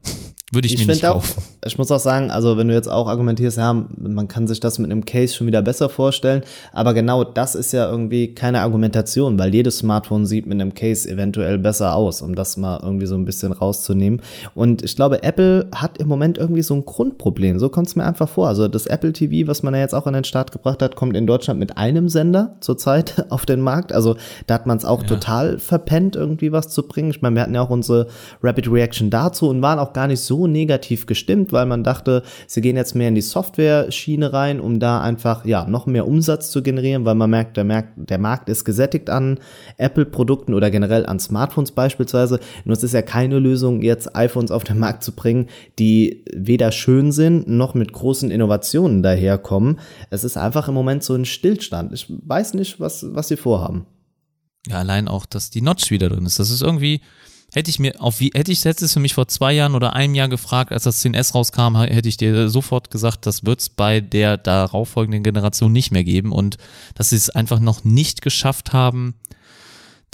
Würde 0.52 0.66
ich, 0.66 0.74
ich 0.74 0.86
mir 0.86 0.92
nicht 0.92 1.02
kaufen. 1.02 1.38
Auch, 1.38 1.66
ich 1.66 1.76
muss 1.76 1.90
auch 1.90 1.98
sagen, 1.98 2.30
also 2.30 2.56
wenn 2.56 2.68
du 2.68 2.74
jetzt 2.74 2.88
auch 2.88 3.08
argumentierst, 3.08 3.58
ja, 3.58 3.72
man 3.72 4.28
kann 4.28 4.46
sich 4.46 4.60
das 4.60 4.78
mit 4.78 4.92
einem 4.92 5.04
Case 5.04 5.34
schon 5.34 5.48
wieder 5.48 5.60
besser 5.60 5.88
vorstellen, 5.88 6.42
aber 6.72 6.94
genau 6.94 7.24
das 7.24 7.56
ist 7.56 7.72
ja 7.72 7.90
irgendwie 7.90 8.32
keine 8.32 8.60
Argumentation, 8.60 9.40
weil 9.40 9.52
jedes 9.52 9.78
Smartphone 9.78 10.24
sieht 10.24 10.46
mit 10.46 10.60
einem 10.60 10.72
Case 10.72 11.08
eventuell 11.10 11.58
besser 11.58 11.96
aus, 11.96 12.22
um 12.22 12.36
das 12.36 12.56
mal 12.56 12.78
irgendwie 12.80 13.06
so 13.06 13.16
ein 13.16 13.24
bisschen 13.24 13.50
rauszunehmen. 13.50 14.22
Und 14.54 14.84
ich 14.84 14.94
glaube, 14.94 15.24
Apple 15.24 15.66
hat 15.74 15.98
im 15.98 16.06
Moment 16.06 16.38
irgendwie 16.38 16.62
so 16.62 16.74
ein 16.74 16.84
Grundproblem. 16.84 17.58
So 17.58 17.68
kommt 17.68 17.88
es 17.88 17.96
mir 17.96 18.04
einfach 18.04 18.28
vor. 18.28 18.46
Also 18.46 18.68
das 18.68 18.86
Apple 18.86 19.12
TV, 19.12 19.48
was 19.48 19.64
man 19.64 19.74
ja 19.74 19.80
jetzt 19.80 19.96
auch 19.96 20.06
an 20.06 20.14
den 20.14 20.22
Start 20.22 20.52
gebracht 20.52 20.80
hat, 20.80 20.94
kommt 20.94 21.16
in 21.16 21.26
Deutschland 21.26 21.58
mit 21.58 21.76
einem 21.76 22.08
Sender 22.08 22.54
zurzeit 22.60 23.26
auf 23.30 23.46
den 23.46 23.60
Markt. 23.60 23.92
Also 23.92 24.14
da 24.46 24.54
hat 24.54 24.66
man 24.66 24.76
es 24.76 24.84
auch 24.84 25.02
ja. 25.02 25.08
total 25.08 25.58
verpennt, 25.58 26.14
irgendwie 26.14 26.52
was 26.52 26.68
zu 26.68 26.86
bringen. 26.86 27.10
Ich 27.10 27.20
meine, 27.20 27.34
wir 27.34 27.42
hatten 27.42 27.54
ja 27.56 27.62
auch 27.62 27.70
unsere 27.70 28.06
Rapid 28.44 28.70
Reaction 28.70 29.10
dazu 29.10 29.48
und 29.48 29.60
waren 29.60 29.80
auch 29.80 29.92
gar 29.92 30.06
nicht 30.06 30.20
so 30.20 30.35
so 30.36 30.46
negativ 30.46 31.06
gestimmt, 31.06 31.52
weil 31.52 31.66
man 31.66 31.82
dachte, 31.82 32.22
sie 32.46 32.60
gehen 32.60 32.76
jetzt 32.76 32.94
mehr 32.94 33.08
in 33.08 33.14
die 33.14 33.22
Software-Schiene 33.22 34.32
rein, 34.32 34.60
um 34.60 34.78
da 34.78 35.00
einfach 35.00 35.44
ja 35.44 35.66
noch 35.66 35.86
mehr 35.86 36.06
Umsatz 36.06 36.50
zu 36.50 36.62
generieren, 36.62 37.04
weil 37.04 37.14
man 37.14 37.30
merkt, 37.30 37.56
der, 37.56 37.64
Markt, 37.64 37.92
der 37.96 38.18
Markt 38.18 38.48
ist 38.48 38.64
gesättigt 38.64 39.08
an 39.08 39.38
Apple-Produkten 39.78 40.52
oder 40.54 40.70
generell 40.70 41.06
an 41.06 41.18
Smartphones 41.18 41.72
beispielsweise. 41.72 42.38
Nur 42.64 42.76
es 42.76 42.82
ist 42.82 42.92
ja 42.92 43.02
keine 43.02 43.38
Lösung, 43.38 43.82
jetzt 43.82 44.14
iPhones 44.14 44.50
auf 44.50 44.64
den 44.64 44.78
Markt 44.78 45.02
zu 45.02 45.12
bringen, 45.12 45.48
die 45.78 46.24
weder 46.34 46.70
schön 46.70 47.12
sind 47.12 47.48
noch 47.48 47.74
mit 47.74 47.92
großen 47.92 48.30
Innovationen 48.30 49.02
daherkommen. 49.02 49.78
Es 50.10 50.24
ist 50.24 50.36
einfach 50.36 50.68
im 50.68 50.74
Moment 50.74 51.02
so 51.02 51.14
ein 51.14 51.24
Stillstand. 51.24 51.92
Ich 51.92 52.06
weiß 52.08 52.54
nicht, 52.54 52.78
was, 52.78 53.06
was 53.14 53.28
sie 53.28 53.36
vorhaben. 53.36 53.86
Ja, 54.68 54.78
allein 54.78 55.08
auch, 55.08 55.26
dass 55.26 55.50
die 55.50 55.62
Notch 55.62 55.90
wieder 55.90 56.08
drin 56.08 56.26
ist. 56.26 56.40
Das 56.40 56.50
ist 56.50 56.62
irgendwie, 56.62 57.00
Hätte 57.56 57.70
ich 57.70 57.78
mir 57.78 58.02
auf 58.02 58.20
wie 58.20 58.32
hätte 58.34 58.52
ich 58.52 58.62
hätte 58.66 58.84
es 58.84 58.92
für 58.92 59.00
mich 59.00 59.14
vor 59.14 59.28
zwei 59.28 59.54
Jahren 59.54 59.74
oder 59.74 59.94
einem 59.94 60.14
Jahr 60.14 60.28
gefragt, 60.28 60.72
als 60.72 60.82
das 60.82 61.02
10S 61.02 61.32
rauskam, 61.32 61.74
hätte 61.74 62.06
ich 62.06 62.18
dir 62.18 62.50
sofort 62.50 62.90
gesagt, 62.90 63.24
das 63.24 63.46
wird 63.46 63.60
es 63.60 63.70
bei 63.70 64.02
der 64.02 64.36
darauffolgenden 64.36 65.22
Generation 65.22 65.72
nicht 65.72 65.90
mehr 65.90 66.04
geben 66.04 66.32
und 66.32 66.58
dass 66.96 67.08
sie 67.08 67.16
es 67.16 67.30
einfach 67.30 67.58
noch 67.58 67.82
nicht 67.82 68.20
geschafft 68.20 68.74
haben, 68.74 69.14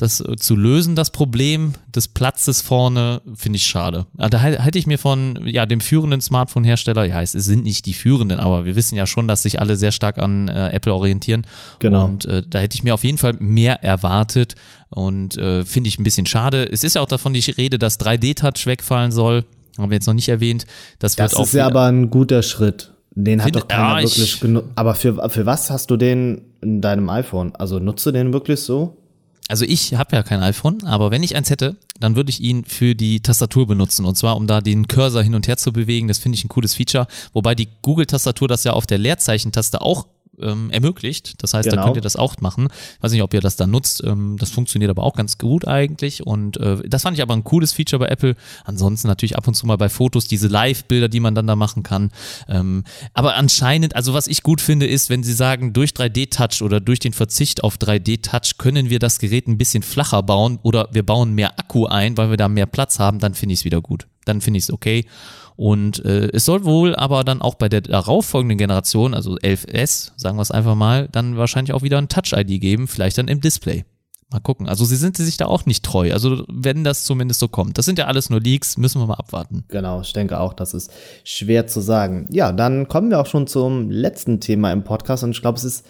das 0.02 0.20
äh, 0.20 0.36
zu 0.36 0.56
lösen, 0.56 0.96
das 0.96 1.10
Problem 1.10 1.72
des 1.94 2.08
Platzes 2.08 2.60
vorne, 2.60 3.22
finde 3.34 3.56
ich 3.56 3.66
schade. 3.66 4.06
Da 4.14 4.40
hätte 4.40 4.78
ich 4.78 4.86
mir 4.86 4.98
von 4.98 5.46
ja, 5.46 5.64
dem 5.64 5.80
führenden 5.80 6.20
Smartphone-Hersteller, 6.20 7.04
ja, 7.04 7.22
es 7.22 7.32
sind 7.32 7.64
nicht 7.64 7.86
die 7.86 7.94
führenden, 7.94 8.40
aber 8.40 8.64
wir 8.64 8.76
wissen 8.76 8.96
ja 8.96 9.06
schon, 9.06 9.28
dass 9.28 9.42
sich 9.42 9.60
alle 9.60 9.76
sehr 9.76 9.92
stark 9.92 10.18
an 10.18 10.48
äh, 10.48 10.70
Apple 10.70 10.92
orientieren. 10.92 11.46
Genau. 11.78 12.04
Und 12.04 12.24
äh, 12.26 12.42
da 12.48 12.58
hätte 12.58 12.74
ich 12.74 12.82
mir 12.82 12.94
auf 12.94 13.04
jeden 13.04 13.18
Fall 13.18 13.34
mehr 13.38 13.82
erwartet 13.82 14.56
und 14.90 15.38
äh, 15.38 15.64
finde 15.64 15.88
ich 15.88 15.98
ein 15.98 16.04
bisschen 16.04 16.26
schade. 16.26 16.68
Es 16.70 16.84
ist 16.84 16.96
ja 16.96 17.02
auch 17.02 17.06
davon 17.06 17.32
die 17.32 17.50
Rede, 17.50 17.78
dass 17.78 18.00
3D-Touch 18.00 18.66
wegfallen 18.66 19.12
soll. 19.12 19.44
Haben 19.78 19.90
wir 19.90 19.94
jetzt 19.94 20.06
noch 20.06 20.14
nicht 20.14 20.28
erwähnt. 20.28 20.66
Das, 20.98 21.16
das 21.16 21.32
ist 21.32 21.54
ja 21.54 21.66
aber 21.66 21.84
ein 21.86 22.10
guter 22.10 22.42
Schritt. 22.42 22.92
Den 23.14 23.42
hat 23.44 23.54
doch 23.54 23.68
keiner 23.68 24.00
ja, 24.00 24.02
wirklich 24.02 24.40
genutzt. 24.40 24.68
Aber 24.74 24.94
für, 24.94 25.28
für 25.30 25.46
was 25.46 25.70
hast 25.70 25.90
du 25.90 25.96
den 25.96 26.42
in 26.60 26.80
deinem 26.80 27.08
iPhone? 27.08 27.54
Also 27.54 27.78
nutzt 27.78 28.04
du 28.06 28.10
den 28.10 28.32
wirklich 28.32 28.60
so? 28.60 28.96
Also 29.48 29.64
ich 29.64 29.94
habe 29.94 30.16
ja 30.16 30.22
kein 30.22 30.40
iPhone, 30.40 30.84
aber 30.84 31.10
wenn 31.10 31.22
ich 31.22 31.36
eins 31.36 31.50
hätte, 31.50 31.76
dann 31.98 32.16
würde 32.16 32.30
ich 32.30 32.40
ihn 32.40 32.64
für 32.64 32.94
die 32.94 33.20
Tastatur 33.20 33.66
benutzen. 33.66 34.04
Und 34.04 34.16
zwar, 34.16 34.36
um 34.36 34.46
da 34.46 34.60
den 34.60 34.88
Cursor 34.88 35.22
hin 35.22 35.34
und 35.34 35.48
her 35.48 35.56
zu 35.56 35.72
bewegen. 35.72 36.08
Das 36.08 36.18
finde 36.18 36.36
ich 36.36 36.44
ein 36.44 36.48
cooles 36.48 36.74
Feature. 36.74 37.06
Wobei 37.32 37.54
die 37.54 37.68
Google-Tastatur 37.82 38.48
das 38.48 38.64
ja 38.64 38.72
auf 38.72 38.86
der 38.86 38.98
Leerzeichentaste 38.98 39.80
auch 39.80 40.06
ähm, 40.40 40.70
ermöglicht. 40.70 41.42
Das 41.42 41.54
heißt, 41.54 41.68
genau. 41.68 41.82
da 41.82 41.86
könnt 41.86 41.96
ihr 41.96 42.02
das 42.02 42.16
auch 42.16 42.36
machen. 42.40 42.68
Ich 42.96 43.02
weiß 43.02 43.12
nicht, 43.12 43.22
ob 43.22 43.34
ihr 43.34 43.40
das 43.40 43.56
da 43.56 43.66
nutzt. 43.66 44.02
Ähm, 44.04 44.36
das 44.38 44.50
funktioniert 44.50 44.90
aber 44.90 45.02
auch 45.02 45.14
ganz 45.14 45.38
gut 45.38 45.66
eigentlich. 45.66 46.26
Und 46.26 46.56
äh, 46.58 46.88
das 46.88 47.02
fand 47.02 47.16
ich 47.16 47.22
aber 47.22 47.34
ein 47.34 47.44
cooles 47.44 47.72
Feature 47.72 48.00
bei 48.00 48.08
Apple. 48.08 48.36
Ansonsten 48.64 49.08
natürlich 49.08 49.36
ab 49.36 49.46
und 49.46 49.54
zu 49.54 49.66
mal 49.66 49.76
bei 49.76 49.88
Fotos 49.88 50.26
diese 50.26 50.48
Live-Bilder, 50.48 51.08
die 51.08 51.20
man 51.20 51.34
dann 51.34 51.46
da 51.46 51.56
machen 51.56 51.82
kann. 51.82 52.10
Ähm, 52.48 52.84
aber 53.14 53.36
anscheinend, 53.36 53.96
also 53.96 54.14
was 54.14 54.26
ich 54.26 54.42
gut 54.42 54.60
finde, 54.60 54.86
ist, 54.86 55.10
wenn 55.10 55.22
sie 55.22 55.34
sagen, 55.34 55.72
durch 55.72 55.90
3D-Touch 55.90 56.62
oder 56.62 56.80
durch 56.80 56.98
den 56.98 57.12
Verzicht 57.12 57.62
auf 57.64 57.76
3D-Touch 57.76 58.58
können 58.58 58.90
wir 58.90 58.98
das 58.98 59.18
Gerät 59.18 59.48
ein 59.48 59.58
bisschen 59.58 59.82
flacher 59.82 60.22
bauen 60.22 60.58
oder 60.62 60.88
wir 60.92 61.04
bauen 61.04 61.34
mehr 61.34 61.58
Akku 61.58 61.86
ein, 61.86 62.16
weil 62.16 62.30
wir 62.30 62.36
da 62.36 62.48
mehr 62.48 62.66
Platz 62.66 62.98
haben, 62.98 63.18
dann 63.18 63.34
finde 63.34 63.54
ich 63.54 63.60
es 63.60 63.64
wieder 63.64 63.80
gut. 63.80 64.06
Dann 64.24 64.40
finde 64.40 64.58
ich 64.58 64.64
es 64.64 64.72
okay. 64.72 65.04
Und 65.62 66.04
äh, 66.04 66.28
es 66.32 66.44
soll 66.44 66.64
wohl 66.64 66.96
aber 66.96 67.22
dann 67.22 67.40
auch 67.40 67.54
bei 67.54 67.68
der 67.68 67.82
darauffolgenden 67.82 68.58
Generation, 68.58 69.14
also 69.14 69.36
11S, 69.36 70.10
sagen 70.16 70.36
wir 70.36 70.42
es 70.42 70.50
einfach 70.50 70.74
mal, 70.74 71.08
dann 71.12 71.36
wahrscheinlich 71.36 71.72
auch 71.72 71.82
wieder 71.82 71.98
ein 71.98 72.08
Touch-ID 72.08 72.60
geben, 72.60 72.88
vielleicht 72.88 73.16
dann 73.16 73.28
im 73.28 73.40
Display. 73.40 73.84
Mal 74.32 74.40
gucken. 74.40 74.68
Also 74.68 74.84
sie 74.84 74.96
sind 74.96 75.16
sich 75.16 75.36
da 75.36 75.46
auch 75.46 75.64
nicht 75.64 75.84
treu. 75.84 76.12
Also 76.12 76.42
wenn 76.48 76.82
das 76.82 77.04
zumindest 77.04 77.38
so 77.38 77.46
kommt. 77.46 77.78
Das 77.78 77.84
sind 77.84 77.96
ja 77.96 78.06
alles 78.06 78.28
nur 78.28 78.40
Leaks, 78.40 78.76
müssen 78.76 79.00
wir 79.00 79.06
mal 79.06 79.14
abwarten. 79.14 79.62
Genau, 79.68 80.00
ich 80.00 80.12
denke 80.12 80.40
auch, 80.40 80.52
das 80.52 80.74
ist 80.74 80.90
schwer 81.22 81.68
zu 81.68 81.80
sagen. 81.80 82.26
Ja, 82.32 82.50
dann 82.50 82.88
kommen 82.88 83.10
wir 83.10 83.20
auch 83.20 83.26
schon 83.26 83.46
zum 83.46 83.88
letzten 83.88 84.40
Thema 84.40 84.72
im 84.72 84.82
Podcast 84.82 85.22
und 85.22 85.30
ich 85.30 85.42
glaube, 85.42 85.58
es 85.58 85.64
ist 85.64 85.86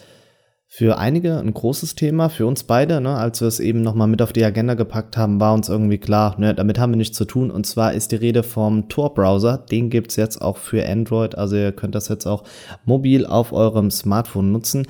für 0.74 0.96
einige 0.96 1.38
ein 1.38 1.52
großes 1.52 1.96
Thema, 1.96 2.30
für 2.30 2.46
uns 2.46 2.62
beide, 2.64 3.02
ne, 3.02 3.14
als 3.14 3.42
wir 3.42 3.48
es 3.48 3.60
eben 3.60 3.82
nochmal 3.82 4.08
mit 4.08 4.22
auf 4.22 4.32
die 4.32 4.42
Agenda 4.42 4.72
gepackt 4.72 5.18
haben, 5.18 5.38
war 5.38 5.52
uns 5.52 5.68
irgendwie 5.68 5.98
klar, 5.98 6.34
ne, 6.40 6.54
damit 6.54 6.78
haben 6.78 6.92
wir 6.92 6.96
nichts 6.96 7.14
zu 7.14 7.26
tun. 7.26 7.50
Und 7.50 7.66
zwar 7.66 7.92
ist 7.92 8.10
die 8.10 8.16
Rede 8.16 8.42
vom 8.42 8.88
Tor-Browser. 8.88 9.58
Den 9.58 9.90
gibt's 9.90 10.16
jetzt 10.16 10.40
auch 10.40 10.56
für 10.56 10.88
Android, 10.88 11.34
also 11.36 11.56
ihr 11.56 11.72
könnt 11.72 11.94
das 11.94 12.08
jetzt 12.08 12.24
auch 12.24 12.44
mobil 12.86 13.26
auf 13.26 13.52
eurem 13.52 13.90
Smartphone 13.90 14.50
nutzen. 14.50 14.86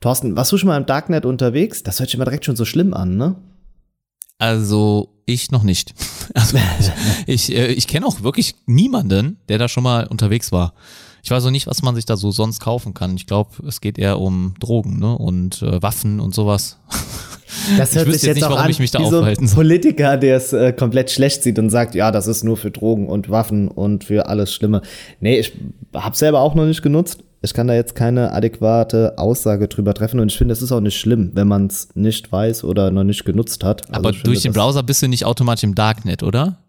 Thorsten, 0.00 0.36
warst 0.36 0.52
du 0.52 0.58
schon 0.58 0.68
mal 0.68 0.76
im 0.76 0.84
Darknet 0.84 1.24
unterwegs? 1.24 1.82
Das 1.82 1.98
hört 1.98 2.10
sich 2.10 2.16
immer 2.16 2.26
direkt 2.26 2.44
schon 2.44 2.56
so 2.56 2.66
schlimm 2.66 2.92
an, 2.92 3.16
ne? 3.16 3.36
Also 4.36 5.14
ich 5.24 5.50
noch 5.50 5.62
nicht. 5.62 5.94
Also 6.34 6.58
ich, 7.26 7.54
äh, 7.54 7.68
ich 7.68 7.88
kenne 7.88 8.06
auch 8.06 8.22
wirklich 8.22 8.54
niemanden, 8.66 9.38
der 9.48 9.56
da 9.58 9.68
schon 9.68 9.82
mal 9.82 10.06
unterwegs 10.06 10.52
war. 10.52 10.74
Ich 11.22 11.30
weiß 11.30 11.46
auch 11.46 11.50
nicht, 11.50 11.68
was 11.68 11.82
man 11.82 11.94
sich 11.94 12.04
da 12.04 12.16
so 12.16 12.32
sonst 12.32 12.60
kaufen 12.60 12.94
kann. 12.94 13.14
Ich 13.14 13.26
glaube, 13.26 13.50
es 13.66 13.80
geht 13.80 13.96
eher 13.96 14.18
um 14.18 14.54
Drogen 14.58 14.98
ne? 14.98 15.16
und 15.16 15.62
äh, 15.62 15.80
Waffen 15.80 16.18
und 16.18 16.34
sowas. 16.34 16.78
Das 17.76 17.94
hört 17.94 18.10
sich 18.10 18.22
jetzt, 18.22 18.36
nicht, 18.36 18.44
auch 18.44 18.58
an, 18.58 18.68
wie 18.68 18.86
so 18.86 19.20
ein 19.20 19.50
Politiker, 19.50 20.16
der 20.16 20.36
es 20.36 20.52
äh, 20.52 20.72
komplett 20.72 21.10
schlecht 21.10 21.42
sieht 21.42 21.58
und 21.58 21.70
sagt, 21.70 21.94
ja, 21.94 22.10
das 22.10 22.26
ist 22.26 22.44
nur 22.44 22.56
für 22.56 22.70
Drogen 22.70 23.08
und 23.08 23.28
Waffen 23.28 23.68
und 23.68 24.04
für 24.04 24.26
alles 24.26 24.52
Schlimme. 24.52 24.82
Nee, 25.20 25.38
ich 25.38 25.52
habe 25.94 26.16
selber 26.16 26.40
auch 26.40 26.54
noch 26.54 26.64
nicht 26.64 26.82
genutzt. 26.82 27.22
Ich 27.42 27.54
kann 27.54 27.66
da 27.66 27.74
jetzt 27.74 27.94
keine 27.94 28.32
adäquate 28.32 29.18
Aussage 29.18 29.68
drüber 29.68 29.94
treffen 29.94 30.18
und 30.20 30.32
ich 30.32 30.38
finde, 30.38 30.52
es 30.52 30.62
ist 30.62 30.72
auch 30.72 30.80
nicht 30.80 30.98
schlimm, 30.98 31.32
wenn 31.34 31.46
man 31.46 31.66
es 31.66 31.88
nicht 31.94 32.32
weiß 32.32 32.64
oder 32.64 32.90
noch 32.90 33.04
nicht 33.04 33.24
genutzt 33.24 33.64
hat. 33.64 33.88
Also 33.90 34.08
Aber 34.08 34.12
durch 34.12 34.42
den 34.42 34.52
Browser 34.52 34.82
bist 34.82 35.02
du 35.02 35.08
nicht 35.08 35.24
automatisch 35.24 35.64
im 35.64 35.74
Darknet, 35.74 36.22
oder? 36.22 36.61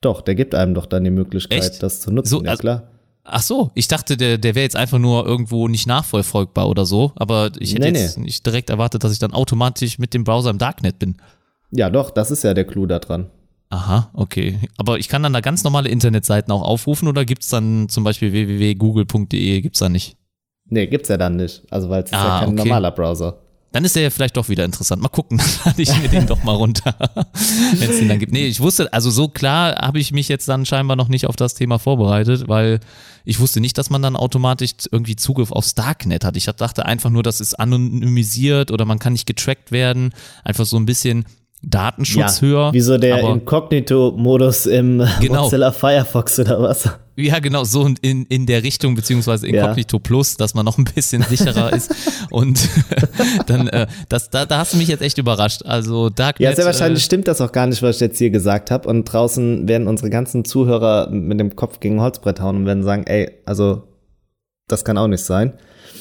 Doch, 0.00 0.22
der 0.22 0.34
gibt 0.34 0.54
einem 0.54 0.74
doch 0.74 0.86
dann 0.86 1.04
die 1.04 1.10
Möglichkeit, 1.10 1.62
Echt? 1.62 1.82
das 1.82 2.00
zu 2.00 2.10
nutzen. 2.10 2.30
So, 2.30 2.42
ja, 2.42 2.50
also, 2.50 2.60
klar. 2.60 2.82
Ach 3.22 3.42
so, 3.42 3.70
ich 3.74 3.86
dachte, 3.86 4.16
der, 4.16 4.38
der 4.38 4.54
wäre 4.54 4.62
jetzt 4.62 4.76
einfach 4.76 4.98
nur 4.98 5.26
irgendwo 5.26 5.68
nicht 5.68 5.86
nachvollfolgbar 5.86 6.68
oder 6.68 6.86
so, 6.86 7.12
aber 7.16 7.50
ich 7.58 7.74
hätte 7.74 7.92
nee, 7.92 7.98
jetzt 7.98 8.16
nee. 8.16 8.24
nicht 8.24 8.44
direkt 8.44 8.70
erwartet, 8.70 9.04
dass 9.04 9.12
ich 9.12 9.18
dann 9.18 9.32
automatisch 9.32 9.98
mit 9.98 10.14
dem 10.14 10.24
Browser 10.24 10.50
im 10.50 10.58
Darknet 10.58 10.98
bin. 10.98 11.16
Ja, 11.70 11.90
doch, 11.90 12.10
das 12.10 12.30
ist 12.30 12.42
ja 12.42 12.54
der 12.54 12.64
Clou 12.64 12.86
da 12.86 12.98
dran. 12.98 13.30
Aha, 13.68 14.10
okay. 14.14 14.58
Aber 14.78 14.98
ich 14.98 15.08
kann 15.08 15.22
dann 15.22 15.32
da 15.32 15.40
ganz 15.40 15.62
normale 15.62 15.90
Internetseiten 15.90 16.52
auch 16.52 16.62
aufrufen 16.62 17.06
oder 17.06 17.24
gibt 17.24 17.42
es 17.42 17.50
dann 17.50 17.88
zum 17.88 18.02
Beispiel 18.02 18.32
www.google.de, 18.32 19.60
gibt 19.60 19.76
es 19.76 19.80
da 19.80 19.88
nicht? 19.88 20.16
Nee, 20.64 20.86
gibt's 20.86 21.08
ja 21.08 21.16
dann 21.16 21.36
nicht. 21.36 21.62
Also 21.70 21.88
weil 21.90 22.02
es 22.02 22.12
ah, 22.12 22.16
ist 22.16 22.22
ja 22.24 22.28
ah, 22.28 22.40
kein 22.40 22.48
okay. 22.48 22.56
normaler 22.56 22.90
Browser. 22.90 23.38
Dann 23.72 23.84
ist 23.84 23.94
der 23.94 24.02
ja 24.02 24.10
vielleicht 24.10 24.36
doch 24.36 24.48
wieder 24.48 24.64
interessant. 24.64 25.00
Mal 25.00 25.08
gucken, 25.08 25.38
dann 25.38 25.48
lade 25.64 25.82
ich 25.82 25.96
mir 25.98 26.08
den 26.08 26.26
doch 26.26 26.42
mal 26.42 26.54
runter, 26.54 26.94
wenn 27.74 27.90
es 27.90 27.98
den 27.98 28.08
dann 28.08 28.18
gibt. 28.18 28.32
Nee, 28.32 28.46
ich 28.46 28.60
wusste, 28.60 28.92
also 28.92 29.10
so 29.10 29.28
klar 29.28 29.76
habe 29.76 29.98
ich 30.00 30.12
mich 30.12 30.28
jetzt 30.28 30.48
dann 30.48 30.66
scheinbar 30.66 30.96
noch 30.96 31.08
nicht 31.08 31.26
auf 31.26 31.36
das 31.36 31.54
Thema 31.54 31.78
vorbereitet, 31.78 32.48
weil 32.48 32.80
ich 33.24 33.38
wusste 33.38 33.60
nicht, 33.60 33.78
dass 33.78 33.90
man 33.90 34.02
dann 34.02 34.16
automatisch 34.16 34.72
irgendwie 34.90 35.16
Zugriff 35.16 35.52
aufs 35.52 35.74
Darknet 35.74 36.24
hat. 36.24 36.36
Ich 36.36 36.46
dachte 36.46 36.86
einfach 36.86 37.10
nur, 37.10 37.22
das 37.22 37.40
ist 37.40 37.54
anonymisiert 37.54 38.70
oder 38.70 38.84
man 38.84 38.98
kann 38.98 39.12
nicht 39.12 39.26
getrackt 39.26 39.72
werden. 39.72 40.12
Einfach 40.42 40.66
so 40.66 40.76
ein 40.76 40.86
bisschen 40.86 41.26
Datenschutz 41.62 42.40
ja, 42.40 42.46
höher. 42.46 42.72
Wie 42.72 42.80
so 42.80 42.96
der 42.96 43.20
Inkognito-Modus 43.20 44.66
im 44.66 45.02
genau. 45.20 45.42
Mozilla 45.42 45.72
Firefox 45.72 46.38
oder 46.38 46.62
was? 46.62 46.88
Ja, 47.16 47.38
genau, 47.38 47.64
so 47.64 47.86
in, 48.00 48.24
in 48.26 48.46
der 48.46 48.62
Richtung, 48.62 48.94
beziehungsweise 48.94 49.46
Inkognito 49.46 49.98
ja. 49.98 50.02
Plus, 50.02 50.38
dass 50.38 50.54
man 50.54 50.64
noch 50.64 50.78
ein 50.78 50.84
bisschen 50.84 51.22
sicherer 51.22 51.72
ist. 51.72 51.94
Und 52.30 52.66
dann, 53.46 53.68
äh, 53.68 53.86
das, 54.08 54.30
da, 54.30 54.46
da 54.46 54.58
hast 54.58 54.72
du 54.72 54.78
mich 54.78 54.88
jetzt 54.88 55.02
echt 55.02 55.18
überrascht. 55.18 55.62
Also 55.66 56.08
Darknet. 56.08 56.48
Ja, 56.48 56.56
sehr 56.56 56.64
wahrscheinlich 56.64 57.02
äh, 57.02 57.04
stimmt 57.04 57.28
das 57.28 57.42
auch 57.42 57.52
gar 57.52 57.66
nicht, 57.66 57.82
was 57.82 57.96
ich 57.96 58.00
jetzt 58.00 58.16
hier 58.16 58.30
gesagt 58.30 58.70
habe. 58.70 58.88
Und 58.88 59.04
draußen 59.04 59.68
werden 59.68 59.86
unsere 59.86 60.08
ganzen 60.08 60.46
Zuhörer 60.46 61.10
mit 61.10 61.38
dem 61.38 61.56
Kopf 61.56 61.80
gegen 61.80 62.00
Holzbrett 62.00 62.40
hauen 62.40 62.56
und 62.56 62.66
werden 62.66 62.84
sagen, 62.84 63.04
ey, 63.06 63.30
also 63.44 63.82
das 64.72 64.84
kann 64.84 64.98
auch 64.98 65.08
nicht 65.08 65.24
sein. 65.24 65.52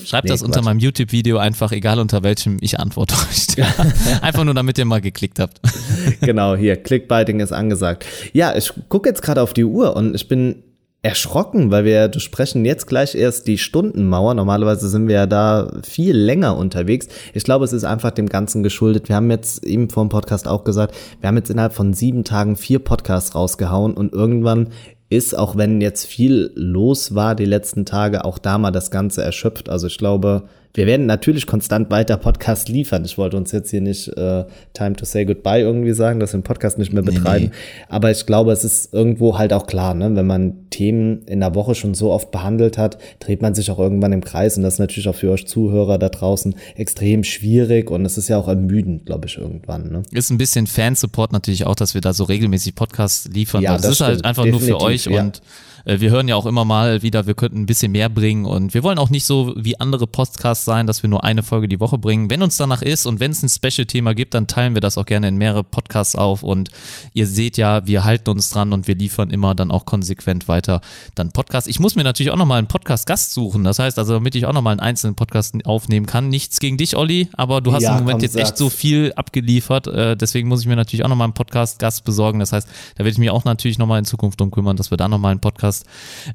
Schreibt 0.05 0.25
nee, 0.25 0.31
das 0.31 0.41
unter 0.41 0.61
meinem 0.61 0.79
YouTube-Video 0.79 1.37
einfach, 1.37 1.71
egal 1.71 1.99
unter 1.99 2.23
welchem, 2.23 2.57
ich 2.61 2.79
antworte 2.79 3.15
euch. 3.15 3.47
einfach 4.21 4.43
nur, 4.43 4.53
damit 4.53 4.77
ihr 4.77 4.85
mal 4.85 5.01
geklickt 5.01 5.39
habt. 5.39 5.59
genau, 6.21 6.55
hier, 6.55 6.77
Clickbiting 6.77 7.39
ist 7.39 7.51
angesagt. 7.51 8.05
Ja, 8.33 8.55
ich 8.55 8.71
gucke 8.87 9.09
jetzt 9.09 9.21
gerade 9.21 9.41
auf 9.41 9.53
die 9.53 9.65
Uhr 9.65 9.95
und 9.95 10.15
ich 10.15 10.27
bin 10.27 10.63
erschrocken, 11.01 11.71
weil 11.71 11.85
wir 11.85 12.11
sprechen 12.19 12.65
jetzt 12.65 12.85
gleich 12.85 13.15
erst 13.15 13.47
die 13.47 13.57
Stundenmauer. 13.57 14.33
Normalerweise 14.33 14.89
sind 14.89 15.07
wir 15.07 15.15
ja 15.15 15.25
da 15.27 15.71
viel 15.83 16.15
länger 16.15 16.57
unterwegs. 16.57 17.07
Ich 17.33 17.45
glaube, 17.45 17.63
es 17.63 17.71
ist 17.71 17.85
einfach 17.85 18.11
dem 18.11 18.27
Ganzen 18.27 18.63
geschuldet. 18.63 19.07
Wir 19.07 19.15
haben 19.15 19.31
jetzt 19.31 19.63
eben 19.63 19.89
vor 19.89 20.03
dem 20.03 20.09
Podcast 20.09 20.47
auch 20.47 20.65
gesagt, 20.65 20.93
wir 21.21 21.27
haben 21.27 21.37
jetzt 21.37 21.49
innerhalb 21.49 21.73
von 21.73 21.93
sieben 21.93 22.25
Tagen 22.25 22.57
vier 22.57 22.79
Podcasts 22.79 23.33
rausgehauen 23.33 23.93
und 23.93 24.11
irgendwann 24.11 24.69
ist, 25.09 25.37
auch 25.37 25.57
wenn 25.57 25.81
jetzt 25.81 26.05
viel 26.05 26.51
los 26.55 27.15
war 27.15 27.35
die 27.35 27.45
letzten 27.45 27.85
Tage, 27.85 28.25
auch 28.25 28.37
da 28.37 28.57
mal 28.57 28.71
das 28.71 28.91
Ganze 28.91 29.23
erschöpft. 29.23 29.69
Also 29.69 29.87
ich 29.87 29.97
glaube, 29.97 30.43
wir 30.73 30.85
werden 30.85 31.07
natürlich 31.07 31.47
konstant 31.47 31.89
weiter 31.89 32.17
Podcast 32.17 32.69
liefern. 32.69 33.03
Ich 33.03 33.17
wollte 33.17 33.37
uns 33.37 33.51
jetzt 33.51 33.71
hier 33.71 33.81
nicht 33.81 34.07
äh, 34.09 34.45
Time 34.73 34.93
to 34.95 35.03
Say 35.03 35.25
Goodbye 35.25 35.61
irgendwie 35.61 35.93
sagen, 35.93 36.19
dass 36.19 36.33
wir 36.33 36.39
den 36.39 36.43
Podcast 36.43 36.77
nicht 36.77 36.93
mehr 36.93 37.01
betreiben. 37.01 37.45
Nee, 37.45 37.51
nee. 37.51 37.85
Aber 37.89 38.11
ich 38.11 38.25
glaube, 38.27 38.51
es 38.51 38.63
ist 38.63 38.93
irgendwo 38.93 39.37
halt 39.37 39.51
auch 39.51 39.65
klar, 39.65 39.95
ne? 39.95 40.15
wenn 40.15 40.27
man 40.27 40.69
Themen 40.69 41.23
in 41.25 41.39
der 41.39 41.55
Woche 41.55 41.73
schon 41.73 41.95
so 41.95 42.11
oft 42.11 42.29
behandelt 42.29 42.77
hat, 42.77 42.99
dreht 43.19 43.41
man 43.41 43.55
sich 43.55 43.71
auch 43.71 43.79
irgendwann 43.79 44.13
im 44.13 44.23
Kreis. 44.23 44.57
Und 44.57 44.63
das 44.63 44.75
ist 44.75 44.79
natürlich 44.79 45.09
auch 45.09 45.15
für 45.15 45.31
euch 45.31 45.47
Zuhörer 45.47 45.97
da 45.97 46.09
draußen 46.09 46.53
extrem 46.75 47.23
schwierig. 47.23 47.89
Und 47.89 48.05
es 48.05 48.19
ist 48.19 48.27
ja 48.27 48.37
auch 48.37 48.47
ermüdend, 48.47 49.07
glaube 49.07 49.25
ich, 49.25 49.39
irgendwann. 49.39 49.91
Ne? 49.91 50.03
Ist 50.11 50.29
ein 50.29 50.37
bisschen 50.37 50.67
Fansupport 50.67 51.31
natürlich 51.31 51.65
auch, 51.65 51.75
dass 51.75 51.95
wir 51.95 52.01
da 52.01 52.13
so 52.13 52.25
regelmäßig 52.25 52.75
Podcasts 52.75 53.27
liefern. 53.27 53.63
Ja, 53.63 53.73
das, 53.73 53.81
das 53.81 53.91
ist 53.93 54.01
halt 54.01 54.25
einfach 54.25 54.43
Definitiv, 54.43 54.69
nur 54.69 54.79
für 54.79 54.85
euch 54.85 55.05
ja. 55.05 55.23
und 55.23 55.41
wir 55.85 56.09
hören 56.09 56.27
ja 56.27 56.35
auch 56.35 56.45
immer 56.45 56.65
mal 56.65 57.01
wieder, 57.01 57.27
wir 57.27 57.33
könnten 57.33 57.61
ein 57.61 57.65
bisschen 57.65 57.91
mehr 57.91 58.09
bringen 58.09 58.45
und 58.45 58.73
wir 58.73 58.83
wollen 58.83 58.97
auch 58.97 59.09
nicht 59.09 59.25
so 59.25 59.53
wie 59.55 59.79
andere 59.79 60.07
Podcasts 60.07 60.65
sein, 60.65 60.87
dass 60.87 61.03
wir 61.03 61.09
nur 61.09 61.23
eine 61.23 61.43
Folge 61.43 61.67
die 61.67 61.79
Woche 61.79 61.97
bringen. 61.97 62.29
Wenn 62.29 62.41
uns 62.41 62.57
danach 62.57 62.81
ist 62.81 63.05
und 63.05 63.19
wenn 63.19 63.31
es 63.31 63.43
ein 63.43 63.49
Special-Thema 63.49 64.13
gibt, 64.13 64.33
dann 64.33 64.47
teilen 64.47 64.73
wir 64.73 64.81
das 64.81 64.97
auch 64.97 65.05
gerne 65.05 65.27
in 65.27 65.37
mehrere 65.37 65.63
Podcasts 65.63 66.15
auf 66.15 66.43
und 66.43 66.69
ihr 67.13 67.27
seht 67.27 67.57
ja, 67.57 67.85
wir 67.87 68.03
halten 68.03 68.29
uns 68.29 68.49
dran 68.49 68.73
und 68.73 68.87
wir 68.87 68.95
liefern 68.95 69.29
immer 69.29 69.55
dann 69.55 69.71
auch 69.71 69.85
konsequent 69.85 70.47
weiter 70.47 70.81
dann 71.15 71.31
Podcasts. 71.31 71.69
Ich 71.69 71.79
muss 71.79 71.95
mir 71.95 72.03
natürlich 72.03 72.31
auch 72.31 72.37
nochmal 72.37 72.59
einen 72.59 72.67
Podcast-Gast 72.67 73.33
suchen, 73.33 73.63
das 73.63 73.79
heißt 73.79 73.97
also, 73.99 74.13
damit 74.13 74.35
ich 74.35 74.45
auch 74.45 74.53
nochmal 74.53 74.71
einen 74.71 74.81
einzelnen 74.81 75.15
Podcast 75.15 75.55
aufnehmen 75.65 76.05
kann. 76.05 76.29
Nichts 76.29 76.59
gegen 76.59 76.77
dich, 76.77 76.95
Olli, 76.95 77.29
aber 77.33 77.61
du 77.61 77.73
hast 77.73 77.83
ja, 77.83 77.97
im 77.97 78.03
Moment 78.03 78.21
jetzt 78.21 78.35
echt 78.35 78.57
so 78.57 78.69
viel 78.69 79.13
abgeliefert, 79.15 79.87
äh, 79.87 80.17
deswegen 80.17 80.47
muss 80.47 80.61
ich 80.61 80.67
mir 80.67 80.75
natürlich 80.75 81.03
auch 81.03 81.09
nochmal 81.09 81.25
einen 81.25 81.33
Podcast-Gast 81.33 82.03
besorgen. 82.03 82.39
Das 82.39 82.51
heißt, 82.51 82.67
da 82.95 82.99
werde 82.99 83.11
ich 83.11 83.17
mich 83.17 83.29
auch 83.29 83.45
natürlich 83.45 83.77
nochmal 83.77 83.99
in 83.99 84.05
Zukunft 84.05 84.39
drum 84.39 84.51
kümmern, 84.51 84.77
dass 84.77 84.91
wir 84.91 84.97
da 84.97 85.07
nochmal 85.07 85.31
einen 85.31 85.41
Podcast 85.41 85.68
Podcast 85.69 85.85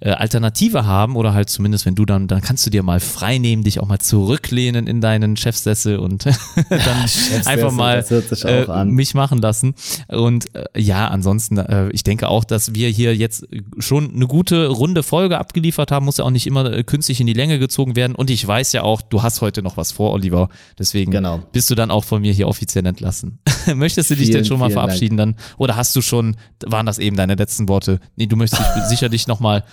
äh, 0.01 0.11
Alternative 0.11 0.87
haben 0.87 1.17
oder 1.17 1.35
halt 1.35 1.51
zumindest, 1.51 1.87
wenn 1.87 1.95
du 1.95 2.05
dann, 2.05 2.29
dann 2.29 2.41
kannst 2.41 2.65
du 2.67 2.71
dir 2.71 2.83
mal 2.83 3.01
frei 3.01 3.39
nehmen, 3.39 3.65
dich 3.65 3.81
auch 3.81 3.89
mal 3.89 3.99
zurücklehnen 3.99 4.87
in 4.87 5.01
deinen 5.01 5.37
Chefsessel 5.37 5.99
und 5.99 6.27
dann 6.71 7.47
einfach 7.47 7.73
mal 7.73 8.05
äh, 8.09 8.85
mich 8.85 9.15
machen 9.15 9.39
lassen. 9.39 9.75
Und 10.09 10.55
äh, 10.55 10.65
ja, 10.77 11.09
ansonsten, 11.09 11.59
äh, 11.59 11.89
ich 11.91 12.05
denke 12.05 12.29
auch, 12.29 12.45
dass 12.45 12.75
wir 12.75 12.89
hier 12.89 13.17
jetzt 13.17 13.47
schon 13.79 14.15
eine 14.15 14.27
gute 14.27 14.69
runde 14.69 15.03
Folge 15.03 15.39
abgeliefert 15.39 15.91
haben, 15.91 16.05
muss 16.05 16.19
ja 16.19 16.25
auch 16.25 16.31
nicht 16.31 16.47
immer 16.47 16.73
äh, 16.73 16.85
künstlich 16.85 17.21
in 17.21 17.27
die 17.27 17.33
Länge 17.33 17.59
gezogen 17.59 17.97
werden. 17.97 18.15
Und 18.15 18.31
ich 18.31 18.47
weiß 18.47 18.73
ja 18.73 18.83
auch, 18.83 19.03
du 19.03 19.23
hast 19.23 19.41
heute 19.41 19.63
noch 19.63 19.77
was 19.77 19.93
vor, 19.93 20.13
Oliver. 20.13 20.49
Deswegen 20.79 21.11
genau. 21.11 21.43
bist 21.53 21.71
du 21.71 21.75
dann 21.75 21.91
auch 21.91 22.05
von 22.05 22.23
mir 22.23 22.33
hier 22.33 22.49
offiziell 22.49 22.87
entlassen. 22.87 23.39
Möchtest 23.75 24.11
du 24.11 24.15
dich 24.15 24.27
vielen, 24.27 24.39
denn 24.39 24.45
schon 24.45 24.59
mal 24.59 24.71
verabschieden 24.71 25.17
Dank. 25.17 25.37
dann? 25.37 25.45
Oder 25.59 25.77
hast 25.77 25.95
du 25.97 26.03
schon, 26.03 26.37
waren 26.65 26.87
das 26.87 26.99
eben 26.99 27.17
deine 27.17 27.35
letzten 27.35 27.69
Worte? 27.69 28.01
Nee, 28.17 28.27
du 28.27 28.37
möchtest 28.37 28.63
dich 28.91 29.01
sicherlich 29.25 29.29
nochmal 29.29 29.65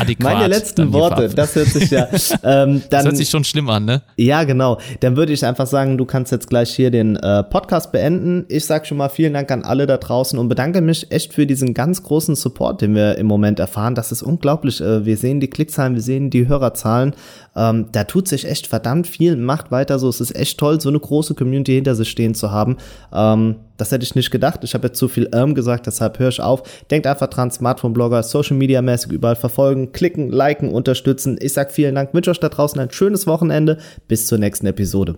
adäquat. 0.00 0.34
Meine 0.34 0.46
letzten 0.46 0.92
Worte, 0.92 1.28
das 1.30 1.54
hört 1.56 1.68
sich 1.68 1.90
ja. 1.90 2.08
Ähm, 2.44 2.82
dann, 2.82 2.82
das 2.90 3.04
hört 3.04 3.16
sich 3.16 3.30
schon 3.30 3.44
schlimm 3.44 3.68
an, 3.70 3.86
ne? 3.86 4.02
Ja, 4.16 4.44
genau. 4.44 4.78
Dann 5.00 5.16
würde 5.16 5.32
ich 5.32 5.44
einfach 5.44 5.66
sagen, 5.66 5.96
du 5.98 6.04
kannst 6.04 6.30
jetzt 6.30 6.48
gleich 6.48 6.74
hier 6.74 6.90
den 6.90 7.16
äh, 7.16 7.42
Podcast 7.42 7.90
beenden. 7.90 8.44
Ich 8.48 8.66
sage 8.66 8.84
schon 8.86 8.98
mal 8.98 9.08
vielen 9.08 9.32
Dank 9.32 9.50
an 9.50 9.62
alle 9.62 9.86
da 9.86 9.96
draußen 9.96 10.38
und 10.38 10.48
bedanke 10.48 10.80
mich 10.80 11.10
echt 11.10 11.32
für 11.32 11.46
diesen 11.46 11.74
ganz 11.74 12.02
großen 12.02 12.36
Support, 12.36 12.82
den 12.82 12.94
wir 12.94 13.16
im 13.16 13.26
Moment 13.26 13.58
erfahren. 13.58 13.94
Das 13.94 14.12
ist 14.12 14.22
unglaublich. 14.22 14.80
Äh, 14.80 15.06
wir 15.06 15.16
sehen 15.16 15.40
die 15.40 15.48
Klickzahlen, 15.48 15.94
wir 15.94 16.02
sehen 16.02 16.30
die 16.30 16.46
Hörerzahlen. 16.46 17.14
Ähm, 17.56 17.86
da 17.92 18.04
tut 18.04 18.28
sich 18.28 18.46
echt 18.46 18.66
verdammt 18.66 19.06
viel. 19.06 19.36
Macht 19.36 19.70
weiter 19.70 19.98
so. 19.98 20.08
Es 20.08 20.20
ist 20.20 20.34
echt 20.34 20.58
toll, 20.58 20.80
so 20.80 20.88
eine 20.88 21.00
große 21.00 21.34
Community 21.34 21.74
hinter 21.74 21.94
sich 21.94 22.08
stehen 22.08 22.34
zu 22.34 22.50
haben. 22.50 22.76
Ähm, 23.12 23.56
das 23.76 23.90
hätte 23.90 24.04
ich 24.04 24.14
nicht 24.14 24.30
gedacht. 24.30 24.60
Ich 24.62 24.74
habe 24.74 24.88
jetzt 24.88 24.98
zu 24.98 25.08
viel 25.08 25.28
ähm 25.32 25.54
gesagt, 25.54 25.86
deshalb 25.86 26.18
höre 26.18 26.28
ich 26.28 26.40
auf. 26.40 26.62
Denkt 26.90 27.06
einfach 27.06 27.28
dran, 27.28 27.50
Smartphone-Blogger, 27.50 28.22
Social 28.22 28.56
Media 28.56 28.82
mäßig 28.82 29.12
überall 29.12 29.36
verfolgen, 29.36 29.92
klicken, 29.92 30.30
liken, 30.30 30.70
unterstützen. 30.70 31.36
Ich 31.40 31.52
sag 31.52 31.72
vielen 31.72 31.94
Dank, 31.94 32.14
wünsche 32.14 32.30
euch 32.30 32.40
da 32.40 32.48
draußen 32.48 32.80
ein 32.80 32.90
schönes 32.90 33.26
Wochenende. 33.26 33.78
Bis 34.08 34.26
zur 34.26 34.38
nächsten 34.38 34.66
Episode. 34.66 35.16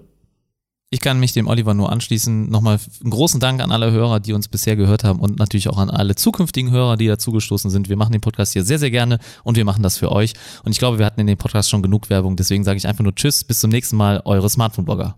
Ich 0.90 1.00
kann 1.00 1.18
mich 1.18 1.32
dem 1.32 1.48
Oliver 1.48 1.74
nur 1.74 1.90
anschließen. 1.90 2.48
Nochmal 2.48 2.78
einen 3.02 3.10
großen 3.10 3.40
Dank 3.40 3.60
an 3.60 3.72
alle 3.72 3.90
Hörer, 3.90 4.20
die 4.20 4.32
uns 4.32 4.46
bisher 4.46 4.76
gehört 4.76 5.02
haben 5.02 5.18
und 5.18 5.36
natürlich 5.36 5.68
auch 5.68 5.78
an 5.78 5.90
alle 5.90 6.14
zukünftigen 6.14 6.70
Hörer, 6.70 6.96
die 6.96 7.08
dazugestoßen 7.08 7.70
sind. 7.70 7.88
Wir 7.88 7.96
machen 7.96 8.12
den 8.12 8.20
Podcast 8.20 8.52
hier 8.52 8.62
sehr, 8.62 8.78
sehr 8.78 8.92
gerne 8.92 9.18
und 9.42 9.56
wir 9.56 9.64
machen 9.64 9.82
das 9.82 9.96
für 9.96 10.12
euch. 10.12 10.34
Und 10.64 10.70
ich 10.70 10.78
glaube, 10.78 11.00
wir 11.00 11.06
hatten 11.06 11.20
in 11.20 11.26
dem 11.26 11.38
Podcast 11.38 11.70
schon 11.70 11.82
genug 11.82 12.08
Werbung. 12.08 12.36
Deswegen 12.36 12.62
sage 12.62 12.76
ich 12.76 12.86
einfach 12.86 13.02
nur 13.02 13.16
Tschüss, 13.16 13.42
bis 13.42 13.58
zum 13.58 13.70
nächsten 13.70 13.96
Mal, 13.96 14.22
eure 14.24 14.48
Smartphone-Blogger. 14.48 15.16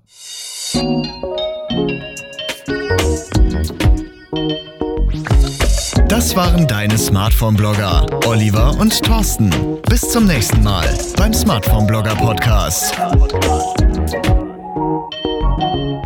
Das 6.08 6.34
waren 6.34 6.66
deine 6.66 6.96
Smartphone-Blogger, 6.96 8.26
Oliver 8.26 8.74
und 8.80 9.02
Thorsten. 9.02 9.50
Bis 9.90 10.00
zum 10.00 10.26
nächsten 10.26 10.62
Mal 10.62 10.88
beim 11.18 11.34
Smartphone-Blogger 11.34 12.14
Podcast. 12.14 12.94
Ciao. 12.94 14.47
Thank 14.78 15.14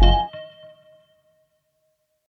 you. 0.02 0.21